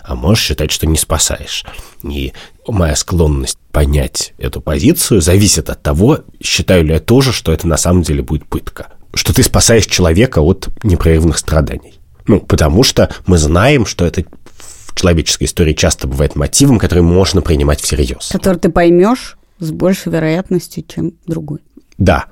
а 0.04 0.16
можешь 0.16 0.44
считать, 0.44 0.72
что 0.72 0.86
не 0.86 0.98
спасаешь. 0.98 1.66
И 2.04 2.34
моя 2.68 2.96
склонность 2.96 3.58
понять 3.72 4.34
эту 4.38 4.62
позицию 4.62 5.22
зависит 5.22 5.70
от 5.70 5.82
того, 5.82 6.20
считаю 6.42 6.86
ли 6.86 6.94
я 6.94 7.00
тоже, 7.00 7.32
что 7.32 7.52
это 7.52 7.68
на 7.68 7.78
самом 7.78 8.04
деле 8.04 8.22
будет 8.22 8.46
пытка. 8.46 8.88
Что 9.14 9.34
ты 9.34 9.44
спасаешь 9.44 9.86
человека 9.86 10.42
от 10.42 10.68
непрерывных 10.84 11.38
страданий. 11.38 12.00
Ну, 12.28 12.42
потому 12.42 12.84
что 12.84 13.14
мы 13.28 13.38
знаем, 13.38 13.86
что 13.86 14.06
это 14.06 14.26
человеческой 14.96 15.46
истории 15.46 15.74
часто 15.74 16.08
бывает 16.08 16.36
мотивом, 16.36 16.80
который 16.80 17.02
можно 17.02 17.42
принимать 17.42 17.82
всерьез. 17.82 18.30
Который 18.32 18.58
ты 18.58 18.70
поймешь, 18.70 19.38
с 19.60 19.72
большей 19.72 20.12
вероятностью, 20.12 20.84
чем 20.88 21.14
другой. 21.26 21.60
Да. 21.98 22.26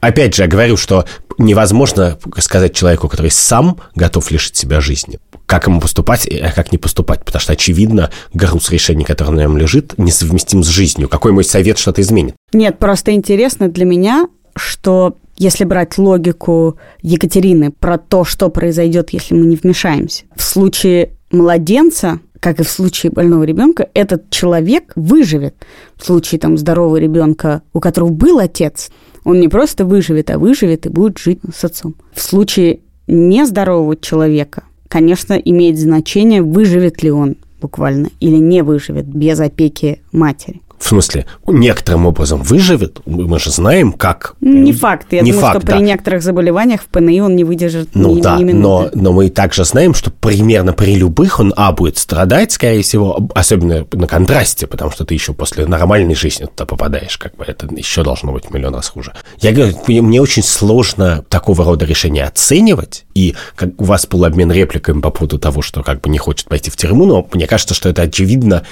Опять 0.00 0.34
же, 0.34 0.42
я 0.42 0.48
говорю, 0.48 0.76
что 0.76 1.06
невозможно 1.38 2.18
сказать 2.38 2.74
человеку, 2.74 3.08
который 3.08 3.30
сам 3.30 3.78
готов 3.94 4.30
лишить 4.30 4.56
себя 4.56 4.80
жизни, 4.80 5.18
как 5.46 5.66
ему 5.66 5.80
поступать, 5.80 6.26
а 6.28 6.52
как 6.52 6.72
не 6.72 6.78
поступать. 6.78 7.24
Потому 7.24 7.40
что, 7.40 7.52
очевидно, 7.52 8.10
груз 8.34 8.70
решений, 8.70 9.04
который 9.04 9.30
на 9.30 9.40
нем 9.40 9.56
лежит, 9.56 9.96
несовместим 9.96 10.62
с 10.62 10.68
жизнью. 10.68 11.08
Какой 11.08 11.32
мой 11.32 11.44
совет 11.44 11.78
что-то 11.78 12.02
изменит? 12.02 12.34
Нет, 12.52 12.78
просто 12.78 13.12
интересно 13.12 13.68
для 13.68 13.84
меня, 13.84 14.28
что 14.56 15.16
если 15.36 15.64
брать 15.64 15.98
логику 15.98 16.78
Екатерины 17.02 17.70
про 17.70 17.98
то, 17.98 18.24
что 18.24 18.48
произойдет, 18.50 19.10
если 19.10 19.34
мы 19.34 19.46
не 19.46 19.56
вмешаемся, 19.56 20.24
в 20.36 20.42
случае 20.42 21.10
младенца, 21.30 22.20
как 22.40 22.60
и 22.60 22.62
в 22.62 22.68
случае 22.68 23.10
больного 23.10 23.44
ребенка, 23.44 23.88
этот 23.94 24.30
человек 24.30 24.92
выживет. 24.96 25.54
В 25.96 26.04
случае 26.04 26.38
там 26.38 26.58
здорового 26.58 26.96
ребенка, 26.96 27.62
у 27.72 27.80
которого 27.80 28.10
был 28.10 28.38
отец, 28.38 28.90
он 29.24 29.40
не 29.40 29.48
просто 29.48 29.84
выживет, 29.86 30.30
а 30.30 30.38
выживет 30.38 30.86
и 30.86 30.90
будет 30.90 31.18
жить 31.18 31.40
с 31.54 31.64
отцом. 31.64 31.94
В 32.12 32.20
случае 32.20 32.80
нездорового 33.06 33.96
человека, 33.96 34.64
конечно, 34.88 35.32
имеет 35.32 35.78
значение, 35.78 36.42
выживет 36.42 37.02
ли 37.02 37.10
он 37.10 37.36
буквально 37.60 38.10
или 38.20 38.36
не 38.36 38.62
выживет 38.62 39.06
без 39.06 39.40
опеки 39.40 40.02
матери 40.12 40.60
в 40.84 40.88
смысле, 40.88 41.24
некоторым 41.46 42.04
образом 42.04 42.42
выживет, 42.42 43.00
мы 43.06 43.38
же 43.38 43.50
знаем, 43.50 43.90
как. 43.90 44.34
Не 44.42 44.74
факт. 44.74 45.06
Я 45.14 45.22
не 45.22 45.32
думаю, 45.32 45.46
факт, 45.46 45.58
что 45.60 45.66
да. 45.66 45.76
при 45.76 45.82
некоторых 45.82 46.22
заболеваниях 46.22 46.82
в 46.82 46.86
ПНИ 46.88 47.22
он 47.22 47.36
не 47.36 47.42
выдержит 47.42 47.88
ну, 47.94 48.14
ни, 48.14 48.20
да, 48.20 48.36
ни 48.36 48.52
Но, 48.52 48.90
но 48.92 49.12
мы 49.14 49.30
также 49.30 49.64
знаем, 49.64 49.94
что 49.94 50.10
примерно 50.10 50.74
при 50.74 50.94
любых 50.96 51.40
он, 51.40 51.54
а, 51.56 51.72
будет 51.72 51.96
страдать, 51.96 52.52
скорее 52.52 52.82
всего, 52.82 53.26
особенно 53.34 53.86
на 53.92 54.06
контрасте, 54.06 54.66
потому 54.66 54.90
что 54.90 55.06
ты 55.06 55.14
еще 55.14 55.32
после 55.32 55.64
нормальной 55.64 56.14
жизни 56.14 56.44
туда 56.44 56.66
попадаешь, 56.66 57.16
как 57.16 57.34
бы 57.36 57.44
это 57.44 57.66
еще 57.74 58.04
должно 58.04 58.32
быть 58.32 58.50
миллион 58.50 58.74
раз 58.74 58.90
хуже. 58.90 59.14
Я 59.38 59.52
говорю, 59.52 59.78
мне 59.88 60.20
очень 60.20 60.42
сложно 60.42 61.24
такого 61.30 61.64
рода 61.64 61.86
решения 61.86 62.24
оценивать, 62.24 63.06
и 63.14 63.34
как 63.56 63.80
у 63.80 63.84
вас 63.84 64.06
был 64.06 64.26
обмен 64.26 64.52
репликами 64.52 65.00
по 65.00 65.08
поводу 65.08 65.38
того, 65.38 65.62
что 65.62 65.82
как 65.82 66.02
бы 66.02 66.10
не 66.10 66.18
хочет 66.18 66.46
пойти 66.46 66.70
в 66.70 66.76
тюрьму, 66.76 67.06
но 67.06 67.26
мне 67.32 67.46
кажется, 67.46 67.72
что 67.72 67.88
это 67.88 68.02
очевидно 68.02 68.64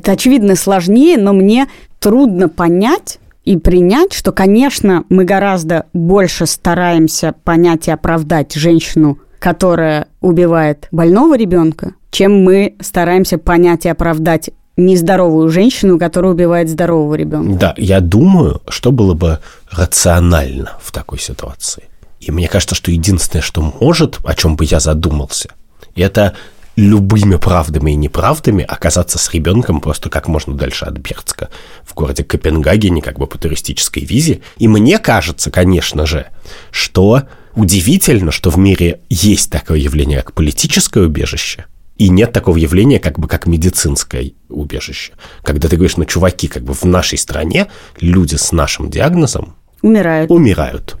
это, 0.00 0.12
очевидно, 0.12 0.56
сложнее, 0.56 1.18
но 1.18 1.32
мне 1.34 1.68
трудно 1.98 2.48
понять 2.48 3.18
и 3.44 3.58
принять, 3.58 4.14
что, 4.14 4.32
конечно, 4.32 5.04
мы 5.10 5.24
гораздо 5.24 5.86
больше 5.92 6.46
стараемся 6.46 7.34
понять 7.44 7.86
и 7.88 7.90
оправдать 7.90 8.54
женщину, 8.54 9.18
которая 9.38 10.08
убивает 10.22 10.88
больного 10.90 11.36
ребенка, 11.36 11.94
чем 12.10 12.42
мы 12.42 12.76
стараемся 12.80 13.36
понять 13.36 13.84
и 13.84 13.90
оправдать 13.90 14.50
нездоровую 14.76 15.50
женщину, 15.50 15.98
которая 15.98 16.32
убивает 16.32 16.70
здорового 16.70 17.14
ребенка. 17.14 17.58
Да, 17.58 17.74
я 17.76 18.00
думаю, 18.00 18.62
что 18.68 18.92
было 18.92 19.12
бы 19.12 19.40
рационально 19.70 20.78
в 20.80 20.92
такой 20.92 21.18
ситуации. 21.18 21.84
И 22.20 22.30
мне 22.30 22.48
кажется, 22.48 22.74
что 22.74 22.90
единственное, 22.90 23.42
что 23.42 23.74
может, 23.80 24.18
о 24.24 24.34
чем 24.34 24.56
бы 24.56 24.64
я 24.64 24.80
задумался, 24.80 25.50
это 25.94 26.34
любыми 26.80 27.36
правдами 27.36 27.92
и 27.92 27.96
неправдами 27.96 28.64
оказаться 28.64 29.18
с 29.18 29.32
ребенком 29.32 29.80
просто 29.80 30.08
как 30.08 30.28
можно 30.28 30.54
дальше 30.54 30.86
от 30.86 30.98
Бердска 30.98 31.50
в 31.84 31.94
городе 31.94 32.24
Копенгагене, 32.24 33.02
как 33.02 33.18
бы 33.18 33.26
по 33.26 33.38
туристической 33.38 34.04
визе. 34.04 34.40
И 34.56 34.66
мне 34.66 34.98
кажется, 34.98 35.50
конечно 35.50 36.06
же, 36.06 36.26
что 36.70 37.22
удивительно, 37.54 38.32
что 38.32 38.50
в 38.50 38.58
мире 38.58 39.00
есть 39.08 39.50
такое 39.50 39.78
явление, 39.78 40.22
как 40.22 40.32
политическое 40.32 41.04
убежище, 41.04 41.66
и 41.96 42.08
нет 42.08 42.32
такого 42.32 42.56
явления, 42.56 42.98
как 42.98 43.18
бы 43.18 43.28
как 43.28 43.46
медицинское 43.46 44.32
убежище. 44.48 45.12
Когда 45.42 45.68
ты 45.68 45.76
говоришь, 45.76 45.98
ну, 45.98 46.06
чуваки, 46.06 46.48
как 46.48 46.62
бы 46.62 46.72
в 46.72 46.84
нашей 46.84 47.18
стране 47.18 47.66
люди 48.00 48.36
с 48.36 48.52
нашим 48.52 48.88
диагнозом 48.90 49.56
умирают. 49.82 50.30
Умирают. 50.30 50.96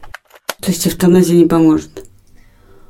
То 0.60 0.70
есть 0.70 0.86
эвтаназия 0.86 1.36
не 1.36 1.46
поможет? 1.46 2.04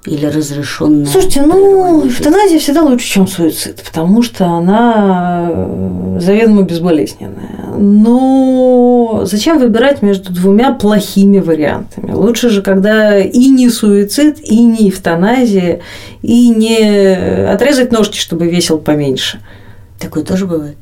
Или 0.07 0.27
разрешенная? 0.27 1.07
Слушайте, 1.07 1.43
ну, 1.43 2.07
эвтаназия 2.07 2.59
всегда 2.59 2.83
лучше, 2.83 3.07
чем 3.07 3.27
суицид, 3.27 3.83
потому 3.83 4.23
что 4.23 4.47
она 4.47 5.49
э, 5.51 6.19
заведомо 6.21 6.63
безболезненная. 6.63 7.75
Но 7.77 9.23
зачем 9.25 9.59
выбирать 9.59 10.01
между 10.01 10.33
двумя 10.33 10.73
плохими 10.73 11.39
вариантами? 11.39 12.13
Лучше 12.13 12.49
же, 12.49 12.63
когда 12.63 13.19
и 13.19 13.49
не 13.49 13.69
суицид, 13.69 14.41
и 14.41 14.63
не 14.63 14.89
эвтаназия, 14.89 15.81
и 16.23 16.49
не 16.49 17.47
отрезать 17.47 17.93
ножки, 17.93 18.19
чтобы 18.19 18.47
весил 18.49 18.79
поменьше. 18.79 19.41
Такое 19.99 20.25
тоже 20.25 20.47
бывает? 20.47 20.79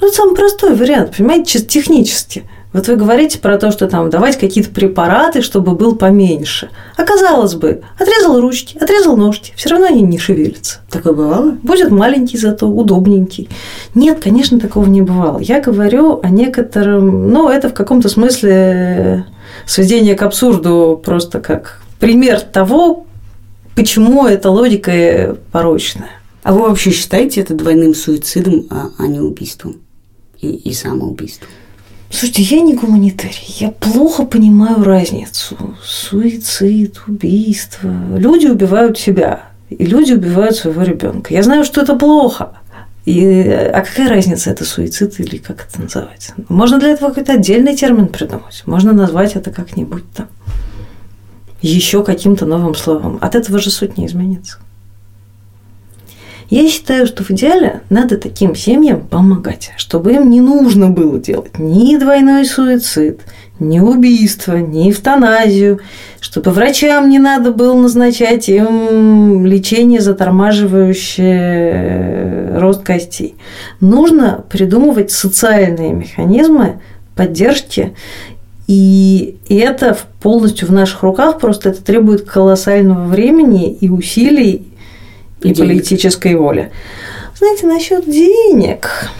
Ну, 0.00 0.08
это 0.08 0.16
самый 0.16 0.34
простой 0.34 0.74
вариант, 0.74 1.16
понимаете, 1.16 1.52
чисто 1.52 1.68
технически. 1.68 2.42
Вот 2.72 2.88
вы 2.88 2.96
говорите 2.96 3.38
про 3.38 3.58
то, 3.58 3.70
что 3.70 3.86
там 3.86 4.08
давать 4.08 4.38
какие-то 4.38 4.70
препараты, 4.70 5.42
чтобы 5.42 5.72
был 5.72 5.94
поменьше. 5.94 6.70
А 6.96 7.04
казалось 7.04 7.54
бы, 7.54 7.82
отрезал 7.98 8.40
ручки, 8.40 8.78
отрезал 8.78 9.16
ножки, 9.16 9.52
все 9.56 9.68
равно 9.68 9.86
они 9.86 10.00
не 10.00 10.18
шевелятся. 10.18 10.78
Такое 10.90 11.12
бывало? 11.12 11.50
Будет 11.62 11.90
маленький 11.90 12.38
зато, 12.38 12.66
удобненький. 12.66 13.50
Нет, 13.94 14.20
конечно, 14.22 14.58
такого 14.58 14.86
не 14.86 15.02
бывало. 15.02 15.38
Я 15.38 15.60
говорю 15.60 16.20
о 16.22 16.30
некотором, 16.30 17.30
ну, 17.30 17.50
это 17.50 17.68
в 17.68 17.74
каком-то 17.74 18.08
смысле 18.08 19.26
сведение 19.66 20.14
к 20.14 20.22
абсурду, 20.22 21.00
просто 21.04 21.40
как 21.40 21.82
пример 22.00 22.40
того, 22.40 23.06
почему 23.76 24.26
эта 24.26 24.50
логика 24.50 25.36
порочная. 25.52 26.10
А 26.42 26.52
вы 26.52 26.62
вообще 26.62 26.90
считаете 26.90 27.42
это 27.42 27.54
двойным 27.54 27.94
суицидом, 27.94 28.66
а, 28.70 28.90
а 28.98 29.06
не 29.06 29.20
убийством 29.20 29.76
и, 30.40 30.48
и 30.48 30.72
самоубийством? 30.72 31.48
Слушайте, 32.12 32.42
я 32.42 32.60
не 32.60 32.74
гуманитарий, 32.74 33.56
я 33.58 33.70
плохо 33.70 34.24
понимаю 34.24 34.84
разницу. 34.84 35.56
Суицид, 35.82 37.00
убийство. 37.08 37.90
Люди 38.16 38.46
убивают 38.46 38.98
себя, 38.98 39.46
и 39.70 39.84
люди 39.84 40.12
убивают 40.12 40.54
своего 40.54 40.82
ребенка. 40.82 41.32
Я 41.32 41.42
знаю, 41.42 41.64
что 41.64 41.80
это 41.80 41.96
плохо. 41.96 42.52
И, 43.06 43.48
а 43.48 43.80
какая 43.80 44.08
разница, 44.10 44.50
это 44.50 44.64
суицид 44.64 45.18
или 45.18 45.38
как 45.38 45.66
это 45.68 45.80
называется? 45.80 46.34
Можно 46.48 46.78
для 46.78 46.90
этого 46.90 47.08
какой-то 47.08 47.32
отдельный 47.32 47.74
термин 47.74 48.06
придумать. 48.06 48.62
Можно 48.66 48.92
назвать 48.92 49.34
это 49.34 49.50
как-нибудь 49.50 50.04
там 50.12 50.28
еще 51.62 52.04
каким-то 52.04 52.44
новым 52.44 52.74
словом. 52.74 53.18
От 53.20 53.34
этого 53.34 53.58
же 53.58 53.70
суть 53.70 53.96
не 53.96 54.06
изменится. 54.06 54.58
Я 56.52 56.68
считаю, 56.68 57.06
что 57.06 57.24
в 57.24 57.30
идеале 57.30 57.80
надо 57.88 58.18
таким 58.18 58.54
семьям 58.54 59.08
помогать, 59.08 59.70
чтобы 59.78 60.12
им 60.12 60.28
не 60.28 60.42
нужно 60.42 60.90
было 60.90 61.18
делать 61.18 61.58
ни 61.58 61.96
двойной 61.96 62.44
суицид, 62.44 63.22
ни 63.58 63.80
убийство, 63.80 64.58
ни 64.58 64.90
эвтаназию, 64.90 65.80
чтобы 66.20 66.50
врачам 66.50 67.08
не 67.08 67.18
надо 67.18 67.52
было 67.52 67.72
назначать 67.72 68.50
им 68.50 69.46
лечение, 69.46 70.02
затормаживающее 70.02 72.58
рост 72.58 72.82
костей. 72.82 73.34
Нужно 73.80 74.44
придумывать 74.50 75.10
социальные 75.10 75.94
механизмы 75.94 76.82
поддержки 77.16 77.94
и 78.66 79.38
это 79.48 79.96
полностью 80.20 80.68
в 80.68 80.72
наших 80.72 81.02
руках, 81.02 81.38
просто 81.38 81.70
это 81.70 81.82
требует 81.82 82.22
колоссального 82.22 83.06
времени 83.06 83.72
и 83.72 83.88
усилий, 83.88 84.71
и 85.44 85.54
политической 85.54 86.34
воли. 86.34 86.72
Знаете, 87.36 87.66
насчет 87.66 88.04
денег, 88.04 89.10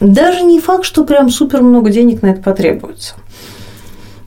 даже 0.00 0.42
не 0.42 0.60
факт, 0.60 0.84
что 0.84 1.04
прям 1.04 1.30
супер 1.30 1.62
много 1.62 1.90
денег 1.90 2.22
на 2.22 2.28
это 2.28 2.42
потребуется. 2.42 3.14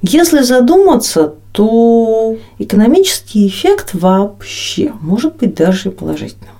Если 0.01 0.41
задуматься, 0.41 1.33
то 1.51 2.37
экономический 2.59 3.47
эффект 3.47 3.89
вообще 3.93 4.93
может 5.01 5.37
быть 5.37 5.55
даже 5.55 5.91
положительным. 5.91 6.53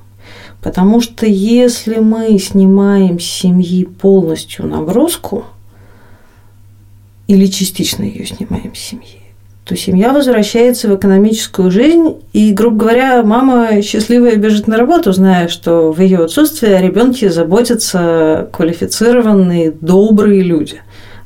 Потому 0.61 1.01
что 1.01 1.25
если 1.25 1.99
мы 1.99 2.37
снимаем 2.39 3.19
с 3.19 3.25
семьи 3.25 3.85
полностью 3.85 4.65
нагрузку 4.65 5.45
или 7.27 7.45
частично 7.45 8.03
ее 8.03 8.25
снимаем 8.25 8.73
с 8.73 8.79
семьи, 8.79 9.21
то 9.68 9.76
семья 9.76 10.14
возвращается 10.14 10.88
в 10.88 10.95
экономическую 10.95 11.69
жизнь, 11.72 12.15
и, 12.31 12.53
грубо 12.53 12.77
говоря, 12.77 13.22
мама 13.23 13.81
счастливая 13.81 14.38
бежит 14.38 14.68
на 14.68 14.77
работу, 14.77 15.11
зная, 15.11 15.49
что 15.49 15.91
в 15.91 15.99
ее 15.99 16.23
отсутствии 16.23 16.72
о 16.72 16.81
ребенке 16.81 17.30
заботятся 17.30 18.48
квалифицированные, 18.53 19.72
добрые 19.72 20.41
люди. 20.41 20.81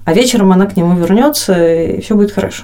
А 0.06 0.14
вечером 0.14 0.52
она 0.52 0.66
к 0.66 0.76
нему 0.76 0.96
вернется, 0.96 1.54
и 1.54 2.02
все 2.02 2.16
будет 2.16 2.32
хорошо. 2.32 2.64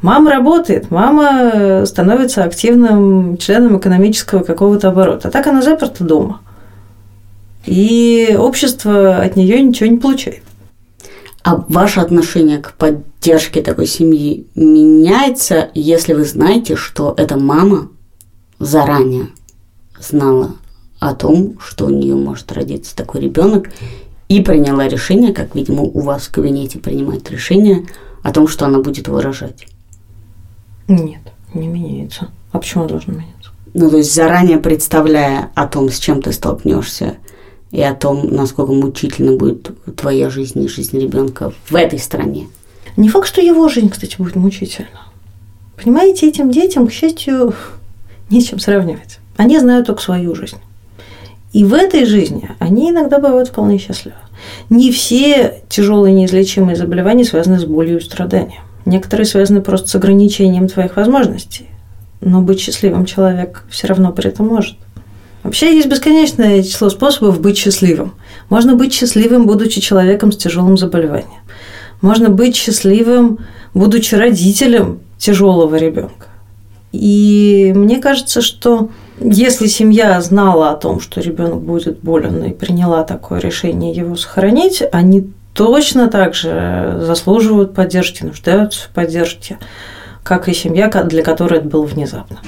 Мама 0.00 0.30
работает, 0.30 0.92
мама 0.92 1.84
становится 1.86 2.44
активным 2.44 3.36
членом 3.36 3.78
экономического 3.78 4.44
какого-то 4.44 4.90
оборота. 4.90 5.28
А 5.28 5.30
так 5.32 5.46
она 5.48 5.60
заперта 5.60 6.04
дома. 6.04 6.40
И 7.66 8.36
общество 8.38 9.16
от 9.16 9.34
нее 9.34 9.60
ничего 9.60 9.90
не 9.90 9.98
получает. 9.98 10.42
А 11.42 11.56
ваше 11.68 11.98
отношение 11.98 12.58
к 12.58 12.74
поддержке 13.20 13.60
такой 13.62 13.86
семьи 13.86 14.46
меняется, 14.54 15.70
если 15.74 16.14
вы 16.14 16.24
знаете, 16.24 16.74
что 16.74 17.14
эта 17.16 17.36
мама 17.36 17.88
заранее 18.58 19.28
знала 19.98 20.54
о 20.98 21.14
том, 21.14 21.58
что 21.60 21.86
у 21.86 21.90
нее 21.90 22.14
может 22.14 22.50
родиться 22.52 22.96
такой 22.96 23.20
ребенок, 23.20 23.70
и 24.28 24.40
приняла 24.40 24.88
решение, 24.88 25.34
как, 25.34 25.54
видимо, 25.54 25.82
у 25.82 26.00
вас 26.00 26.22
в 26.24 26.32
кабинете 26.32 26.78
принимает 26.78 27.30
решение 27.30 27.86
о 28.22 28.32
том, 28.32 28.48
что 28.48 28.64
она 28.64 28.78
будет 28.78 29.08
выражать. 29.08 29.66
Нет, 30.88 31.20
не 31.52 31.66
меняется. 31.66 32.28
А 32.52 32.58
почему 32.58 32.84
она 32.84 32.90
должна 32.90 33.14
меняться? 33.14 33.50
Ну, 33.74 33.90
то 33.90 33.98
есть 33.98 34.14
заранее 34.14 34.58
представляя 34.58 35.50
о 35.54 35.66
том, 35.66 35.90
с 35.90 35.98
чем 35.98 36.22
ты 36.22 36.32
столкнешься, 36.32 37.16
и 37.70 37.82
о 37.82 37.94
том, 37.94 38.28
насколько 38.30 38.72
мучительно 38.72 39.36
будет 39.36 39.70
твоя 39.96 40.30
жизнь 40.30 40.62
и 40.62 40.68
жизнь 40.68 40.98
ребенка 40.98 41.52
в 41.68 41.74
этой 41.74 41.98
стране. 41.98 42.48
Не 42.96 43.08
факт, 43.08 43.28
что 43.28 43.40
его 43.40 43.68
жизнь, 43.68 43.90
кстати, 43.90 44.16
будет 44.18 44.36
мучительна. 44.36 44.88
Понимаете, 45.82 46.28
этим 46.28 46.50
детям, 46.50 46.86
к 46.86 46.92
счастью, 46.92 47.54
нечем 48.30 48.58
сравнивать. 48.58 49.18
Они 49.36 49.58
знают 49.58 49.86
только 49.86 50.02
свою 50.02 50.34
жизнь. 50.34 50.58
И 51.52 51.64
в 51.64 51.74
этой 51.74 52.04
жизни 52.04 52.50
они 52.58 52.90
иногда 52.90 53.18
бывают 53.18 53.48
вполне 53.48 53.78
счастливы. 53.78 54.16
Не 54.68 54.92
все 54.92 55.62
тяжелые 55.68 56.14
неизлечимые 56.14 56.76
заболевания 56.76 57.24
связаны 57.24 57.58
с 57.58 57.64
болью 57.64 57.98
и 57.98 58.02
страданием. 58.02 58.62
Некоторые 58.84 59.26
связаны 59.26 59.60
просто 59.60 59.88
с 59.88 59.94
ограничением 59.94 60.68
твоих 60.68 60.96
возможностей. 60.96 61.66
Но 62.20 62.40
быть 62.40 62.60
счастливым 62.60 63.04
человек 63.06 63.64
все 63.70 63.86
равно 63.88 64.12
при 64.12 64.28
этом 64.28 64.46
может. 64.46 64.76
Вообще 65.42 65.74
есть 65.74 65.88
бесконечное 65.88 66.62
число 66.62 66.90
способов 66.90 67.40
быть 67.40 67.56
счастливым. 67.56 68.12
Можно 68.50 68.76
быть 68.76 68.92
счастливым, 68.92 69.46
будучи 69.46 69.80
человеком 69.80 70.32
с 70.32 70.36
тяжелым 70.36 70.76
заболеванием. 70.76 71.39
Можно 72.00 72.30
быть 72.30 72.56
счастливым, 72.56 73.38
будучи 73.74 74.14
родителем 74.14 75.00
тяжелого 75.18 75.76
ребенка. 75.76 76.26
И 76.92 77.72
мне 77.74 77.98
кажется, 77.98 78.40
что 78.40 78.90
если 79.20 79.66
семья 79.66 80.20
знала 80.20 80.70
о 80.70 80.76
том, 80.76 81.00
что 81.00 81.20
ребенок 81.20 81.60
будет 81.60 82.00
болен 82.00 82.42
и 82.42 82.50
приняла 82.52 83.04
такое 83.04 83.38
решение 83.38 83.92
его 83.92 84.16
сохранить, 84.16 84.82
они 84.92 85.30
точно 85.54 86.08
так 86.08 86.34
же 86.34 86.96
заслуживают 87.00 87.74
поддержки, 87.74 88.24
нуждаются 88.24 88.86
в 88.86 88.88
поддержке, 88.88 89.58
как 90.22 90.48
и 90.48 90.54
семья, 90.54 90.88
для 90.88 91.22
которой 91.22 91.58
это 91.58 91.68
было 91.68 91.84
внезапно. 91.84 92.38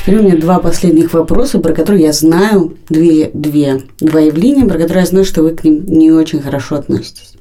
Теперь 0.00 0.18
у 0.18 0.22
меня 0.22 0.36
два 0.36 0.60
последних 0.60 1.12
вопроса, 1.12 1.58
про 1.58 1.74
которые 1.74 2.04
я 2.04 2.12
знаю, 2.12 2.78
две, 2.88 3.30
две, 3.34 3.82
два 4.00 4.20
явления, 4.20 4.64
про 4.64 4.78
которые 4.78 5.00
я 5.00 5.06
знаю, 5.06 5.26
что 5.26 5.42
вы 5.42 5.50
к 5.50 5.62
ним 5.62 5.84
не 5.84 6.10
очень 6.10 6.40
хорошо 6.40 6.76
относитесь. 6.76 7.34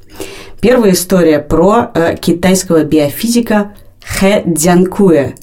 Первая 0.59 0.91
история 0.91 1.39
про 1.39 1.89
э, 1.93 2.17
китайского 2.17 2.83
биофизика 2.83 3.75
Хэ 4.03 4.43
Дзянкуэ, 4.45 5.35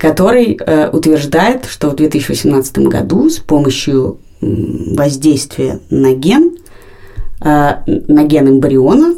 который 0.00 0.58
э, 0.58 0.90
утверждает, 0.90 1.66
что 1.66 1.90
в 1.90 1.94
2018 1.94 2.78
году 2.78 3.30
с 3.30 3.38
помощью 3.38 4.18
воздействия 4.40 5.78
на 5.90 6.12
ген, 6.12 6.56
э, 7.40 7.74
на 7.86 8.24
ген 8.24 8.48
эмбриона 8.48 9.14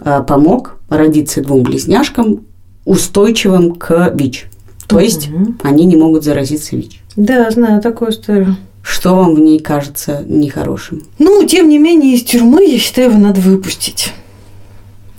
э, 0.00 0.24
помог 0.26 0.78
родиться 0.88 1.42
двум 1.42 1.62
близняшкам 1.62 2.44
устойчивым 2.84 3.76
к 3.76 4.10
ВИЧ. 4.12 4.46
То 4.90 4.96
угу. 4.96 5.04
есть 5.04 5.30
они 5.62 5.84
не 5.84 5.94
могут 5.94 6.24
заразиться 6.24 6.74
ВИЧ. 6.74 7.00
Да, 7.14 7.48
знаю 7.52 7.80
такую 7.80 8.10
историю. 8.10 8.56
Что 8.82 9.14
вам 9.14 9.36
в 9.36 9.38
ней 9.38 9.60
кажется 9.60 10.24
нехорошим? 10.26 11.04
Ну, 11.20 11.46
тем 11.46 11.68
не 11.68 11.78
менее, 11.78 12.16
из 12.16 12.24
тюрьмы, 12.24 12.64
я 12.64 12.76
считаю, 12.76 13.10
его 13.10 13.20
надо 13.20 13.40
выпустить. 13.40 14.12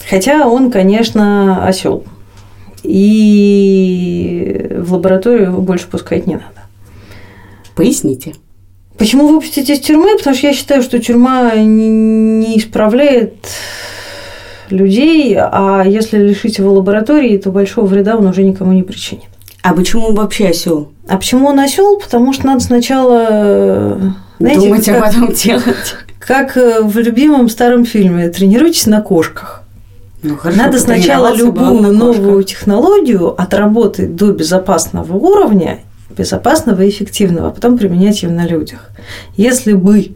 Хотя 0.09 0.45
он, 0.45 0.71
конечно, 0.71 1.65
осел. 1.65 2.03
И 2.83 4.67
в 4.77 4.91
лабораторию 4.91 5.51
его 5.51 5.61
больше 5.61 5.87
пускать 5.87 6.27
не 6.27 6.33
надо. 6.33 6.63
Поясните. 7.73 8.33
Почему 8.97 9.29
выпустить 9.29 9.69
из 9.69 9.79
тюрьмы? 9.79 10.17
Потому 10.17 10.35
что 10.35 10.47
я 10.47 10.53
считаю, 10.53 10.81
что 10.81 10.99
тюрьма 10.99 11.55
не 11.55 12.57
исправляет 12.57 13.35
людей, 14.69 15.37
а 15.39 15.85
если 15.87 16.17
лишить 16.17 16.57
его 16.57 16.73
лаборатории, 16.73 17.37
то 17.37 17.51
большого 17.51 17.85
вреда 17.85 18.17
он 18.17 18.25
уже 18.25 18.43
никому 18.43 18.73
не 18.73 18.83
причинит. 18.83 19.30
А 19.63 19.73
почему 19.73 20.13
вообще 20.13 20.47
осел? 20.47 20.91
А 21.07 21.17
почему 21.17 21.47
он 21.47 21.59
осел? 21.59 21.99
Потому 21.99 22.33
что 22.33 22.47
надо 22.47 22.61
сначала 22.61 24.15
знаете, 24.39 24.67
думать, 24.67 24.85
как, 24.85 24.97
а 24.97 25.01
потом 25.01 25.33
делать. 25.33 25.95
Как 26.19 26.55
в 26.55 26.97
любимом 26.97 27.49
старом 27.49 27.85
фильме 27.85 28.29
«Тренируйтесь 28.29 28.87
на 28.87 29.01
кошках». 29.01 29.63
Ну, 30.23 30.37
хорошо, 30.37 30.57
Надо 30.59 30.79
сначала 30.79 31.35
любую 31.35 31.91
новую 31.93 32.43
технологию 32.43 33.29
отработать 33.39 34.15
до 34.15 34.31
безопасного 34.31 35.13
уровня, 35.13 35.79
безопасного 36.15 36.81
и 36.83 36.89
эффективного, 36.89 37.47
а 37.47 37.51
потом 37.51 37.77
применять 37.77 38.21
ее 38.21 38.29
на 38.29 38.45
людях. 38.45 38.91
Если 39.35 39.73
бы 39.73 40.11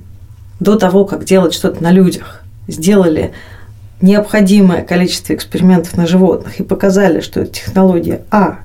до 0.59 0.75
того, 0.75 1.05
как 1.05 1.25
делать 1.25 1.53
что-то 1.53 1.81
на 1.81 1.91
людях, 1.91 2.43
сделали 2.67 3.33
необходимое 4.01 4.83
количество 4.83 5.33
экспериментов 5.33 5.97
на 5.97 6.05
животных 6.05 6.59
и 6.59 6.63
показали, 6.63 7.21
что 7.21 7.41
эта 7.41 7.53
технология 7.53 8.23
А 8.29 8.59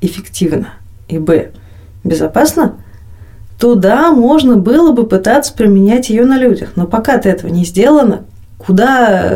эффективна 0.00 0.74
и 1.08 1.18
Б 1.18 1.50
безопасна, 2.04 2.74
то 3.58 3.74
да, 3.74 4.12
можно 4.12 4.56
было 4.56 4.92
бы 4.92 5.06
пытаться 5.06 5.52
применять 5.54 6.10
ее 6.10 6.24
на 6.24 6.38
людях. 6.38 6.70
Но 6.76 6.86
пока 6.86 7.14
это 7.14 7.28
этого 7.28 7.50
не 7.50 7.64
сделано, 7.64 8.24
куда 8.58 9.30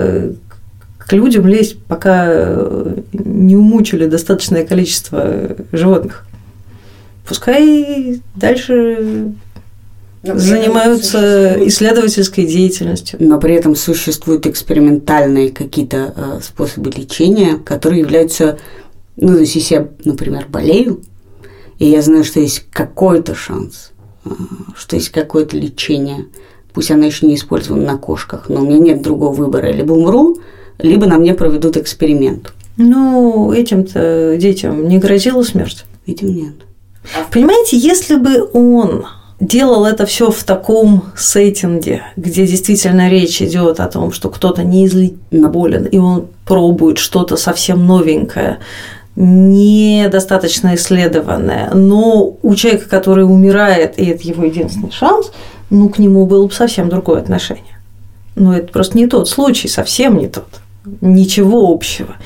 к 0.98 1.12
людям 1.12 1.46
лезть, 1.46 1.82
пока 1.84 2.26
э, 2.28 2.96
не 3.12 3.56
умучили 3.56 4.06
достаточное 4.06 4.64
количество 4.64 5.56
животных. 5.72 6.24
Пускай 7.26 8.20
дальше 8.36 9.34
но 10.22 10.36
занимаются 10.36 11.56
исследовательской 11.66 12.44
деятельностью. 12.44 13.18
Но 13.22 13.40
при 13.40 13.54
этом 13.54 13.74
существуют 13.74 14.46
экспериментальные 14.46 15.50
какие-то 15.50 16.12
э, 16.14 16.40
способы 16.42 16.90
лечения, 16.90 17.56
которые 17.56 18.00
являются, 18.00 18.58
ну, 19.20 19.34
то 19.34 19.40
есть 19.40 19.54
если 19.54 19.74
я, 19.74 19.88
например, 20.04 20.46
болею, 20.48 21.02
и 21.78 21.86
я 21.86 22.02
знаю, 22.02 22.24
что 22.24 22.40
есть 22.40 22.66
какой-то 22.70 23.34
шанс, 23.34 23.92
э, 24.24 24.30
что 24.76 24.96
есть 24.96 25.10
какое-то 25.10 25.56
лечение, 25.56 26.26
пусть 26.72 26.90
оно 26.90 27.06
еще 27.06 27.26
не 27.26 27.34
использовано 27.34 27.84
на 27.84 27.98
кошках, 27.98 28.48
но 28.48 28.60
у 28.60 28.64
меня 28.64 28.78
нет 28.78 29.02
другого 29.02 29.32
выбора, 29.32 29.70
либо 29.70 29.92
умру, 29.92 30.38
либо 30.78 31.06
на 31.06 31.18
мне 31.18 31.34
проведут 31.34 31.76
эксперимент. 31.76 32.52
Ну, 32.76 33.52
этим-то 33.52 34.36
детям 34.38 34.88
не 34.88 34.98
грозила 34.98 35.42
смерть? 35.42 35.84
Этим 36.06 36.34
нет. 36.34 36.54
Понимаете, 37.30 37.76
если 37.76 38.16
бы 38.16 38.48
он 38.52 39.04
делал 39.40 39.86
это 39.86 40.06
все 40.06 40.30
в 40.30 40.44
таком 40.44 41.04
сеттинге, 41.16 42.02
где 42.16 42.46
действительно 42.46 43.08
речь 43.08 43.40
идет 43.40 43.80
о 43.80 43.88
том, 43.88 44.12
что 44.12 44.28
кто-то 44.28 44.62
неизлечимо 44.62 45.48
болен, 45.48 45.86
и 45.86 45.98
он 45.98 46.28
пробует 46.44 46.98
что-то 46.98 47.36
совсем 47.36 47.86
новенькое, 47.86 48.58
недостаточно 49.16 50.74
исследованное, 50.74 51.70
но 51.74 52.36
у 52.42 52.54
человека, 52.54 52.88
который 52.88 53.24
умирает, 53.24 53.98
и 53.98 54.06
это 54.06 54.26
его 54.26 54.44
единственный 54.44 54.92
шанс, 54.92 55.32
ну, 55.68 55.88
к 55.88 55.98
нему 55.98 56.26
было 56.26 56.46
бы 56.46 56.52
совсем 56.52 56.88
другое 56.88 57.20
отношение. 57.20 57.78
Но 58.36 58.56
это 58.56 58.72
просто 58.72 58.96
не 58.96 59.06
тот 59.06 59.28
случай, 59.28 59.68
совсем 59.68 60.18
не 60.18 60.28
тот 60.28 60.60
ничего 61.00 61.70
общего. 61.70 62.16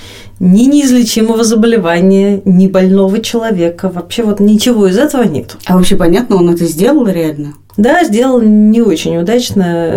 Ни 0.41 0.65
неизлечимого 0.65 1.45
заболевания, 1.45 2.41
ни 2.45 2.67
больного 2.67 3.21
человека. 3.21 3.89
Вообще 3.89 4.25
вот 4.25 4.41
ничего 4.41 4.87
из 4.87 4.99
этого 4.99 5.23
нет. 5.23 5.57
А 5.67 5.77
вообще 5.77 5.97
понятно, 5.97 6.37
он 6.37 6.51
это 6.51 6.65
сделал 6.67 7.07
реально? 7.07 7.55
Да, 7.77 8.05
сделал 8.05 8.41
не 8.41 8.83
очень 8.83 9.17
удачно. 9.17 9.91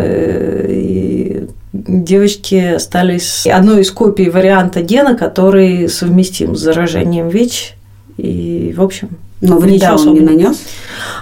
И 0.68 1.48
девочки 1.88 2.74
остались 2.76 3.46
одной 3.46 3.82
из 3.82 3.92
копий 3.92 4.30
варианта 4.30 4.82
гена, 4.82 5.16
который 5.16 5.88
совместим 5.90 6.56
с 6.56 6.60
заражением 6.60 7.30
ВИЧ. 7.30 7.76
И, 8.18 8.74
в 8.76 8.82
общем, 8.82 9.10
но 9.42 9.60
вреда 9.60 9.96
он 9.96 10.14
не 10.14 10.22
нанес? 10.22 10.58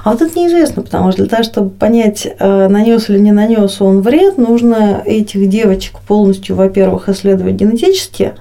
А 0.04 0.12
вот 0.12 0.22
это 0.22 0.40
неизвестно, 0.40 0.82
потому 0.82 1.12
что 1.12 1.24
для 1.24 1.30
того, 1.30 1.44
чтобы 1.44 1.70
понять, 1.70 2.26
э, 2.26 2.68
нанес 2.70 3.10
или 3.10 3.20
не 3.20 3.34
нанес 3.34 3.82
он 3.82 4.02
вред, 4.02 4.38
нужно 4.38 5.02
этих 5.06 5.50
девочек 5.50 6.00
полностью, 6.08 6.56
во-первых, 6.56 7.10
исследовать 7.10 7.56
генетически, 7.56 8.34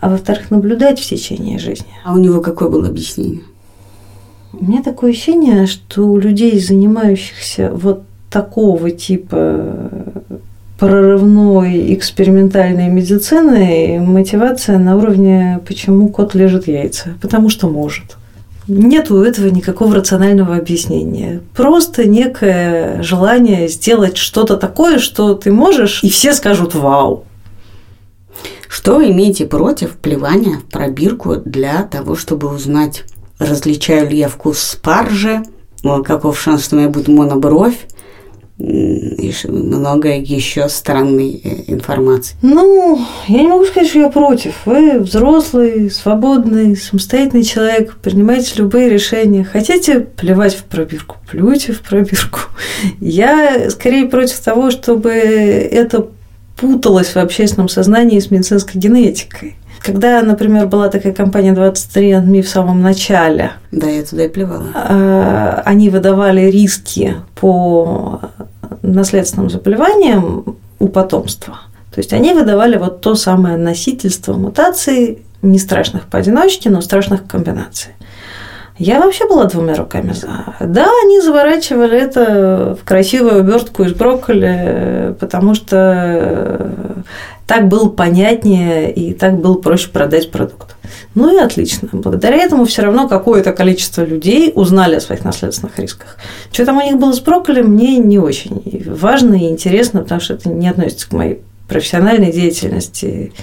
а 0.00 0.10
во-вторых, 0.10 0.50
наблюдать 0.50 1.00
в 1.00 1.08
течение 1.08 1.58
жизни. 1.58 1.88
А 2.04 2.14
у 2.14 2.18
него 2.18 2.40
какое 2.40 2.68
было 2.68 2.88
объяснение? 2.88 3.42
У 4.52 4.64
меня 4.64 4.82
такое 4.82 5.10
ощущение, 5.10 5.66
что 5.66 6.06
у 6.06 6.18
людей, 6.18 6.60
занимающихся 6.60 7.72
вот 7.72 8.02
такого 8.30 8.90
типа 8.90 9.90
прорывной 10.82 11.94
экспериментальной 11.94 12.88
медициной, 12.88 14.00
мотивация 14.00 14.78
на 14.78 14.96
уровне 14.96 15.60
«почему 15.64 16.08
кот 16.08 16.34
лежит 16.34 16.66
яйца?» 16.66 17.16
Потому 17.22 17.50
что 17.50 17.68
может. 17.68 18.16
Нет 18.66 19.08
у 19.12 19.22
этого 19.22 19.46
никакого 19.46 19.94
рационального 19.94 20.56
объяснения. 20.56 21.40
Просто 21.54 22.08
некое 22.08 23.00
желание 23.00 23.68
сделать 23.68 24.16
что-то 24.16 24.56
такое, 24.56 24.98
что 24.98 25.34
ты 25.34 25.52
можешь, 25.52 26.02
и 26.02 26.08
все 26.08 26.34
скажут 26.34 26.74
«Вау!». 26.74 27.26
Что 28.66 29.00
имеете 29.08 29.46
против 29.46 29.92
плевания 29.92 30.56
в 30.56 30.64
пробирку 30.64 31.36
для 31.36 31.84
того, 31.84 32.16
чтобы 32.16 32.52
узнать, 32.52 33.04
различаю 33.38 34.10
ли 34.10 34.18
я 34.18 34.28
вкус 34.28 34.58
спаржи, 34.58 35.44
каков 36.04 36.40
шанс, 36.40 36.64
что 36.64 36.74
у 36.74 36.80
меня 36.80 36.88
будет 36.88 37.06
монобровь, 37.06 37.86
и 38.62 39.32
много 39.48 40.16
еще 40.16 40.68
странной 40.68 41.40
э, 41.42 41.72
информации. 41.72 42.36
Ну, 42.42 43.00
я 43.26 43.42
не 43.42 43.48
могу 43.48 43.64
сказать, 43.64 43.88
что 43.88 43.98
я 43.98 44.08
против. 44.08 44.54
Вы 44.66 45.00
взрослый, 45.00 45.90
свободный, 45.90 46.76
самостоятельный 46.76 47.42
человек, 47.42 47.96
принимаете 47.96 48.54
любые 48.56 48.88
решения. 48.88 49.44
Хотите 49.44 50.00
плевать 50.00 50.54
в 50.54 50.64
пробирку, 50.64 51.16
плюйте 51.28 51.72
в 51.72 51.80
пробирку. 51.80 52.40
Я 53.00 53.70
скорее 53.70 54.06
против 54.06 54.38
того, 54.38 54.70
чтобы 54.70 55.10
это 55.10 56.06
путалось 56.56 57.08
в 57.08 57.16
общественном 57.16 57.68
сознании 57.68 58.20
с 58.20 58.30
медицинской 58.30 58.80
генетикой. 58.80 59.56
Когда, 59.80 60.22
например, 60.22 60.68
была 60.68 60.88
такая 60.88 61.12
компания 61.12 61.52
23andMe 61.52 62.42
в 62.42 62.48
самом 62.48 62.82
начале. 62.82 63.52
Да, 63.72 63.88
я 63.88 64.04
туда 64.04 64.26
и 64.26 64.28
плевала. 64.28 64.66
А, 64.74 65.62
они 65.64 65.90
выдавали 65.90 66.42
риски 66.42 67.16
по 67.34 68.20
наследственным 68.82 69.50
заболеваниям 69.50 70.56
у 70.78 70.88
потомства. 70.88 71.60
То 71.94 72.00
есть 72.00 72.12
они 72.12 72.32
выдавали 72.32 72.76
вот 72.76 73.00
то 73.00 73.14
самое 73.14 73.56
носительство 73.56 74.34
мутаций, 74.34 75.22
не 75.42 75.58
страшных 75.58 76.04
поодиночке, 76.04 76.70
но 76.70 76.80
страшных 76.80 77.26
комбинаций. 77.26 77.92
Я 78.78 79.00
вообще 79.00 79.28
была 79.28 79.44
двумя 79.44 79.74
руками 79.74 80.12
за. 80.12 80.28
Да, 80.60 80.88
они 81.04 81.20
заворачивали 81.20 81.98
это 81.98 82.76
в 82.80 82.84
красивую 82.84 83.40
обертку 83.40 83.84
из 83.84 83.92
брокколи, 83.92 85.14
потому 85.20 85.54
что 85.54 86.72
так 87.52 87.68
было 87.68 87.86
понятнее 87.90 88.90
и 88.90 89.12
так 89.12 89.38
было 89.38 89.56
проще 89.56 89.90
продать 89.90 90.30
продукт. 90.30 90.74
Ну 91.14 91.36
и 91.36 91.38
отлично. 91.38 91.86
Благодаря 91.92 92.38
этому 92.38 92.64
все 92.64 92.80
равно 92.80 93.08
какое-то 93.08 93.52
количество 93.52 94.02
людей 94.02 94.52
узнали 94.54 94.94
о 94.94 95.00
своих 95.02 95.22
наследственных 95.22 95.78
рисках. 95.78 96.16
Что 96.50 96.64
там 96.64 96.78
у 96.78 96.80
них 96.80 96.96
было 96.96 97.12
с 97.12 97.20
брокколи, 97.20 97.60
мне 97.60 97.98
не 97.98 98.18
очень 98.18 98.62
важно 98.86 99.34
и 99.34 99.50
интересно, 99.50 100.00
потому 100.00 100.22
что 100.22 100.32
это 100.32 100.48
не 100.48 100.66
относится 100.66 101.10
к 101.10 101.12
моей 101.12 101.42
профессиональной 101.68 102.32
деятельности. 102.32 103.34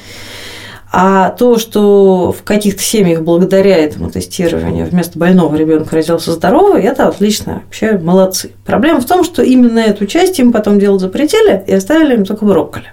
А 0.91 1.30
то, 1.30 1.60
что 1.60 2.31
в 2.31 2.41
каких-то 2.41 2.81
семьях 2.81 3.22
благодаря 3.22 3.77
этому 3.77 4.10
тестированию 4.10 4.88
вместо 4.88 5.19
больного 5.19 5.56
ребенка 5.56 5.98
родился 5.98 6.31
здоровый, 6.31 6.81
это 6.81 7.07
отлично, 7.07 7.61
вообще 7.65 7.99
молодцы. 7.99 8.53
Проблема 8.65 9.02
в 9.02 9.06
том, 9.06 9.23
что 9.23 9.44
именно 9.44 9.77
эту 9.77 10.07
часть 10.07 10.40
им 10.40 10.52
потом 10.52 10.80
делать 10.80 10.99
запретили 10.99 11.64
и 11.68 11.73
оставили 11.76 12.15
им 12.15 12.26
только 12.26 12.44
брокколи. 12.44 12.88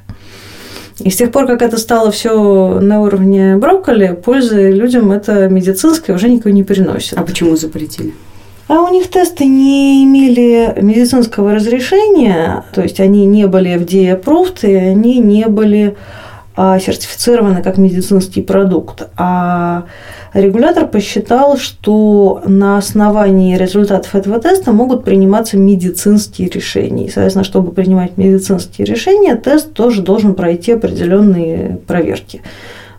И 1.00 1.10
с 1.10 1.16
тех 1.16 1.30
пор, 1.30 1.46
как 1.46 1.62
это 1.62 1.76
стало 1.76 2.10
все 2.10 2.80
на 2.80 3.02
уровне 3.02 3.56
брокколи, 3.56 4.18
пользы 4.24 4.70
людям 4.70 5.12
это 5.12 5.48
медицинское 5.48 6.14
уже 6.14 6.28
никого 6.28 6.54
не 6.54 6.62
приносит. 6.62 7.18
А 7.18 7.22
почему 7.22 7.56
запретили? 7.56 8.14
А 8.68 8.80
у 8.82 8.88
них 8.88 9.08
тесты 9.08 9.44
не 9.44 10.04
имели 10.04 10.74
медицинского 10.80 11.54
разрешения, 11.54 12.64
то 12.74 12.82
есть 12.82 12.98
они 12.98 13.24
не 13.24 13.46
были 13.46 13.76
FDA-approved, 13.76 14.68
и 14.68 14.74
они 14.74 15.18
не 15.18 15.46
были 15.46 15.96
сертифицированы 16.56 17.62
как 17.62 17.76
медицинский 17.76 18.40
продукт. 18.40 19.08
А 19.16 19.84
регулятор 20.32 20.86
посчитал, 20.86 21.58
что 21.58 22.42
на 22.46 22.78
основании 22.78 23.56
результатов 23.56 24.14
этого 24.14 24.40
теста 24.40 24.72
могут 24.72 25.04
приниматься 25.04 25.58
медицинские 25.58 26.48
решения. 26.48 27.06
И, 27.06 27.10
соответственно, 27.10 27.44
чтобы 27.44 27.72
принимать 27.72 28.16
медицинские 28.16 28.86
решения, 28.86 29.36
тест 29.36 29.74
тоже 29.74 30.02
должен 30.02 30.34
пройти 30.34 30.72
определенные 30.72 31.78
проверки. 31.86 32.42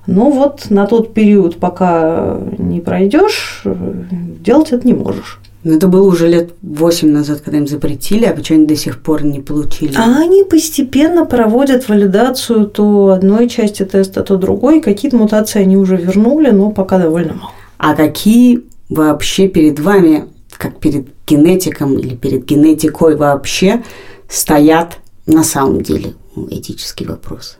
Но 0.05 0.29
вот 0.29 0.69
на 0.69 0.85
тот 0.85 1.13
период, 1.13 1.57
пока 1.57 2.37
не 2.57 2.79
пройдешь, 2.79 3.63
делать 3.65 4.71
это 4.71 4.87
не 4.87 4.93
можешь. 4.93 5.39
Но 5.63 5.73
это 5.73 5.87
было 5.87 6.07
уже 6.07 6.27
лет 6.27 6.53
восемь 6.61 7.11
назад, 7.11 7.41
когда 7.41 7.57
им 7.57 7.67
запретили, 7.67 8.25
а 8.25 8.33
почему 8.33 8.59
они 8.59 8.67
до 8.67 8.75
сих 8.75 9.01
пор 9.01 9.23
не 9.23 9.39
получили? 9.39 9.93
А 9.97 10.19
они 10.19 10.43
постепенно 10.43 11.25
проводят 11.25 11.89
валидацию 11.89 12.67
то 12.67 13.09
одной 13.09 13.49
части 13.49 13.83
теста, 13.83 14.23
то 14.23 14.37
другой. 14.37 14.81
Какие-то 14.81 15.17
мутации 15.17 15.61
они 15.61 15.75
уже 15.75 15.97
вернули, 15.97 16.51
но 16.51 16.71
пока 16.71 16.99
довольно 16.99 17.33
мало. 17.33 17.51
А 17.77 17.95
какие 17.95 18.63
вообще 18.89 19.47
перед 19.47 19.79
вами, 19.79 20.25
как 20.57 20.79
перед 20.79 21.07
генетиком 21.27 21.97
или 21.97 22.15
перед 22.15 22.45
генетикой 22.45 23.15
вообще, 23.15 23.83
стоят 24.29 24.99
на 25.25 25.43
самом 25.43 25.81
деле 25.81 26.13
этические 26.49 27.09
вопросы? 27.09 27.57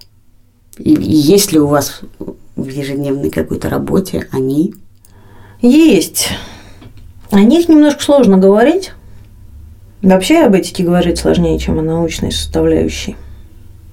И 0.78 0.92
есть 0.92 1.52
ли 1.52 1.60
у 1.60 1.68
вас 1.68 2.02
в 2.56 2.68
ежедневной 2.68 3.32
какой-то 3.32 3.70
работе 3.70 4.28
они? 4.32 4.76
Есть. 5.62 6.30
О 7.32 7.40
них 7.42 7.68
немножко 7.68 8.04
сложно 8.04 8.38
говорить. 8.38 8.92
Вообще 10.02 10.46
об 10.46 10.54
этике 10.54 10.84
говорить 10.84 11.18
сложнее, 11.18 11.60
чем 11.60 11.80
о 11.80 11.82
научной 11.82 12.32
составляющей. 12.32 13.16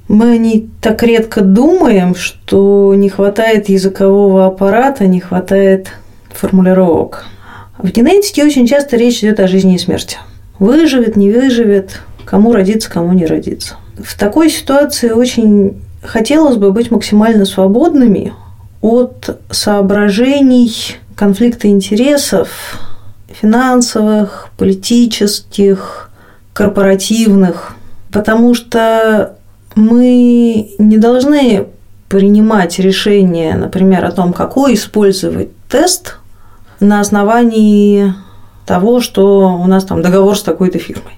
Мы 0.07 0.33
о 0.33 0.37
ней 0.37 0.69
так 0.83 1.03
редко 1.03 1.41
думаем, 1.41 2.15
что 2.15 2.95
не 2.95 3.09
хватает 3.09 3.69
языкового 3.69 4.47
аппарата, 4.47 5.07
не 5.07 5.21
хватает 5.21 5.89
формулировок. 6.31 7.25
В 7.79 7.91
генетике 7.91 8.45
очень 8.45 8.67
часто 8.67 8.97
речь 8.97 9.21
идет 9.21 9.41
о 9.41 9.49
жизни 9.49 9.75
и 9.75 9.79
смерти. 9.79 10.19
Выживет, 10.59 11.17
не 11.17 11.31
выживет, 11.31 12.03
кому 12.25 12.53
родиться, 12.53 12.91
кому 12.91 13.13
не 13.15 13.27
родиться. 13.27 13.77
В 13.99 14.19
такой 14.19 14.51
ситуации 14.51 15.11
очень 15.11 15.81
хотелось 16.03 16.57
бы 16.57 16.71
быть 16.71 16.91
максимально 16.91 17.47
свободными 17.47 18.35
от 18.83 19.41
соображений 19.51 20.97
конфликта 21.17 21.69
интересов, 21.69 22.49
финансовых, 23.41 24.49
политических, 24.57 26.11
корпоративных, 26.53 27.75
потому 28.13 28.55
что 28.55 29.37
мы 29.75 30.71
не 30.79 30.99
должны 30.99 31.67
принимать 32.09 32.79
решение, 32.79 33.57
например, 33.57 34.05
о 34.05 34.13
том, 34.13 34.33
какой 34.33 34.75
использовать 34.75 35.49
тест 35.69 36.19
на 36.79 37.01
основании 37.01 38.15
того, 38.67 39.01
что 39.01 39.59
у 39.61 39.67
нас 39.67 39.85
там 39.85 40.01
договор 40.01 40.37
с 40.37 40.43
такой-то 40.43 40.79
фирмой. 40.79 41.15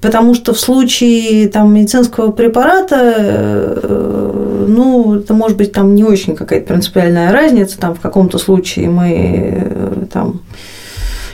Потому 0.00 0.34
что 0.34 0.52
в 0.52 0.60
случае 0.60 1.48
там, 1.48 1.74
медицинского 1.74 2.30
препарата, 2.30 3.14
э, 3.16 4.66
ну, 4.68 5.14
это 5.16 5.32
может 5.34 5.56
быть 5.56 5.72
там 5.72 5.94
не 5.94 6.04
очень 6.04 6.36
какая-то 6.36 6.68
принципиальная 6.68 7.32
разница. 7.32 7.78
Там 7.78 7.94
в 7.94 8.00
каком-то 8.00 8.38
случае 8.38 8.90
мы 8.90 9.10
э, 9.10 10.06
там 10.12 10.42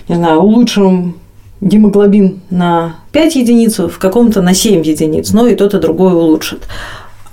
не 0.09 0.17
знаю, 0.17 0.41
улучшим 0.41 1.17
гемоглобин 1.61 2.41
на 2.51 2.97
5 3.13 3.37
единиц, 3.37 3.79
в 3.79 3.99
каком-то 3.99 4.43
на 4.43 4.55
7 4.55 4.83
единиц, 4.83 5.33
но 5.33 5.47
и 5.47 5.55
тот, 5.55 5.75
и 5.75 5.79
другой 5.79 6.13
улучшит. 6.13 6.67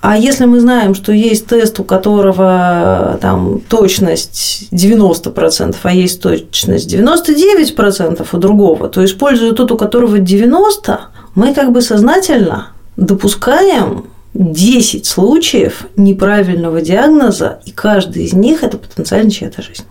А 0.01 0.17
если 0.17 0.45
мы 0.45 0.61
знаем, 0.61 0.95
что 0.95 1.11
есть 1.11 1.47
тест, 1.47 1.77
у 1.79 1.83
которого 1.83 3.17
там 3.21 3.59
точность 3.67 4.69
90%, 4.71 5.75
а 5.83 5.93
есть 5.93 6.21
точность 6.21 6.93
99% 6.93 8.25
у 8.31 8.37
другого, 8.37 8.87
то 8.87 9.03
используя 9.03 9.51
тот, 9.51 9.71
у 9.71 9.77
которого 9.77 10.17
90%, 10.17 10.99
мы 11.35 11.53
как 11.53 11.73
бы 11.73 11.81
сознательно 11.81 12.67
допускаем 12.95 14.05
10 14.33 15.05
случаев 15.05 15.87
неправильного 15.97 16.81
диагноза, 16.81 17.59
и 17.65 17.71
каждый 17.71 18.23
из 18.23 18.33
них– 18.33 18.63
это 18.63 18.77
потенциально 18.77 19.29
чья-то 19.29 19.61
жизнь. 19.61 19.83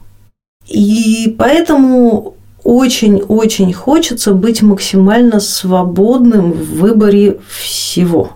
И 0.69 1.35
поэтому 1.39 2.35
очень-очень 2.69 3.73
хочется 3.73 4.35
быть 4.35 4.61
максимально 4.61 5.41
свободным 5.41 6.53
в 6.53 6.81
выборе 6.81 7.39
всего. 7.49 8.33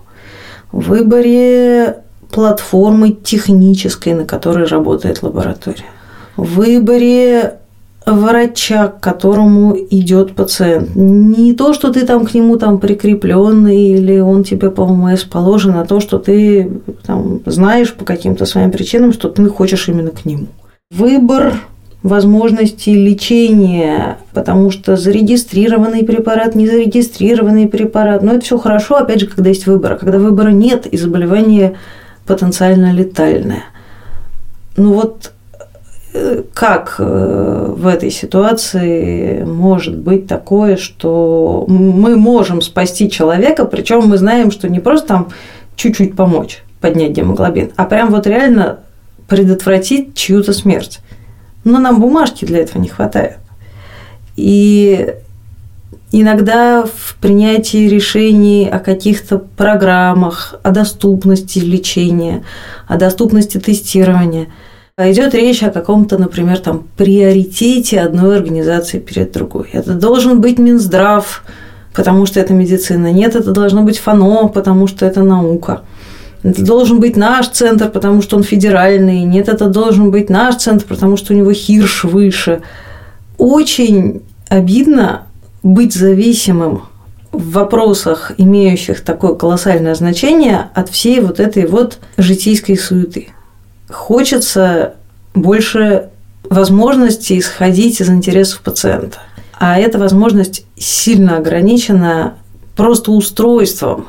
В 0.71 0.89
выборе 0.89 1.97
платформы 2.31 3.11
технической, 3.11 4.13
на 4.13 4.25
которой 4.25 4.65
работает 4.65 5.21
лаборатория. 5.21 5.85
В 6.35 6.55
выборе 6.55 7.59
врача, 8.07 8.87
к 8.87 8.99
которому 9.01 9.77
идет 9.91 10.33
пациент. 10.33 10.95
Не 10.95 11.53
то, 11.53 11.73
что 11.73 11.93
ты 11.93 12.03
там 12.03 12.25
к 12.25 12.33
нему 12.33 12.57
там 12.57 12.79
прикрепленный 12.79 13.89
или 13.89 14.17
он 14.17 14.43
тебе 14.43 14.71
по 14.71 14.81
ОМС 14.81 15.25
положен, 15.25 15.75
а 15.75 15.85
то, 15.85 15.99
что 15.99 16.17
ты 16.17 16.81
там, 17.05 17.41
знаешь 17.45 17.93
по 17.93 18.03
каким-то 18.03 18.47
своим 18.47 18.71
причинам, 18.71 19.13
что 19.13 19.29
ты 19.29 19.47
хочешь 19.47 19.87
именно 19.89 20.09
к 20.09 20.25
нему. 20.25 20.47
Выбор 20.89 21.53
возможности 22.03 22.89
лечения, 22.89 24.17
потому 24.33 24.71
что 24.71 24.97
зарегистрированный 24.97 26.03
препарат, 26.03 26.53
незарегистрированный 26.53 27.67
препарат, 27.67 28.21
но 28.21 28.33
это 28.33 28.45
все 28.45 28.57
хорошо, 28.57 28.97
опять 28.97 29.21
же, 29.21 29.27
когда 29.27 29.49
есть 29.49 29.65
выбор. 29.65 29.93
А 29.93 29.95
когда 29.95 30.19
выбора 30.19 30.49
нет 30.49 30.85
и 30.85 30.97
заболевание 30.97 31.75
потенциально 32.25 32.91
летальное. 32.91 33.63
Ну 34.75 34.93
вот 34.93 35.31
э, 36.13 36.43
как 36.53 36.95
э, 36.99 37.73
в 37.77 37.87
этой 37.87 38.11
ситуации 38.11 39.43
может 39.43 39.97
быть 39.97 40.27
такое, 40.27 40.75
что 40.75 41.63
мы 41.69 42.17
можем 42.17 42.61
спасти 42.61 43.09
человека, 43.09 43.63
причем 43.65 44.07
мы 44.07 44.17
знаем, 44.17 44.51
что 44.51 44.67
не 44.67 44.81
просто 44.81 45.07
там 45.07 45.27
чуть-чуть 45.77 46.17
помочь 46.17 46.63
поднять 46.81 47.11
гемоглобин, 47.11 47.71
а 47.77 47.85
прям 47.85 48.11
вот 48.11 48.27
реально 48.27 48.79
предотвратить 49.29 50.15
чью-то 50.15 50.51
смерть. 50.51 50.99
Но 51.63 51.79
нам 51.79 51.99
бумажки 51.99 52.45
для 52.45 52.59
этого 52.59 52.81
не 52.81 52.89
хватает. 52.89 53.37
И 54.35 55.13
иногда 56.11 56.85
в 56.85 57.15
принятии 57.21 57.87
решений 57.87 58.69
о 58.69 58.79
каких-то 58.79 59.37
программах, 59.39 60.55
о 60.63 60.71
доступности 60.71 61.59
лечения, 61.59 62.43
о 62.87 62.97
доступности 62.97 63.59
тестирования– 63.59 64.47
идет 64.97 65.33
речь 65.33 65.63
о 65.63 65.71
каком-то, 65.71 66.17
например, 66.17 66.59
там, 66.59 66.83
приоритете 66.97 67.99
одной 67.99 68.37
организации 68.37 68.99
перед 68.99 69.31
другой. 69.31 69.69
Это 69.73 69.93
должен 69.95 70.39
быть 70.39 70.59
Минздрав, 70.59 71.43
потому 71.95 72.27
что 72.27 72.39
это 72.39 72.53
медицина. 72.53 73.11
Нет, 73.11 73.35
это 73.35 73.51
должно 73.51 73.81
быть 73.81 73.97
ФАНО, 73.97 74.49
потому 74.49 74.87
что 74.87 75.05
это 75.05 75.23
наука. 75.23 75.81
Это 76.43 76.63
должен 76.63 76.99
быть 76.99 77.15
наш 77.15 77.47
центр, 77.49 77.89
потому 77.89 78.21
что 78.21 78.37
он 78.37 78.43
федеральный. 78.43 79.21
Нет, 79.21 79.49
это 79.49 79.67
должен 79.67 80.11
быть 80.11 80.29
наш 80.29 80.57
центр, 80.57 80.85
потому 80.85 81.17
что 81.17 81.33
у 81.33 81.37
него 81.37 81.53
хирш 81.53 82.03
выше. 82.03 82.61
Очень 83.37 84.21
обидно 84.49 85.23
быть 85.63 85.93
зависимым 85.93 86.83
в 87.31 87.51
вопросах, 87.51 88.33
имеющих 88.37 89.01
такое 89.01 89.33
колоссальное 89.33 89.95
значение, 89.95 90.69
от 90.75 90.89
всей 90.89 91.19
вот 91.21 91.39
этой 91.39 91.65
вот 91.65 91.97
житейской 92.17 92.77
суеты 92.77 93.29
хочется 93.93 94.95
больше 95.33 96.09
возможности 96.43 97.39
исходить 97.39 98.01
из 98.01 98.09
интересов 98.09 98.61
пациента. 98.61 99.19
А 99.59 99.79
эта 99.79 99.97
возможность 99.97 100.65
сильно 100.75 101.37
ограничена 101.37 102.33
просто 102.75 103.11
устройством 103.11 104.07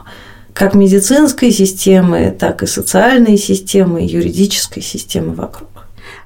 как 0.55 0.74
медицинской 0.74 1.51
системы, 1.51 2.35
так 2.39 2.62
и 2.62 2.66
социальной 2.66 3.36
системы, 3.36 4.01
юридической 4.02 4.82
системы 4.82 5.35
вокруг. 5.35 5.68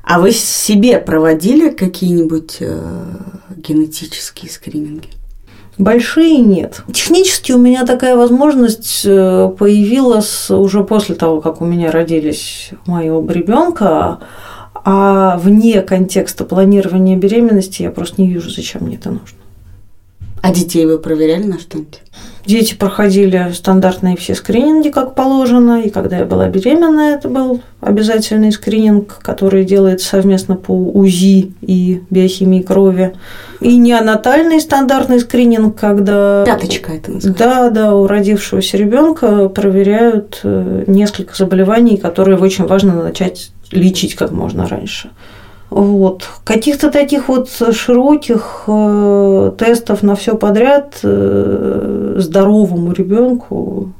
А 0.02 0.20
вы 0.20 0.32
себе 0.32 0.98
проводили 0.98 1.70
какие-нибудь 1.70 2.58
э, 2.60 3.04
генетические 3.56 4.50
скрининги? 4.50 5.08
Большие 5.78 6.38
нет. 6.38 6.82
Технически 6.92 7.52
у 7.52 7.58
меня 7.58 7.86
такая 7.86 8.16
возможность 8.16 9.02
э, 9.04 9.50
появилась 9.58 10.50
уже 10.50 10.84
после 10.84 11.14
того, 11.14 11.40
как 11.40 11.62
у 11.62 11.64
меня 11.64 11.90
родились 11.90 12.70
оба 12.86 13.32
ребенка, 13.32 14.18
а 14.74 15.38
вне 15.38 15.80
контекста 15.82 16.44
планирования 16.44 17.16
беременности 17.16 17.82
я 17.82 17.90
просто 17.90 18.20
не 18.20 18.28
вижу, 18.28 18.50
зачем 18.50 18.84
мне 18.84 18.96
это 18.96 19.10
нужно. 19.10 19.37
А 20.42 20.52
детей 20.52 20.86
вы 20.86 20.98
проверяли 20.98 21.44
на 21.44 21.58
что-нибудь? 21.58 22.00
Дети 22.48 22.74
проходили 22.74 23.52
стандартные 23.52 24.16
все 24.16 24.34
скрининги, 24.34 24.88
как 24.88 25.14
положено, 25.14 25.82
и 25.82 25.90
когда 25.90 26.18
я 26.18 26.24
была 26.24 26.48
беременна, 26.48 27.12
это 27.12 27.28
был 27.28 27.60
обязательный 27.82 28.52
скрининг, 28.52 29.18
который 29.20 29.64
делается 29.64 30.08
совместно 30.08 30.56
по 30.56 30.72
УЗИ 30.72 31.52
и 31.60 32.02
биохимии 32.08 32.62
крови. 32.62 33.12
И 33.60 33.76
неонатальный 33.76 34.62
стандартный 34.62 35.20
скрининг, 35.20 35.78
когда... 35.78 36.44
Пяточка 36.46 36.92
это 36.92 37.10
называется. 37.10 37.44
Да, 37.44 37.68
да, 37.68 37.94
у 37.94 38.06
родившегося 38.06 38.78
ребенка 38.78 39.50
проверяют 39.50 40.40
э, 40.42 40.84
несколько 40.86 41.36
заболеваний, 41.36 41.98
которые 41.98 42.38
очень 42.38 42.64
важно 42.64 43.02
начать 43.02 43.50
лечить 43.70 44.14
как 44.14 44.30
можно 44.30 44.66
раньше. 44.66 45.10
Вот. 45.70 46.26
Каких-то 46.44 46.90
таких 46.90 47.28
вот 47.28 47.50
широких 47.72 48.64
э, 48.66 49.52
тестов 49.58 50.02
на 50.02 50.16
все 50.16 50.34
подряд 50.34 50.98
э, 51.02 52.14
здоровому 52.18 52.92
ребенку 52.92 53.92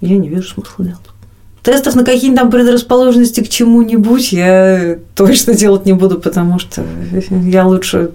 я 0.00 0.16
не 0.16 0.28
вижу 0.28 0.48
смысла 0.48 0.84
делать. 0.84 1.00
Тестов 1.62 1.96
на 1.96 2.04
какие-нибудь 2.04 2.40
там 2.40 2.50
предрасположенности 2.50 3.42
к 3.42 3.48
чему-нибудь 3.48 4.32
я 4.32 4.98
точно 5.14 5.54
делать 5.54 5.84
не 5.84 5.92
буду, 5.92 6.18
потому 6.18 6.58
что 6.58 6.82
я 7.30 7.66
лучше 7.66 8.12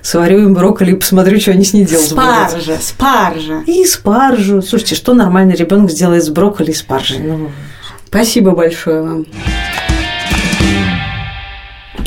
сварю 0.00 0.44
им 0.44 0.54
брокколи 0.54 0.92
и 0.92 0.96
посмотрю, 0.96 1.38
что 1.40 1.50
они 1.50 1.64
с 1.64 1.74
ней 1.74 1.84
делают. 1.84 2.08
Спаржа, 2.08 2.78
спаржа. 2.80 3.62
И 3.66 3.84
спаржу. 3.84 4.62
Слушайте, 4.62 4.94
что 4.94 5.12
нормальный 5.12 5.56
ребенок 5.56 5.90
сделает 5.90 6.24
с 6.24 6.30
брокколи 6.30 6.70
и 6.70 6.74
спаржей? 6.74 7.18
Ну... 7.18 7.50
Спасибо 8.06 8.52
большое 8.52 9.02
вам. 9.02 9.26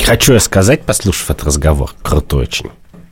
Хочу 0.04 0.32
я 0.32 0.40
сказать, 0.40 0.82
послушав 0.82 1.30
этот 1.30 1.44
разговор, 1.44 1.94
крутой 2.02 2.44
очень, 2.44 2.70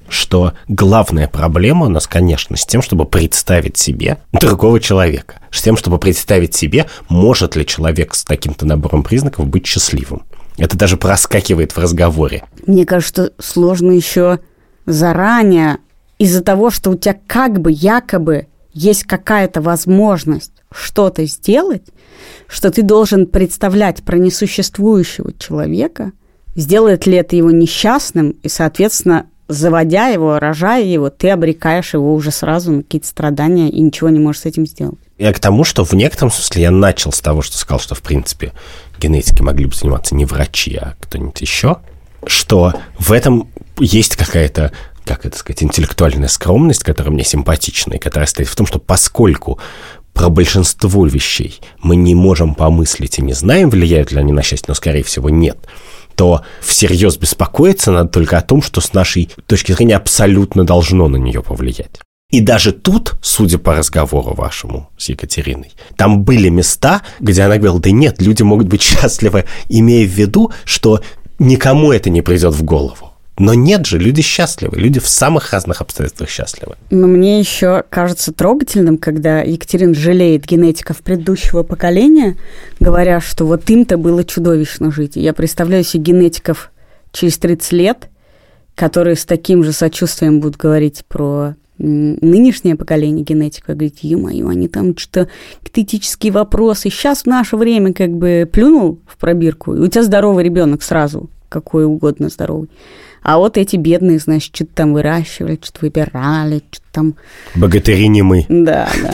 что 0.08 0.54
главная 0.68 1.28
проблема 1.28 1.86
у 1.86 1.88
нас, 1.88 2.06
конечно, 2.06 2.56
с 2.56 2.64
тем, 2.64 2.82
чтобы 2.82 3.04
представить 3.04 3.76
себе 3.76 4.18
другого 4.32 4.80
человека, 4.80 5.40
с 5.50 5.62
тем, 5.62 5.76
чтобы 5.76 5.98
представить 5.98 6.54
себе, 6.54 6.86
может 7.08 7.56
ли 7.56 7.66
человек 7.66 8.14
с 8.14 8.24
таким-то 8.24 8.66
набором 8.66 9.02
признаков 9.02 9.46
быть 9.46 9.66
счастливым. 9.66 10.22
Это 10.56 10.76
даже 10.76 10.96
проскакивает 10.96 11.72
в 11.72 11.78
разговоре. 11.78 12.44
Мне 12.66 12.86
кажется, 12.86 13.32
сложно 13.38 13.90
еще 13.90 14.40
заранее 14.86 15.78
из-за 16.18 16.42
того, 16.42 16.70
что 16.70 16.90
у 16.90 16.96
тебя 16.96 17.16
как 17.26 17.60
бы 17.60 17.70
якобы 17.72 18.46
есть 18.72 19.04
какая-то 19.04 19.60
возможность 19.60 20.52
что-то 20.72 21.26
сделать, 21.26 21.84
что 22.48 22.70
ты 22.70 22.82
должен 22.82 23.26
представлять 23.26 24.02
про 24.02 24.16
несуществующего 24.16 25.32
человека– 25.38 26.12
сделает 26.57 27.07
ли 27.07 27.16
это 27.16 27.37
его 27.37 27.51
несчастным, 27.51 28.31
и, 28.43 28.49
соответственно, 28.49 29.27
заводя 29.49 30.09
его, 30.09 30.39
рожая 30.39 30.83
его, 30.83 31.11
ты 31.11 31.31
обрекаешь 31.31 31.95
его 31.95 32.15
уже 32.15 32.33
сразу 32.33 32.73
на 32.73 32.83
какие-то 32.83 33.07
страдания 33.07 33.69
и 33.70 33.81
ничего 33.81 34.09
не 34.09 34.19
можешь 34.19 34.43
с 34.43 34.47
этим 34.47 34.66
сделать. 34.66 34.99
Я 35.19 35.33
к 35.33 35.39
тому, 35.39 35.62
что 35.62 35.85
в 35.85 35.93
некотором 35.93 36.31
смысле 36.31 36.62
я 36.62 36.70
начал 36.70 37.12
с 37.12 37.20
того, 37.20 37.43
что 37.43 37.57
сказал, 37.57 37.78
что, 37.78 37.95
в 37.95 38.03
принципе, 38.03 38.53
генетикой 38.99 39.47
могли 39.47 39.66
бы 39.66 39.74
заниматься 39.74 40.15
не 40.15 40.24
врачи, 40.24 40.74
а 40.77 40.95
кто-нибудь 41.01 41.41
еще, 41.41 41.78
что 42.27 42.74
в 42.99 43.12
этом 43.12 43.49
есть 43.78 44.16
какая-то 44.16 44.73
как 45.05 45.24
это 45.24 45.39
сказать, 45.39 45.62
интеллектуальная 45.62 46.27
скромность, 46.27 46.83
которая 46.83 47.12
мне 47.12 47.23
симпатична, 47.23 47.95
и 47.95 47.99
которая 47.99 48.27
стоит 48.27 48.49
в 48.49 48.57
том, 48.57 48.66
что 48.66 48.81
поскольку 48.81 49.61
про 50.12 50.28
большинство 50.31 51.07
вещей 51.07 51.61
мы 51.81 51.95
не 51.95 52.16
можем 52.16 52.57
помыслить 52.57 53.20
и 53.20 53.23
не 53.23 53.33
знаем, 53.33 53.70
влияют 53.70 54.11
ли 54.11 54.19
они 54.19 54.33
на 54.33 54.43
счастье, 54.43 54.65
но, 54.66 54.74
скорее 54.74 55.05
всего, 55.05 55.31
нет– 55.31 55.59
то 56.16 56.43
всерьез 56.60 57.16
беспокоиться 57.16 57.93
надо 57.93 58.09
только 58.09 58.38
о 58.38 58.43
том, 58.43 58.62
что 58.62 58.80
с 58.80 58.93
нашей 58.94 59.30
точки 59.47 59.72
зрения 59.72 59.97
абсолютно 59.97 60.64
должно 60.64 61.09
на 61.09 61.16
нее 61.16 61.43
повлиять. 61.43 62.01
И 62.30 62.40
даже 62.40 62.72
тут, 62.72 63.14
судя 63.22 63.59
по 63.59 63.74
разговору 63.74 64.34
вашему 64.34 64.90
с 64.98 65.09
Екатериной, 65.10 65.72
там 65.97 66.24
были 66.24 66.48
места, 66.48 67.02
где 67.20 67.43
она 67.43 67.56
говорила, 67.56 67.78
да 67.78 67.90
нет, 67.90 68.20
люди 68.20 68.43
могут 68.43 68.66
быть 68.66 68.82
счастливы, 68.82 69.44
имея 69.68 70.06
в 70.06 70.10
виду, 70.10 70.52
что 70.64 71.01
никому 71.38 71.93
это 71.93 72.10
не 72.10 72.22
придет 72.22 72.55
в 72.55 72.64
голову. 72.64 73.12
Но 73.38 73.52
нет 73.52 73.84
же, 73.84 73.98
люди 73.98 74.22
счастливы, 74.22 74.78
люди 74.78 74.98
в 74.98 75.08
самых 75.08 75.52
разных 75.52 75.82
обстоятельствах 75.82 76.30
счастливы. 76.30 76.76
Но 76.90 77.06
мне 77.06 77.38
еще 77.38 77.84
кажется 77.90 78.32
трогательным, 78.32 78.96
когда 78.96 79.42
Екатерина 79.42 79.94
жалеет 79.94 80.46
генетиков 80.46 80.98
предыдущего 80.98 81.62
поколения, 81.62 82.36
говоря, 82.80 83.20
что 83.20 83.44
вот 83.44 83.68
им-то 83.68 83.98
было 83.98 84.24
чудовищно 84.24 84.90
жить. 84.90 85.16
Я 85.16 85.34
представляю 85.34 85.84
себе 85.84 86.04
генетиков 86.04 86.70
через 87.12 87.36
30 87.38 87.72
лет, 87.72 88.08
которые 88.74 89.16
с 89.16 89.26
таким 89.26 89.64
же 89.64 89.72
сочувствием 89.72 90.40
будут 90.40 90.56
говорить 90.56 91.04
про 91.06 91.54
нынешнее 91.78 92.74
поколение 92.74 93.22
генетиков, 93.22 93.76
говорить, 93.76 93.98
ё-моё, 94.02 94.48
они 94.48 94.66
там 94.66 94.96
что-то 94.96 95.28
этические 95.74 96.32
вопросы. 96.32 96.88
Сейчас 96.88 97.22
в 97.22 97.26
наше 97.26 97.58
время 97.58 97.92
как 97.92 98.10
бы 98.10 98.48
плюнул 98.50 98.98
в 99.06 99.18
пробирку, 99.18 99.74
и 99.74 99.80
у 99.80 99.86
тебя 99.88 100.02
здоровый 100.02 100.42
ребенок 100.42 100.82
сразу, 100.82 101.28
какой 101.50 101.84
угодно 101.84 102.30
здоровый. 102.30 102.70
А 103.28 103.39
вот 103.39 103.59
эти 103.59 103.74
бедные, 103.74 104.20
значит, 104.20 104.55
что-то 104.55 104.70
там 104.73 104.93
выращивали, 104.93 105.59
что-то 105.61 105.81
выбирали, 105.81 106.62
что-то 106.70 106.86
там... 106.93 107.15
Богатыри 107.57 108.07
не 108.07 108.23
мы. 108.23 108.47
Да, 108.48 108.89
да. 109.03 109.12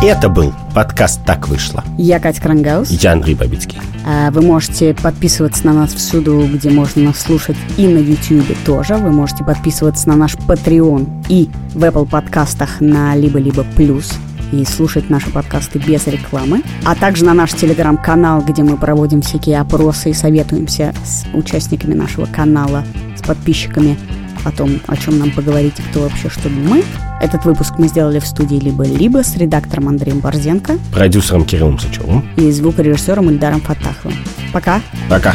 Это 0.00 0.28
был 0.28 0.52
подкаст 0.72 1.18
«Так 1.26 1.48
вышло». 1.48 1.82
Я 1.98 2.20
Катя 2.20 2.40
Крангаус. 2.40 2.90
Я 2.90 3.10
Андрей 3.10 3.34
Бабицкий. 3.34 3.80
А 4.06 4.30
вы 4.30 4.40
можете 4.42 4.94
подписываться 4.94 5.66
на 5.66 5.72
нас 5.72 5.92
всюду, 5.92 6.46
где 6.46 6.70
можно 6.70 7.02
нас 7.02 7.18
слушать, 7.18 7.56
и 7.76 7.88
на 7.88 7.98
YouTube 7.98 8.56
тоже. 8.64 8.94
Вы 8.94 9.10
можете 9.10 9.42
подписываться 9.42 10.08
на 10.08 10.14
наш 10.14 10.36
Patreon 10.36 11.24
и 11.28 11.48
в 11.74 11.82
Apple 11.82 12.08
подкастах 12.08 12.80
на 12.80 13.16
либо-либо 13.16 13.66
плюс 13.74 14.12
и 14.60 14.64
слушать 14.64 15.10
наши 15.10 15.30
подкасты 15.30 15.78
без 15.78 16.06
рекламы, 16.06 16.62
а 16.84 16.94
также 16.94 17.24
на 17.24 17.34
наш 17.34 17.52
телеграм-канал, 17.52 18.42
где 18.42 18.62
мы 18.62 18.76
проводим 18.76 19.22
всякие 19.22 19.60
опросы 19.60 20.10
и 20.10 20.14
советуемся 20.14 20.94
с 21.04 21.24
участниками 21.34 21.94
нашего 21.94 22.26
канала 22.26 22.84
подписчиками 23.26 23.96
о 24.44 24.50
том, 24.50 24.80
о 24.86 24.96
чем 24.96 25.18
нам 25.18 25.30
поговорить 25.30 25.78
и 25.78 25.82
кто 25.82 26.00
вообще 26.00 26.28
что 26.28 26.48
думает. 26.48 26.84
Этот 27.20 27.44
выпуск 27.44 27.74
мы 27.78 27.88
сделали 27.88 28.18
в 28.18 28.26
студии 28.26 28.56
либо-либо 28.56 29.22
с 29.22 29.36
редактором 29.36 29.88
Андреем 29.88 30.20
Борзенко, 30.20 30.78
продюсером 30.92 31.44
Кириллом 31.44 31.78
Сычевым 31.78 32.28
и 32.36 32.50
звукорежиссером 32.50 33.30
Ильдаром 33.30 33.60
Фатаховым. 33.60 34.16
Пока. 34.52 34.80
Пока. 35.08 35.34